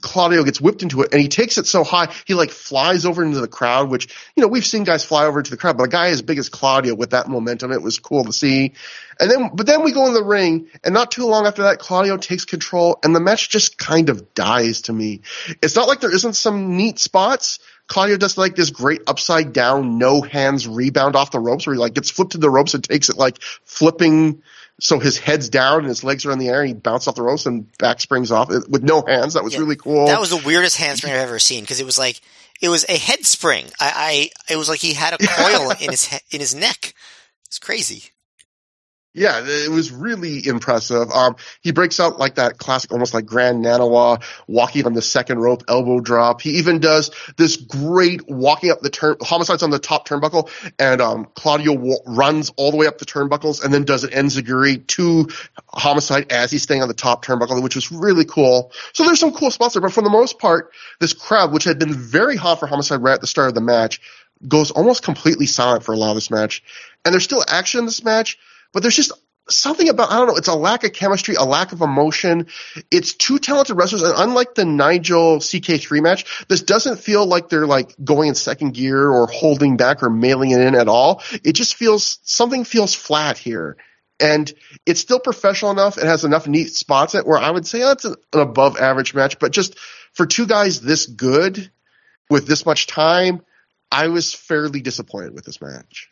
Claudio 0.00 0.44
gets 0.44 0.60
whipped 0.60 0.82
into 0.82 1.02
it 1.02 1.12
and 1.12 1.20
he 1.20 1.28
takes 1.28 1.58
it 1.58 1.66
so 1.66 1.84
high, 1.84 2.12
he 2.26 2.34
like 2.34 2.50
flies 2.50 3.04
over 3.04 3.22
into 3.22 3.40
the 3.40 3.48
crowd, 3.48 3.90
which, 3.90 4.08
you 4.36 4.40
know, 4.40 4.48
we've 4.48 4.66
seen 4.66 4.84
guys 4.84 5.04
fly 5.04 5.26
over 5.26 5.42
to 5.42 5.50
the 5.50 5.56
crowd, 5.56 5.76
but 5.76 5.84
a 5.84 5.88
guy 5.88 6.08
as 6.08 6.22
big 6.22 6.38
as 6.38 6.48
Claudio 6.48 6.94
with 6.94 7.10
that 7.10 7.28
momentum, 7.28 7.72
it 7.72 7.82
was 7.82 7.98
cool 7.98 8.24
to 8.24 8.32
see. 8.32 8.72
And 9.20 9.30
then, 9.30 9.50
but 9.54 9.66
then 9.66 9.82
we 9.82 9.92
go 9.92 10.06
in 10.06 10.14
the 10.14 10.24
ring 10.24 10.68
and 10.82 10.94
not 10.94 11.10
too 11.10 11.26
long 11.26 11.46
after 11.46 11.64
that, 11.64 11.78
Claudio 11.78 12.16
takes 12.16 12.44
control 12.44 12.98
and 13.02 13.14
the 13.14 13.20
match 13.20 13.50
just 13.50 13.78
kind 13.78 14.08
of 14.08 14.34
dies 14.34 14.82
to 14.82 14.92
me. 14.92 15.20
It's 15.62 15.76
not 15.76 15.88
like 15.88 16.00
there 16.00 16.14
isn't 16.14 16.34
some 16.34 16.76
neat 16.76 16.98
spots. 16.98 17.58
Claudio 17.92 18.16
does 18.16 18.38
like 18.38 18.56
this 18.56 18.70
great 18.70 19.02
upside 19.06 19.52
down, 19.52 19.98
no 19.98 20.22
hands 20.22 20.66
rebound 20.66 21.14
off 21.14 21.30
the 21.30 21.38
ropes 21.38 21.66
where 21.66 21.74
he 21.74 21.78
like 21.78 21.92
gets 21.92 22.10
flipped 22.10 22.32
to 22.32 22.38
the 22.38 22.48
ropes 22.48 22.72
and 22.72 22.82
takes 22.82 23.10
it 23.10 23.18
like 23.18 23.38
flipping 23.42 24.42
so 24.80 24.98
his 24.98 25.18
head's 25.18 25.50
down 25.50 25.80
and 25.80 25.88
his 25.88 26.02
legs 26.02 26.24
are 26.24 26.32
in 26.32 26.38
the 26.38 26.48
air 26.48 26.60
and 26.62 26.68
he 26.68 26.74
bounces 26.74 27.08
off 27.08 27.16
the 27.16 27.22
ropes 27.22 27.44
and 27.44 27.70
back 27.76 28.00
springs 28.00 28.30
off 28.30 28.48
with 28.48 28.82
no 28.82 29.04
hands. 29.06 29.34
That 29.34 29.44
was 29.44 29.52
yeah, 29.52 29.60
really 29.60 29.76
cool. 29.76 30.06
That 30.06 30.20
was 30.20 30.30
the 30.30 30.42
weirdest 30.42 30.78
handspring 30.78 31.12
I've 31.12 31.18
ever 31.18 31.38
seen 31.38 31.64
because 31.64 31.80
it 31.80 31.84
was 31.84 31.98
like 31.98 32.18
it 32.62 32.70
was 32.70 32.86
a 32.88 32.96
head 32.96 33.26
spring. 33.26 33.66
I, 33.78 34.30
I 34.48 34.52
it 34.54 34.56
was 34.56 34.70
like 34.70 34.80
he 34.80 34.94
had 34.94 35.12
a 35.12 35.18
coil 35.18 35.70
in 35.80 35.90
his 35.90 36.08
in 36.30 36.40
his 36.40 36.54
neck. 36.54 36.94
It's 37.46 37.58
crazy. 37.58 38.04
Yeah, 39.14 39.42
it 39.44 39.70
was 39.70 39.92
really 39.92 40.46
impressive. 40.46 41.10
Um, 41.10 41.36
he 41.60 41.72
breaks 41.72 42.00
out 42.00 42.18
like 42.18 42.36
that 42.36 42.56
classic, 42.56 42.92
almost 42.92 43.12
like 43.12 43.26
Gran 43.26 43.62
Naniwa, 43.62 44.22
walking 44.48 44.86
on 44.86 44.94
the 44.94 45.02
second 45.02 45.38
rope, 45.38 45.64
elbow 45.68 46.00
drop. 46.00 46.40
He 46.40 46.52
even 46.52 46.78
does 46.78 47.10
this 47.36 47.56
great 47.56 48.26
walking 48.26 48.70
up 48.70 48.80
the 48.80 48.88
turn, 48.88 49.16
homicides 49.20 49.62
on 49.62 49.68
the 49.68 49.78
top 49.78 50.08
turnbuckle, 50.08 50.48
and 50.78 51.02
um, 51.02 51.28
Claudio 51.34 51.74
w- 51.74 51.98
runs 52.06 52.52
all 52.56 52.70
the 52.70 52.78
way 52.78 52.86
up 52.86 52.96
the 52.96 53.04
turnbuckles 53.04 53.62
and 53.62 53.72
then 53.72 53.84
does 53.84 54.04
an 54.04 54.10
enziguri 54.12 54.86
to 54.86 55.28
homicide 55.66 56.32
as 56.32 56.50
he's 56.50 56.62
staying 56.62 56.80
on 56.80 56.88
the 56.88 56.94
top 56.94 57.22
turnbuckle, 57.22 57.62
which 57.62 57.74
was 57.74 57.92
really 57.92 58.24
cool. 58.24 58.72
So 58.94 59.04
there's 59.04 59.20
some 59.20 59.34
cool 59.34 59.50
spots 59.50 59.74
there, 59.74 59.82
but 59.82 59.92
for 59.92 60.02
the 60.02 60.08
most 60.08 60.38
part, 60.38 60.72
this 61.00 61.12
crowd, 61.12 61.52
which 61.52 61.64
had 61.64 61.78
been 61.78 61.92
very 61.92 62.36
hot 62.36 62.60
for 62.60 62.66
homicide 62.66 63.02
right 63.02 63.12
at 63.12 63.20
the 63.20 63.26
start 63.26 63.48
of 63.48 63.54
the 63.54 63.60
match, 63.60 64.00
goes 64.48 64.70
almost 64.70 65.02
completely 65.02 65.44
silent 65.44 65.84
for 65.84 65.92
a 65.92 65.98
lot 65.98 66.12
of 66.12 66.14
this 66.16 66.30
match. 66.30 66.62
And 67.04 67.12
there's 67.12 67.24
still 67.24 67.44
action 67.46 67.80
in 67.80 67.84
this 67.84 68.02
match 68.02 68.38
but 68.72 68.82
there's 68.82 68.96
just 68.96 69.12
something 69.48 69.88
about 69.88 70.10
I 70.10 70.18
don't 70.18 70.28
know. 70.28 70.36
It's 70.36 70.48
a 70.48 70.54
lack 70.54 70.84
of 70.84 70.92
chemistry, 70.92 71.34
a 71.34 71.44
lack 71.44 71.72
of 71.72 71.80
emotion. 71.80 72.46
It's 72.90 73.14
two 73.14 73.38
talented 73.38 73.76
wrestlers, 73.76 74.02
and 74.02 74.14
unlike 74.16 74.54
the 74.54 74.64
Nigel 74.64 75.38
CK3 75.38 76.02
match, 76.02 76.46
this 76.48 76.62
doesn't 76.62 76.98
feel 76.98 77.26
like 77.26 77.48
they're 77.48 77.66
like 77.66 77.94
going 78.02 78.28
in 78.28 78.34
second 78.34 78.74
gear 78.74 79.10
or 79.10 79.26
holding 79.26 79.76
back 79.76 80.02
or 80.02 80.10
mailing 80.10 80.50
it 80.50 80.60
in 80.60 80.74
at 80.74 80.88
all. 80.88 81.22
It 81.44 81.54
just 81.54 81.74
feels 81.74 82.18
something 82.22 82.64
feels 82.64 82.94
flat 82.94 83.38
here. 83.38 83.76
And 84.20 84.52
it's 84.86 85.00
still 85.00 85.18
professional 85.18 85.72
enough. 85.72 85.98
It 85.98 86.04
has 86.04 86.24
enough 86.24 86.46
neat 86.46 86.72
spots 86.72 87.16
at 87.16 87.26
where 87.26 87.38
I 87.38 87.50
would 87.50 87.66
say 87.66 87.80
that's 87.80 88.04
an 88.04 88.14
above 88.32 88.76
average 88.76 89.14
match. 89.14 89.40
But 89.40 89.50
just 89.50 89.76
for 90.12 90.26
two 90.26 90.46
guys 90.46 90.80
this 90.80 91.06
good 91.06 91.70
with 92.30 92.46
this 92.46 92.64
much 92.64 92.86
time, 92.86 93.42
I 93.90 94.08
was 94.08 94.32
fairly 94.32 94.80
disappointed 94.80 95.34
with 95.34 95.44
this 95.44 95.60
match. 95.60 96.08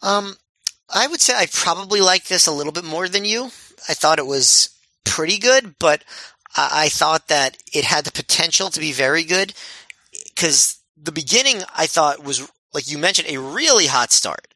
Um, 0.00 0.34
I 0.92 1.06
would 1.06 1.20
say 1.20 1.34
I 1.34 1.46
probably 1.52 2.00
like 2.00 2.24
this 2.24 2.46
a 2.46 2.52
little 2.52 2.72
bit 2.72 2.84
more 2.84 3.08
than 3.08 3.24
you. 3.24 3.44
I 3.88 3.94
thought 3.94 4.18
it 4.18 4.26
was 4.26 4.70
pretty 5.04 5.38
good, 5.38 5.76
but 5.78 6.04
I 6.54 6.88
thought 6.90 7.28
that 7.28 7.56
it 7.72 7.84
had 7.84 8.04
the 8.04 8.12
potential 8.12 8.68
to 8.70 8.80
be 8.80 8.92
very 8.92 9.24
good 9.24 9.54
because 10.34 10.78
the 10.96 11.12
beginning 11.12 11.62
I 11.76 11.86
thought 11.86 12.22
was, 12.22 12.48
like 12.74 12.90
you 12.90 12.98
mentioned, 12.98 13.28
a 13.28 13.40
really 13.40 13.86
hot 13.86 14.12
start. 14.12 14.48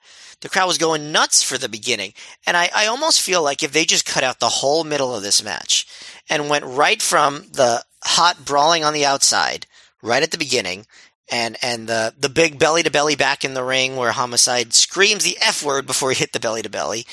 The 0.43 0.51
crowd 0.51 0.66
was 0.66 0.78
going 0.78 1.11
nuts 1.11 1.43
for 1.43 1.57
the 1.57 1.68
beginning. 1.68 2.12
And 2.47 2.57
I, 2.57 2.68
I 2.74 2.87
almost 2.87 3.22
feel 3.22 3.43
like 3.43 3.62
if 3.62 3.72
they 3.72 3.87
just 3.87 4.05
cut 4.05 4.22
out 4.22 4.39
the 4.39 4.49
whole 4.49 4.84
middle 4.84 5.14
of 5.14 5.22
this 5.22 5.43
match 5.43 5.87
and 6.28 6.51
went 6.51 6.66
right 6.66 7.01
from 7.01 7.47
the 7.53 7.82
hot 8.05 8.45
brawling 8.45 8.84
on 8.84 8.93
the 8.93 9.07
outside, 9.07 9.66
right 10.03 10.22
at 10.22 10.30
the 10.30 10.39
beginning, 10.39 10.87
and 11.31 11.57
and 11.62 11.89
the 11.89 12.14
the 12.18 12.29
big 12.29 12.59
belly 12.59 12.83
to 12.83 12.91
belly 12.91 13.16
back 13.16 13.45
in 13.45 13.55
the 13.55 13.64
ring 13.64 13.97
where 13.97 14.12
homicide 14.12 14.74
screams 14.74 15.24
the 15.24 15.39
f 15.41 15.62
word 15.62 15.87
before 15.87 16.11
he 16.11 16.16
hit 16.16 16.33
the 16.33 16.41
belly 16.41 16.62
to 16.62 16.70
belly. 16.70 17.07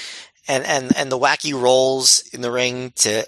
And 0.48 0.64
and 0.66 0.96
and 0.96 1.12
the 1.12 1.20
wacky 1.20 1.54
rolls 1.54 2.24
in 2.34 2.42
the 2.42 2.52
ring 2.52 2.92
to 2.98 3.26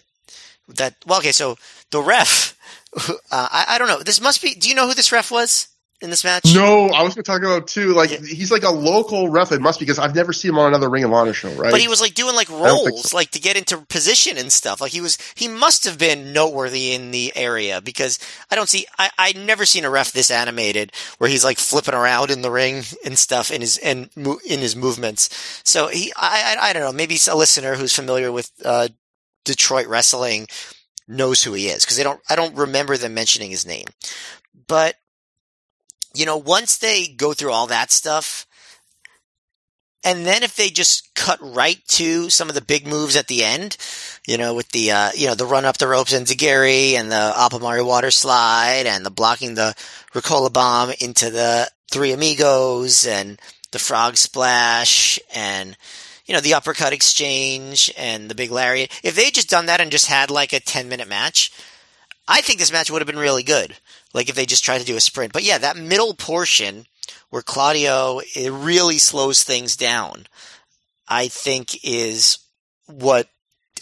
that 0.68 0.96
well 1.06 1.20
okay 1.20 1.32
so 1.32 1.58
the 1.92 2.02
ref 2.02 2.58
uh, 3.10 3.12
I, 3.32 3.66
I 3.70 3.78
don't 3.78 3.88
know. 3.88 4.02
This 4.02 4.22
must 4.22 4.42
be 4.42 4.54
do 4.54 4.70
you 4.70 4.76
know 4.76 4.88
who 4.88 4.94
this 4.94 5.12
ref 5.12 5.32
was 5.32 5.68
in 6.06 6.10
this 6.10 6.24
match? 6.24 6.56
No, 6.56 6.88
I 6.88 7.04
was 7.04 7.14
going 7.14 7.24
to 7.24 7.30
talk 7.30 7.42
about 7.42 7.68
too. 7.68 7.94
Like 7.94 8.12
yeah. 8.12 8.20
he's 8.20 8.52
like 8.52 8.64
a 8.64 8.70
local 8.70 9.30
ref. 9.30 9.52
It 9.52 9.60
must 9.60 9.80
be 9.80 9.86
because 9.86 10.00
I've 10.00 10.16
never 10.16 10.32
seen 10.32 10.52
him 10.52 10.60
on 10.60 10.70
another 10.70 10.90
Ring 10.90 11.04
of 11.04 11.12
Honor 11.12 11.34
show, 11.34 11.52
right? 11.56 11.72
But 11.72 11.82
he 11.82 11.90
was 11.90 12.00
like 12.00 12.14
doing 12.14 12.36
like 12.36 12.50
rolls, 12.50 13.10
so. 13.10 13.18
like 13.18 13.32
to 13.32 13.40
get 13.40 13.58
into 13.58 13.78
position 13.78 14.38
and 14.38 14.52
stuff. 14.52 14.80
Like 14.80 14.94
he 14.94 15.02
was, 15.02 15.18
he 15.36 15.50
must 15.50 15.84
have 15.84 15.98
been 15.98 16.32
noteworthy 16.32 16.94
in 16.94 17.12
the 17.12 17.34
area 17.36 17.82
because 17.82 18.20
I 18.50 18.56
don't 18.56 18.70
see, 18.70 18.86
I 18.98 19.10
I 19.18 19.34
never 19.34 19.66
seen 19.66 19.84
a 19.84 19.90
ref 19.90 20.14
this 20.14 20.32
animated 20.32 20.94
where 21.18 21.30
he's 21.30 21.44
like 21.44 21.58
flipping 21.58 21.96
around 21.96 22.32
in 22.32 22.42
the 22.42 22.52
ring 22.52 22.84
and 23.04 23.20
stuff 23.20 23.52
in 23.52 23.60
his 23.62 23.78
and 23.78 24.10
in 24.16 24.60
his 24.60 24.76
movements. 24.76 25.62
So 25.66 25.88
he, 25.88 26.14
I 26.16 26.56
I, 26.58 26.70
I 26.70 26.74
don't 26.74 26.84
know. 26.84 26.94
Maybe 26.94 27.18
a 27.28 27.36
listener 27.36 27.76
who's 27.76 27.96
familiar 27.96 28.32
with 28.32 28.52
uh, 28.64 28.90
Detroit 29.44 29.88
wrestling 29.88 30.48
knows 31.08 31.44
who 31.44 31.54
he 31.54 31.68
is 31.68 31.84
because 31.84 31.98
they 31.98 32.04
don't. 32.04 32.22
I 32.30 32.36
don't 32.36 32.56
remember 32.56 32.98
them 32.98 33.14
mentioning 33.14 33.52
his 33.52 33.66
name, 33.66 33.88
but 34.68 34.96
you 36.16 36.26
know, 36.26 36.38
once 36.38 36.78
they 36.78 37.08
go 37.08 37.34
through 37.34 37.52
all 37.52 37.68
that 37.68 37.92
stuff, 37.92 38.46
and 40.06 40.24
then 40.24 40.44
if 40.44 40.56
they 40.56 40.70
just 40.70 41.16
cut 41.16 41.40
right 41.42 41.80
to 41.88 42.30
some 42.30 42.48
of 42.48 42.54
the 42.54 42.62
big 42.62 42.86
moves 42.86 43.16
at 43.16 43.28
the 43.28 43.44
end, 43.44 43.76
you 44.28 44.38
know, 44.38 44.54
with 44.54 44.70
the, 44.70 44.92
uh, 44.92 45.10
you 45.16 45.26
know, 45.26 45.34
the 45.34 45.48
run 45.48 45.66
up 45.66 45.80
the 45.80 45.88
ropes 45.88 46.14
enziguri 46.14 46.94
and 46.94 47.12
the 47.12 47.34
Alpamare 47.36 47.84
water 47.84 48.12
slide 48.12 48.84
and 48.86 49.04
the 49.04 49.10
blocking 49.10 49.56
the 49.56 49.74
Ricola 50.14 50.54
bomb 50.54 50.92
into 51.02 51.32
the 51.32 51.68
three 51.90 52.12
amigos 52.12 53.08
and 53.08 53.42
the 53.72 53.80
frog 53.80 54.16
splash 54.16 55.20
and, 55.34 55.76
you 56.28 56.36
know, 56.36 56.40
the 56.40 56.54
uppercut 56.54 56.94
exchange 56.94 57.92
and 57.98 58.30
the 58.30 58.36
big 58.36 58.52
lariat. 58.52 58.92
If 59.04 59.16
they 59.16 59.32
just 59.32 59.50
done 59.50 59.66
that 59.66 59.82
and 59.82 59.92
just 59.92 60.06
had 60.06 60.30
like 60.30 60.54
a 60.54 60.60
10 60.60 60.88
minute 60.88 61.08
match, 61.08 61.52
I 62.28 62.42
think 62.42 62.60
this 62.60 62.72
match 62.72 62.92
would 62.92 63.02
have 63.02 63.08
been 63.08 63.18
really 63.18 63.44
good. 63.44 63.76
Like 64.16 64.30
if 64.30 64.36
they 64.36 64.46
just 64.46 64.64
tried 64.64 64.80
to 64.80 64.86
do 64.86 64.96
a 64.96 65.02
sprint. 65.02 65.34
But 65.34 65.44
yeah, 65.44 65.58
that 65.58 65.76
middle 65.76 66.14
portion 66.14 66.86
where 67.30 67.42
Claudio 67.42 68.22
it 68.34 68.50
really 68.50 68.98
slows 68.98 69.44
things 69.44 69.76
down, 69.76 70.28
I 71.08 71.28
think 71.28 71.84
is 71.84 72.40
what 72.88 73.28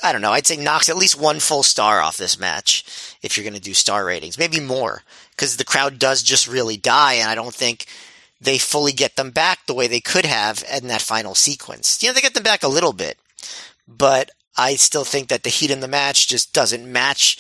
I 0.03 0.11
don't 0.11 0.21
know. 0.21 0.31
I'd 0.31 0.47
say 0.47 0.57
knocks 0.57 0.89
at 0.89 0.97
least 0.97 1.19
one 1.19 1.39
full 1.39 1.61
star 1.61 2.01
off 2.01 2.17
this 2.17 2.39
match 2.39 2.83
if 3.21 3.37
you're 3.37 3.43
going 3.43 3.53
to 3.53 3.61
do 3.61 3.75
star 3.75 4.03
ratings, 4.03 4.39
maybe 4.39 4.59
more 4.59 5.03
because 5.31 5.57
the 5.57 5.63
crowd 5.63 5.99
does 5.99 6.23
just 6.23 6.47
really 6.47 6.77
die, 6.77 7.13
and 7.13 7.29
I 7.29 7.35
don't 7.35 7.53
think 7.53 7.85
they 8.41 8.57
fully 8.57 8.91
get 8.91 9.15
them 9.15 9.29
back 9.29 9.59
the 9.67 9.75
way 9.75 9.85
they 9.85 10.01
could 10.01 10.25
have 10.25 10.63
in 10.75 10.87
that 10.87 11.03
final 11.03 11.35
sequence. 11.35 12.01
You 12.01 12.09
know, 12.09 12.13
they 12.13 12.21
get 12.21 12.33
them 12.33 12.43
back 12.43 12.63
a 12.63 12.67
little 12.67 12.91
bit, 12.91 13.19
but 13.87 14.31
I 14.57 14.75
still 14.77 15.05
think 15.05 15.27
that 15.27 15.43
the 15.43 15.49
heat 15.51 15.69
in 15.69 15.79
the 15.79 15.87
match 15.87 16.27
just 16.27 16.53
doesn't 16.53 16.91
match 16.91 17.37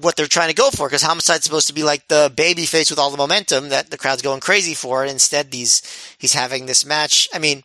what 0.00 0.16
they're 0.16 0.26
trying 0.26 0.48
to 0.48 0.54
go 0.54 0.70
for 0.70 0.88
because 0.88 1.02
Homicide's 1.02 1.44
supposed 1.44 1.68
to 1.68 1.74
be 1.74 1.84
like 1.84 2.08
the 2.08 2.32
baby 2.34 2.66
face 2.66 2.90
with 2.90 2.98
all 2.98 3.10
the 3.10 3.16
momentum 3.16 3.68
that 3.68 3.90
the 3.90 3.98
crowd's 3.98 4.22
going 4.22 4.40
crazy 4.40 4.74
for. 4.74 5.02
And 5.02 5.10
instead, 5.10 5.50
these 5.50 5.82
he's 6.18 6.34
having 6.34 6.66
this 6.66 6.84
match. 6.84 7.28
I 7.32 7.38
mean, 7.38 7.62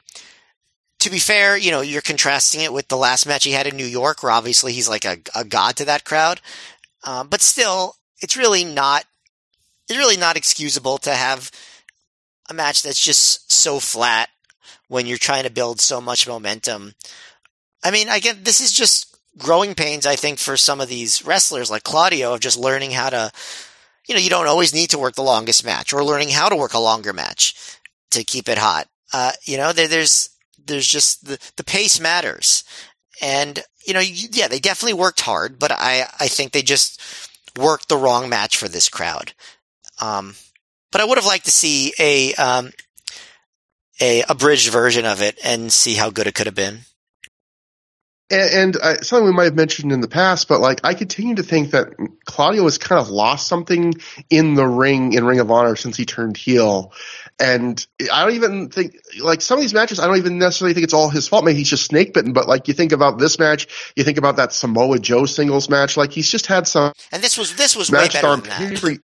to 0.99 1.09
be 1.09 1.19
fair, 1.19 1.57
you 1.57 1.71
know, 1.71 1.81
you're 1.81 2.01
contrasting 2.01 2.61
it 2.61 2.73
with 2.73 2.87
the 2.87 2.97
last 2.97 3.25
match 3.25 3.45
he 3.45 3.51
had 3.51 3.67
in 3.67 3.75
New 3.75 3.85
York, 3.85 4.21
where 4.21 4.31
obviously 4.31 4.73
he's 4.73 4.89
like 4.89 5.05
a, 5.05 5.17
a 5.35 5.43
god 5.43 5.75
to 5.77 5.85
that 5.85 6.05
crowd. 6.05 6.41
Um, 7.03 7.27
but 7.29 7.41
still, 7.41 7.95
it's 8.21 8.37
really 8.37 8.65
not, 8.65 9.05
it's 9.87 9.97
really 9.97 10.17
not 10.17 10.37
excusable 10.37 10.97
to 10.99 11.11
have 11.11 11.51
a 12.49 12.53
match 12.53 12.83
that's 12.83 13.03
just 13.03 13.51
so 13.51 13.79
flat 13.79 14.29
when 14.87 15.05
you're 15.05 15.17
trying 15.17 15.43
to 15.43 15.49
build 15.49 15.79
so 15.79 16.01
much 16.01 16.27
momentum. 16.27 16.93
I 17.83 17.91
mean, 17.91 18.09
again, 18.09 18.39
this 18.43 18.59
is 18.59 18.73
just 18.73 19.08
growing 19.39 19.73
pains, 19.73 20.05
I 20.05 20.15
think, 20.15 20.37
for 20.37 20.57
some 20.57 20.79
of 20.79 20.89
these 20.89 21.25
wrestlers 21.25 21.71
like 21.71 21.83
Claudio 21.83 22.33
of 22.33 22.41
just 22.41 22.57
learning 22.57 22.91
how 22.91 23.09
to, 23.09 23.31
you 24.07 24.13
know, 24.13 24.21
you 24.21 24.29
don't 24.29 24.47
always 24.47 24.73
need 24.73 24.91
to 24.91 24.99
work 24.99 25.15
the 25.15 25.23
longest 25.23 25.65
match 25.65 25.93
or 25.93 26.03
learning 26.03 26.29
how 26.29 26.49
to 26.49 26.55
work 26.55 26.73
a 26.73 26.79
longer 26.79 27.13
match 27.13 27.55
to 28.11 28.23
keep 28.23 28.47
it 28.47 28.57
hot. 28.57 28.87
Uh, 29.13 29.31
you 29.43 29.57
know, 29.57 29.73
there, 29.73 29.87
there's, 29.87 30.29
there's 30.63 30.87
just 30.87 31.25
the, 31.25 31.39
the 31.55 31.63
pace 31.63 31.99
matters. 31.99 32.63
And, 33.21 33.63
you 33.85 33.93
know, 33.93 33.99
yeah, 33.99 34.47
they 34.47 34.59
definitely 34.59 34.99
worked 34.99 35.21
hard, 35.21 35.57
but 35.57 35.71
I, 35.71 36.05
I 36.19 36.27
think 36.27 36.51
they 36.51 36.61
just 36.61 37.01
worked 37.57 37.89
the 37.89 37.97
wrong 37.97 38.29
match 38.29 38.57
for 38.57 38.67
this 38.67 38.89
crowd. 38.89 39.33
Um, 39.99 40.35
but 40.91 41.01
I 41.01 41.05
would 41.05 41.17
have 41.17 41.25
liked 41.25 41.45
to 41.45 41.51
see 41.51 41.93
a, 41.99 42.33
um, 42.35 42.71
a 43.99 44.23
abridged 44.29 44.71
version 44.71 45.05
of 45.05 45.21
it 45.21 45.37
and 45.43 45.73
see 45.73 45.95
how 45.95 46.09
good 46.09 46.27
it 46.27 46.35
could 46.35 46.45
have 46.45 46.55
been 46.55 46.81
and, 48.29 48.53
and 48.53 48.77
uh, 48.77 49.01
something 49.01 49.25
we 49.25 49.31
might 49.31 49.45
have 49.45 49.55
mentioned 49.55 49.91
in 49.91 50.01
the 50.01 50.07
past, 50.07 50.47
but 50.47 50.59
like 50.61 50.81
I 50.83 50.93
continue 50.93 51.35
to 51.35 51.43
think 51.43 51.71
that 51.71 51.93
Claudio 52.25 52.63
has 52.63 52.77
kind 52.77 53.01
of 53.01 53.09
lost 53.09 53.47
something 53.47 53.93
in 54.29 54.53
the 54.53 54.67
ring 54.67 55.13
in 55.13 55.25
Ring 55.25 55.39
of 55.39 55.49
Honor 55.49 55.75
since 55.75 55.97
he 55.97 56.05
turned 56.05 56.37
heel. 56.37 56.93
And 57.39 57.85
I 58.11 58.23
don't 58.23 58.35
even 58.35 58.69
think 58.69 58.97
like 59.21 59.41
some 59.41 59.57
of 59.57 59.61
these 59.61 59.73
matches, 59.73 59.99
I 59.99 60.07
don't 60.07 60.17
even 60.17 60.37
necessarily 60.37 60.73
think 60.73 60.83
it's 60.83 60.93
all 60.93 61.09
his 61.09 61.27
fault. 61.27 61.45
Maybe 61.45 61.57
he's 61.57 61.69
just 61.69 61.85
snake 61.85 62.13
bitten. 62.13 62.33
But 62.33 62.47
like 62.47 62.67
you 62.67 62.73
think 62.73 62.91
about 62.91 63.17
this 63.17 63.39
match, 63.39 63.93
you 63.95 64.03
think 64.03 64.17
about 64.17 64.35
that 64.35 64.53
Samoa 64.53 64.99
Joe 64.99 65.25
singles 65.25 65.69
match. 65.69 65.97
Like 65.97 66.11
he's 66.11 66.29
just 66.29 66.47
had 66.47 66.67
some. 66.67 66.93
And 67.11 67.23
this 67.23 67.37
was 67.37 67.55
this 67.55 67.75
was 67.75 67.89
way 67.89 68.07
better 68.09 68.35
than 68.35 68.41
that. 68.41 68.99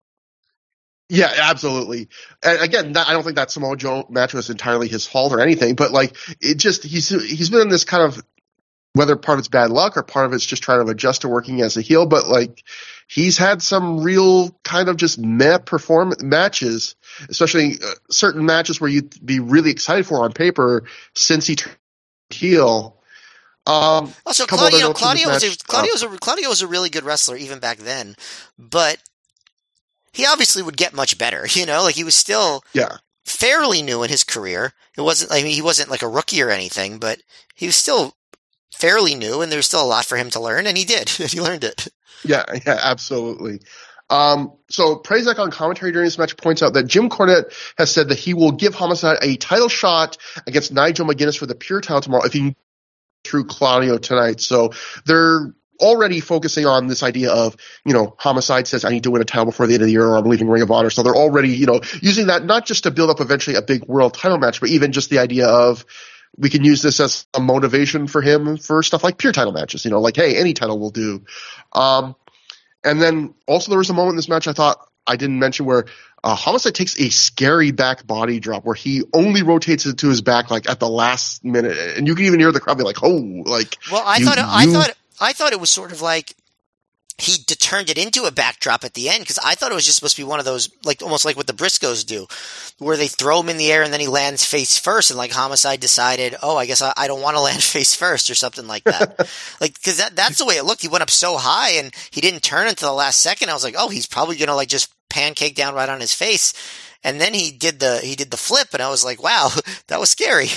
Yeah, 1.09 1.30
absolutely. 1.41 2.07
And 2.41 2.61
again, 2.61 2.93
that, 2.93 3.09
I 3.09 3.11
don't 3.11 3.24
think 3.24 3.36
that 3.36 3.51
Samoa 3.51 3.76
Joe 3.76 4.05
match 4.09 4.34
was 4.34 4.49
entirely 4.49 4.88
his 4.88 5.05
fault 5.05 5.34
or 5.34 5.41
anything, 5.41 5.76
but 5.76 5.91
like 5.91 6.15
it 6.39 6.55
just 6.55 6.84
he's 6.84 7.09
he's 7.09 7.49
been 7.49 7.59
in 7.59 7.67
this 7.67 7.84
kind 7.84 8.03
of 8.03 8.24
whether 8.93 9.15
part 9.15 9.37
of 9.37 9.39
it's 9.39 9.47
bad 9.47 9.69
luck 9.69 9.95
or 9.95 10.03
part 10.03 10.25
of 10.25 10.33
it's 10.33 10.45
just 10.45 10.63
trying 10.63 10.83
to 10.83 10.91
adjust 10.91 11.21
to 11.21 11.29
working 11.29 11.61
as 11.61 11.77
a 11.77 11.81
heel, 11.81 12.05
but 12.05 12.27
like 12.27 12.63
he's 13.07 13.37
had 13.37 13.61
some 13.61 14.01
real 14.01 14.49
kind 14.63 14.89
of 14.89 14.97
just 14.97 15.17
meh 15.17 15.57
perform 15.59 16.13
matches, 16.21 16.95
especially 17.29 17.77
uh, 17.83 17.91
certain 18.09 18.45
matches 18.45 18.81
where 18.81 18.89
you'd 18.89 19.25
be 19.25 19.39
really 19.39 19.71
excited 19.71 20.05
for 20.05 20.23
on 20.23 20.33
paper 20.33 20.83
since 21.15 21.47
he 21.47 21.55
turned 21.55 21.77
heel. 22.29 22.97
Um, 23.67 24.11
also, 24.25 24.45
Claudio, 24.45 24.91
Claudio 24.91 25.29
was 25.29 25.43
a, 25.43 25.57
Claudio 25.65 25.91
was 25.93 26.03
a 26.03 26.07
Claudio 26.17 26.49
was 26.49 26.61
a 26.61 26.67
really 26.67 26.89
good 26.89 27.03
wrestler 27.03 27.37
even 27.37 27.59
back 27.59 27.77
then, 27.77 28.15
but 28.57 28.97
he 30.11 30.25
obviously 30.25 30.63
would 30.63 30.77
get 30.77 30.93
much 30.93 31.17
better. 31.17 31.47
You 31.53 31.65
know, 31.65 31.83
like 31.83 31.95
he 31.95 32.03
was 32.03 32.15
still 32.15 32.63
yeah 32.73 32.97
fairly 33.25 33.81
new 33.81 34.03
in 34.03 34.09
his 34.09 34.23
career. 34.23 34.73
It 34.97 35.01
wasn't, 35.01 35.31
I 35.31 35.43
mean, 35.43 35.53
he 35.53 35.61
wasn't 35.61 35.89
like 35.89 36.01
a 36.01 36.07
rookie 36.07 36.41
or 36.41 36.49
anything, 36.49 36.97
but 36.97 37.21
he 37.55 37.65
was 37.65 37.75
still 37.75 38.15
fairly 38.82 39.15
new 39.15 39.41
and 39.41 39.51
there's 39.51 39.67
still 39.67 39.84
a 39.84 39.86
lot 39.86 40.05
for 40.05 40.17
him 40.17 40.29
to 40.32 40.39
learn 40.39 40.65
and 40.67 40.77
he 40.77 40.84
did. 40.84 41.07
he 41.09 41.39
learned 41.39 41.63
it. 41.63 41.88
Yeah, 42.25 42.43
yeah, 42.65 42.79
absolutely. 42.82 43.61
Um, 44.09 44.53
so 44.69 44.97
Prazak 44.97 45.39
on 45.39 45.51
commentary 45.51 45.93
during 45.93 46.05
this 46.05 46.17
match 46.17 46.36
points 46.36 46.61
out 46.61 46.73
that 46.73 46.84
Jim 46.84 47.09
Cornette 47.09 47.53
has 47.77 47.91
said 47.91 48.09
that 48.09 48.19
he 48.19 48.34
will 48.34 48.51
give 48.51 48.75
Homicide 48.75 49.19
a 49.21 49.38
title 49.38 49.69
shot 49.69 50.17
against 50.45 50.73
Nigel 50.73 51.07
McGuinness 51.07 51.38
for 51.38 51.45
the 51.45 51.55
pure 51.55 51.79
title 51.79 52.01
tomorrow 52.01 52.25
if 52.25 52.34
he 52.34 52.39
can 52.39 52.55
through 53.23 53.45
Claudio 53.45 53.97
tonight. 53.97 54.41
So 54.41 54.71
they're 55.05 55.53
already 55.79 56.19
focusing 56.19 56.65
on 56.65 56.88
this 56.88 57.03
idea 57.03 57.32
of, 57.32 57.55
you 57.86 57.93
know, 57.93 58.15
Homicide 58.17 58.67
says, 58.67 58.84
I 58.84 58.89
need 58.89 59.03
to 59.03 59.11
win 59.11 59.21
a 59.21 59.25
title 59.25 59.45
before 59.45 59.67
the 59.67 59.75
end 59.75 59.84
of 59.84 59.88
the 59.88 59.93
year 59.93 60.05
or 60.05 60.17
I'm 60.17 60.25
leaving 60.25 60.49
Ring 60.49 60.61
of 60.61 60.71
Honor. 60.71 60.89
So 60.89 61.03
they're 61.03 61.15
already, 61.15 61.49
you 61.49 61.65
know, 61.65 61.82
using 62.01 62.27
that 62.27 62.43
not 62.43 62.65
just 62.65 62.84
to 62.84 62.91
build 62.91 63.09
up 63.09 63.21
eventually 63.21 63.55
a 63.55 63.61
big 63.61 63.86
world 63.86 64.13
title 64.13 64.38
match, 64.38 64.59
but 64.59 64.69
even 64.69 64.91
just 64.91 65.09
the 65.09 65.19
idea 65.19 65.47
of, 65.47 65.86
we 66.38 66.49
can 66.49 66.63
use 66.63 66.82
this 66.82 66.99
as 66.99 67.25
a 67.34 67.39
motivation 67.39 68.07
for 68.07 68.21
him 68.21 68.57
for 68.57 68.84
stuff 68.84 69.03
like 69.03 69.17
pure 69.17 69.34
title 69.34 69.53
matches, 69.53 69.86
you 69.86 69.91
know, 69.91 69.99
like, 69.99 70.15
hey, 70.15 70.38
any 70.38 70.53
title 70.53 70.79
will 70.79 70.89
do. 70.89 71.23
Um, 71.73 72.15
and 72.84 73.01
then 73.01 73.34
also 73.47 73.69
there 73.69 73.77
was 73.77 73.89
a 73.89 73.93
moment 73.93 74.11
in 74.11 74.15
this 74.17 74.29
match 74.29 74.47
I 74.47 74.53
thought 74.53 74.88
I 75.05 75.15
didn't 75.15 75.39
mention 75.39 75.65
where 75.65 75.86
uh, 76.23 76.36
Homicide 76.36 76.75
takes 76.75 76.99
a 76.99 77.09
scary 77.09 77.71
back 77.71 78.05
body 78.05 78.39
drop 78.39 78.63
where 78.63 78.75
he 78.75 79.03
only 79.13 79.41
rotates 79.41 79.86
it 79.86 79.97
to 79.99 80.09
his 80.09 80.21
back 80.21 80.51
like 80.51 80.69
at 80.69 80.79
the 80.79 80.88
last 80.88 81.43
minute, 81.43 81.77
and 81.97 82.07
you 82.07 82.15
can 82.15 82.25
even 82.25 82.39
hear 82.39 82.51
the 82.51 82.59
crowd 82.59 82.77
be 82.77 82.84
like, 82.84 83.01
"Oh!" 83.01 83.15
Like, 83.45 83.77
well, 83.91 84.03
I 84.05 84.17
you, 84.17 84.25
thought 84.25 84.38
it, 84.38 84.41
you, 84.41 84.47
I 84.47 84.65
thought 84.67 84.97
I 85.19 85.34
thought 85.34 85.51
it 85.51 85.59
was 85.59 85.71
sort 85.71 85.91
of 85.91 86.01
like 86.01 86.36
he 87.18 87.38
turned 87.43 87.89
it 87.89 87.97
into 87.97 88.24
a 88.24 88.32
backdrop 88.32 88.84
at 88.84 88.93
the 88.93 89.09
end 89.09 89.22
because 89.22 89.38
I 89.43 89.55
thought 89.55 89.72
it 89.72 89.76
was 89.76 89.86
just 89.86 89.97
supposed 89.97 90.16
to 90.16 90.22
be 90.22 90.28
one 90.28 90.39
of 90.39 90.45
those 90.45 90.70
like 90.84 91.01
almost 91.01 91.26
like 91.26 91.38
what 91.38 91.47
the 91.47 91.53
Briscoes 91.53 92.05
do, 92.05 92.28
where 92.80 92.97
they 92.97 93.07
throw 93.07 93.39
him 93.39 93.49
in 93.49 93.57
the 93.57 93.72
air 93.72 93.84
and 93.84 93.93
then 93.93 93.99
he 93.99 94.07
lands 94.07 94.45
face 94.45 94.78
first, 94.78 95.12
and 95.12 95.18
like 95.18 95.32
Homicide 95.32 95.80
decided, 95.80 96.36
oh, 96.41 96.57
I 96.57 96.66
guess 96.66 96.82
I, 96.82 96.93
I 96.97 97.07
don't 97.07 97.22
want 97.22 97.36
to 97.38 97.41
land 97.41 97.62
face 97.64 97.95
first 97.95 98.30
or 98.30 98.36
something 98.36 98.68
like 98.68 98.84
that, 98.86 99.18
like 99.62 99.76
because 99.76 99.97
that 99.97 100.16
that's 100.16 100.38
the 100.38 100.45
way 100.45 100.55
it 100.55 100.66
looked. 100.66 100.82
He 100.82 100.88
went 100.88 101.03
up 101.03 101.09
so 101.09 101.38
high 101.38 101.72
and 101.72 101.93
he 102.12 102.22
didn't 102.22 102.41
turn 102.43 102.68
until 102.68 102.89
the 102.89 102.95
last 102.95 103.22
second. 103.22 103.49
I 103.49 103.53
was 103.53 103.64
like, 103.64 103.76
oh, 103.78 103.89
he's 103.89 104.07
probably 104.07 104.38
gonna 104.38 104.55
like 104.55 104.70
just 104.70 104.93
pancake 105.09 105.55
down 105.55 105.76
right 105.76 105.89
on 105.89 106.01
his 106.01 106.14
face, 106.14 106.53
and 107.03 107.22
then 107.22 107.34
he 107.34 107.51
did 107.51 107.80
the 107.80 107.97
he 107.97 108.16
did 108.16 108.32
the 108.32 108.38
flip, 108.38 108.70
and 108.74 108.82
I 108.82 108.89
was 108.89 109.05
like, 109.05 109.22
wow, 109.22 109.49
that 109.88 109.99
was 109.99 110.09
scary. 110.09 110.47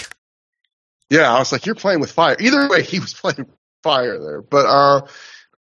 Yeah, 1.11 1.33
I 1.33 1.39
was 1.39 1.53
like, 1.53 1.67
you're 1.67 1.75
playing 1.75 2.01
with 2.01 2.11
fire. 2.11 2.37
Either 2.41 2.69
way, 2.69 2.83
he 2.83 2.99
was 2.99 3.13
playing 3.13 3.47
fire 3.83 4.19
there, 4.19 4.41
but 4.41 4.67
uh. 4.67 5.07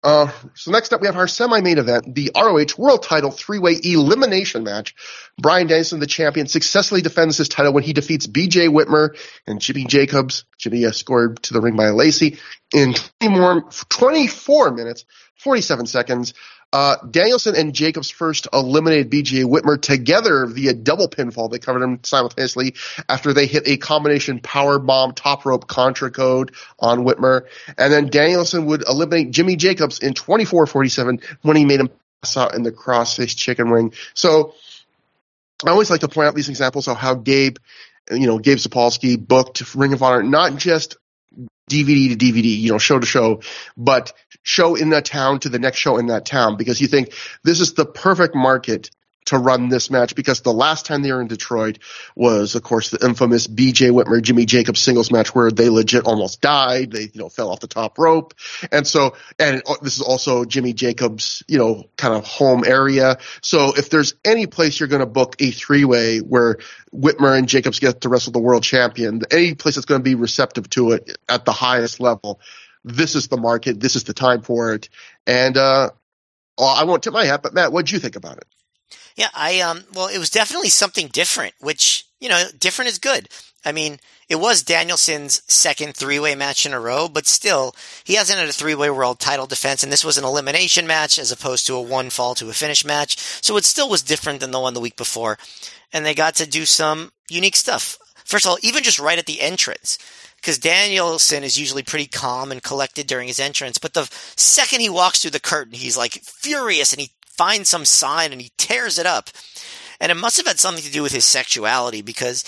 Uh, 0.02 0.30
so 0.54 0.70
next 0.70 0.92
up, 0.92 1.00
we 1.02 1.06
have 1.06 1.16
our 1.16 1.28
semi-main 1.28 1.76
event, 1.76 2.14
the 2.14 2.30
ROH 2.34 2.78
World 2.78 3.02
Title 3.02 3.30
three-way 3.30 3.78
elimination 3.82 4.64
match. 4.64 4.94
Bryan 5.38 5.66
Danielson, 5.66 6.00
the 6.00 6.06
champion, 6.06 6.46
successfully 6.46 7.02
defends 7.02 7.36
his 7.36 7.50
title 7.50 7.74
when 7.74 7.82
he 7.82 7.92
defeats 7.92 8.26
B.J. 8.26 8.68
Whitmer 8.68 9.16
and 9.46 9.60
Jimmy 9.60 9.84
Jacobs. 9.84 10.44
Jimmy 10.58 10.86
uh, 10.86 10.92
scored 10.92 11.42
to 11.44 11.52
the 11.52 11.60
ring 11.60 11.76
by 11.76 11.90
Lacey 11.90 12.38
in 12.74 12.94
20 13.20 13.36
more, 13.36 13.70
24 13.90 14.70
minutes, 14.72 15.04
47 15.36 15.86
seconds. 15.86 16.34
Uh, 16.72 16.96
Danielson 17.10 17.56
and 17.56 17.74
Jacobs 17.74 18.10
first 18.10 18.46
eliminated 18.52 19.10
BJ 19.10 19.44
Whitmer 19.44 19.80
together 19.80 20.46
via 20.46 20.72
double 20.72 21.08
pinfall. 21.08 21.50
They 21.50 21.58
covered 21.58 21.82
him 21.82 22.00
simultaneously 22.04 22.74
after 23.08 23.32
they 23.32 23.46
hit 23.46 23.66
a 23.66 23.76
combination 23.76 24.38
power 24.38 24.78
bomb 24.78 25.12
top 25.12 25.44
rope 25.44 25.66
contra 25.66 26.10
code 26.12 26.54
on 26.78 27.00
Whitmer. 27.00 27.46
And 27.76 27.92
then 27.92 28.08
Danielson 28.08 28.66
would 28.66 28.86
eliminate 28.88 29.32
Jimmy 29.32 29.56
Jacobs 29.56 29.98
in 29.98 30.14
24-47 30.14 31.24
when 31.42 31.56
he 31.56 31.64
made 31.64 31.80
him 31.80 31.90
pass 32.22 32.36
out 32.36 32.54
in 32.54 32.62
the 32.62 32.70
crossface 32.70 33.36
chicken 33.36 33.70
wing. 33.70 33.92
So 34.14 34.54
I 35.66 35.70
always 35.70 35.90
like 35.90 36.00
to 36.00 36.08
point 36.08 36.28
out 36.28 36.34
these 36.36 36.48
examples 36.48 36.86
of 36.86 36.96
how 36.96 37.14
Gabe, 37.14 37.56
you 38.12 38.28
know, 38.28 38.38
Gabe 38.38 38.58
Sapolsky 38.58 39.18
booked 39.18 39.74
Ring 39.74 39.92
of 39.92 40.02
Honor, 40.04 40.22
not 40.22 40.56
just 40.56 40.96
DVD 41.70 42.10
to 42.10 42.16
DVD, 42.16 42.58
you 42.58 42.72
know, 42.72 42.78
show 42.78 42.98
to 42.98 43.06
show, 43.06 43.40
but 43.76 44.12
show 44.42 44.74
in 44.74 44.90
that 44.90 45.04
town 45.04 45.40
to 45.40 45.48
the 45.48 45.58
next 45.58 45.78
show 45.78 45.98
in 45.98 46.06
that 46.06 46.26
town 46.26 46.56
because 46.56 46.80
you 46.80 46.86
think 46.86 47.12
this 47.44 47.60
is 47.60 47.74
the 47.74 47.86
perfect 47.86 48.34
market 48.34 48.90
to 49.26 49.38
run 49.38 49.68
this 49.68 49.90
match 49.90 50.14
because 50.14 50.40
the 50.40 50.52
last 50.52 50.86
time 50.86 51.02
they 51.02 51.12
were 51.12 51.20
in 51.20 51.28
Detroit 51.28 51.78
was, 52.16 52.54
of 52.54 52.62
course, 52.62 52.90
the 52.90 53.04
infamous 53.04 53.46
BJ 53.46 53.90
Whitmer 53.90 54.22
Jimmy 54.22 54.46
Jacobs 54.46 54.80
singles 54.80 55.10
match 55.10 55.34
where 55.34 55.50
they 55.50 55.68
legit 55.68 56.04
almost 56.04 56.40
died. 56.40 56.90
They, 56.90 57.02
you 57.02 57.10
know, 57.14 57.28
fell 57.28 57.50
off 57.50 57.60
the 57.60 57.66
top 57.66 57.98
rope. 57.98 58.34
And 58.72 58.86
so, 58.86 59.14
and 59.38 59.62
this 59.82 59.96
is 59.96 60.00
also 60.00 60.44
Jimmy 60.44 60.72
Jacobs, 60.72 61.42
you 61.46 61.58
know, 61.58 61.84
kind 61.96 62.14
of 62.14 62.24
home 62.24 62.64
area. 62.66 63.18
So 63.42 63.72
if 63.76 63.90
there's 63.90 64.14
any 64.24 64.46
place 64.46 64.80
you're 64.80 64.88
going 64.88 65.00
to 65.00 65.06
book 65.06 65.36
a 65.38 65.50
three 65.50 65.84
way 65.84 66.18
where 66.18 66.58
Whitmer 66.92 67.36
and 67.36 67.48
Jacobs 67.48 67.78
get 67.78 68.00
to 68.02 68.08
wrestle 68.08 68.32
the 68.32 68.40
world 68.40 68.62
champion, 68.62 69.20
any 69.30 69.54
place 69.54 69.74
that's 69.74 69.86
going 69.86 70.00
to 70.00 70.04
be 70.04 70.14
receptive 70.14 70.68
to 70.70 70.92
it 70.92 71.18
at 71.28 71.44
the 71.44 71.52
highest 71.52 72.00
level, 72.00 72.40
this 72.84 73.14
is 73.14 73.28
the 73.28 73.36
market. 73.36 73.78
This 73.78 73.96
is 73.96 74.04
the 74.04 74.14
time 74.14 74.40
for 74.40 74.72
it. 74.72 74.88
And, 75.26 75.56
uh, 75.56 75.90
I 76.58 76.84
won't 76.84 77.02
tip 77.02 77.14
my 77.14 77.24
hat, 77.24 77.42
but 77.42 77.54
Matt, 77.54 77.72
what 77.72 77.86
do 77.86 77.94
you 77.94 78.00
think 78.00 78.16
about 78.16 78.36
it? 78.36 78.46
Yeah, 79.16 79.28
I 79.34 79.60
um 79.60 79.84
well 79.94 80.08
it 80.08 80.18
was 80.18 80.30
definitely 80.30 80.70
something 80.70 81.08
different, 81.08 81.54
which, 81.60 82.06
you 82.20 82.28
know, 82.28 82.44
different 82.58 82.90
is 82.90 82.98
good. 82.98 83.28
I 83.64 83.72
mean, 83.72 83.98
it 84.28 84.36
was 84.36 84.62
Danielson's 84.62 85.42
second 85.46 85.94
three-way 85.94 86.34
match 86.34 86.64
in 86.64 86.72
a 86.72 86.80
row, 86.80 87.08
but 87.08 87.26
still, 87.26 87.74
he 88.04 88.14
hasn't 88.14 88.38
had 88.38 88.48
a 88.48 88.52
three-way 88.52 88.88
world 88.88 89.18
title 89.18 89.46
defense, 89.46 89.82
and 89.82 89.92
this 89.92 90.04
was 90.04 90.16
an 90.16 90.24
elimination 90.24 90.86
match 90.86 91.18
as 91.18 91.30
opposed 91.30 91.66
to 91.66 91.74
a 91.74 91.82
one 91.82 92.08
fall 92.08 92.34
to 92.36 92.48
a 92.48 92.54
finish 92.54 92.84
match. 92.84 93.18
So 93.18 93.56
it 93.56 93.64
still 93.64 93.90
was 93.90 94.02
different 94.02 94.40
than 94.40 94.50
the 94.50 94.60
one 94.60 94.72
the 94.72 94.80
week 94.80 94.96
before. 94.96 95.36
And 95.92 96.06
they 96.06 96.14
got 96.14 96.36
to 96.36 96.46
do 96.46 96.64
some 96.64 97.12
unique 97.28 97.56
stuff. 97.56 97.98
First 98.24 98.46
of 98.46 98.52
all, 98.52 98.58
even 98.62 98.82
just 98.82 98.98
right 98.98 99.18
at 99.18 99.26
the 99.26 99.40
entrance, 99.42 99.98
because 100.36 100.56
Danielson 100.56 101.44
is 101.44 101.58
usually 101.58 101.82
pretty 101.82 102.06
calm 102.06 102.50
and 102.52 102.62
collected 102.62 103.06
during 103.06 103.28
his 103.28 103.40
entrance, 103.40 103.76
but 103.76 103.92
the 103.92 104.08
second 104.36 104.80
he 104.80 104.88
walks 104.88 105.20
through 105.20 105.32
the 105.32 105.40
curtain, 105.40 105.74
he's 105.74 105.98
like 105.98 106.12
furious 106.22 106.92
and 106.92 107.00
he 107.02 107.10
finds 107.40 107.70
some 107.70 107.86
sign 107.86 108.32
and 108.32 108.42
he 108.42 108.52
tears 108.58 108.98
it 108.98 109.06
up. 109.06 109.30
And 109.98 110.12
it 110.12 110.16
must 110.16 110.36
have 110.36 110.46
had 110.46 110.60
something 110.60 110.84
to 110.84 110.92
do 110.92 111.02
with 111.02 111.12
his 111.12 111.24
sexuality 111.24 112.02
because 112.02 112.44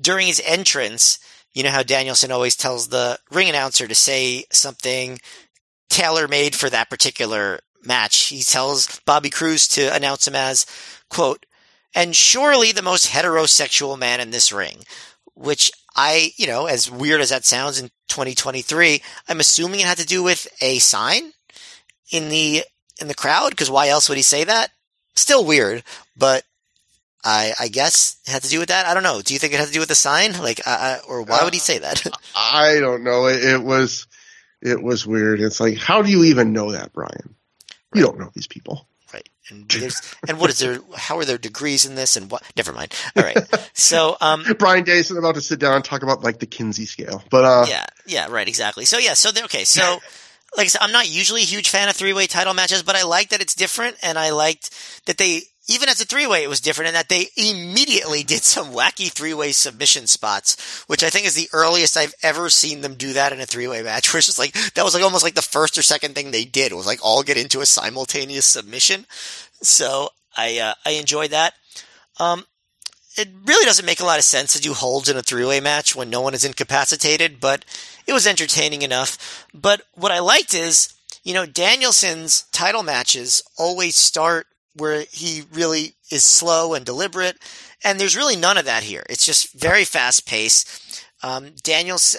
during 0.00 0.26
his 0.26 0.40
entrance, 0.46 1.18
you 1.52 1.62
know 1.62 1.68
how 1.68 1.82
Danielson 1.82 2.32
always 2.32 2.56
tells 2.56 2.88
the 2.88 3.18
ring 3.30 3.50
announcer 3.50 3.86
to 3.86 3.94
say 3.94 4.44
something 4.50 5.18
tailor 5.90 6.28
made 6.28 6.54
for 6.54 6.70
that 6.70 6.88
particular 6.88 7.60
match. 7.84 8.28
He 8.28 8.40
tells 8.40 9.00
Bobby 9.00 9.28
Cruise 9.28 9.68
to 9.68 9.94
announce 9.94 10.26
him 10.26 10.34
as, 10.34 10.64
quote, 11.10 11.44
and 11.94 12.16
surely 12.16 12.72
the 12.72 12.80
most 12.80 13.08
heterosexual 13.08 13.98
man 13.98 14.18
in 14.18 14.30
this 14.30 14.50
ring, 14.50 14.78
which 15.34 15.70
I, 15.94 16.32
you 16.38 16.46
know, 16.46 16.64
as 16.64 16.90
weird 16.90 17.20
as 17.20 17.28
that 17.28 17.44
sounds 17.44 17.78
in 17.78 17.90
2023, 18.08 19.02
I'm 19.28 19.40
assuming 19.40 19.80
it 19.80 19.86
had 19.86 19.98
to 19.98 20.06
do 20.06 20.22
with 20.22 20.48
a 20.62 20.78
sign 20.78 21.32
in 22.10 22.30
the 22.30 22.64
in 23.02 23.08
the 23.08 23.14
crowd 23.14 23.50
because 23.50 23.70
why 23.70 23.88
else 23.88 24.08
would 24.08 24.16
he 24.16 24.22
say 24.22 24.44
that? 24.44 24.70
Still 25.14 25.44
weird, 25.44 25.82
but 26.16 26.44
I 27.24 27.52
I 27.60 27.68
guess 27.68 28.16
it 28.26 28.30
had 28.30 28.42
to 28.42 28.48
do 28.48 28.58
with 28.58 28.68
that. 28.68 28.86
I 28.86 28.94
don't 28.94 29.02
know. 29.02 29.20
Do 29.22 29.34
you 29.34 29.38
think 29.38 29.52
it 29.52 29.58
had 29.60 29.68
to 29.68 29.74
do 29.74 29.80
with 29.80 29.88
the 29.88 29.94
sign, 29.94 30.32
like, 30.40 30.60
uh, 30.66 30.98
or 31.08 31.22
why 31.22 31.44
would 31.44 31.54
he 31.54 31.60
say 31.60 31.78
that? 31.78 32.06
I 32.36 32.80
don't 32.80 33.04
know. 33.04 33.26
It, 33.26 33.44
it, 33.44 33.62
was 33.62 34.06
it 34.60 34.82
was 34.82 35.06
weird. 35.06 35.40
It's 35.40 35.60
like, 35.60 35.76
how 35.76 36.02
do 36.02 36.10
you 36.10 36.24
even 36.24 36.52
know 36.52 36.72
that, 36.72 36.92
Bryan? 36.92 37.34
Right. 37.94 38.00
You 38.00 38.02
don't 38.02 38.18
know 38.18 38.30
these 38.34 38.46
people, 38.46 38.86
right? 39.12 39.28
And 39.50 39.70
and 40.28 40.40
what 40.40 40.50
is 40.50 40.58
there? 40.58 40.80
How 40.96 41.18
are 41.18 41.24
their 41.24 41.38
degrees 41.38 41.84
in 41.84 41.94
this? 41.94 42.16
And 42.16 42.30
what? 42.30 42.42
Never 42.56 42.72
mind. 42.72 42.94
All 43.16 43.22
right. 43.22 43.38
So, 43.74 44.18
um, 44.20 44.44
Bryan 44.58 44.84
Danielson 44.84 45.16
about 45.16 45.34
to 45.36 45.40
sit 45.40 45.58
down 45.58 45.74
and 45.74 45.84
talk 45.84 46.02
about 46.02 46.22
like 46.22 46.38
the 46.38 46.46
Kinsey 46.46 46.84
scale, 46.84 47.22
but 47.30 47.44
uh, 47.44 47.64
yeah, 47.66 47.84
yeah, 48.06 48.28
right, 48.30 48.46
exactly. 48.46 48.84
So 48.84 48.98
yeah, 48.98 49.14
so 49.14 49.30
okay, 49.44 49.64
so 49.64 49.98
like 50.56 50.66
I 50.66 50.68
said, 50.68 50.82
I'm 50.82 50.92
not 50.92 51.10
usually 51.10 51.42
a 51.42 51.46
huge 51.46 51.70
fan 51.70 51.88
of 51.88 51.96
three 51.96 52.12
way 52.12 52.26
title 52.26 52.54
matches, 52.54 52.82
but 52.82 52.96
I 52.96 53.04
like 53.04 53.30
that 53.30 53.40
it's 53.40 53.54
different, 53.54 53.96
and 54.02 54.18
I 54.18 54.30
liked 54.30 54.70
that 55.06 55.18
they 55.18 55.42
even 55.68 55.88
as 55.88 56.00
a 56.00 56.04
three 56.04 56.26
way, 56.26 56.42
it 56.42 56.48
was 56.48 56.60
different 56.60 56.88
in 56.88 56.94
that 56.94 57.08
they 57.08 57.28
immediately 57.36 58.22
did 58.24 58.42
some 58.42 58.72
wacky 58.72 59.10
three 59.10 59.34
way 59.34 59.52
submission 59.52 60.06
spots, 60.06 60.84
which 60.86 61.02
I 61.02 61.10
think 61.10 61.26
is 61.26 61.34
the 61.34 61.48
earliest 61.52 61.96
I've 61.96 62.14
ever 62.22 62.48
seen 62.48 62.80
them 62.80 62.94
do 62.94 63.12
that 63.12 63.32
in 63.32 63.40
a 63.40 63.46
three 63.46 63.68
way 63.68 63.82
match. 63.82 64.12
It's 64.22 64.26
just 64.26 64.38
like 64.38 64.52
that 64.74 64.84
was 64.84 64.94
like 64.94 65.02
almost 65.02 65.24
like 65.24 65.34
the 65.34 65.42
first 65.42 65.76
or 65.76 65.82
second 65.82 66.14
thing 66.14 66.30
they 66.30 66.44
did 66.44 66.72
was 66.72 66.86
like 66.86 67.00
all 67.02 67.22
get 67.22 67.36
into 67.36 67.60
a 67.60 67.66
simultaneous 67.66 68.46
submission. 68.46 69.06
So 69.62 70.10
I 70.36 70.58
uh, 70.58 70.74
I 70.84 70.90
enjoyed 70.92 71.30
that. 71.30 71.54
Um, 72.20 72.44
it 73.16 73.28
really 73.44 73.64
doesn't 73.64 73.86
make 73.86 74.00
a 74.00 74.04
lot 74.04 74.18
of 74.18 74.24
sense 74.24 74.52
to 74.52 74.60
do 74.60 74.72
holds 74.72 75.08
in 75.08 75.16
a 75.16 75.22
three 75.22 75.44
way 75.44 75.60
match 75.60 75.94
when 75.94 76.10
no 76.10 76.20
one 76.20 76.34
is 76.34 76.44
incapacitated, 76.44 77.40
but 77.40 77.64
it 78.06 78.12
was 78.12 78.26
entertaining 78.26 78.82
enough. 78.82 79.46
But 79.54 79.82
what 79.94 80.12
I 80.12 80.20
liked 80.20 80.54
is, 80.54 80.94
you 81.22 81.34
know, 81.34 81.46
Danielson's 81.46 82.42
title 82.52 82.82
matches 82.82 83.42
always 83.56 83.96
start 83.96 84.46
where 84.74 85.04
he 85.10 85.42
really 85.52 85.94
is 86.10 86.24
slow 86.24 86.74
and 86.74 86.84
deliberate, 86.84 87.36
and 87.84 87.98
there's 87.98 88.16
really 88.16 88.36
none 88.36 88.56
of 88.56 88.64
that 88.64 88.82
here. 88.82 89.04
It's 89.08 89.26
just 89.26 89.52
very 89.52 89.84
fast 89.84 90.26
paced. 90.26 91.04
Um, 91.24 91.50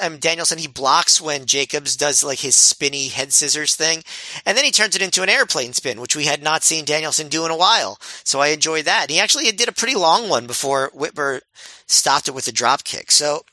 um, 0.01 0.17
Danielson, 0.19 0.57
he 0.57 0.67
blocks 0.67 1.19
when 1.19 1.45
Jacobs 1.45 1.97
does 1.97 2.23
like 2.23 2.39
his 2.39 2.55
spinny 2.55 3.09
head 3.09 3.33
scissors 3.33 3.75
thing, 3.75 4.03
and 4.45 4.57
then 4.57 4.63
he 4.63 4.71
turns 4.71 4.95
it 4.95 5.01
into 5.01 5.23
an 5.23 5.29
airplane 5.29 5.73
spin, 5.73 5.99
which 5.99 6.15
we 6.15 6.25
had 6.25 6.41
not 6.41 6.63
seen 6.63 6.85
Danielson 6.85 7.27
do 7.27 7.45
in 7.45 7.51
a 7.51 7.57
while. 7.57 7.97
So 8.23 8.39
I 8.39 8.47
enjoyed 8.47 8.85
that. 8.85 9.03
And 9.03 9.11
he 9.11 9.19
actually 9.19 9.51
did 9.51 9.67
a 9.67 9.73
pretty 9.73 9.95
long 9.95 10.29
one 10.29 10.47
before 10.47 10.89
Whitmer 10.91 11.41
stopped 11.85 12.27
it 12.27 12.33
with 12.33 12.47
a 12.47 12.53
drop 12.53 12.83
kick. 12.83 13.11
So 13.11 13.43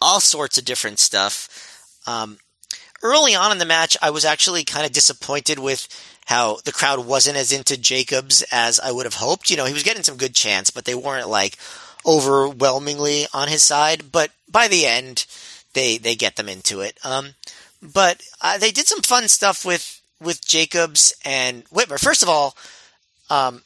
all 0.00 0.20
sorts 0.20 0.58
of 0.58 0.64
different 0.64 0.98
stuff. 0.98 1.48
Um, 2.06 2.38
early 3.02 3.34
on 3.34 3.52
in 3.52 3.58
the 3.58 3.64
match, 3.64 3.96
I 4.02 4.10
was 4.10 4.24
actually 4.24 4.64
kind 4.64 4.84
of 4.84 4.92
disappointed 4.92 5.58
with 5.58 5.88
how 6.26 6.58
the 6.64 6.72
crowd 6.72 7.06
wasn't 7.06 7.36
as 7.36 7.52
into 7.52 7.76
Jacobs 7.76 8.42
as 8.50 8.80
I 8.80 8.90
would 8.90 9.06
have 9.06 9.14
hoped. 9.14 9.50
You 9.50 9.56
know, 9.56 9.66
he 9.66 9.72
was 9.72 9.82
getting 9.82 10.02
some 10.02 10.16
good 10.16 10.34
chants, 10.34 10.70
but 10.70 10.84
they 10.84 10.94
weren't 10.94 11.28
like 11.28 11.56
overwhelmingly 12.06 13.26
on 13.32 13.48
his 13.48 13.62
side. 13.62 14.12
But 14.12 14.30
by 14.50 14.68
the 14.68 14.86
end, 14.86 15.26
they 15.74 15.98
they 15.98 16.14
get 16.14 16.36
them 16.36 16.48
into 16.48 16.80
it. 16.80 16.98
Um, 17.04 17.34
but 17.82 18.22
uh, 18.40 18.58
they 18.58 18.70
did 18.70 18.86
some 18.86 19.02
fun 19.02 19.28
stuff 19.28 19.64
with 19.64 20.00
with 20.20 20.46
Jacobs 20.46 21.12
and 21.24 21.64
Whitmer. 21.66 22.00
First 22.00 22.22
of 22.22 22.28
all, 22.28 22.56
um, 23.28 23.62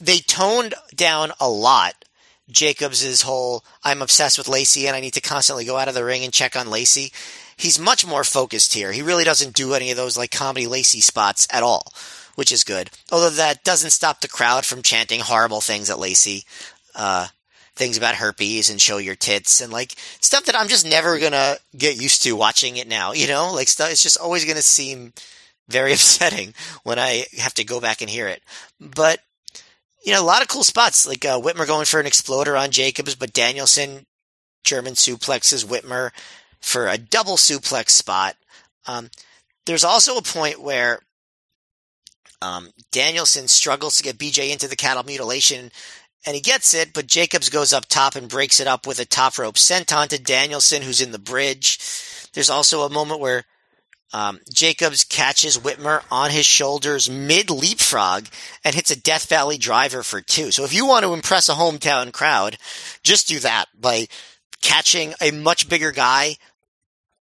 they 0.00 0.18
toned 0.18 0.74
down 0.94 1.32
a 1.38 1.48
lot 1.48 2.04
Jacobs' 2.50 3.22
whole 3.22 3.64
"I'm 3.84 4.02
obsessed 4.02 4.38
with 4.38 4.48
Lacey 4.48 4.86
and 4.86 4.96
I 4.96 5.00
need 5.00 5.14
to 5.14 5.20
constantly 5.20 5.64
go 5.64 5.76
out 5.76 5.88
of 5.88 5.94
the 5.94 6.04
ring 6.04 6.24
and 6.24 6.32
check 6.32 6.56
on 6.56 6.70
Lacey." 6.70 7.12
He's 7.56 7.78
much 7.78 8.06
more 8.06 8.24
focused 8.24 8.72
here. 8.72 8.90
He 8.90 9.02
really 9.02 9.22
doesn't 9.24 9.54
do 9.54 9.74
any 9.74 9.90
of 9.90 9.98
those 9.98 10.16
like 10.16 10.30
comedy 10.30 10.66
Lacey 10.66 11.02
spots 11.02 11.46
at 11.52 11.62
all, 11.62 11.92
which 12.34 12.50
is 12.50 12.64
good. 12.64 12.90
Although 13.12 13.30
that 13.30 13.64
doesn't 13.64 13.90
stop 13.90 14.22
the 14.22 14.28
crowd 14.28 14.64
from 14.64 14.80
chanting 14.80 15.20
horrible 15.20 15.60
things 15.60 15.90
at 15.90 15.98
Lacey. 15.98 16.46
Uh, 16.94 17.28
things 17.76 17.96
about 17.96 18.16
herpes 18.16 18.70
and 18.70 18.80
show 18.80 18.98
your 18.98 19.14
tits 19.14 19.60
and 19.60 19.72
like 19.72 19.94
stuff 20.20 20.44
that 20.44 20.56
I'm 20.56 20.68
just 20.68 20.88
never 20.88 21.18
gonna 21.18 21.56
get 21.76 22.00
used 22.00 22.22
to 22.24 22.36
watching 22.36 22.76
it 22.76 22.88
now. 22.88 23.12
You 23.12 23.26
know, 23.26 23.52
like 23.52 23.68
stuff. 23.68 23.90
It's 23.90 24.02
just 24.02 24.18
always 24.18 24.44
gonna 24.44 24.62
seem 24.62 25.12
very 25.68 25.92
upsetting 25.94 26.54
when 26.82 26.98
I 26.98 27.24
have 27.38 27.54
to 27.54 27.64
go 27.64 27.80
back 27.80 28.00
and 28.00 28.10
hear 28.10 28.28
it. 28.28 28.42
But 28.80 29.20
you 30.04 30.12
know, 30.12 30.22
a 30.22 30.24
lot 30.24 30.42
of 30.42 30.48
cool 30.48 30.64
spots 30.64 31.06
like 31.06 31.24
uh, 31.24 31.40
Whitmer 31.40 31.66
going 31.66 31.84
for 31.84 32.00
an 32.00 32.06
exploder 32.06 32.56
on 32.56 32.70
Jacobs, 32.70 33.14
but 33.14 33.32
Danielson 33.32 34.06
German 34.64 34.94
suplexes 34.94 35.64
Whitmer 35.64 36.10
for 36.60 36.88
a 36.88 36.98
double 36.98 37.36
suplex 37.36 37.90
spot. 37.90 38.36
Um, 38.86 39.10
there's 39.66 39.84
also 39.84 40.16
a 40.16 40.22
point 40.22 40.60
where 40.60 41.00
um, 42.42 42.70
Danielson 42.90 43.48
struggles 43.48 43.96
to 43.96 44.02
get 44.02 44.18
BJ 44.18 44.50
into 44.50 44.68
the 44.68 44.76
cattle 44.76 45.02
mutilation 45.02 45.70
and 46.26 46.34
he 46.34 46.40
gets 46.40 46.74
it, 46.74 46.92
but 46.92 47.06
Jacobs 47.06 47.48
goes 47.48 47.72
up 47.72 47.86
top 47.86 48.14
and 48.14 48.28
breaks 48.28 48.60
it 48.60 48.66
up 48.66 48.86
with 48.86 49.00
a 49.00 49.04
top 49.04 49.38
rope 49.38 49.56
senton 49.56 50.08
to 50.08 50.22
Danielson, 50.22 50.82
who's 50.82 51.00
in 51.00 51.12
the 51.12 51.18
bridge. 51.18 51.78
There's 52.34 52.50
also 52.50 52.82
a 52.82 52.90
moment 52.90 53.20
where 53.20 53.44
um, 54.12 54.40
Jacobs 54.52 55.04
catches 55.04 55.58
Whitmer 55.58 56.02
on 56.10 56.30
his 56.30 56.44
shoulders 56.44 57.08
mid 57.08 57.48
leapfrog 57.48 58.26
and 58.64 58.74
hits 58.74 58.90
a 58.90 59.00
Death 59.00 59.28
Valley 59.28 59.56
driver 59.56 60.02
for 60.02 60.20
two. 60.20 60.50
So 60.50 60.64
if 60.64 60.74
you 60.74 60.86
want 60.86 61.04
to 61.04 61.14
impress 61.14 61.48
a 61.48 61.54
hometown 61.54 62.12
crowd, 62.12 62.58
just 63.02 63.28
do 63.28 63.38
that 63.40 63.66
by 63.78 64.08
catching 64.62 65.14
a 65.20 65.30
much 65.30 65.68
bigger 65.68 65.92
guy, 65.92 66.36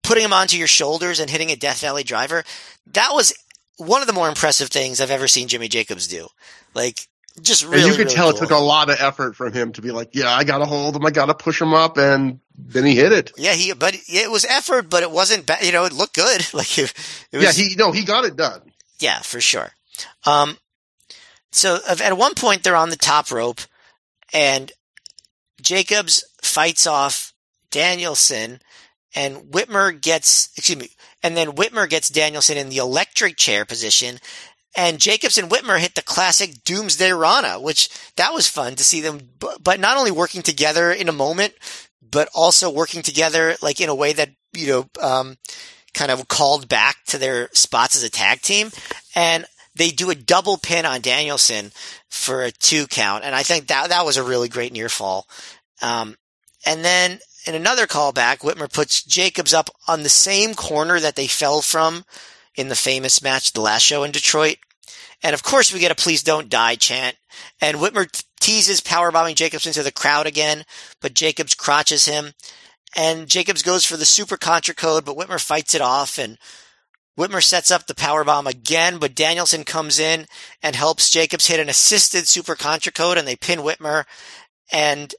putting 0.04 0.26
him 0.26 0.34
onto 0.34 0.58
your 0.58 0.68
shoulders 0.68 1.20
and 1.20 1.30
hitting 1.30 1.52
a 1.52 1.56
Death 1.56 1.82
Valley 1.82 2.04
driver. 2.04 2.44
That 2.88 3.12
was 3.14 3.34
one 3.78 4.02
of 4.02 4.08
the 4.08 4.14
more 4.14 4.28
impressive 4.28 4.70
things 4.70 5.00
I've 5.00 5.10
ever 5.10 5.28
seen 5.28 5.48
Jimmy 5.48 5.70
Jacobs 5.70 6.08
do. 6.08 6.28
Like 6.76 7.08
just 7.42 7.64
really, 7.64 7.78
and 7.78 7.88
you 7.88 7.92
could 7.94 8.06
really 8.06 8.16
tell 8.16 8.32
cool. 8.32 8.38
it 8.38 8.40
took 8.40 8.52
a 8.52 8.62
lot 8.62 8.90
of 8.90 8.98
effort 9.00 9.36
from 9.36 9.54
him 9.54 9.72
to 9.74 9.82
be 9.82 9.92
like, 9.92 10.10
yeah, 10.14 10.30
I 10.30 10.44
got 10.44 10.60
to 10.60 10.66
hold 10.66 10.96
him, 10.96 11.06
I 11.06 11.10
got 11.10 11.26
to 11.26 11.34
push 11.34 11.60
him 11.60 11.74
up, 11.74 11.98
and 11.98 12.40
then 12.56 12.86
he 12.86 12.96
hit 12.96 13.12
it. 13.12 13.32
Yeah, 13.38 13.54
he 13.54 13.74
but 13.74 13.96
it 14.08 14.32
was 14.32 14.46
effort, 14.46 14.90
but 14.90 15.04
it 15.04 15.12
wasn't 15.12 15.46
bad. 15.46 15.64
You 15.64 15.72
know, 15.72 15.86
it 15.86 15.94
looked 15.94 16.16
good. 16.16 16.46
Like 16.54 16.78
it, 16.78 16.94
it 17.32 17.38
was, 17.38 17.58
yeah, 17.58 17.64
he 17.64 17.76
no, 17.76 17.92
he 17.92 18.06
got 18.06 18.26
it 18.26 18.36
done. 18.36 18.62
Yeah, 19.00 19.20
for 19.20 19.42
sure. 19.42 19.72
Um, 20.26 20.58
so 21.52 21.80
at 21.88 22.18
one 22.18 22.36
point 22.36 22.64
they're 22.64 22.76
on 22.76 22.90
the 22.90 22.96
top 22.96 23.32
rope, 23.32 23.62
and 24.32 24.72
Jacobs 25.62 26.24
fights 26.44 26.86
off 26.86 27.34
Danielson, 27.72 28.60
and 29.16 29.38
Whitmer 29.38 30.00
gets 30.00 30.52
excuse 30.56 30.78
me, 30.78 30.90
and 31.24 31.36
then 31.36 31.54
Whitmer 31.54 31.90
gets 31.90 32.10
Danielson 32.10 32.58
in 32.58 32.70
the 32.70 32.78
electric 32.78 33.38
chair 33.38 33.66
position, 33.66 34.20
and 34.76 35.00
Jacobs 35.00 35.38
and 35.38 35.50
Whitmer 35.50 35.80
hit 35.80 35.96
the 35.96 36.02
classic 36.02 36.64
Doomsday 36.64 37.12
Rana, 37.12 37.60
which 37.60 37.90
that 38.16 38.34
was 38.34 38.48
fun 38.48 38.76
to 38.76 38.84
see 38.84 39.02
them, 39.02 39.20
but 39.62 39.80
not 39.80 39.98
only 39.98 40.12
working 40.12 40.42
together 40.42 40.92
in 40.92 41.10
a 41.10 41.14
moment, 41.14 41.54
but 42.02 42.30
also 42.34 42.70
working 42.70 43.02
together 43.02 43.56
like 43.62 43.80
in 43.80 43.90
a 43.90 43.96
way 43.96 44.14
that, 44.14 44.30
you 44.54 44.68
know, 44.68 44.90
um, 45.02 45.38
kind 45.94 46.12
of 46.12 46.28
called 46.28 46.68
back 46.68 46.98
to 47.08 47.18
their 47.18 47.50
spots 47.54 47.96
as 47.96 48.04
a 48.04 48.10
tag 48.10 48.42
team. 48.42 48.72
And 49.16 49.46
they 49.76 49.90
do 49.90 50.10
a 50.10 50.16
double 50.16 50.58
pin 50.58 50.86
on 50.86 51.02
Danielson 51.02 51.72
for 52.10 52.44
a 52.44 52.52
two 52.52 52.88
count. 52.88 53.24
And 53.24 53.36
I 53.36 53.44
think 53.44 53.68
that, 53.68 53.90
that 53.90 54.06
was 54.06 54.18
a 54.18 54.24
really 54.24 54.50
great 54.50 54.74
near 54.74 54.90
fall. 54.90 55.28
Um, 55.82 56.16
and 56.66 56.84
then 56.84 57.20
in 57.46 57.56
another 57.56 57.88
callback, 57.88 58.40
Whitmer 58.40 58.72
puts 58.72 59.04
Jacobs 59.04 59.54
up 59.54 59.70
on 59.88 60.04
the 60.04 60.10
same 60.10 60.54
corner 60.54 61.00
that 61.00 61.16
they 61.16 61.28
fell 61.28 61.62
from 61.62 62.06
in 62.56 62.70
the 62.70 62.76
famous 62.76 63.22
match, 63.22 63.54
the 63.54 63.62
last 63.62 63.84
show 63.84 64.04
in 64.04 64.12
Detroit. 64.12 64.58
And 65.22 65.34
of 65.34 65.44
course, 65.44 65.74
we 65.74 65.80
get 65.80 65.92
a 65.92 65.96
please 65.96 66.22
don't 66.22 66.50
die 66.50 66.76
chant. 66.76 67.16
And 67.62 67.78
Whitmer 67.78 68.08
teases 68.40 68.82
powerbombing 68.82 69.36
Jacobs 69.36 69.66
into 69.66 69.84
the 69.84 69.92
crowd 69.92 70.28
again, 70.28 70.66
but 71.02 71.14
Jacobs 71.14 71.56
crotches 71.56 72.06
him. 72.06 72.34
And 72.96 73.28
Jacobs 73.28 73.64
goes 73.64 73.86
for 73.86 73.98
the 73.98 74.06
super 74.06 74.38
contra 74.38 74.76
code, 74.76 75.06
but 75.06 75.18
Whitmer 75.18 75.42
fights 75.42 75.74
it 75.74 75.82
off. 75.82 76.20
And 76.20 76.38
Whitmer 77.18 77.42
sets 77.42 77.72
up 77.72 77.88
the 77.88 77.96
powerbomb 77.96 78.48
again, 78.48 78.98
but 78.98 79.16
Danielson 79.16 79.64
comes 79.64 79.98
in 79.98 80.28
and 80.62 80.76
helps 80.76 81.10
Jacobs 81.10 81.48
hit 81.48 81.60
an 81.60 81.70
assisted 81.70 82.28
super 82.28 82.56
contra 82.56 82.92
code, 82.92 83.18
and 83.18 83.28
they 83.28 83.36
pin 83.36 83.60
Whitmer. 83.60 84.04
And 84.72 85.14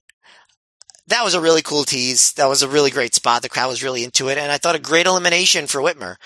that 1.07 1.25
was 1.25 1.35
a 1.35 1.41
really 1.41 1.63
cool 1.63 1.85
tease. 1.85 2.33
That 2.35 2.49
was 2.49 2.63
a 2.63 2.69
really 2.69 2.91
great 2.91 3.15
spot. 3.15 3.43
The 3.43 3.49
crowd 3.49 3.69
was 3.69 3.83
really 3.83 4.05
into 4.05 4.29
it, 4.29 4.39
and 4.39 4.51
I 4.51 4.59
thought 4.59 4.75
a 4.75 4.81
great 4.81 5.07
elimination 5.07 5.67
for 5.67 5.81
Whitmer. 5.81 6.17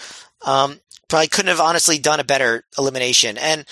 Um, 0.44 0.80
probably 1.08 1.28
couldn't 1.28 1.48
have 1.48 1.60
honestly 1.60 1.98
done 1.98 2.20
a 2.20 2.24
better 2.24 2.64
elimination. 2.76 3.38
And 3.38 3.64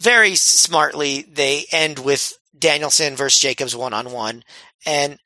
very 0.00 0.34
smartly, 0.34 1.22
they 1.22 1.66
end 1.72 1.98
with 1.98 2.38
Danielson 2.58 3.16
versus 3.16 3.40
Jacobs 3.40 3.76
one 3.76 3.92
on 3.92 4.12
one. 4.12 4.44
And, 4.86 5.18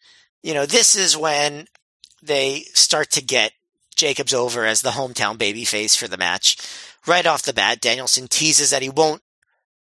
you 0.42 0.54
know, 0.54 0.66
this 0.66 0.96
is 0.96 1.16
when 1.16 1.66
they 2.22 2.60
start 2.72 3.10
to 3.12 3.22
get 3.22 3.52
Jacobs 3.94 4.34
over 4.34 4.64
as 4.64 4.82
the 4.82 4.90
hometown 4.90 5.36
babyface 5.36 5.96
for 5.96 6.08
the 6.08 6.16
match. 6.16 6.56
Right 7.06 7.26
off 7.26 7.42
the 7.42 7.52
bat, 7.52 7.80
Danielson 7.80 8.28
teases 8.28 8.70
that 8.70 8.82
he 8.82 8.88
won't 8.88 9.22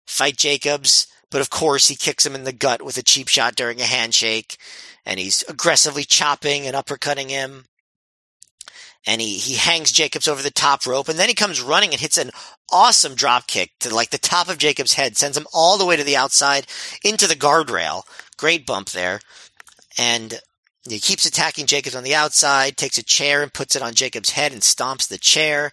fight 0.06 0.38
Jacobs, 0.38 1.08
but 1.32 1.42
of 1.42 1.50
course 1.50 1.88
he 1.88 1.96
kicks 1.96 2.26
him 2.26 2.36
in 2.36 2.44
the 2.44 2.52
gut 2.52 2.82
with 2.82 2.98
a 2.98 3.04
cheap 3.04 3.30
shot 3.30 3.56
during 3.56 3.80
a 3.80 3.86
handshake, 3.86 4.58
and 5.06 5.20
he's 5.20 5.44
aggressively 5.48 6.04
chopping 6.04 6.68
and 6.68 6.76
uppercutting 6.76 7.30
him 7.30 7.66
and 9.06 9.22
he, 9.22 9.38
he 9.38 9.56
hangs 9.56 9.92
Jacobs 9.92 10.28
over 10.28 10.42
the 10.42 10.52
top 10.52 10.86
rope 10.86 11.10
and 11.10 11.20
then 11.20 11.30
he 11.30 11.36
comes 11.36 11.62
running 11.62 11.92
and 11.92 12.00
hits 12.00 12.18
an 12.18 12.32
awesome 12.72 13.16
drop 13.16 13.48
kick 13.48 13.72
to 13.80 13.94
like 13.94 14.10
the 14.10 14.18
top 14.18 14.50
of 14.50 14.58
Jacobs' 14.58 14.94
head, 14.94 15.18
sends 15.18 15.38
him 15.38 15.48
all 15.54 15.78
the 15.78 15.86
way 15.86 15.96
to 15.96 16.04
the 16.04 16.18
outside 16.18 16.68
into 17.04 17.28
the 17.28 17.36
guardrail. 17.36 18.04
Great 18.38 18.66
bump 18.66 18.90
there. 18.90 19.20
And 19.98 20.40
he 20.90 21.00
keeps 21.00 21.26
attacking 21.26 21.66
Jacobs 21.66 21.96
on 21.96 22.04
the 22.04 22.16
outside, 22.16 22.78
takes 22.78 22.98
a 22.98 23.04
chair 23.04 23.42
and 23.42 23.54
puts 23.54 23.76
it 23.76 23.82
on 23.82 23.94
Jacobs' 23.94 24.32
head 24.32 24.52
and 24.52 24.62
stomps 24.62 25.08
the 25.08 25.18
chair. 25.18 25.72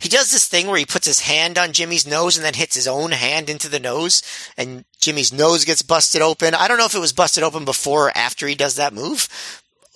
He 0.00 0.08
does 0.08 0.32
this 0.32 0.48
thing 0.48 0.66
where 0.66 0.78
he 0.78 0.84
puts 0.84 1.06
his 1.06 1.20
hand 1.20 1.58
on 1.58 1.72
Jimmy's 1.72 2.08
nose 2.08 2.36
and 2.36 2.44
then 2.44 2.54
hits 2.54 2.74
his 2.74 2.88
own 2.88 3.12
hand 3.12 3.48
into 3.48 3.68
the 3.68 3.78
nose 3.78 4.22
and 4.56 4.84
Jimmy's 5.00 5.32
nose 5.32 5.64
gets 5.64 5.82
busted 5.82 6.22
open. 6.22 6.54
I 6.54 6.66
don't 6.66 6.78
know 6.78 6.86
if 6.86 6.94
it 6.96 7.00
was 7.00 7.12
busted 7.12 7.44
open 7.44 7.64
before 7.64 8.08
or 8.08 8.16
after 8.16 8.48
he 8.48 8.56
does 8.56 8.76
that 8.76 8.92
move, 8.92 9.28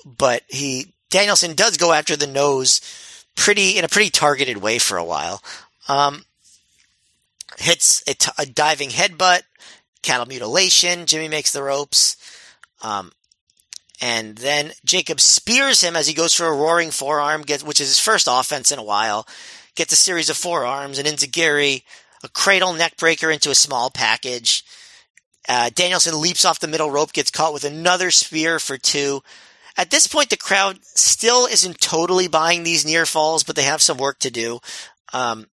but 0.05 0.45
he 0.47 0.95
Danielson 1.17 1.55
does 1.55 1.79
go 1.79 1.95
after 1.95 2.15
the 2.15 2.27
nose 2.27 2.83
pretty 3.37 3.79
in 3.79 3.87
a 3.87 3.89
pretty 3.89 4.11
targeted 4.11 4.59
way 4.59 4.79
for 4.79 4.99
a 4.99 5.05
while. 5.05 5.43
Um, 5.89 6.27
hits 7.57 8.03
a, 8.07 8.13
t- 8.13 8.31
a 8.37 8.45
diving 8.45 8.91
headbutt, 8.91 9.41
cattle 10.03 10.27
mutilation. 10.27 11.07
Jimmy 11.07 11.29
makes 11.29 11.55
the 11.55 11.63
ropes. 11.63 12.19
Um, 12.83 13.13
and 13.99 14.37
then 14.37 14.73
Jacob 14.85 15.19
spears 15.21 15.81
him 15.81 15.97
as 15.97 16.07
he 16.07 16.13
goes 16.13 16.35
for 16.35 16.49
a 16.49 16.55
roaring 16.55 16.91
forearm, 16.91 17.45
gets, 17.45 17.65
which 17.65 17.81
is 17.81 17.89
his 17.89 17.99
first 17.99 18.29
offense 18.31 18.71
in 18.71 18.79
a 18.79 18.85
while. 18.85 19.27
Gets 19.75 19.95
a 19.95 19.97
series 19.97 20.29
of 20.29 20.37
forearms 20.37 20.99
and 20.99 21.09
Enzuigiri, 21.09 21.83
a 22.25 22.29
cradle 22.29 22.75
neck 22.75 22.99
breaker 22.99 23.31
into 23.31 23.51
a 23.51 23.55
small 23.55 23.89
package. 23.89 24.67
Uh, 25.49 25.71
Danielson 25.75 26.21
leaps 26.21 26.45
off 26.45 26.61
the 26.61 26.69
middle 26.69 26.91
rope, 26.91 27.15
gets 27.15 27.31
caught 27.31 27.55
with 27.55 27.65
another 27.65 28.11
spear 28.11 28.59
for 28.59 28.77
two. 28.77 29.23
At 29.77 29.91
this 29.91 30.07
point, 30.07 30.31
the 30.31 30.37
crowd 30.37 30.79
still 30.83 31.47
isn't 31.47 31.81
totally 31.81 32.29
buying 32.29 32.63
these 32.63 32.87
near 32.87 33.05
falls, 33.05 33.45
but 33.45 33.57
they 33.57 33.63
have 33.65 33.83
some 33.83 33.99
work 33.99 34.19
to 34.21 34.31
do. 34.31 34.61
Um, 35.13 35.47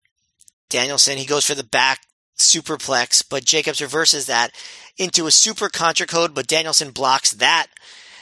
Danielson, 0.71 1.19
he 1.19 1.27
goes 1.27 1.45
for 1.45 1.55
the 1.55 1.65
back 1.65 2.01
superplex, 2.39 3.25
but 3.29 3.45
Jacobs 3.45 3.81
reverses 3.81 4.27
that 4.27 4.53
into 4.97 5.27
a 5.27 5.31
super 5.31 5.69
contra 5.69 6.07
code, 6.07 6.35
but 6.35 6.47
Danielson 6.47 6.91
blocks 6.91 7.33
that. 7.33 7.67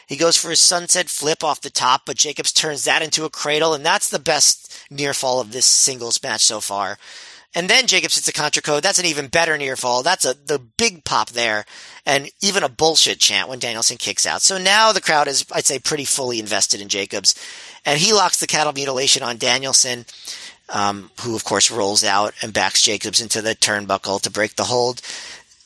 He 0.06 0.16
goes 0.16 0.36
for 0.36 0.50
his 0.50 0.60
sunset 0.60 1.08
flip 1.08 1.44
off 1.44 1.60
the 1.60 1.70
top, 1.70 2.02
but 2.04 2.16
Jacobs 2.16 2.52
turns 2.52 2.84
that 2.84 3.02
into 3.02 3.24
a 3.24 3.30
cradle, 3.30 3.74
and 3.74 3.86
that's 3.86 4.08
the 4.08 4.18
best 4.18 4.86
near 4.90 5.14
fall 5.14 5.40
of 5.40 5.52
this 5.52 5.66
singles 5.66 6.20
match 6.22 6.42
so 6.42 6.60
far. 6.60 6.98
And 7.54 7.68
then 7.68 7.88
Jacobs 7.88 8.14
hits 8.14 8.28
a 8.28 8.32
contra 8.32 8.62
code. 8.62 8.82
That's 8.84 9.00
an 9.00 9.06
even 9.06 9.26
better 9.26 9.58
near 9.58 9.74
fall. 9.74 10.02
That's 10.02 10.24
a 10.24 10.34
the 10.34 10.58
big 10.58 11.04
pop 11.04 11.30
there, 11.30 11.64
and 12.06 12.30
even 12.40 12.62
a 12.62 12.68
bullshit 12.68 13.18
chant 13.18 13.48
when 13.48 13.58
Danielson 13.58 13.96
kicks 13.96 14.24
out. 14.24 14.40
So 14.42 14.56
now 14.56 14.92
the 14.92 15.00
crowd 15.00 15.26
is, 15.26 15.44
I'd 15.52 15.66
say, 15.66 15.80
pretty 15.80 16.04
fully 16.04 16.38
invested 16.38 16.80
in 16.80 16.88
Jacobs, 16.88 17.34
and 17.84 17.98
he 17.98 18.12
locks 18.12 18.38
the 18.38 18.46
cattle 18.46 18.72
mutilation 18.72 19.24
on 19.24 19.36
Danielson, 19.36 20.06
um, 20.68 21.10
who 21.22 21.34
of 21.34 21.42
course 21.44 21.70
rolls 21.72 22.04
out 22.04 22.34
and 22.40 22.52
backs 22.52 22.82
Jacobs 22.82 23.20
into 23.20 23.42
the 23.42 23.56
turnbuckle 23.56 24.20
to 24.22 24.30
break 24.30 24.54
the 24.54 24.64
hold. 24.64 25.02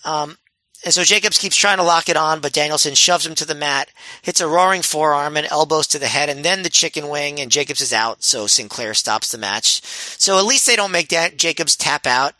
Um, 0.04 0.38
and 0.84 0.92
so 0.92 1.02
Jacobs 1.02 1.38
keeps 1.38 1.56
trying 1.56 1.78
to 1.78 1.82
lock 1.82 2.08
it 2.08 2.16
on, 2.16 2.40
but 2.40 2.52
Danielson 2.52 2.94
shoves 2.94 3.26
him 3.26 3.34
to 3.36 3.46
the 3.46 3.54
mat, 3.54 3.90
hits 4.22 4.40
a 4.40 4.46
roaring 4.46 4.82
forearm 4.82 5.36
and 5.36 5.46
elbows 5.50 5.86
to 5.88 5.98
the 5.98 6.06
head, 6.06 6.28
and 6.28 6.44
then 6.44 6.62
the 6.62 6.68
chicken 6.68 7.08
wing, 7.08 7.40
and 7.40 7.50
Jacobs 7.50 7.80
is 7.80 7.92
out, 7.92 8.22
so 8.22 8.46
Sinclair 8.46 8.94
stops 8.94 9.32
the 9.32 9.38
match. 9.38 9.82
So 9.84 10.38
at 10.38 10.44
least 10.44 10.66
they 10.66 10.76
don't 10.76 10.92
make 10.92 11.08
Jacobs 11.08 11.76
tap 11.76 12.06
out 12.06 12.34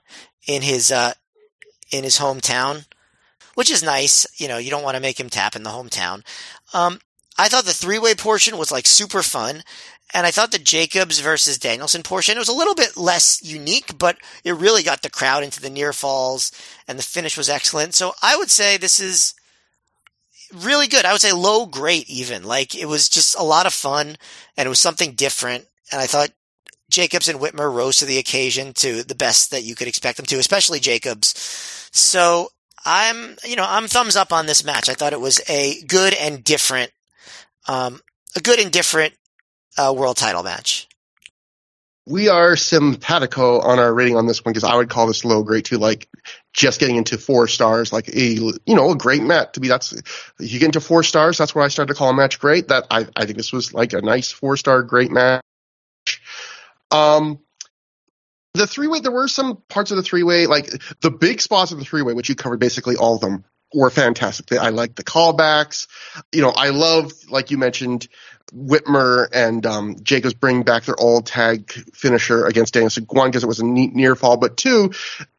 in 0.47 0.63
his, 0.63 0.93
uh, 0.93 1.15
in 1.91 2.05
his 2.05 2.19
hometown, 2.19 2.87
which 3.55 3.71
is 3.71 3.83
nice. 3.83 4.27
You 4.39 4.49
know, 4.49 4.59
you 4.59 4.71
don't 4.71 4.83
want 4.83 4.97
to 4.97 5.03
make 5.03 5.19
him 5.19 5.31
tap 5.31 5.57
in 5.57 5.63
the 5.63 5.71
hometown. 5.71 6.23
Um, 6.75 7.01
I 7.39 7.49
thought 7.49 7.65
the 7.65 7.73
three 7.73 7.99
way 7.99 8.15
portion 8.15 8.59
was 8.59 8.71
like 8.71 8.87
super 8.87 9.23
fun. 9.23 9.63
And 10.15 10.25
I 10.25 10.31
thought 10.31 10.53
the 10.53 10.61
Jacobs 10.61 11.19
versus 11.19 11.59
Danielson 11.59 12.05
portion, 12.05 12.39
was 12.39 12.49
a 12.49 12.55
little 12.55 12.77
bit 12.77 12.97
less 12.97 13.43
unique, 13.43 13.99
but 13.99 14.17
it 14.45 14.53
really 14.53 14.85
got 14.85 15.03
the 15.03 15.11
crowd 15.11 15.43
into 15.43 15.61
the 15.61 15.69
near 15.69 15.93
falls 15.93 16.53
and 16.87 16.97
the 16.97 17.03
finish 17.03 17.37
was 17.37 17.51
excellent. 17.51 17.95
So 17.95 18.13
I 18.23 18.37
would 18.37 18.49
say 18.49 18.77
this 18.77 19.01
is 19.01 19.35
really 20.55 20.87
good. 20.87 21.05
I 21.05 21.11
would 21.11 21.21
say 21.21 21.33
low 21.33 21.67
great 21.67 22.09
even. 22.09 22.45
Like 22.45 22.77
it 22.77 22.87
was 22.87 23.09
just 23.09 23.37
a 23.37 23.43
lot 23.43 23.67
of 23.67 23.75
fun 23.75 24.17
and 24.57 24.67
it 24.67 24.69
was 24.69 24.79
something 24.79 25.15
different. 25.15 25.67
And 25.91 26.01
I 26.01 26.07
thought 26.07 26.31
Jacobs 26.89 27.29
and 27.29 27.41
Whitmer 27.41 27.73
rose 27.73 27.97
to 27.97 28.05
the 28.05 28.19
occasion 28.19 28.73
to 28.75 29.03
the 29.03 29.17
best 29.17 29.51
that 29.51 29.65
you 29.65 29.75
could 29.75 29.89
expect 29.89 30.17
them 30.17 30.27
to, 30.27 30.39
especially 30.39 30.79
Jacobs. 30.79 31.35
So 31.91 32.51
I'm, 32.85 33.37
you 33.43 33.57
know, 33.57 33.67
I'm 33.67 33.89
thumbs 33.89 34.15
up 34.15 34.33
on 34.33 34.47
this 34.47 34.65
match. 34.65 34.89
I 34.89 34.95
thought 34.95 35.13
it 35.13 35.21
was 35.21 35.41
a 35.49 35.83
good 35.89 36.15
and 36.15 36.45
different, 36.45 36.93
um, 37.67 38.01
a 38.37 38.41
good 38.41 38.61
and 38.61 38.71
different 38.71 39.15
uh, 39.77 39.95
world 39.97 40.17
title 40.17 40.43
match. 40.43 40.89
We 42.07 42.29
are 42.29 42.55
simpatico 42.55 43.61
on 43.61 43.79
our 43.79 43.93
rating 43.93 44.17
on 44.17 44.27
this 44.27 44.45
one 44.45 44.53
because 44.53 44.69
I 44.69 44.77
would 44.77 44.91
call 44.91 45.07
this 45.07 45.25
low 45.25 45.43
grade 45.43 45.65
too, 45.65 45.79
like 45.79 46.07
just 46.53 46.79
getting 46.79 46.97
into 46.97 47.17
four 47.17 47.49
stars, 47.49 47.93
like 47.95 48.09
a 48.09 48.23
you 48.23 48.59
know 48.67 48.91
a 48.91 48.97
great 48.97 49.23
match. 49.23 49.55
To 49.55 49.61
be. 49.61 49.69
that's 49.69 49.95
you 50.39 50.59
get 50.59 50.67
into 50.67 50.81
four 50.81 51.03
stars. 51.03 51.39
That's 51.39 51.55
what 51.55 51.65
I 51.65 51.69
started 51.69 51.95
to 51.95 51.99
call 51.99 52.11
a 52.11 52.15
match 52.15 52.39
great. 52.39 52.69
That 52.69 52.87
I 52.91 53.07
I 53.17 53.25
think 53.25 53.39
this 53.39 53.53
was 53.53 53.73
like 53.73 53.95
a 53.95 54.03
nice 54.03 54.31
four 54.31 54.59
star 54.59 54.83
great 54.83 55.11
match. 55.11 55.43
Um, 56.91 57.39
the 58.53 58.67
three 58.67 58.87
way, 58.87 59.01
there 59.01 59.11
were 59.11 59.27
some 59.27 59.63
parts 59.69 59.91
of 59.91 59.97
the 59.97 60.03
three 60.03 60.23
way, 60.23 60.47
like 60.47 60.71
the 61.01 61.11
big 61.11 61.41
spots 61.41 61.73
of 61.73 61.79
the 61.79 61.85
three 61.85 62.03
way, 62.03 62.13
which 62.13 62.29
you 62.29 62.35
covered 62.35 62.61
basically 62.61 62.97
all 62.97 63.15
of 63.15 63.21
them, 63.23 63.45
were 63.75 63.91
fantastic. 63.91 64.53
I 64.53 64.69
like 64.69 64.95
the 64.95 65.05
callbacks. 65.05 65.89
You 66.33 66.43
know, 66.43 66.51
I 66.51 66.71
love, 66.71 67.13
like 67.29 67.51
you 67.51 67.59
mentioned, 67.59 68.09
Whitmer 68.53 69.27
and 69.33 69.65
um, 69.65 69.97
Jacobs 70.03 70.35
bring 70.35 70.63
back 70.63 70.85
their 70.85 70.99
old 70.99 71.27
tag 71.27 71.73
finisher 71.95 72.45
against 72.45 72.75
Danielson. 72.75 73.07
One, 73.09 73.31
because 73.31 73.43
it 73.43 73.49
was 73.49 73.61
a 73.61 73.67
neat 73.67 73.95
near 73.95 74.15
fall, 74.15 74.37
but 74.37 74.57
two, 74.57 74.93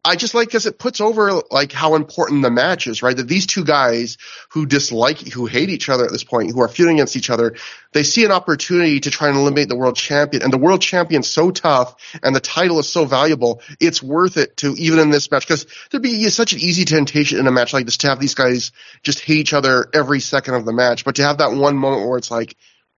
I 0.03 0.15
just 0.15 0.33
like 0.33 0.47
because 0.47 0.65
it 0.65 0.79
puts 0.79 0.99
over 1.01 1.41
like 1.51 1.71
how 1.71 1.95
important 1.95 2.41
the 2.41 2.51
match 2.51 2.87
is, 2.87 3.03
right? 3.03 3.15
That 3.15 3.27
these 3.27 3.45
two 3.45 3.63
guys 3.63 4.17
who 4.49 4.65
dislike, 4.65 5.19
who 5.19 5.45
hate 5.45 5.69
each 5.69 5.87
other 5.87 6.05
at 6.05 6.11
this 6.11 6.23
point, 6.23 6.51
who 6.51 6.61
are 6.61 6.67
feuding 6.67 6.95
against 6.95 7.15
each 7.15 7.29
other, 7.29 7.55
they 7.93 8.03
see 8.03 8.25
an 8.25 8.31
opportunity 8.31 8.99
to 8.99 9.11
try 9.11 9.29
and 9.29 9.37
eliminate 9.37 9.69
the 9.69 9.75
world 9.75 9.95
champion, 9.95 10.43
and 10.43 10.51
the 10.51 10.57
world 10.57 10.81
champion's 10.81 11.27
so 11.27 11.51
tough, 11.51 11.95
and 12.21 12.35
the 12.35 12.39
title 12.39 12.79
is 12.79 12.89
so 12.89 13.05
valuable, 13.05 13.61
it's 13.79 14.01
worth 14.01 14.37
it 14.37 14.57
to 14.57 14.75
even 14.77 14.99
in 14.99 15.09
this 15.09 15.29
match 15.31 15.47
because 15.47 15.65
there'd 15.89 16.03
be 16.03 16.27
such 16.29 16.53
an 16.53 16.59
easy 16.59 16.85
temptation 16.85 17.39
in 17.39 17.47
a 17.47 17.51
match 17.51 17.71
like 17.71 17.85
this 17.85 17.97
to 17.97 18.09
have 18.09 18.19
these 18.19 18.35
guys 18.35 18.71
just 19.03 19.19
hate 19.21 19.37
each 19.37 19.53
other 19.53 19.87
every 19.93 20.19
second 20.19 20.55
of 20.55 20.65
the 20.65 20.73
match, 20.73 21.05
but 21.05 21.15
to 21.15 21.23
have 21.23 21.37
that 21.37 21.53
one 21.53 21.77
moment 21.77 22.07
where 22.07 22.17
it's 22.17 22.31
like 22.31 22.55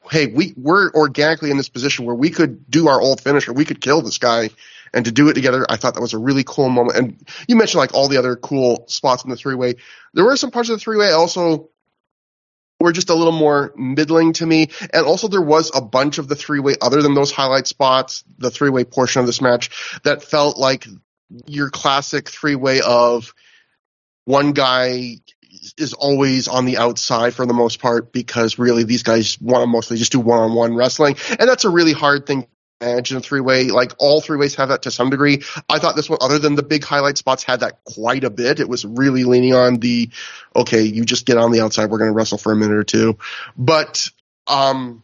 hey, 0.09 0.27
we 0.27 0.53
we're 0.55 0.91
organically 0.91 1.51
in 1.51 1.57
this 1.57 1.69
position 1.69 2.05
where 2.05 2.15
we 2.15 2.29
could 2.29 2.69
do 2.69 2.87
our 2.87 2.99
old 2.99 3.21
finisher, 3.21 3.53
we 3.53 3.65
could 3.65 3.81
kill 3.81 4.01
this 4.01 4.17
guy, 4.17 4.49
and 4.93 5.05
to 5.05 5.11
do 5.11 5.29
it 5.29 5.33
together, 5.33 5.65
I 5.69 5.77
thought 5.77 5.95
that 5.95 6.01
was 6.01 6.13
a 6.13 6.17
really 6.17 6.43
cool 6.45 6.69
moment. 6.69 6.97
And 6.97 7.27
you 7.47 7.55
mentioned 7.55 7.79
like 7.79 7.93
all 7.93 8.07
the 8.07 8.17
other 8.17 8.35
cool 8.35 8.85
spots 8.87 9.23
in 9.23 9.29
the 9.29 9.35
three 9.35 9.55
way. 9.55 9.75
There 10.13 10.25
were 10.25 10.37
some 10.37 10.51
parts 10.51 10.69
of 10.69 10.75
the 10.75 10.79
three 10.79 10.97
way 10.97 11.11
also 11.11 11.69
were 12.79 12.91
just 12.91 13.09
a 13.09 13.15
little 13.15 13.33
more 13.33 13.73
middling 13.75 14.33
to 14.33 14.45
me. 14.45 14.69
And 14.93 15.05
also 15.05 15.27
there 15.27 15.41
was 15.41 15.71
a 15.73 15.81
bunch 15.81 16.19
of 16.19 16.27
the 16.27 16.35
three 16.35 16.59
way 16.59 16.75
other 16.81 17.01
than 17.01 17.15
those 17.15 17.31
highlight 17.31 17.67
spots, 17.67 18.23
the 18.37 18.51
three 18.51 18.69
way 18.69 18.83
portion 18.83 19.19
of 19.19 19.25
this 19.25 19.41
match 19.41 19.99
that 20.03 20.23
felt 20.23 20.57
like 20.57 20.87
your 21.45 21.69
classic 21.69 22.29
three 22.29 22.55
way 22.55 22.81
of 22.81 23.33
one 24.25 24.51
guy 24.51 25.17
is 25.77 25.93
always 25.93 26.47
on 26.47 26.65
the 26.65 26.77
outside 26.77 27.33
for 27.33 27.45
the 27.45 27.53
most 27.53 27.79
part 27.79 28.11
because 28.11 28.59
really 28.59 28.83
these 28.83 29.03
guys 29.03 29.39
want 29.39 29.63
to 29.63 29.67
mostly 29.67 29.97
just 29.97 30.11
do 30.11 30.19
one 30.19 30.39
on 30.39 30.53
one 30.53 30.75
wrestling. 30.75 31.15
And 31.39 31.49
that's 31.49 31.65
a 31.65 31.69
really 31.69 31.93
hard 31.93 32.25
thing 32.25 32.43
to 32.43 32.47
manage 32.81 33.11
in 33.11 33.17
a 33.17 33.21
three 33.21 33.39
way. 33.39 33.65
Like 33.65 33.93
all 33.99 34.21
three 34.21 34.37
ways 34.37 34.55
have 34.55 34.69
that 34.69 34.83
to 34.83 34.91
some 34.91 35.09
degree. 35.09 35.43
I 35.69 35.79
thought 35.79 35.95
this 35.95 36.09
one, 36.09 36.19
other 36.21 36.39
than 36.39 36.55
the 36.55 36.63
big 36.63 36.83
highlight 36.83 37.17
spots, 37.17 37.43
had 37.43 37.61
that 37.61 37.83
quite 37.83 38.23
a 38.23 38.29
bit. 38.29 38.59
It 38.59 38.69
was 38.69 38.85
really 38.85 39.23
leaning 39.23 39.53
on 39.53 39.77
the, 39.77 40.09
okay, 40.55 40.81
you 40.81 41.05
just 41.05 41.25
get 41.25 41.37
on 41.37 41.51
the 41.51 41.61
outside. 41.61 41.89
We're 41.89 41.99
going 41.99 42.11
to 42.11 42.15
wrestle 42.15 42.37
for 42.37 42.51
a 42.51 42.55
minute 42.55 42.77
or 42.77 42.83
two. 42.83 43.17
But, 43.57 44.09
um, 44.47 45.03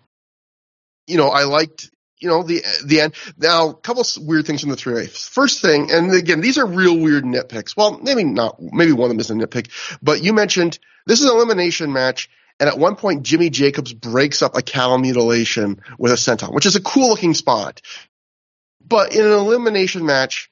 you 1.07 1.17
know, 1.17 1.29
I 1.29 1.43
liked 1.43 1.89
you 2.23 2.29
know, 2.29 2.41
the 2.41 2.63
the 2.85 3.01
end. 3.01 3.13
Now, 3.37 3.69
a 3.69 3.73
couple 3.73 4.05
weird 4.21 4.47
things 4.47 4.61
from 4.61 4.69
the 4.69 4.77
three 4.77 4.93
way. 4.93 5.07
First 5.07 5.61
thing, 5.61 5.91
and 5.91 6.11
again, 6.13 6.39
these 6.39 6.57
are 6.57 6.65
real 6.65 6.97
weird 6.97 7.25
nitpicks. 7.25 7.75
Well, 7.75 7.99
maybe 8.01 8.23
not. 8.23 8.59
Maybe 8.61 8.93
one 8.93 9.05
of 9.05 9.09
them 9.09 9.19
is 9.19 9.29
a 9.29 9.33
nitpick. 9.33 9.69
But 10.01 10.23
you 10.23 10.33
mentioned 10.33 10.79
this 11.05 11.19
is 11.19 11.29
an 11.29 11.35
elimination 11.35 11.91
match, 11.91 12.29
and 12.59 12.69
at 12.69 12.79
one 12.79 12.95
point, 12.95 13.23
Jimmy 13.23 13.49
Jacobs 13.49 13.93
breaks 13.93 14.41
up 14.41 14.55
a 14.55 14.61
cattle 14.61 14.97
mutilation 14.97 15.81
with 15.99 16.13
a 16.13 16.15
senton, 16.15 16.53
which 16.53 16.65
is 16.65 16.77
a 16.77 16.81
cool 16.81 17.09
looking 17.09 17.33
spot. 17.33 17.81
But 18.85 19.13
in 19.13 19.25
an 19.25 19.31
elimination 19.31 20.05
match, 20.05 20.49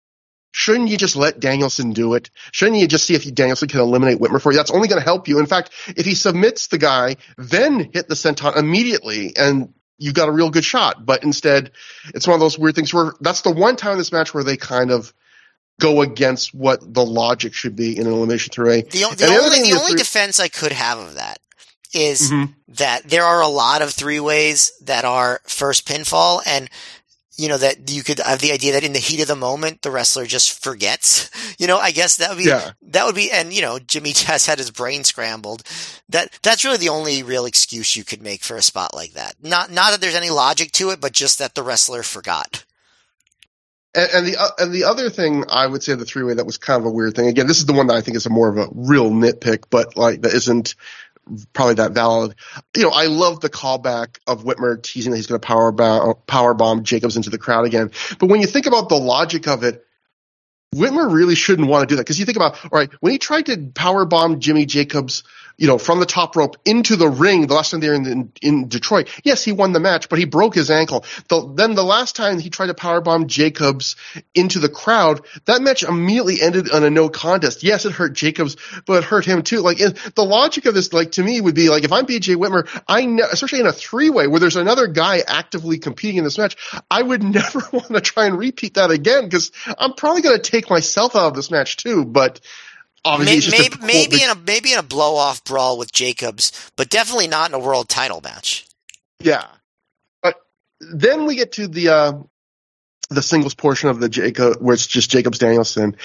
shouldn't 0.52 0.90
you 0.90 0.98
just 0.98 1.16
let 1.16 1.40
Danielson 1.40 1.94
do 1.94 2.16
it? 2.16 2.32
Shouldn't 2.52 2.78
you 2.78 2.88
just 2.88 3.06
see 3.06 3.16
if 3.16 3.34
Danielson 3.34 3.70
can 3.70 3.80
eliminate 3.80 4.20
Whitmer 4.20 4.42
for 4.42 4.52
you? 4.52 4.58
That's 4.58 4.72
only 4.72 4.90
going 4.90 5.00
to 5.00 5.06
help 5.06 5.30
you. 5.30 5.40
In 5.40 5.46
fact, 5.46 5.72
if 5.88 6.06
he 6.06 6.16
submits 6.16 6.68
the 6.68 6.78
guy, 6.78 7.16
then 7.38 7.92
hit 7.94 8.10
the 8.10 8.16
senton 8.16 8.58
immediately 8.58 9.36
and 9.38 9.74
you 10.02 10.12
got 10.14 10.28
a 10.28 10.32
real 10.32 10.50
good 10.50 10.66
shot. 10.66 11.06
But 11.06 11.24
instead, 11.24 11.72
it's 12.16 12.28
one 12.28 12.34
of 12.34 12.40
those 12.40 12.58
weird 12.58 12.76
things 12.76 12.94
where 12.94 13.14
that's 13.22 13.42
the 13.42 13.52
one 13.52 13.76
time 13.76 13.94
in 13.94 13.98
this 14.00 14.12
match 14.12 14.34
where 14.34 14.44
they 14.44 14.58
kind 14.58 14.92
of 14.92 15.14
go 15.80 16.02
against 16.02 16.54
what 16.54 16.94
the 16.94 17.06
logic 17.06 17.54
should 17.54 17.76
be 17.76 17.98
in 17.98 18.08
an 18.08 18.14
elimination 18.14 18.52
three. 18.52 18.82
The, 18.82 18.90
the, 19.12 19.16
the 19.16 19.26
only, 19.28 19.62
the 19.62 19.80
only 19.80 19.96
defense 19.96 20.40
I 20.40 20.48
could 20.48 20.72
have 20.72 20.98
of 20.98 21.16
that 21.16 21.40
is 21.94 22.32
mm-hmm. 22.32 22.52
that 22.76 23.04
there 23.08 23.24
are 23.24 23.42
a 23.42 23.48
lot 23.48 23.82
of 23.82 23.92
three 23.92 24.20
ways 24.20 24.72
that 24.84 25.06
are 25.06 25.42
first 25.44 25.88
pinfall 25.88 26.42
and 26.46 26.70
you 27.42 27.48
know, 27.48 27.58
that 27.58 27.90
you 27.90 28.04
could 28.04 28.20
have 28.20 28.40
the 28.40 28.52
idea 28.52 28.74
that 28.74 28.84
in 28.84 28.94
the 28.94 29.00
heat 29.00 29.20
of 29.22 29.28
the 29.28 29.36
moment, 29.36 29.82
the 29.82 29.90
wrestler 29.90 30.26
just 30.26 30.64
forgets. 30.64 31.30
You 31.58 31.68
know, 31.68 31.78
I 31.78 31.92
guess 31.92 32.18
that 32.18 32.30
would 32.30 32.40
be, 32.40 32.46
yeah. 32.46 32.72
that 32.88 33.06
would 33.06 33.14
be, 33.14 33.30
and 33.30 33.54
you 33.54 33.62
know, 33.62 33.78
Jimmy 33.78 34.14
has 34.26 34.48
had 34.48 34.58
his 34.58 34.72
brain 34.72 35.04
scrambled. 35.04 35.62
That, 36.10 36.32
that's 36.42 36.66
really 36.66 36.78
the 36.78 36.90
only 36.90 37.22
real 37.22 37.46
excuse 37.46 37.96
you 37.96 38.04
could 38.04 38.22
make 38.22 38.42
for 38.42 38.56
a 38.56 38.64
spot 38.64 38.96
like 38.96 39.14
that. 39.14 39.36
Not, 39.44 39.70
not 39.70 39.92
that 39.92 40.02
there's 40.02 40.16
any 40.16 40.32
logic 40.32 40.72
to 40.74 40.90
it, 40.90 41.00
but 41.00 41.12
just 41.12 41.38
that 41.38 41.54
the 41.54 41.62
wrestler 41.62 42.02
forgot. 42.02 42.64
And, 43.94 44.10
and 44.12 44.28
the 44.28 44.38
uh, 44.38 44.50
and 44.58 44.74
the 44.74 44.86
other 44.86 45.10
thing 45.10 45.44
I 45.50 45.68
would 45.68 45.84
say 45.84 45.94
the 45.96 46.06
three 46.06 46.24
way 46.24 46.34
that 46.34 46.46
was 46.46 46.58
kind 46.58 46.80
of 46.80 46.86
a 46.86 46.92
weird 46.92 47.14
thing. 47.14 47.28
Again, 47.28 47.48
this 47.48 47.60
is 47.60 47.66
the 47.66 47.74
one 47.74 47.88
that 47.88 47.98
I 47.98 48.02
think 48.02 48.16
is 48.16 48.26
a 48.26 48.30
more 48.30 48.50
of 48.50 48.58
a 48.58 48.68
real 48.74 49.12
nitpick, 49.12 49.66
but 49.70 49.98
like 49.98 50.22
that 50.22 50.34
isn't 50.34 50.76
probably 51.54 51.76
that 51.76 51.92
valid. 51.92 52.36
You 52.76 52.84
know, 52.84 52.92
I 52.92 53.08
love 53.08 53.40
the 53.40 53.50
callback 53.50 54.18
of 54.28 54.44
Whitmer 54.44 54.82
teasing 54.82 55.12
that 55.12 55.18
he's 55.18 55.28
going 55.28 55.40
to 55.40 55.46
power 55.46 55.72
bomb, 55.72 56.16
power 56.28 56.54
bomb 56.54 56.84
Jacobs 56.84 57.18
into 57.18 57.30
the 57.30 57.38
crowd 57.38 57.66
again. 57.66 57.92
But 58.20 58.28
when 58.28 58.42
you 58.42 58.48
think 58.48 58.66
about 58.66 58.90
the 58.90 58.96
logic 58.96 59.48
of 59.48 59.64
it, 59.64 59.86
Whitmer 60.74 61.12
really 61.12 61.36
shouldn't 61.36 61.68
want 61.68 61.88
to 61.88 61.92
do 61.92 61.98
that 61.98 62.04
because 62.04 62.20
you 62.20 62.26
think 62.26 62.38
about, 62.38 62.64
all 62.64 62.70
right, 62.72 62.90
when 63.02 63.12
he 63.12 63.18
tried 63.18 63.48
to 63.48 63.72
power 63.76 64.06
bomb 64.06 64.40
Jimmy 64.40 64.66
Jacobs 64.66 65.24
you 65.62 65.68
know, 65.68 65.78
from 65.78 66.00
the 66.00 66.08
top 66.08 66.36
rope 66.36 66.58
into 66.66 66.96
the 66.96 67.08
ring 67.08 67.46
the 67.46 67.54
last 67.54 67.70
time 67.70 67.82
they 67.82 67.88
were 67.88 67.94
in, 67.94 68.34
in 68.42 68.68
Detroit. 68.68 69.08
Yes, 69.24 69.44
he 69.44 69.52
won 69.52 69.74
the 69.74 69.80
match, 69.80 70.10
but 70.10 70.18
he 70.18 70.26
broke 70.26 70.56
his 70.56 70.72
ankle. 70.72 71.06
The, 71.28 71.54
then 71.54 71.76
the 71.76 71.84
last 71.84 72.16
time 72.16 72.40
he 72.40 72.50
tried 72.50 72.68
to 72.68 72.74
powerbomb 72.74 73.28
Jacobs 73.28 73.96
into 74.34 74.58
the 74.58 74.70
crowd, 74.70 75.22
that 75.46 75.62
match 75.62 75.84
immediately 75.84 76.42
ended 76.42 76.72
on 76.72 76.84
a 76.84 76.90
no 76.90 77.10
contest. 77.10 77.62
Yes, 77.62 77.86
it 77.86 77.92
hurt 77.92 78.14
Jacobs, 78.14 78.58
but 78.88 79.04
it 79.04 79.04
hurt 79.04 79.24
him 79.24 79.44
too. 79.44 79.60
Like 79.60 79.78
the 79.78 80.26
logic 80.26 80.66
of 80.66 80.74
this, 80.74 80.94
like 80.94 81.12
to 81.12 81.24
me, 81.24 81.40
would 81.40 81.54
be 81.54 81.70
like 81.70 81.84
if 81.84 81.92
I'm 81.92 82.08
BJ 82.08 82.38
Whitmer, 82.38 82.68
I 82.88 83.06
ne- 83.06 83.22
especially 83.32 83.60
in 83.60 83.68
a 83.68 83.72
three 83.72 84.10
way 84.10 84.26
where 84.26 84.40
there's 84.40 84.56
another 84.56 84.88
guy 84.88 85.20
actively 85.28 85.78
competing 85.78 86.18
in 86.18 86.24
this 86.24 86.40
match, 86.40 86.58
I 86.90 87.04
would 87.04 87.22
never 87.40 87.62
want 87.72 87.90
to 87.90 88.02
try 88.02 88.26
and 88.26 88.36
repeat 88.36 88.74
that 88.74 88.90
again 88.90 89.26
because 89.26 89.52
I'm 89.78 89.94
probably 89.94 90.24
going 90.24 90.42
to 90.42 90.52
take 90.52 90.72
myself 90.72 91.16
out 91.16 91.28
of 91.28 91.34
this 91.36 91.52
match 91.52 91.78
too. 91.78 92.04
But 92.04 92.40
obviously 93.06 93.58
maybe 93.58 93.76
maybe, 93.82 93.86
maybe 93.86 94.24
in 94.24 94.30
a 94.30 94.36
maybe 94.36 94.74
in 94.74 94.80
a 94.80 94.84
blow 94.84 95.16
off 95.16 95.44
brawl 95.44 95.78
with 95.78 95.92
Jacobs, 95.92 96.52
but 96.76 96.90
definitely 96.90 97.28
not 97.28 97.50
in 97.50 97.56
a 97.56 97.60
world 97.60 97.90
title 97.90 98.22
match. 98.22 98.66
Yeah, 99.20 99.48
but 100.22 100.36
then 100.80 101.26
we 101.26 101.36
get 101.36 101.54
to 101.54 101.68
the 101.68 101.90
uh, 101.90 102.14
the 103.12 103.22
singles 103.22 103.54
portion 103.54 103.90
of 103.90 104.00
the 104.00 104.10
Jacob, 104.10 104.58
where 104.62 104.74
it's 104.74 104.88
just 104.88 105.12
Jacobs 105.12 105.38
Danielson, 105.38 105.96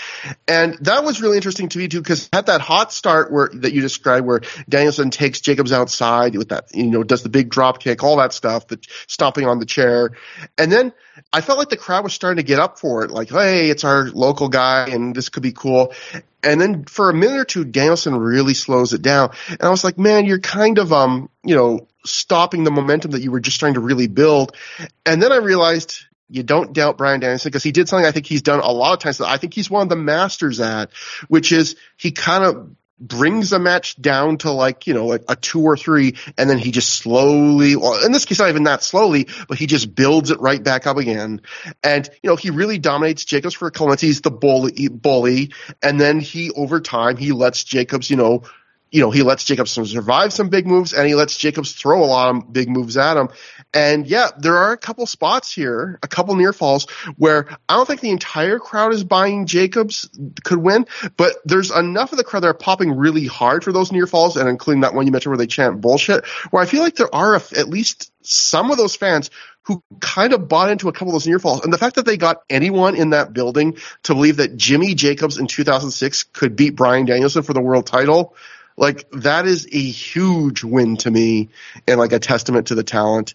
and 0.47 0.77
that 0.83 1.05
was 1.05 1.23
really 1.23 1.37
interesting 1.37 1.69
to 1.71 1.79
me 1.79 1.89
too 1.89 2.01
because 2.01 2.29
at 2.33 2.47
that 2.47 2.61
hot 2.61 2.93
start 2.93 3.33
where 3.33 3.49
that 3.55 3.73
you 3.73 3.81
described, 3.81 4.27
where 4.27 4.41
Danielson 4.69 5.11
takes 5.11 5.41
Jacobs 5.41 5.73
outside 5.73 6.37
with 6.37 6.51
that, 6.51 6.75
you 6.75 6.87
know, 6.87 7.03
does 7.03 7.23
the 7.23 7.29
big 7.29 7.49
drop 7.49 7.81
kick, 7.81 8.03
all 8.03 8.17
that 8.17 8.33
stuff, 8.33 8.67
the 8.69 8.79
stomping 9.07 9.47
on 9.47 9.59
the 9.59 9.67
chair, 9.67 10.11
and 10.59 10.71
then 10.71 10.93
I 11.33 11.41
felt 11.41 11.59
like 11.59 11.71
the 11.71 11.77
crowd 11.77 12.05
was 12.05 12.13
starting 12.13 12.45
to 12.45 12.47
get 12.47 12.59
up 12.59 12.79
for 12.79 13.05
it, 13.05 13.11
like, 13.11 13.31
hey, 13.31 13.71
it's 13.71 13.85
our 13.85 14.09
local 14.11 14.49
guy, 14.49 14.89
and 14.89 15.15
this 15.15 15.29
could 15.29 15.43
be 15.43 15.53
cool. 15.53 15.95
And 16.43 16.61
then 16.61 16.85
for 16.85 17.11
a 17.11 17.15
minute 17.15 17.39
or 17.39 17.45
two, 17.45 17.65
Danielson 17.65 18.15
really 18.17 18.55
slows 18.55 18.93
it 18.93 19.03
down, 19.03 19.31
and 19.49 19.63
I 19.63 19.71
was 19.71 19.85
like, 19.85 19.99
man, 19.99 20.27
you're 20.27 20.41
kind 20.41 20.79
of 20.79 20.93
um, 20.93 21.31
you 21.45 21.55
know, 21.55 21.87
stopping 22.05 22.65
the 22.65 22.71
momentum 22.71 23.13
that 23.13 23.23
you 23.23 23.31
were 23.31 23.41
just 23.41 23.61
trying 23.61 23.75
to 23.75 23.81
really 23.81 24.07
build. 24.07 24.57
And 25.05 25.23
then 25.23 25.33
I 25.33 25.37
realized 25.37 26.06
you 26.29 26.43
don't 26.43 26.73
doubt 26.73 26.99
Bryan 26.99 27.21
Danielson 27.21 27.51
because 27.51 27.63
he 27.63 27.73
did 27.73 27.89
something 27.89 28.07
I 28.07 28.13
think 28.13 28.27
he's 28.27 28.43
done 28.43 28.61
a 28.61 28.71
lot 28.71 28.95
of 28.95 28.99
times 28.99 29.21
I 29.21 29.37
think 29.37 29.55
he's 29.55 29.71
one 29.71 29.83
of 29.83 29.89
the 29.89 29.97
masters 29.97 30.61
at, 30.61 30.93
which 31.29 31.53
is 31.53 31.77
he 31.97 32.11
kind 32.13 32.45
of 32.45 32.71
brings 32.99 33.53
a 33.53 33.59
match 33.59 34.01
down 34.01 34.39
to 34.39 34.51
like, 34.51 34.87
you 34.87 34.95
know, 34.95 35.13
a, 35.13 35.21
a, 35.29 35.37
two 35.37 35.63
or 35.63 35.77
three, 35.77 36.15
and 36.39 36.49
then 36.49 36.59
he 36.59 36.71
just 36.71 36.89
slowly, 36.95 37.77
well, 37.77 38.05
in 38.05 38.13
this 38.13 38.25
case, 38.25 38.39
not 38.39 38.49
even 38.49 38.63
that 38.65 38.83
slowly, 38.83 39.29
but 39.49 39.59
he 39.59 39.67
just 39.67 39.95
builds 39.95 40.31
it 40.31 40.41
right 40.41 40.63
back 40.63 40.87
up 40.87 40.97
again. 40.97 41.43
And, 41.85 42.09
you 42.23 42.31
know, 42.31 42.37
he 42.37 42.51
really 42.51 42.79
dominates 42.79 43.25
Jacobs 43.25 43.55
for 43.55 43.69
a 43.69 43.71
couple 43.71 43.89
minutes. 43.89 44.03
He's 44.03 44.21
the 44.23 44.31
bully, 44.31 44.89
bully. 44.89 45.53
And 45.83 46.01
then 46.01 46.21
he, 46.21 46.51
over 46.51 46.81
time, 46.81 47.17
he 47.17 47.33
lets 47.33 47.63
Jacobs, 47.65 48.11
you 48.11 48.17
know, 48.17 48.45
you 48.91 49.01
know, 49.01 49.11
he 49.11 49.23
lets 49.23 49.45
Jacobs 49.45 49.73
survive 49.73 50.33
some 50.33 50.49
big 50.49 50.67
moves 50.67 50.93
and 50.93 51.07
he 51.07 51.15
lets 51.15 51.37
Jacobs 51.37 51.73
throw 51.73 52.05
a 52.05 52.07
lot 52.07 52.35
of 52.35 52.53
big 52.53 52.69
moves 52.69 52.97
at 52.97 53.17
him. 53.17 53.29
And 53.75 54.07
yeah, 54.07 54.29
there 54.39 54.57
are 54.57 54.73
a 54.73 54.77
couple 54.77 55.05
spots 55.07 55.53
here, 55.53 55.99
a 56.03 56.09
couple 56.09 56.37
near 56.37 56.53
falls 56.53 56.89
where 57.17 57.49
I 57.69 57.75
don't 57.75 57.87
think 57.87 58.01
the 58.01 58.11
entire 58.11 58.59
crowd 58.59 58.93
is 58.93 59.03
buying 59.03 59.47
Jacobs 59.47 60.09
could 60.45 60.59
win, 60.59 60.87
but 61.17 61.37
there's 61.45 61.71
enough 61.71 62.13
of 62.13 62.19
the 62.19 62.25
crowd 62.25 62.45
that 62.45 62.49
are 62.49 62.55
popping 62.55 62.97
really 62.97 63.27
hard 63.27 63.65
for 63.65 63.73
those 63.73 63.91
near 63.91 64.07
falls 64.07 64.37
and 64.37 64.49
including 64.49 64.83
that 64.83 64.95
one 64.95 65.07
you 65.07 65.13
mentioned 65.13 65.33
where 65.33 65.39
they 65.39 65.47
chant 65.47 65.81
bullshit, 65.81 66.25
where 66.51 66.63
I 66.63 66.67
feel 66.67 66.83
like 66.83 66.95
there 66.95 67.15
are 67.15 67.35
at 67.35 67.69
least 67.69 68.13
some 68.23 68.71
of 68.71 68.77
those 68.77 68.95
fans 68.95 69.31
who 69.63 69.83
kind 70.01 70.33
of 70.33 70.49
bought 70.49 70.71
into 70.71 70.89
a 70.89 70.93
couple 70.93 71.09
of 71.09 71.15
those 71.15 71.27
near 71.27 71.41
falls. 71.41 71.65
And 71.65 71.73
the 71.73 71.79
fact 71.79 71.97
that 71.97 72.07
they 72.07 72.17
got 72.17 72.43
anyone 72.49 72.95
in 72.95 73.11
that 73.11 73.33
building 73.33 73.79
to 74.05 74.15
believe 74.15 74.37
that 74.37 74.57
Jimmy 74.57 74.95
Jacobs 74.95 75.39
in 75.39 75.49
2006 75.49 76.23
could 76.23 76.55
beat 76.55 76.77
Bryan 76.77 77.05
Danielson 77.05 77.43
for 77.43 77.53
the 77.53 77.61
world 77.61 77.85
title, 77.85 78.37
like 78.77 79.11
that 79.13 79.47
is 79.47 79.67
a 79.73 79.79
huge 79.79 80.63
win 80.63 80.97
to 80.99 81.11
me 81.11 81.49
and 81.87 81.99
like 81.99 82.13
a 82.13 82.19
testament 82.19 82.69
to 82.69 82.75
the 82.75 82.85
talent. 82.85 83.35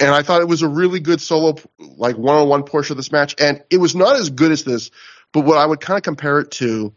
And 0.00 0.10
I 0.10 0.22
thought 0.22 0.40
it 0.40 0.48
was 0.48 0.62
a 0.62 0.68
really 0.68 1.00
good 1.00 1.20
solo, 1.20 1.56
like 1.78 2.16
one-on-one 2.16 2.64
portion 2.64 2.94
of 2.94 2.96
this 2.96 3.12
match. 3.12 3.34
And 3.38 3.62
it 3.70 3.78
was 3.78 3.94
not 3.94 4.16
as 4.16 4.30
good 4.30 4.52
as 4.52 4.64
this, 4.64 4.90
but 5.32 5.44
what 5.44 5.58
I 5.58 5.66
would 5.66 5.80
kind 5.80 5.98
of 5.98 6.02
compare 6.04 6.40
it 6.40 6.50
to 6.52 6.94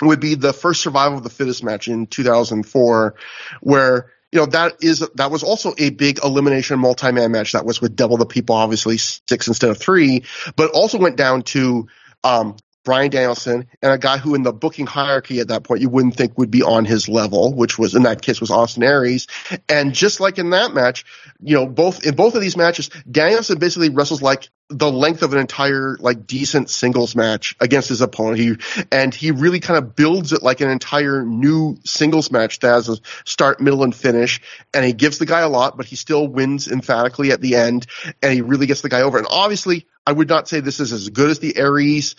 would 0.00 0.20
be 0.20 0.34
the 0.34 0.52
first 0.52 0.82
survival 0.82 1.18
of 1.18 1.24
the 1.24 1.30
fittest 1.30 1.62
match 1.62 1.88
in 1.88 2.06
2004 2.06 3.14
where 3.60 4.10
you 4.32 4.40
know 4.40 4.46
that 4.46 4.82
is 4.82 5.06
that 5.14 5.30
was 5.30 5.42
also 5.42 5.74
a 5.78 5.90
big 5.90 6.18
elimination 6.24 6.78
multi-man 6.78 7.30
match 7.30 7.52
that 7.52 7.64
was 7.64 7.80
with 7.80 7.94
double 7.94 8.16
the 8.16 8.26
people 8.26 8.56
obviously 8.56 8.96
six 8.96 9.46
instead 9.46 9.70
of 9.70 9.78
three 9.78 10.24
but 10.56 10.70
also 10.72 10.98
went 10.98 11.16
down 11.16 11.42
to 11.42 11.86
um, 12.24 12.56
Bryan 12.84 13.10
Danielson, 13.10 13.68
and 13.80 13.92
a 13.92 13.98
guy 13.98 14.18
who 14.18 14.34
in 14.34 14.42
the 14.42 14.52
booking 14.52 14.86
hierarchy 14.86 15.38
at 15.40 15.48
that 15.48 15.62
point 15.62 15.82
you 15.82 15.88
wouldn't 15.88 16.16
think 16.16 16.36
would 16.36 16.50
be 16.50 16.62
on 16.62 16.84
his 16.84 17.08
level, 17.08 17.54
which 17.54 17.78
was 17.78 17.94
in 17.94 18.02
that 18.02 18.22
case 18.22 18.40
was 18.40 18.50
Austin 18.50 18.82
Aries. 18.82 19.28
And 19.68 19.94
just 19.94 20.18
like 20.18 20.38
in 20.38 20.50
that 20.50 20.74
match, 20.74 21.04
you 21.40 21.56
know, 21.56 21.66
both 21.66 22.04
in 22.04 22.16
both 22.16 22.34
of 22.34 22.40
these 22.40 22.56
matches, 22.56 22.90
Danielson 23.08 23.58
basically 23.58 23.90
wrestles 23.90 24.20
like 24.20 24.48
the 24.68 24.90
length 24.90 25.22
of 25.22 25.32
an 25.32 25.38
entire 25.38 25.96
like 26.00 26.26
decent 26.26 26.70
singles 26.70 27.14
match 27.14 27.54
against 27.60 27.88
his 27.88 28.00
opponent. 28.00 28.38
He 28.38 28.84
and 28.90 29.14
he 29.14 29.30
really 29.30 29.60
kind 29.60 29.78
of 29.78 29.94
builds 29.94 30.32
it 30.32 30.42
like 30.42 30.60
an 30.60 30.70
entire 30.70 31.24
new 31.24 31.78
singles 31.84 32.32
match 32.32 32.58
that 32.60 32.68
has 32.68 32.88
a 32.88 32.96
start, 33.24 33.60
middle, 33.60 33.84
and 33.84 33.94
finish. 33.94 34.40
And 34.74 34.84
he 34.84 34.92
gives 34.92 35.18
the 35.18 35.26
guy 35.26 35.40
a 35.40 35.48
lot, 35.48 35.76
but 35.76 35.86
he 35.86 35.96
still 35.96 36.26
wins 36.26 36.66
emphatically 36.66 37.30
at 37.30 37.40
the 37.40 37.56
end, 37.56 37.86
and 38.22 38.32
he 38.32 38.40
really 38.40 38.66
gets 38.66 38.80
the 38.80 38.88
guy 38.88 39.02
over. 39.02 39.18
And 39.18 39.26
obviously, 39.30 39.86
I 40.06 40.12
would 40.12 40.28
not 40.28 40.48
say 40.48 40.60
this 40.60 40.80
is 40.80 40.92
as 40.92 41.08
good 41.10 41.30
as 41.30 41.38
the 41.38 41.56
Aries 41.56 42.16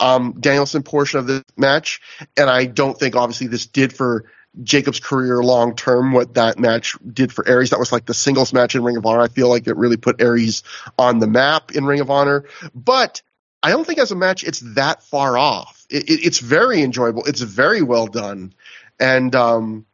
um, 0.00 0.36
Danielson 0.40 0.82
portion 0.82 1.18
of 1.18 1.26
the 1.26 1.44
match, 1.56 2.00
and 2.36 2.50
I 2.50 2.66
don't 2.66 2.98
think 2.98 3.16
obviously 3.16 3.46
this 3.46 3.66
did 3.66 3.92
for 3.92 4.24
Jacob's 4.62 5.00
career 5.00 5.42
long 5.42 5.76
term 5.76 6.12
what 6.12 6.34
that 6.34 6.58
match 6.58 6.96
did 7.10 7.32
for 7.32 7.46
Aries. 7.48 7.70
That 7.70 7.78
was 7.78 7.92
like 7.92 8.04
the 8.04 8.14
singles 8.14 8.52
match 8.52 8.74
in 8.74 8.82
Ring 8.82 8.96
of 8.96 9.06
Honor. 9.06 9.22
I 9.22 9.28
feel 9.28 9.48
like 9.48 9.66
it 9.66 9.76
really 9.76 9.96
put 9.96 10.20
Aries 10.20 10.62
on 10.98 11.20
the 11.20 11.26
map 11.26 11.72
in 11.72 11.84
Ring 11.84 12.00
of 12.00 12.10
Honor, 12.10 12.44
but 12.74 13.22
I 13.62 13.70
don't 13.70 13.86
think 13.86 13.98
as 13.98 14.10
a 14.10 14.16
match 14.16 14.44
it's 14.44 14.60
that 14.74 15.02
far 15.02 15.38
off. 15.38 15.86
It, 15.88 16.10
it, 16.10 16.26
it's 16.26 16.38
very 16.40 16.82
enjoyable. 16.82 17.24
It's 17.24 17.40
very 17.40 17.82
well 17.82 18.06
done, 18.06 18.52
and 19.00 19.34
um, 19.34 19.86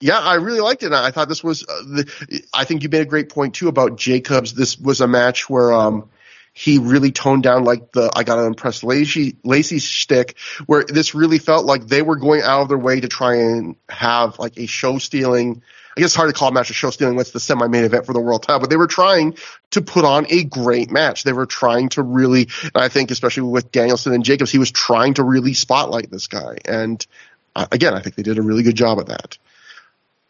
yeah, 0.00 0.18
I 0.18 0.34
really 0.34 0.60
liked 0.60 0.82
it. 0.82 0.92
I 0.92 1.10
thought 1.10 1.28
this 1.28 1.42
was. 1.42 1.62
Uh, 1.62 1.82
the, 1.82 2.42
I 2.52 2.64
think 2.64 2.82
you 2.82 2.88
made 2.88 3.00
a 3.00 3.06
great 3.06 3.30
point 3.30 3.54
too 3.54 3.68
about 3.68 3.96
Jacobs. 3.96 4.52
This 4.52 4.78
was 4.78 5.00
a 5.00 5.08
match 5.08 5.48
where 5.48 5.72
um, 5.72 6.10
he 6.58 6.78
really 6.78 7.12
toned 7.12 7.42
down 7.42 7.64
like 7.64 7.92
the 7.92 8.10
I 8.16 8.24
gotta 8.24 8.46
impress 8.46 8.82
Lacey 8.82 9.36
Lacey 9.44 9.78
shtick, 9.78 10.38
where 10.64 10.84
this 10.84 11.14
really 11.14 11.36
felt 11.38 11.66
like 11.66 11.86
they 11.86 12.00
were 12.00 12.16
going 12.16 12.40
out 12.40 12.62
of 12.62 12.68
their 12.68 12.78
way 12.78 12.98
to 12.98 13.08
try 13.08 13.34
and 13.34 13.76
have 13.90 14.38
like 14.38 14.56
a 14.56 14.64
show 14.64 14.96
stealing. 14.96 15.60
I 15.94 16.00
guess 16.00 16.06
it's 16.06 16.14
hard 16.14 16.32
to 16.32 16.38
call 16.38 16.48
a 16.48 16.52
match 16.52 16.70
a 16.70 16.72
show 16.72 16.88
stealing. 16.88 17.14
What's 17.14 17.32
the 17.32 17.40
semi 17.40 17.66
main 17.66 17.84
event 17.84 18.06
for 18.06 18.14
the 18.14 18.20
world 18.20 18.42
title? 18.42 18.60
But 18.60 18.70
they 18.70 18.78
were 18.78 18.86
trying 18.86 19.36
to 19.72 19.82
put 19.82 20.06
on 20.06 20.26
a 20.30 20.44
great 20.44 20.90
match. 20.90 21.24
They 21.24 21.34
were 21.34 21.44
trying 21.44 21.90
to 21.90 22.02
really, 22.02 22.48
and 22.62 22.82
I 22.82 22.88
think 22.88 23.10
especially 23.10 23.42
with 23.42 23.70
Danielson 23.70 24.14
and 24.14 24.24
Jacobs, 24.24 24.50
he 24.50 24.58
was 24.58 24.70
trying 24.70 25.12
to 25.14 25.24
really 25.24 25.52
spotlight 25.52 26.10
this 26.10 26.26
guy. 26.26 26.56
And 26.64 27.06
uh, 27.54 27.66
again, 27.70 27.92
I 27.92 28.00
think 28.00 28.14
they 28.14 28.22
did 28.22 28.38
a 28.38 28.42
really 28.42 28.62
good 28.62 28.76
job 28.76 28.98
of 28.98 29.08
that. 29.08 29.36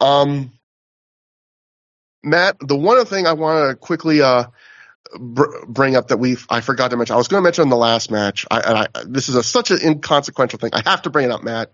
Um, 0.01 0.51
Matt, 2.25 2.57
the 2.59 2.77
one 2.77 3.05
thing 3.05 3.29
I 3.29 3.35
want 3.35 3.71
to 3.71 3.77
quickly 3.77 4.23
uh, 4.23 4.47
br- 5.19 5.65
bring 5.67 5.97
up 5.97 6.09
that 6.09 6.19
we 6.19 6.37
I 6.49 6.61
forgot 6.61 6.91
to 6.91 6.97
mention. 6.97 7.15
I 7.15 7.17
was 7.17 7.29
going 7.29 7.41
to 7.41 7.45
mention 7.45 7.63
in 7.63 7.69
the 7.69 7.77
last 7.77 8.11
match. 8.11 8.47
I, 8.51 8.89
I, 8.95 9.05
this 9.05 9.29
is 9.29 9.35
a, 9.35 9.43
such 9.43 9.71
an 9.71 9.79
inconsequential 9.83 10.59
thing. 10.59 10.71
I 10.73 10.83
have 10.89 11.03
to 11.03 11.11
bring 11.11 11.27
it 11.27 11.33
up, 11.33 11.43
Matt. 11.43 11.73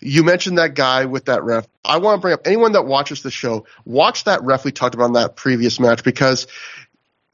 You 0.00 0.24
mentioned 0.24 0.58
that 0.58 0.74
guy 0.74 1.04
with 1.04 1.26
that 1.26 1.42
ref. 1.42 1.66
I 1.84 1.98
want 1.98 2.18
to 2.18 2.20
bring 2.22 2.34
up 2.34 2.46
anyone 2.46 2.72
that 2.72 2.86
watches 2.86 3.22
the 3.22 3.30
show. 3.30 3.66
Watch 3.84 4.24
that 4.24 4.42
ref 4.42 4.64
we 4.64 4.72
talked 4.72 4.94
about 4.94 5.06
in 5.06 5.12
that 5.14 5.36
previous 5.36 5.78
match 5.78 6.02
because 6.04 6.46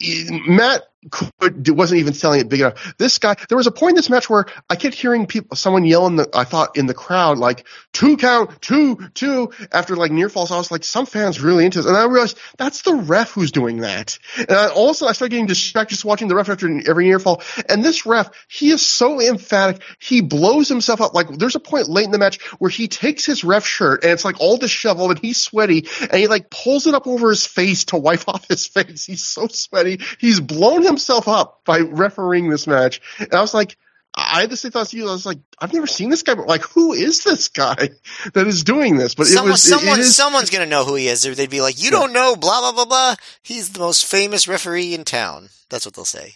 Matt 0.01 0.83
could, 1.11 1.69
wasn't 1.69 2.01
even 2.01 2.15
selling 2.15 2.41
it 2.41 2.49
big 2.49 2.61
enough. 2.61 2.95
This 2.99 3.19
guy, 3.19 3.35
there 3.49 3.59
was 3.59 3.67
a 3.67 3.73
point 3.73 3.93
in 3.93 3.97
this 3.97 4.11
match 4.11 4.31
where 4.31 4.47
I 4.69 4.77
kept 4.77 4.95
hearing 4.95 5.27
people, 5.27 5.57
someone 5.57 5.85
yelling. 5.85 6.17
the, 6.17 6.29
I 6.35 6.45
thought 6.45 6.77
in 6.77 6.87
the 6.87 6.95
crowd, 6.95 7.39
like 7.39 7.67
two 7.93 8.17
count, 8.17 8.61
two, 8.61 8.99
two, 9.15 9.51
after 9.73 9.97
like 9.97 10.13
near 10.13 10.29
falls. 10.29 10.53
I 10.53 10.57
was 10.57 10.71
like, 10.71 10.85
some 10.85 11.07
fans 11.07 11.41
really 11.41 11.65
into 11.65 11.79
this. 11.79 11.87
And 11.87 11.97
I 11.97 12.05
realized 12.07 12.39
that's 12.59 12.83
the 12.83 12.95
ref 12.95 13.31
who's 13.33 13.53
doing 13.53 13.79
that. 13.79 14.19
And 14.37 14.53
I 14.53 14.69
also, 14.69 15.07
I 15.07 15.13
started 15.13 15.31
getting 15.31 15.47
distracted 15.47 15.97
just 15.97 16.05
watching 16.05 16.29
the 16.29 16.35
ref 16.35 16.49
after 16.49 16.69
every 16.89 17.07
near 17.07 17.19
fall. 17.19 17.43
And 17.69 17.85
this 17.85 18.07
ref, 18.07 18.31
he 18.49 18.71
is 18.71 18.85
so 18.85 19.21
emphatic. 19.21 19.83
He 19.99 20.21
blows 20.21 20.69
himself 20.69 21.01
up. 21.01 21.15
Like 21.15 21.29
there's 21.29 21.57
a 21.57 21.61
point 21.61 21.89
late 21.89 22.05
in 22.05 22.11
the 22.11 22.19
match 22.19 22.43
where 22.59 22.71
he 22.71 22.89
takes 22.89 23.25
his 23.25 23.45
ref 23.45 23.67
shirt 23.67 24.05
and 24.05 24.13
it's 24.13 24.25
like 24.25 24.41
all 24.41 24.59
disheveled 24.59 25.11
and 25.11 25.19
he's 25.19 25.41
sweaty 25.41 25.89
and 26.01 26.15
he 26.15 26.27
like 26.27 26.51
pulls 26.51 26.87
it 26.87 26.95
up 26.95 27.07
over 27.07 27.31
his 27.31 27.47
face 27.47 27.87
to 27.87 27.97
wipe 27.97 28.29
off 28.29 28.47
his 28.49 28.67
face. 28.67 29.05
He's 29.05 29.25
so 29.25 29.49
sweaty. 29.49 30.01
He's 30.19 30.41
blown 30.41 30.86
himself 30.87 31.29
up 31.29 31.63
by 31.65 31.81
refereeing 31.81 32.49
this 32.49 32.67
match. 32.67 33.01
And 33.19 33.35
I 33.35 33.41
was 33.41 33.55
like, 33.55 33.77
I 34.17 34.47
just 34.47 34.67
thought 34.67 34.89
to 34.89 34.97
you, 34.97 35.09
I 35.09 35.13
was 35.13 35.27
like, 35.27 35.39
I've 35.61 35.75
never 35.75 35.87
seen 35.87 36.09
this 36.09 36.23
guy, 36.23 36.35
but 36.35 36.47
like, 36.47 36.63
who 36.63 36.95
is 36.95 37.23
this 37.23 37.49
guy 37.49 37.91
that 38.33 38.47
is 38.47 38.65
doing 38.65 38.97
this? 38.97 39.15
But 39.15 39.27
Someone, 39.27 39.51
it 39.51 39.53
was, 39.53 39.63
someone, 39.63 40.01
is, 40.01 40.17
someone's 40.17 40.51
gonna 40.51 40.67
know 40.67 40.85
who 40.85 40.95
he 40.95 41.09
is, 41.09 41.27
or 41.27 41.35
they'd 41.35 41.51
be 41.51 41.61
like, 41.61 41.79
you 41.79 41.87
yeah. 41.87 41.99
don't 41.99 42.15
know, 42.15 42.35
blah 42.35 42.61
blah 42.61 42.73
blah 42.73 42.87
blah. 42.87 43.15
He's 43.43 43.71
the 43.71 43.81
most 43.81 44.07
famous 44.07 44.49
referee 44.49 44.95
in 44.95 45.05
town. 45.05 45.51
That's 45.69 45.85
what 45.85 45.95
they'll 45.95 46.07
say. 46.07 46.35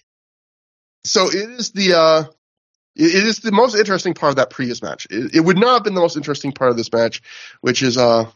So 1.05 1.29
it 1.29 1.49
is 1.51 1.71
the, 1.71 1.95
uh, 1.95 2.25
it 2.97 3.25
is 3.25 3.39
the 3.39 3.53
most 3.53 3.75
interesting 3.75 4.13
part 4.13 4.31
of 4.31 4.37
that 4.37 4.51
previous 4.51 4.83
match. 4.83 5.07
It, 5.09 5.37
it 5.37 5.41
would 5.41 5.57
not 5.57 5.75
have 5.75 5.85
been 5.85 5.95
the 5.95 6.03
most 6.03 6.17
interesting 6.19 6.53
part 6.53 6.71
of 6.71 6.77
this 6.77 6.93
match, 6.93 7.23
which 7.63 7.83
is, 7.83 7.97
uh, 7.97 8.31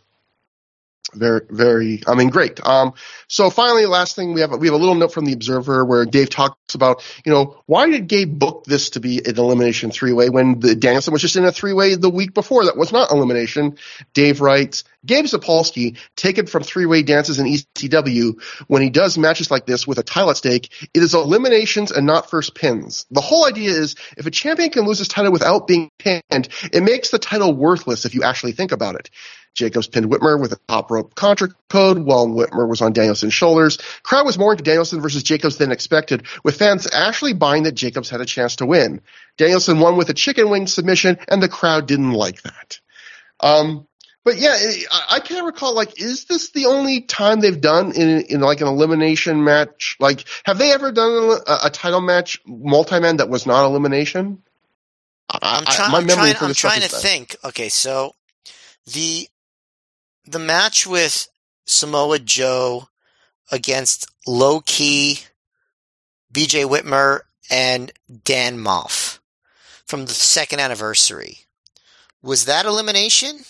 very, 1.14 1.42
very, 1.48 2.02
I 2.06 2.14
mean, 2.14 2.28
great. 2.28 2.64
Um, 2.64 2.94
so 3.28 3.50
finally, 3.50 3.86
last 3.86 4.16
thing 4.16 4.32
we 4.32 4.40
have, 4.40 4.50
we 4.52 4.66
have 4.66 4.74
a 4.74 4.78
little 4.78 4.94
note 4.94 5.12
from 5.12 5.24
the 5.24 5.32
Observer 5.32 5.84
where 5.84 6.04
Dave 6.04 6.30
talks 6.30 6.74
about, 6.74 7.04
you 7.24 7.32
know, 7.32 7.60
why 7.66 7.88
did 7.88 8.06
Gabe 8.08 8.38
book 8.38 8.64
this 8.64 8.90
to 8.90 9.00
be 9.00 9.18
an 9.24 9.38
elimination 9.38 9.90
three 9.90 10.12
way 10.12 10.30
when 10.30 10.60
the 10.60 10.74
Danielson 10.74 11.12
was 11.12 11.22
just 11.22 11.36
in 11.36 11.44
a 11.44 11.52
three 11.52 11.72
way 11.72 11.94
the 11.94 12.10
week 12.10 12.34
before 12.34 12.64
that 12.66 12.76
was 12.76 12.92
not 12.92 13.10
elimination? 13.10 13.76
Dave 14.12 14.40
writes, 14.40 14.84
Gabe 15.04 15.26
Sapolsky, 15.26 15.96
taken 16.16 16.46
from 16.46 16.62
three 16.62 16.86
way 16.86 17.02
dances 17.02 17.38
in 17.38 17.46
ECW, 17.46 18.40
when 18.66 18.82
he 18.82 18.90
does 18.90 19.18
matches 19.18 19.50
like 19.50 19.66
this 19.66 19.86
with 19.86 19.98
a 19.98 20.02
title 20.02 20.30
at 20.30 20.36
stake, 20.36 20.72
it 20.94 21.02
is 21.02 21.14
eliminations 21.14 21.90
and 21.90 22.06
not 22.06 22.30
first 22.30 22.54
pins. 22.54 23.06
The 23.10 23.20
whole 23.20 23.46
idea 23.46 23.70
is 23.70 23.96
if 24.16 24.26
a 24.26 24.30
champion 24.30 24.70
can 24.70 24.84
lose 24.84 24.98
his 24.98 25.08
title 25.08 25.32
without 25.32 25.66
being 25.66 25.90
pinned, 25.98 26.22
it 26.30 26.82
makes 26.82 27.10
the 27.10 27.18
title 27.18 27.54
worthless 27.54 28.04
if 28.04 28.14
you 28.14 28.22
actually 28.22 28.52
think 28.52 28.72
about 28.72 28.94
it. 28.96 29.10
Jacobs 29.54 29.86
pinned 29.86 30.10
Whitmer 30.10 30.40
with 30.40 30.52
a 30.52 30.58
top 30.68 30.90
rope 30.90 31.14
contra 31.14 31.48
code 31.68 31.98
while 31.98 32.26
Whitmer 32.26 32.68
was 32.68 32.82
on 32.82 32.92
Danielson's 32.92 33.34
shoulders. 33.34 33.78
Crowd 34.02 34.26
was 34.26 34.36
more 34.36 34.52
into 34.52 34.64
Danielson 34.64 35.00
versus 35.00 35.22
Jacobs 35.22 35.56
than 35.56 35.70
expected, 35.70 36.26
with 36.42 36.58
fans 36.58 36.88
actually 36.92 37.34
buying 37.34 37.62
that 37.62 37.72
Jacobs 37.72 38.10
had 38.10 38.20
a 38.20 38.26
chance 38.26 38.56
to 38.56 38.66
win. 38.66 39.00
Danielson 39.36 39.78
won 39.78 39.96
with 39.96 40.10
a 40.10 40.14
chicken 40.14 40.50
wing 40.50 40.66
submission, 40.66 41.18
and 41.28 41.42
the 41.42 41.48
crowd 41.48 41.86
didn't 41.86 42.12
like 42.12 42.42
that. 42.42 42.80
Um, 43.40 43.86
but 44.24 44.38
yeah, 44.38 44.56
I, 45.10 45.20
can't 45.20 45.44
recall. 45.44 45.74
Like, 45.74 46.00
is 46.00 46.24
this 46.24 46.50
the 46.50 46.66
only 46.66 47.02
time 47.02 47.40
they've 47.40 47.60
done 47.60 47.92
in 47.92 48.22
in 48.22 48.40
like 48.40 48.62
an 48.62 48.68
elimination 48.68 49.44
match? 49.44 49.96
Like, 50.00 50.24
have 50.44 50.56
they 50.56 50.72
ever 50.72 50.92
done 50.92 51.38
a, 51.46 51.66
a 51.66 51.70
title 51.70 52.00
match 52.00 52.40
multi-man 52.46 53.18
that 53.18 53.28
was 53.28 53.46
not 53.46 53.66
elimination? 53.66 54.42
I'm, 55.30 55.64
try- 55.64 55.84
I, 55.84 55.96
I'm 55.98 56.06
trying. 56.06 56.36
I'm 56.40 56.54
trying 56.54 56.80
to 56.80 56.88
think. 56.88 57.36
Okay, 57.44 57.68
so 57.68 58.14
the 58.86 59.28
the 60.26 60.38
match 60.38 60.86
with 60.86 61.28
Samoa 61.66 62.18
Joe 62.18 62.88
against 63.52 64.06
Low 64.26 64.60
Ki, 64.60 65.20
BJ 66.32 66.66
Whitmer, 66.66 67.20
and 67.50 67.92
Dan 68.24 68.58
Maff 68.58 69.18
from 69.86 70.06
the 70.06 70.14
second 70.14 70.60
anniversary. 70.60 71.40
Was 72.22 72.46
that 72.46 72.64
elimination? 72.64 73.40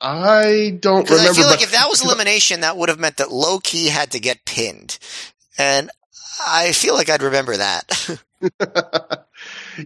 I 0.00 0.76
don't 0.80 1.08
remember. 1.08 1.30
I 1.30 1.34
feel 1.34 1.46
like 1.48 1.62
if 1.62 1.72
that 1.72 1.88
was 1.88 2.04
elimination, 2.04 2.60
that 2.60 2.76
would 2.76 2.88
have 2.88 3.00
meant 3.00 3.16
that 3.16 3.32
Low 3.32 3.58
Ki 3.58 3.88
had 3.88 4.12
to 4.12 4.20
get 4.20 4.44
pinned. 4.44 4.98
And 5.58 5.90
I 6.46 6.72
feel 6.72 6.94
like 6.94 7.08
I'd 7.08 7.22
remember 7.22 7.56
that. 7.56 8.22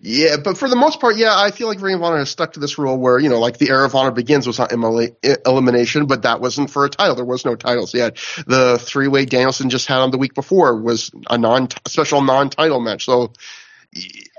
yeah, 0.03 0.37
but 0.37 0.59
for 0.59 0.69
the 0.69 0.77
most 0.77 1.01
part, 1.01 1.17
yeah, 1.17 1.35
I 1.35 1.51
feel 1.51 1.67
like 1.67 1.81
Ring 1.81 1.95
of 1.95 2.03
Honor 2.03 2.19
has 2.19 2.31
stuck 2.31 2.53
to 2.55 2.61
this 2.61 2.79
rule 2.79 2.99
where, 2.99 3.19
you 3.19 3.31
know, 3.31 3.41
like 3.41 3.57
the 3.57 3.71
Era 3.71 3.87
of 3.87 3.95
Honor 3.95 4.11
begins 4.11 4.47
was 4.47 4.59
not 4.59 4.73
elimination, 4.73 6.07
but 6.07 6.23
that 6.23 6.41
wasn't 6.41 6.71
for 6.71 6.85
a 6.85 6.91
title. 6.91 7.15
There 7.15 7.25
was 7.25 7.47
no 7.47 7.57
titles 7.57 7.95
yet. 7.95 8.17
The 8.47 8.79
three 8.79 9.09
way 9.09 9.25
Danielson 9.25 9.71
just 9.71 9.87
had 9.87 9.99
on 9.99 10.11
the 10.11 10.19
week 10.19 10.35
before 10.35 10.79
was 10.79 11.11
a 11.31 11.39
non 11.39 11.69
special 11.87 12.23
non 12.23 12.51
title 12.51 12.81
match. 12.81 13.07
So 13.07 13.33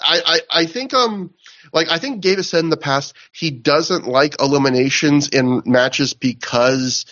I, 0.02 0.22
I, 0.26 0.40
I 0.52 0.66
think, 0.66 0.94
um, 0.94 1.34
like 1.74 1.90
I 1.90 1.98
think 1.98 2.24
has 2.24 2.50
said 2.50 2.64
in 2.64 2.70
the 2.70 2.78
past, 2.78 3.16
he 3.34 3.50
doesn't 3.50 4.08
like 4.08 4.40
eliminations 4.40 5.28
in 5.30 5.64
matches 5.66 6.14
because 6.14 7.06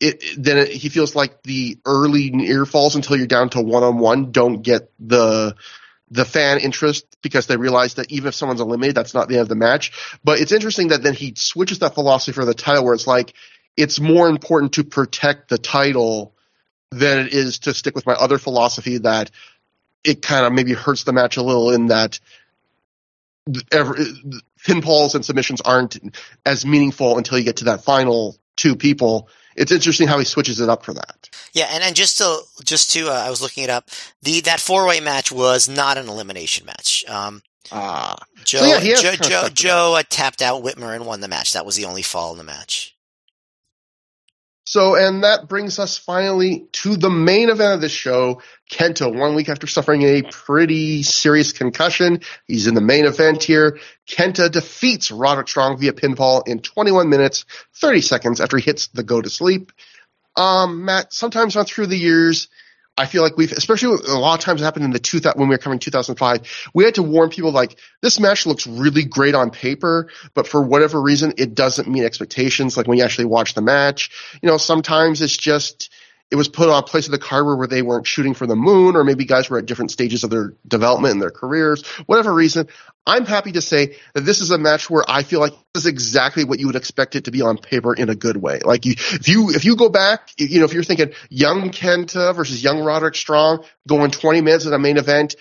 it 0.00 0.22
then 0.36 0.58
it, 0.58 0.68
he 0.68 0.88
feels 0.88 1.14
like 1.14 1.42
the 1.44 1.78
early 1.86 2.30
near 2.30 2.66
falls 2.66 2.96
until 2.96 3.16
you're 3.16 3.28
down 3.28 3.48
to 3.50 3.62
one 3.62 3.84
on 3.84 3.98
one 3.98 4.32
don't 4.32 4.62
get 4.62 4.90
the 4.98 5.54
the 6.10 6.24
fan 6.24 6.58
interest 6.58 7.06
because 7.22 7.46
they 7.46 7.56
realize 7.56 7.94
that 7.94 8.10
even 8.10 8.28
if 8.28 8.34
someone's 8.34 8.60
eliminated, 8.60 8.96
that's 8.96 9.14
not 9.14 9.28
the 9.28 9.34
end 9.34 9.42
of 9.42 9.48
the 9.48 9.54
match. 9.54 9.92
But 10.24 10.40
it's 10.40 10.52
interesting 10.52 10.88
that 10.88 11.02
then 11.02 11.14
he 11.14 11.34
switches 11.36 11.78
that 11.80 11.94
philosophy 11.94 12.32
for 12.32 12.44
the 12.44 12.54
title 12.54 12.84
where 12.84 12.94
it's 12.94 13.06
like 13.06 13.34
it's 13.76 14.00
more 14.00 14.28
important 14.28 14.72
to 14.74 14.84
protect 14.84 15.48
the 15.48 15.58
title 15.58 16.34
than 16.90 17.26
it 17.26 17.32
is 17.32 17.60
to 17.60 17.74
stick 17.74 17.94
with 17.94 18.06
my 18.06 18.14
other 18.14 18.38
philosophy 18.38 18.98
that 18.98 19.30
it 20.02 20.22
kind 20.22 20.46
of 20.46 20.52
maybe 20.52 20.72
hurts 20.72 21.04
the 21.04 21.12
match 21.12 21.36
a 21.36 21.42
little 21.42 21.70
in 21.70 21.86
that 21.86 22.18
every, 23.72 24.04
pinfalls 24.64 25.14
and 25.14 25.24
submissions 25.24 25.60
aren't 25.60 25.98
as 26.44 26.66
meaningful 26.66 27.16
until 27.16 27.38
you 27.38 27.44
get 27.44 27.56
to 27.58 27.64
that 27.64 27.84
final 27.84 28.36
two 28.56 28.76
people. 28.76 29.28
It's 29.56 29.72
interesting 29.72 30.06
how 30.06 30.18
he 30.18 30.24
switches 30.24 30.60
it 30.60 30.68
up 30.68 30.84
for 30.84 30.94
that. 30.94 31.30
Yeah, 31.52 31.68
and, 31.72 31.82
and 31.82 31.96
just 31.96 32.18
to 32.18 32.40
just 32.64 32.92
to 32.92 33.08
uh, 33.08 33.24
I 33.26 33.30
was 33.30 33.42
looking 33.42 33.64
it 33.64 33.70
up. 33.70 33.90
The 34.22 34.40
that 34.42 34.60
four 34.60 34.86
way 34.86 35.00
match 35.00 35.32
was 35.32 35.68
not 35.68 35.98
an 35.98 36.08
elimination 36.08 36.66
match. 36.66 37.04
Um, 37.08 37.42
ah, 37.72 38.16
Joe 38.44 38.58
so 38.58 38.66
yeah, 38.66 38.94
Joe 38.94 39.14
Joe, 39.16 39.48
Joe 39.52 39.94
uh, 39.98 40.02
tapped 40.08 40.42
out 40.42 40.62
Whitmer 40.62 40.94
and 40.94 41.06
won 41.06 41.20
the 41.20 41.28
match. 41.28 41.54
That 41.54 41.66
was 41.66 41.76
the 41.76 41.86
only 41.86 42.02
fall 42.02 42.32
in 42.32 42.38
the 42.38 42.44
match. 42.44 42.96
So, 44.68 44.96
and 44.96 45.24
that 45.24 45.48
brings 45.48 45.78
us 45.78 45.96
finally 45.96 46.66
to 46.72 46.98
the 46.98 47.08
main 47.08 47.48
event 47.48 47.76
of 47.76 47.80
the 47.80 47.88
show. 47.88 48.42
Kenta, 48.70 49.10
one 49.10 49.34
week 49.34 49.48
after 49.48 49.66
suffering 49.66 50.02
a 50.02 50.20
pretty 50.20 51.02
serious 51.02 51.52
concussion, 51.52 52.20
he's 52.46 52.66
in 52.66 52.74
the 52.74 52.82
main 52.82 53.06
event 53.06 53.42
here. 53.42 53.78
Kenta 54.06 54.50
defeats 54.50 55.10
Roderick 55.10 55.48
Strong 55.48 55.78
via 55.78 55.94
pinfall 55.94 56.46
in 56.46 56.60
21 56.60 57.08
minutes, 57.08 57.46
30 57.76 58.02
seconds 58.02 58.40
after 58.42 58.58
he 58.58 58.62
hits 58.62 58.88
the 58.88 59.02
go 59.02 59.22
to 59.22 59.30
sleep. 59.30 59.72
Um, 60.36 60.84
Matt, 60.84 61.14
sometimes 61.14 61.56
on 61.56 61.64
ThROH 61.64 61.88
the 61.88 61.96
Years, 61.96 62.48
I 62.98 63.06
feel 63.06 63.22
like 63.22 63.36
we've, 63.36 63.52
especially 63.52 63.96
a 64.08 64.18
lot 64.18 64.38
of 64.38 64.44
times 64.44 64.60
happened 64.60 64.84
in 64.84 64.90
the 64.90 64.98
two 64.98 65.20
when 65.36 65.48
we 65.48 65.54
were 65.54 65.58
coming 65.58 65.78
2005, 65.78 66.70
we 66.74 66.84
had 66.84 66.96
to 66.96 67.02
warn 67.02 67.30
people 67.30 67.52
like 67.52 67.78
this 68.02 68.18
match 68.18 68.44
looks 68.44 68.66
really 68.66 69.04
great 69.04 69.36
on 69.36 69.50
paper, 69.50 70.10
but 70.34 70.48
for 70.48 70.60
whatever 70.60 71.00
reason, 71.00 71.32
it 71.38 71.54
doesn't 71.54 71.88
meet 71.88 72.04
expectations. 72.04 72.76
Like 72.76 72.88
when 72.88 72.98
you 72.98 73.04
actually 73.04 73.26
watch 73.26 73.54
the 73.54 73.62
match, 73.62 74.10
you 74.42 74.48
know, 74.48 74.58
sometimes 74.58 75.22
it's 75.22 75.36
just, 75.36 75.92
it 76.30 76.36
was 76.36 76.48
put 76.48 76.68
on 76.68 76.78
a 76.78 76.82
place 76.82 77.06
of 77.06 77.12
the 77.12 77.18
card 77.18 77.46
where 77.46 77.66
they 77.66 77.80
weren't 77.80 78.06
shooting 78.06 78.34
for 78.34 78.46
the 78.46 78.56
moon, 78.56 78.96
or 78.96 79.04
maybe 79.04 79.24
guys 79.24 79.48
were 79.48 79.58
at 79.58 79.66
different 79.66 79.90
stages 79.90 80.24
of 80.24 80.30
their 80.30 80.52
development 80.66 81.12
in 81.12 81.20
their 81.20 81.30
careers, 81.30 81.86
whatever 82.06 82.34
reason. 82.34 82.68
I'm 83.06 83.24
happy 83.24 83.52
to 83.52 83.62
say 83.62 83.96
that 84.12 84.20
this 84.20 84.42
is 84.42 84.50
a 84.50 84.58
match 84.58 84.90
where 84.90 85.04
I 85.08 85.22
feel 85.22 85.40
like 85.40 85.54
this 85.72 85.84
is 85.84 85.86
exactly 85.86 86.44
what 86.44 86.58
you 86.58 86.66
would 86.66 86.76
expect 86.76 87.16
it 87.16 87.24
to 87.24 87.30
be 87.30 87.40
on 87.40 87.56
paper 87.56 87.94
in 87.94 88.10
a 88.10 88.14
good 88.14 88.36
way. 88.36 88.60
Like 88.62 88.84
you, 88.84 88.92
if 88.98 89.28
you 89.28 89.50
if 89.50 89.64
you 89.64 89.76
go 89.76 89.88
back, 89.88 90.30
you 90.36 90.58
know, 90.58 90.66
if 90.66 90.74
you're 90.74 90.82
thinking 90.82 91.12
young 91.30 91.70
Kenta 91.70 92.34
versus 92.34 92.62
young 92.62 92.80
Roderick 92.80 93.14
Strong 93.14 93.64
going 93.86 94.10
20 94.10 94.42
minutes 94.42 94.66
in 94.66 94.74
a 94.74 94.78
main 94.78 94.98
event, 94.98 95.36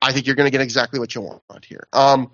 I 0.00 0.12
think 0.12 0.26
you're 0.26 0.36
going 0.36 0.46
to 0.46 0.50
get 0.50 0.62
exactly 0.62 0.98
what 0.98 1.14
you 1.14 1.20
want 1.20 1.66
here. 1.66 1.86
Um, 1.92 2.30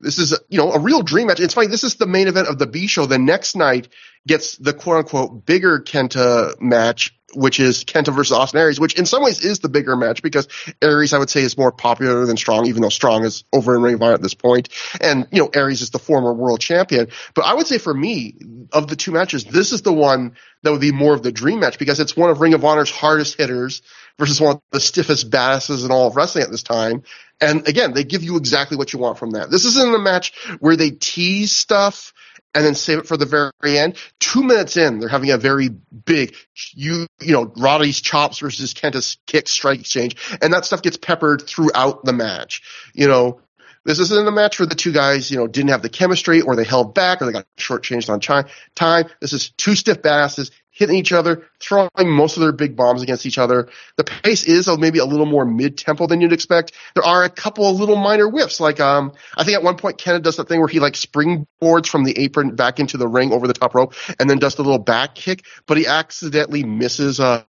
this 0.00 0.18
is, 0.18 0.36
you 0.48 0.58
know, 0.58 0.72
a 0.72 0.80
real 0.80 1.02
dream 1.02 1.28
match. 1.28 1.38
It's 1.38 1.54
funny. 1.54 1.68
This 1.68 1.84
is 1.84 1.94
the 1.94 2.06
main 2.06 2.26
event 2.26 2.48
of 2.48 2.58
the 2.58 2.66
B 2.66 2.86
show. 2.86 3.06
The 3.06 3.18
next 3.18 3.54
night 3.54 3.88
gets 4.26 4.56
the 4.56 4.72
quote 4.72 4.96
unquote 4.96 5.46
bigger 5.46 5.80
Kenta 5.80 6.60
match 6.60 7.14
which 7.34 7.60
is 7.60 7.84
Kenta 7.84 8.14
versus 8.14 8.32
Austin 8.32 8.60
Aries, 8.60 8.80
which 8.80 8.98
in 8.98 9.06
some 9.06 9.22
ways 9.22 9.44
is 9.44 9.60
the 9.60 9.68
bigger 9.68 9.96
match 9.96 10.22
because 10.22 10.48
Aries, 10.80 11.12
I 11.12 11.18
would 11.18 11.30
say, 11.30 11.42
is 11.42 11.56
more 11.56 11.72
popular 11.72 12.26
than 12.26 12.36
Strong, 12.36 12.66
even 12.66 12.82
though 12.82 12.88
Strong 12.88 13.24
is 13.24 13.44
over 13.52 13.74
in 13.74 13.82
Ring 13.82 13.94
of 13.94 14.02
Honor 14.02 14.14
at 14.14 14.22
this 14.22 14.34
point. 14.34 14.68
And, 15.00 15.26
you 15.30 15.42
know, 15.42 15.50
Aries 15.54 15.82
is 15.82 15.90
the 15.90 15.98
former 15.98 16.32
world 16.32 16.60
champion. 16.60 17.08
But 17.34 17.44
I 17.44 17.54
would 17.54 17.66
say 17.66 17.78
for 17.78 17.94
me, 17.94 18.36
of 18.72 18.88
the 18.88 18.96
two 18.96 19.12
matches, 19.12 19.44
this 19.44 19.72
is 19.72 19.82
the 19.82 19.92
one 19.92 20.36
that 20.62 20.72
would 20.72 20.80
be 20.80 20.92
more 20.92 21.14
of 21.14 21.22
the 21.22 21.32
dream 21.32 21.60
match 21.60 21.78
because 21.78 22.00
it's 22.00 22.16
one 22.16 22.30
of 22.30 22.40
Ring 22.40 22.54
of 22.54 22.64
Honor's 22.64 22.90
hardest 22.90 23.36
hitters 23.36 23.82
versus 24.18 24.40
one 24.40 24.56
of 24.56 24.62
the 24.70 24.80
stiffest 24.80 25.30
badasses 25.30 25.84
in 25.84 25.90
all 25.90 26.08
of 26.08 26.16
wrestling 26.16 26.44
at 26.44 26.50
this 26.50 26.62
time. 26.62 27.02
And 27.40 27.66
again, 27.66 27.92
they 27.92 28.04
give 28.04 28.22
you 28.22 28.36
exactly 28.36 28.76
what 28.76 28.92
you 28.92 28.98
want 28.98 29.18
from 29.18 29.30
that. 29.30 29.50
This 29.50 29.64
isn't 29.64 29.94
a 29.94 29.98
match 29.98 30.32
where 30.60 30.76
they 30.76 30.90
tease 30.90 31.52
stuff 31.52 32.12
and 32.54 32.64
then 32.64 32.74
save 32.74 32.98
it 32.98 33.06
for 33.06 33.16
the 33.16 33.26
very 33.26 33.78
end. 33.78 33.96
Two 34.18 34.42
minutes 34.42 34.76
in, 34.76 34.98
they're 34.98 35.08
having 35.08 35.30
a 35.30 35.38
very 35.38 35.68
big, 35.68 36.34
you 36.72 37.06
you 37.20 37.32
know, 37.32 37.52
Roddy's 37.56 38.00
chops 38.00 38.38
versus 38.40 38.74
Kenta's 38.74 39.18
kick 39.26 39.48
strike 39.48 39.80
exchange, 39.80 40.16
and 40.40 40.52
that 40.52 40.64
stuff 40.64 40.82
gets 40.82 40.96
peppered 40.96 41.42
throughout 41.42 42.04
the 42.04 42.12
match. 42.12 42.62
You 42.94 43.08
know, 43.08 43.40
this 43.84 43.98
isn't 43.98 44.28
a 44.28 44.30
match 44.30 44.58
where 44.58 44.66
the 44.66 44.74
two 44.74 44.92
guys, 44.92 45.30
you 45.30 45.38
know, 45.38 45.46
didn't 45.46 45.70
have 45.70 45.82
the 45.82 45.88
chemistry 45.88 46.40
or 46.40 46.54
they 46.54 46.64
held 46.64 46.94
back 46.94 47.20
or 47.20 47.26
they 47.26 47.32
got 47.32 47.46
shortchanged 47.58 48.10
on 48.10 48.20
time. 48.20 49.10
This 49.20 49.32
is 49.32 49.50
two 49.50 49.74
stiff 49.74 50.02
badasses 50.02 50.50
hitting 50.72 50.96
each 50.96 51.12
other, 51.12 51.46
throwing 51.60 51.90
most 52.06 52.36
of 52.36 52.40
their 52.40 52.52
big 52.52 52.74
bombs 52.74 53.02
against 53.02 53.26
each 53.26 53.38
other. 53.38 53.68
The 53.96 54.04
pace 54.04 54.44
is 54.44 54.66
maybe 54.78 54.98
a 54.98 55.04
little 55.04 55.26
more 55.26 55.44
mid-tempo 55.44 56.06
than 56.06 56.20
you'd 56.20 56.32
expect. 56.32 56.72
There 56.94 57.04
are 57.04 57.24
a 57.24 57.30
couple 57.30 57.68
of 57.68 57.78
little 57.78 57.96
minor 57.96 58.28
whiffs, 58.28 58.58
like 58.58 58.80
um, 58.80 59.12
I 59.36 59.44
think 59.44 59.56
at 59.56 59.62
one 59.62 59.76
point 59.76 59.98
Kenta 59.98 60.22
does 60.22 60.36
that 60.36 60.48
thing 60.48 60.58
where 60.58 60.68
he 60.68 60.80
like 60.80 60.94
springboards 60.94 61.86
from 61.86 62.04
the 62.04 62.18
apron 62.18 62.56
back 62.56 62.80
into 62.80 62.96
the 62.96 63.06
ring 63.06 63.32
over 63.32 63.46
the 63.46 63.52
top 63.52 63.74
rope, 63.74 63.94
and 64.18 64.28
then 64.28 64.38
does 64.38 64.54
the 64.54 64.62
little 64.62 64.78
back 64.78 65.14
kick, 65.14 65.44
but 65.66 65.76
he 65.76 65.86
accidentally 65.86 66.64
misses 66.64 67.20
uh, 67.20 67.44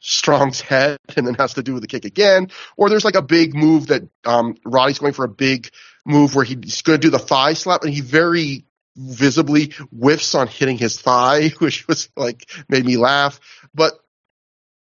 Strong's 0.00 0.60
head 0.60 0.98
and 1.16 1.26
then 1.26 1.34
has 1.34 1.54
to 1.54 1.62
do 1.62 1.78
the 1.80 1.86
kick 1.86 2.04
again. 2.04 2.48
Or 2.76 2.88
there's 2.88 3.04
like 3.04 3.14
a 3.14 3.22
big 3.22 3.54
move 3.54 3.88
that 3.88 4.02
um, 4.24 4.56
Roddy's 4.64 4.98
going 4.98 5.12
for 5.12 5.24
a 5.24 5.28
big 5.28 5.70
move 6.04 6.34
where 6.34 6.44
he's 6.44 6.82
going 6.82 6.98
to 6.98 7.06
do 7.06 7.10
the 7.10 7.18
thigh 7.18 7.52
slap, 7.52 7.82
and 7.84 7.92
he 7.92 8.00
very 8.00 8.64
visibly 8.96 9.72
whiffs 9.90 10.34
on 10.34 10.46
hitting 10.46 10.78
his 10.78 11.00
thigh, 11.00 11.48
which 11.58 11.86
was 11.88 12.08
like 12.16 12.48
made 12.68 12.84
me 12.84 12.96
laugh. 12.96 13.40
But 13.74 13.94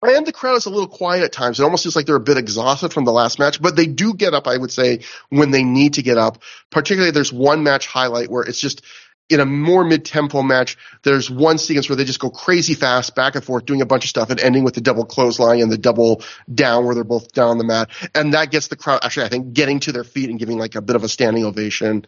and 0.03 0.27
the 0.27 0.31
crowd 0.31 0.55
is 0.55 0.65
a 0.65 0.69
little 0.69 0.87
quiet 0.87 1.23
at 1.23 1.31
times. 1.31 1.59
It 1.59 1.63
almost 1.63 1.83
feels 1.83 1.95
like 1.95 2.05
they're 2.05 2.15
a 2.15 2.19
bit 2.19 2.37
exhausted 2.37 2.93
from 2.93 3.05
the 3.05 3.11
last 3.11 3.39
match, 3.39 3.61
but 3.61 3.75
they 3.75 3.87
do 3.87 4.13
get 4.13 4.33
up, 4.33 4.47
I 4.47 4.55
would 4.55 4.71
say, 4.71 4.99
when 5.29 5.51
they 5.51 5.63
need 5.63 5.95
to 5.95 6.03
get 6.03 6.17
up. 6.17 6.43
Particularly, 6.69 7.11
there's 7.11 7.33
one 7.33 7.63
match 7.63 7.87
highlight 7.87 8.29
where 8.29 8.43
it's 8.43 8.59
just 8.59 8.83
in 9.29 9.39
a 9.39 9.45
more 9.45 9.83
mid-tempo 9.83 10.41
match, 10.41 10.77
there's 11.03 11.29
one 11.29 11.57
sequence 11.57 11.89
where 11.89 11.95
they 11.95 12.05
just 12.05 12.19
go 12.19 12.29
crazy 12.29 12.73
fast, 12.73 13.13
back 13.13 13.35
and 13.35 13.43
forth, 13.43 13.65
doing 13.65 13.81
a 13.81 13.85
bunch 13.85 14.05
of 14.05 14.09
stuff, 14.09 14.29
and 14.29 14.39
ending 14.39 14.63
with 14.63 14.73
the 14.73 14.81
double 14.81 15.05
clothesline 15.05 15.61
and 15.61 15.71
the 15.71 15.77
double 15.77 16.23
down 16.53 16.85
where 16.85 16.95
they're 16.95 17.03
both 17.03 17.31
down 17.33 17.49
on 17.49 17.57
the 17.57 17.65
mat, 17.65 17.89
and 18.15 18.33
that 18.33 18.51
gets 18.51 18.67
the 18.67 18.77
crowd 18.77 18.99
actually, 19.03 19.25
I 19.25 19.29
think, 19.29 19.53
getting 19.53 19.79
to 19.81 19.91
their 19.91 20.05
feet 20.05 20.29
and 20.29 20.39
giving 20.39 20.57
like 20.57 20.75
a 20.75 20.81
bit 20.81 20.95
of 20.95 21.03
a 21.03 21.09
standing 21.09 21.43
ovation. 21.43 22.05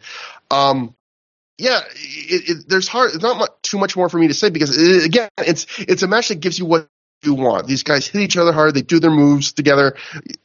Um, 0.50 0.94
yeah, 1.60 1.80
it, 1.94 2.48
it, 2.48 2.68
there's 2.68 2.88
hard. 2.88 3.12
There's 3.12 3.22
not 3.22 3.36
much, 3.36 3.50
too 3.62 3.78
much 3.78 3.96
more 3.96 4.08
for 4.08 4.18
me 4.18 4.28
to 4.28 4.34
say 4.34 4.48
because 4.48 4.76
it, 4.76 5.04
again, 5.04 5.28
it's 5.38 5.66
it's 5.78 6.02
a 6.02 6.08
match 6.08 6.28
that 6.28 6.40
gives 6.40 6.58
you 6.58 6.64
what 6.64 6.88
you 7.22 7.34
want. 7.34 7.66
These 7.66 7.82
guys 7.82 8.06
hit 8.06 8.22
each 8.22 8.38
other 8.38 8.52
hard. 8.52 8.74
They 8.74 8.80
do 8.80 8.98
their 8.98 9.10
moves 9.10 9.52
together. 9.52 9.96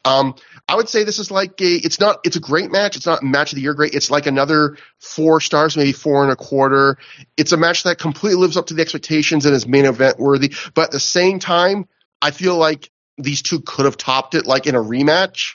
Um, 0.03 0.35
I 0.67 0.75
would 0.75 0.89
say 0.89 1.05
this 1.05 1.19
is 1.19 1.31
like 1.31 1.61
a. 1.61 1.73
It's 1.73 2.01
not. 2.01 2.19
It's 2.25 2.35
a 2.35 2.41
great 2.41 2.69
match. 2.69 2.97
It's 2.97 3.05
not 3.05 3.23
match 3.23 3.53
of 3.53 3.55
the 3.55 3.61
year 3.61 3.73
great. 3.73 3.93
It's 3.93 4.11
like 4.11 4.25
another 4.25 4.77
four 4.99 5.39
stars, 5.39 5.77
maybe 5.77 5.93
four 5.93 6.23
and 6.23 6.33
a 6.33 6.35
quarter. 6.35 6.97
It's 7.37 7.53
a 7.53 7.57
match 7.57 7.83
that 7.83 7.97
completely 7.97 8.41
lives 8.41 8.57
up 8.57 8.67
to 8.67 8.73
the 8.73 8.81
expectations 8.81 9.45
and 9.45 9.55
is 9.55 9.65
main 9.65 9.85
event 9.85 10.19
worthy. 10.19 10.53
But 10.73 10.85
at 10.85 10.91
the 10.91 10.99
same 10.99 11.39
time, 11.39 11.87
I 12.21 12.31
feel 12.31 12.57
like 12.57 12.91
these 13.17 13.41
two 13.41 13.61
could 13.61 13.85
have 13.85 13.95
topped 13.95 14.35
it, 14.35 14.45
like 14.45 14.67
in 14.67 14.75
a 14.75 14.81
rematch. 14.81 15.53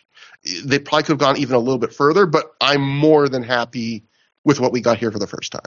They 0.64 0.78
probably 0.78 1.02
could 1.02 1.12
have 1.12 1.18
gone 1.18 1.36
even 1.36 1.54
a 1.54 1.58
little 1.58 1.78
bit 1.78 1.92
further. 1.92 2.24
But 2.24 2.50
I'm 2.62 2.80
more 2.80 3.28
than 3.28 3.42
happy 3.42 4.04
with 4.44 4.60
what 4.60 4.72
we 4.72 4.80
got 4.80 4.98
here 4.98 5.10
for 5.10 5.18
the 5.18 5.26
first 5.26 5.52
time. 5.52 5.62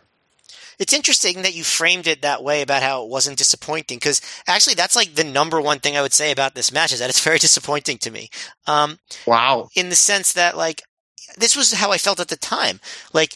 It's 0.79 0.93
interesting 0.93 1.43
that 1.43 1.55
you 1.55 1.63
framed 1.63 2.07
it 2.07 2.23
that 2.23 2.43
way 2.43 2.61
about 2.61 2.81
how 2.81 3.03
it 3.03 3.09
wasn't 3.09 3.37
disappointing 3.37 3.97
because 3.97 4.21
actually 4.47 4.73
that's 4.73 4.95
like 4.95 5.13
the 5.13 5.23
number 5.23 5.61
one 5.61 5.79
thing 5.79 5.95
I 5.95 6.01
would 6.01 6.13
say 6.13 6.31
about 6.31 6.55
this 6.55 6.71
match 6.71 6.91
is 6.91 6.99
that 6.99 7.09
it's 7.09 7.23
very 7.23 7.37
disappointing 7.39 7.99
to 7.99 8.11
me. 8.11 8.29
Um, 8.65 8.97
wow. 9.27 9.69
In 9.75 9.89
the 9.89 9.95
sense 9.95 10.33
that 10.33 10.57
like 10.57 10.81
this 11.37 11.55
was 11.55 11.73
how 11.73 11.91
I 11.91 11.97
felt 11.97 12.19
at 12.19 12.27
the 12.27 12.35
time. 12.35 12.79
Like 13.13 13.35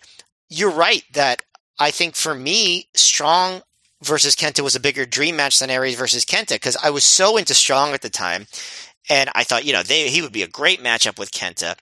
you're 0.49 0.71
right 0.71 1.03
that 1.13 1.41
I 1.79 1.91
think 1.91 2.15
for 2.15 2.33
me, 2.33 2.87
Strong 2.95 3.61
versus 4.03 4.35
Kenta 4.35 4.61
was 4.61 4.75
a 4.75 4.79
bigger 4.79 5.05
dream 5.05 5.35
match 5.35 5.59
than 5.59 5.69
Aries 5.69 5.95
versus 5.95 6.25
Kenta 6.25 6.55
because 6.55 6.77
I 6.77 6.89
was 6.89 7.03
so 7.03 7.37
into 7.37 7.53
Strong 7.53 7.93
at 7.93 8.01
the 8.01 8.09
time, 8.09 8.47
and 9.09 9.29
I 9.35 9.43
thought 9.43 9.65
you 9.65 9.73
know 9.73 9.83
they 9.83 10.09
he 10.09 10.21
would 10.21 10.31
be 10.31 10.43
a 10.43 10.47
great 10.47 10.83
matchup 10.83 11.19
with 11.19 11.31
Kenta, 11.31 11.75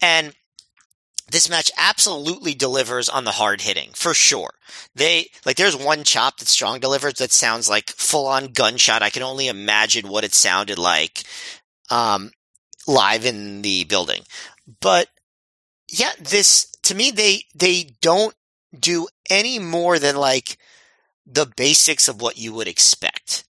and 0.00 0.34
this 1.30 1.50
match 1.50 1.70
absolutely 1.76 2.54
delivers 2.54 3.08
on 3.08 3.24
the 3.24 3.32
hard 3.32 3.60
hitting 3.60 3.90
for 3.94 4.14
sure. 4.14 4.50
They 4.94 5.30
like 5.44 5.56
there's 5.56 5.76
one 5.76 6.04
chop 6.04 6.38
that 6.38 6.48
Strong 6.48 6.80
delivers 6.80 7.14
that 7.14 7.32
sounds 7.32 7.68
like 7.68 7.90
full 7.90 8.26
on 8.26 8.52
gunshot. 8.52 9.02
I 9.02 9.10
can 9.10 9.22
only 9.22 9.48
imagine 9.48 10.08
what 10.08 10.24
it 10.24 10.34
sounded 10.34 10.78
like 10.78 11.24
um, 11.90 12.30
live 12.86 13.26
in 13.26 13.62
the 13.62 13.84
building. 13.84 14.22
But 14.80 15.08
yeah, 15.88 16.12
this 16.18 16.70
to 16.82 16.94
me 16.94 17.10
they 17.10 17.44
they 17.54 17.90
don't 18.00 18.34
do 18.78 19.08
any 19.30 19.58
more 19.58 19.98
than 19.98 20.16
like 20.16 20.58
the 21.26 21.46
basics 21.56 22.08
of 22.08 22.20
what 22.20 22.38
you 22.38 22.54
would 22.54 22.68
expect. 22.68 23.44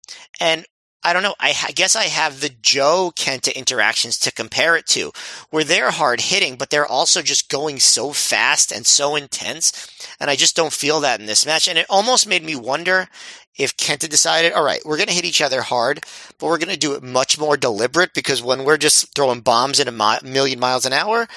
And 0.41 0.65
I 1.05 1.13
don't 1.13 1.23
know. 1.23 1.35
I, 1.39 1.55
I, 1.69 1.73
guess 1.73 1.95
I 1.95 2.05
have 2.05 2.41
the 2.41 2.51
Joe 2.63 3.13
Kenta 3.15 3.55
interactions 3.55 4.19
to 4.21 4.33
compare 4.33 4.75
it 4.75 4.87
to, 4.89 5.13
where 5.51 5.63
they're 5.63 5.91
hard 5.91 6.23
hitting, 6.23 6.57
but 6.57 6.71
they're 6.71 6.87
also 6.87 7.21
just 7.21 7.51
going 7.51 7.79
so 7.79 8.13
fast 8.13 8.73
and 8.73 8.87
so 8.87 9.15
intense. 9.15 9.87
And 10.19 10.31
I 10.31 10.37
just 10.37 10.57
don't 10.57 10.73
feel 10.73 11.01
that 11.01 11.21
in 11.21 11.27
this 11.27 11.45
match. 11.45 11.69
And 11.69 11.79
it 11.79 11.87
almost 11.91 12.27
made 12.27 12.43
me 12.43 12.57
wonder 12.57 13.09
if 13.57 13.77
Kenta 13.77 14.09
decided, 14.09 14.55
all 14.55 14.65
right, 14.65 14.81
we're 14.85 14.97
going 14.97 15.09
to 15.09 15.15
hit 15.15 15.27
each 15.27 15.43
other 15.43 15.61
hard, 15.61 16.01
but 16.39 16.47
we're 16.47 16.59
going 16.59 16.73
to 16.73 16.79
do 16.79 16.95
it 16.95 17.03
much 17.03 17.39
more 17.39 17.57
deliberate 17.57 18.15
because 18.15 18.43
when 18.43 18.65
we're 18.65 18.79
just 18.79 19.15
throwing 19.15 19.41
bombs 19.41 19.81
at 19.81 19.89
a 19.89 19.93
mi- 19.93 20.29
million 20.29 20.59
miles 20.59 20.87
an 20.87 20.93
hour, 20.95 21.29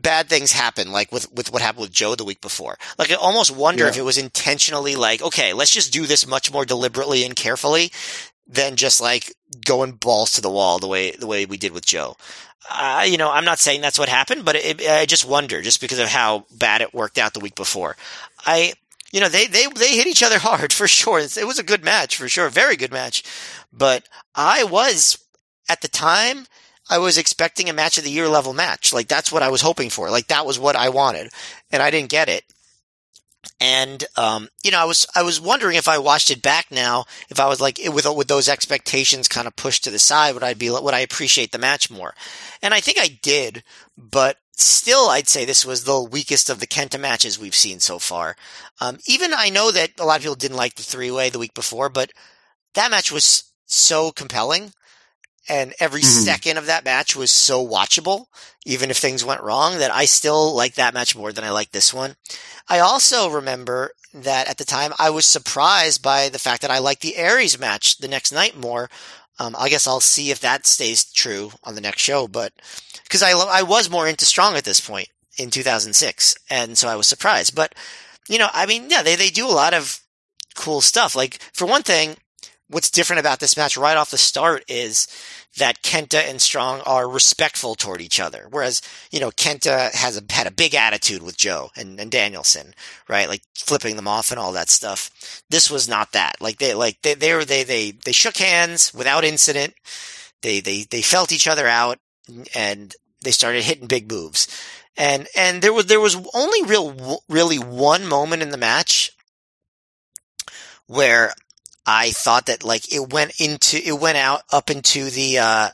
bad 0.00 0.28
things 0.28 0.52
happen, 0.52 0.90
like 0.90 1.12
with, 1.12 1.30
with 1.32 1.52
what 1.52 1.60
happened 1.60 1.82
with 1.82 1.92
Joe 1.92 2.14
the 2.14 2.24
week 2.24 2.40
before. 2.40 2.78
Like 2.98 3.10
I 3.10 3.14
almost 3.14 3.54
wonder 3.54 3.84
yeah. 3.84 3.90
if 3.90 3.98
it 3.98 4.02
was 4.02 4.16
intentionally 4.16 4.94
like, 4.94 5.20
okay, 5.20 5.52
let's 5.52 5.72
just 5.72 5.92
do 5.92 6.06
this 6.06 6.26
much 6.26 6.52
more 6.52 6.64
deliberately 6.64 7.24
and 7.24 7.36
carefully 7.36 7.92
than 8.46 8.76
just 8.76 9.00
like 9.00 9.34
going 9.64 9.92
balls 9.92 10.32
to 10.32 10.40
the 10.40 10.50
wall 10.50 10.78
the 10.78 10.88
way 10.88 11.12
the 11.12 11.26
way 11.26 11.46
we 11.46 11.56
did 11.56 11.72
with 11.72 11.86
Joe. 11.86 12.16
Uh, 12.70 13.04
you 13.08 13.16
know, 13.16 13.30
I'm 13.30 13.44
not 13.44 13.58
saying 13.58 13.80
that's 13.80 13.98
what 13.98 14.08
happened, 14.08 14.44
but 14.44 14.56
it, 14.56 14.86
I 14.86 15.04
just 15.04 15.26
wonder 15.26 15.62
just 15.62 15.80
because 15.80 15.98
of 15.98 16.08
how 16.08 16.46
bad 16.56 16.80
it 16.80 16.94
worked 16.94 17.18
out 17.18 17.34
the 17.34 17.40
week 17.40 17.56
before. 17.56 17.96
I, 18.46 18.74
you 19.10 19.20
know, 19.20 19.28
they 19.28 19.46
they 19.46 19.66
they 19.66 19.96
hit 19.96 20.06
each 20.06 20.22
other 20.22 20.38
hard 20.40 20.72
for 20.72 20.86
sure. 20.86 21.18
It 21.18 21.46
was 21.46 21.58
a 21.58 21.64
good 21.64 21.84
match 21.84 22.16
for 22.16 22.28
sure, 22.28 22.48
very 22.48 22.76
good 22.76 22.92
match. 22.92 23.24
But 23.72 24.08
I 24.34 24.64
was 24.64 25.18
at 25.68 25.80
the 25.80 25.88
time 25.88 26.46
I 26.90 26.98
was 26.98 27.18
expecting 27.18 27.68
a 27.68 27.72
match 27.72 27.98
of 27.98 28.04
the 28.04 28.10
year 28.10 28.28
level 28.28 28.52
match. 28.52 28.92
Like 28.92 29.08
that's 29.08 29.32
what 29.32 29.42
I 29.42 29.48
was 29.50 29.62
hoping 29.62 29.90
for. 29.90 30.10
Like 30.10 30.28
that 30.28 30.46
was 30.46 30.58
what 30.58 30.76
I 30.76 30.88
wanted, 30.88 31.30
and 31.70 31.82
I 31.82 31.90
didn't 31.90 32.10
get 32.10 32.28
it. 32.28 32.44
And 33.60 34.04
um, 34.16 34.48
you 34.62 34.70
know, 34.70 34.78
I 34.78 34.84
was 34.84 35.06
I 35.14 35.22
was 35.22 35.40
wondering 35.40 35.76
if 35.76 35.88
I 35.88 35.98
watched 35.98 36.30
it 36.30 36.42
back 36.42 36.66
now, 36.70 37.04
if 37.28 37.40
I 37.40 37.48
was 37.48 37.60
like 37.60 37.80
with 37.92 38.06
with 38.14 38.28
those 38.28 38.48
expectations 38.48 39.28
kind 39.28 39.46
of 39.46 39.56
pushed 39.56 39.84
to 39.84 39.90
the 39.90 39.98
side, 39.98 40.34
would 40.34 40.44
I 40.44 40.54
be 40.54 40.70
would 40.70 40.94
I 40.94 41.00
appreciate 41.00 41.52
the 41.52 41.58
match 41.58 41.90
more? 41.90 42.14
And 42.62 42.72
I 42.72 42.80
think 42.80 42.98
I 43.00 43.18
did, 43.22 43.64
but 43.96 44.36
still, 44.56 45.08
I'd 45.08 45.28
say 45.28 45.44
this 45.44 45.64
was 45.64 45.84
the 45.84 46.00
weakest 46.02 46.50
of 46.50 46.60
the 46.60 46.66
Kenta 46.66 46.98
matches 47.00 47.38
we've 47.38 47.54
seen 47.54 47.80
so 47.80 47.98
far. 47.98 48.36
Um, 48.80 48.98
even 49.06 49.32
I 49.34 49.48
know 49.50 49.70
that 49.72 49.98
a 49.98 50.04
lot 50.04 50.16
of 50.16 50.22
people 50.22 50.34
didn't 50.36 50.56
like 50.56 50.74
the 50.74 50.82
three 50.82 51.10
way 51.10 51.30
the 51.30 51.38
week 51.38 51.54
before, 51.54 51.88
but 51.88 52.12
that 52.74 52.90
match 52.90 53.10
was 53.10 53.52
so 53.66 54.12
compelling 54.12 54.72
and 55.48 55.74
every 55.80 56.00
mm-hmm. 56.00 56.24
second 56.24 56.58
of 56.58 56.66
that 56.66 56.84
match 56.84 57.16
was 57.16 57.30
so 57.30 57.66
watchable, 57.66 58.26
even 58.64 58.90
if 58.90 58.98
things 58.98 59.24
went 59.24 59.42
wrong, 59.42 59.78
that 59.78 59.92
I 59.92 60.04
still 60.04 60.54
like 60.54 60.74
that 60.74 60.94
match 60.94 61.16
more 61.16 61.32
than 61.32 61.44
I 61.44 61.50
like 61.50 61.72
this 61.72 61.92
one. 61.92 62.16
I 62.68 62.78
also 62.78 63.28
remember 63.28 63.92
that 64.14 64.48
at 64.48 64.58
the 64.58 64.64
time 64.64 64.92
I 64.98 65.10
was 65.10 65.24
surprised 65.24 66.02
by 66.02 66.28
the 66.28 66.38
fact 66.38 66.62
that 66.62 66.70
I 66.70 66.78
liked 66.78 67.02
the 67.02 67.16
Aries 67.16 67.58
match 67.58 67.98
the 67.98 68.08
next 68.08 68.32
night 68.32 68.56
more. 68.56 68.90
Um, 69.38 69.56
I 69.58 69.68
guess 69.68 69.86
I'll 69.86 70.00
see 70.00 70.30
if 70.30 70.40
that 70.40 70.66
stays 70.66 71.04
true 71.04 71.52
on 71.64 71.74
the 71.74 71.80
next 71.80 72.02
show, 72.02 72.28
but 72.28 72.52
because 73.04 73.22
I 73.22 73.32
I 73.32 73.62
was 73.62 73.90
more 73.90 74.06
into 74.06 74.24
Strong 74.24 74.56
at 74.56 74.64
this 74.64 74.80
point 74.80 75.08
in 75.38 75.50
2006, 75.50 76.36
and 76.50 76.76
so 76.76 76.88
I 76.88 76.96
was 76.96 77.06
surprised. 77.08 77.56
But 77.56 77.74
you 78.28 78.38
know, 78.38 78.48
I 78.52 78.66
mean, 78.66 78.90
yeah, 78.90 79.02
they 79.02 79.16
they 79.16 79.30
do 79.30 79.46
a 79.46 79.48
lot 79.48 79.74
of 79.74 80.00
cool 80.54 80.80
stuff. 80.80 81.16
Like 81.16 81.38
for 81.52 81.66
one 81.66 81.82
thing, 81.82 82.16
what's 82.68 82.90
different 82.90 83.20
about 83.20 83.40
this 83.40 83.56
match 83.56 83.76
right 83.76 83.96
off 83.96 84.10
the 84.10 84.18
start 84.18 84.64
is 84.68 85.06
that 85.58 85.82
Kenta 85.82 86.28
and 86.28 86.40
Strong 86.40 86.80
are 86.86 87.08
respectful 87.08 87.74
toward 87.74 88.00
each 88.00 88.18
other. 88.18 88.46
Whereas, 88.50 88.80
you 89.10 89.20
know, 89.20 89.30
Kenta 89.30 89.92
has 89.92 90.16
a, 90.16 90.22
had 90.32 90.46
a 90.46 90.52
big 90.52 90.74
attitude 90.74 91.22
with 91.22 91.36
Joe 91.36 91.70
and, 91.76 92.00
and 92.00 92.10
Danielson, 92.10 92.74
right? 93.08 93.28
Like 93.28 93.42
flipping 93.54 93.96
them 93.96 94.08
off 94.08 94.30
and 94.30 94.40
all 94.40 94.52
that 94.52 94.70
stuff. 94.70 95.42
This 95.50 95.70
was 95.70 95.88
not 95.88 96.12
that. 96.12 96.36
Like 96.40 96.58
they, 96.58 96.72
like 96.72 97.02
they, 97.02 97.14
they 97.14 97.34
were, 97.34 97.44
they, 97.44 97.64
they, 97.64 97.90
they 97.90 98.12
shook 98.12 98.38
hands 98.38 98.94
without 98.94 99.24
incident. 99.24 99.74
They, 100.40 100.60
they, 100.60 100.84
they 100.84 101.02
felt 101.02 101.32
each 101.32 101.46
other 101.46 101.66
out 101.66 101.98
and 102.54 102.94
they 103.22 103.30
started 103.30 103.64
hitting 103.64 103.86
big 103.86 104.10
moves. 104.10 104.48
And, 104.96 105.28
and 105.36 105.60
there 105.60 105.72
was, 105.72 105.86
there 105.86 106.00
was 106.00 106.16
only 106.34 106.62
real, 106.62 107.22
really 107.28 107.58
one 107.58 108.06
moment 108.06 108.42
in 108.42 108.50
the 108.50 108.56
match 108.56 109.12
where 110.86 111.32
I 111.86 112.10
thought 112.10 112.46
that 112.46 112.64
like 112.64 112.92
it 112.92 113.12
went 113.12 113.40
into 113.40 113.76
it 113.76 113.98
went 113.98 114.18
out 114.18 114.42
up 114.52 114.70
into 114.70 115.10
the 115.10 115.38
uh 115.38 115.68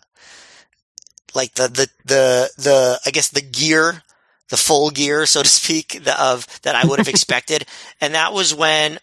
like 1.35 1.55
the 1.55 1.69
the 1.69 1.89
the 2.05 2.51
the 2.57 3.01
I 3.05 3.11
guess 3.11 3.29
the 3.29 3.43
gear 3.43 4.03
the 4.49 4.57
full 4.57 4.91
gear 4.91 5.27
so 5.27 5.43
to 5.43 5.49
speak 5.49 6.05
the, 6.05 6.21
of 6.21 6.47
that 6.63 6.75
I 6.75 6.87
would 6.87 6.99
have 6.99 7.09
expected. 7.17 7.67
And 8.01 8.15
that 8.15 8.33
was 8.33 8.55
when 8.55 8.99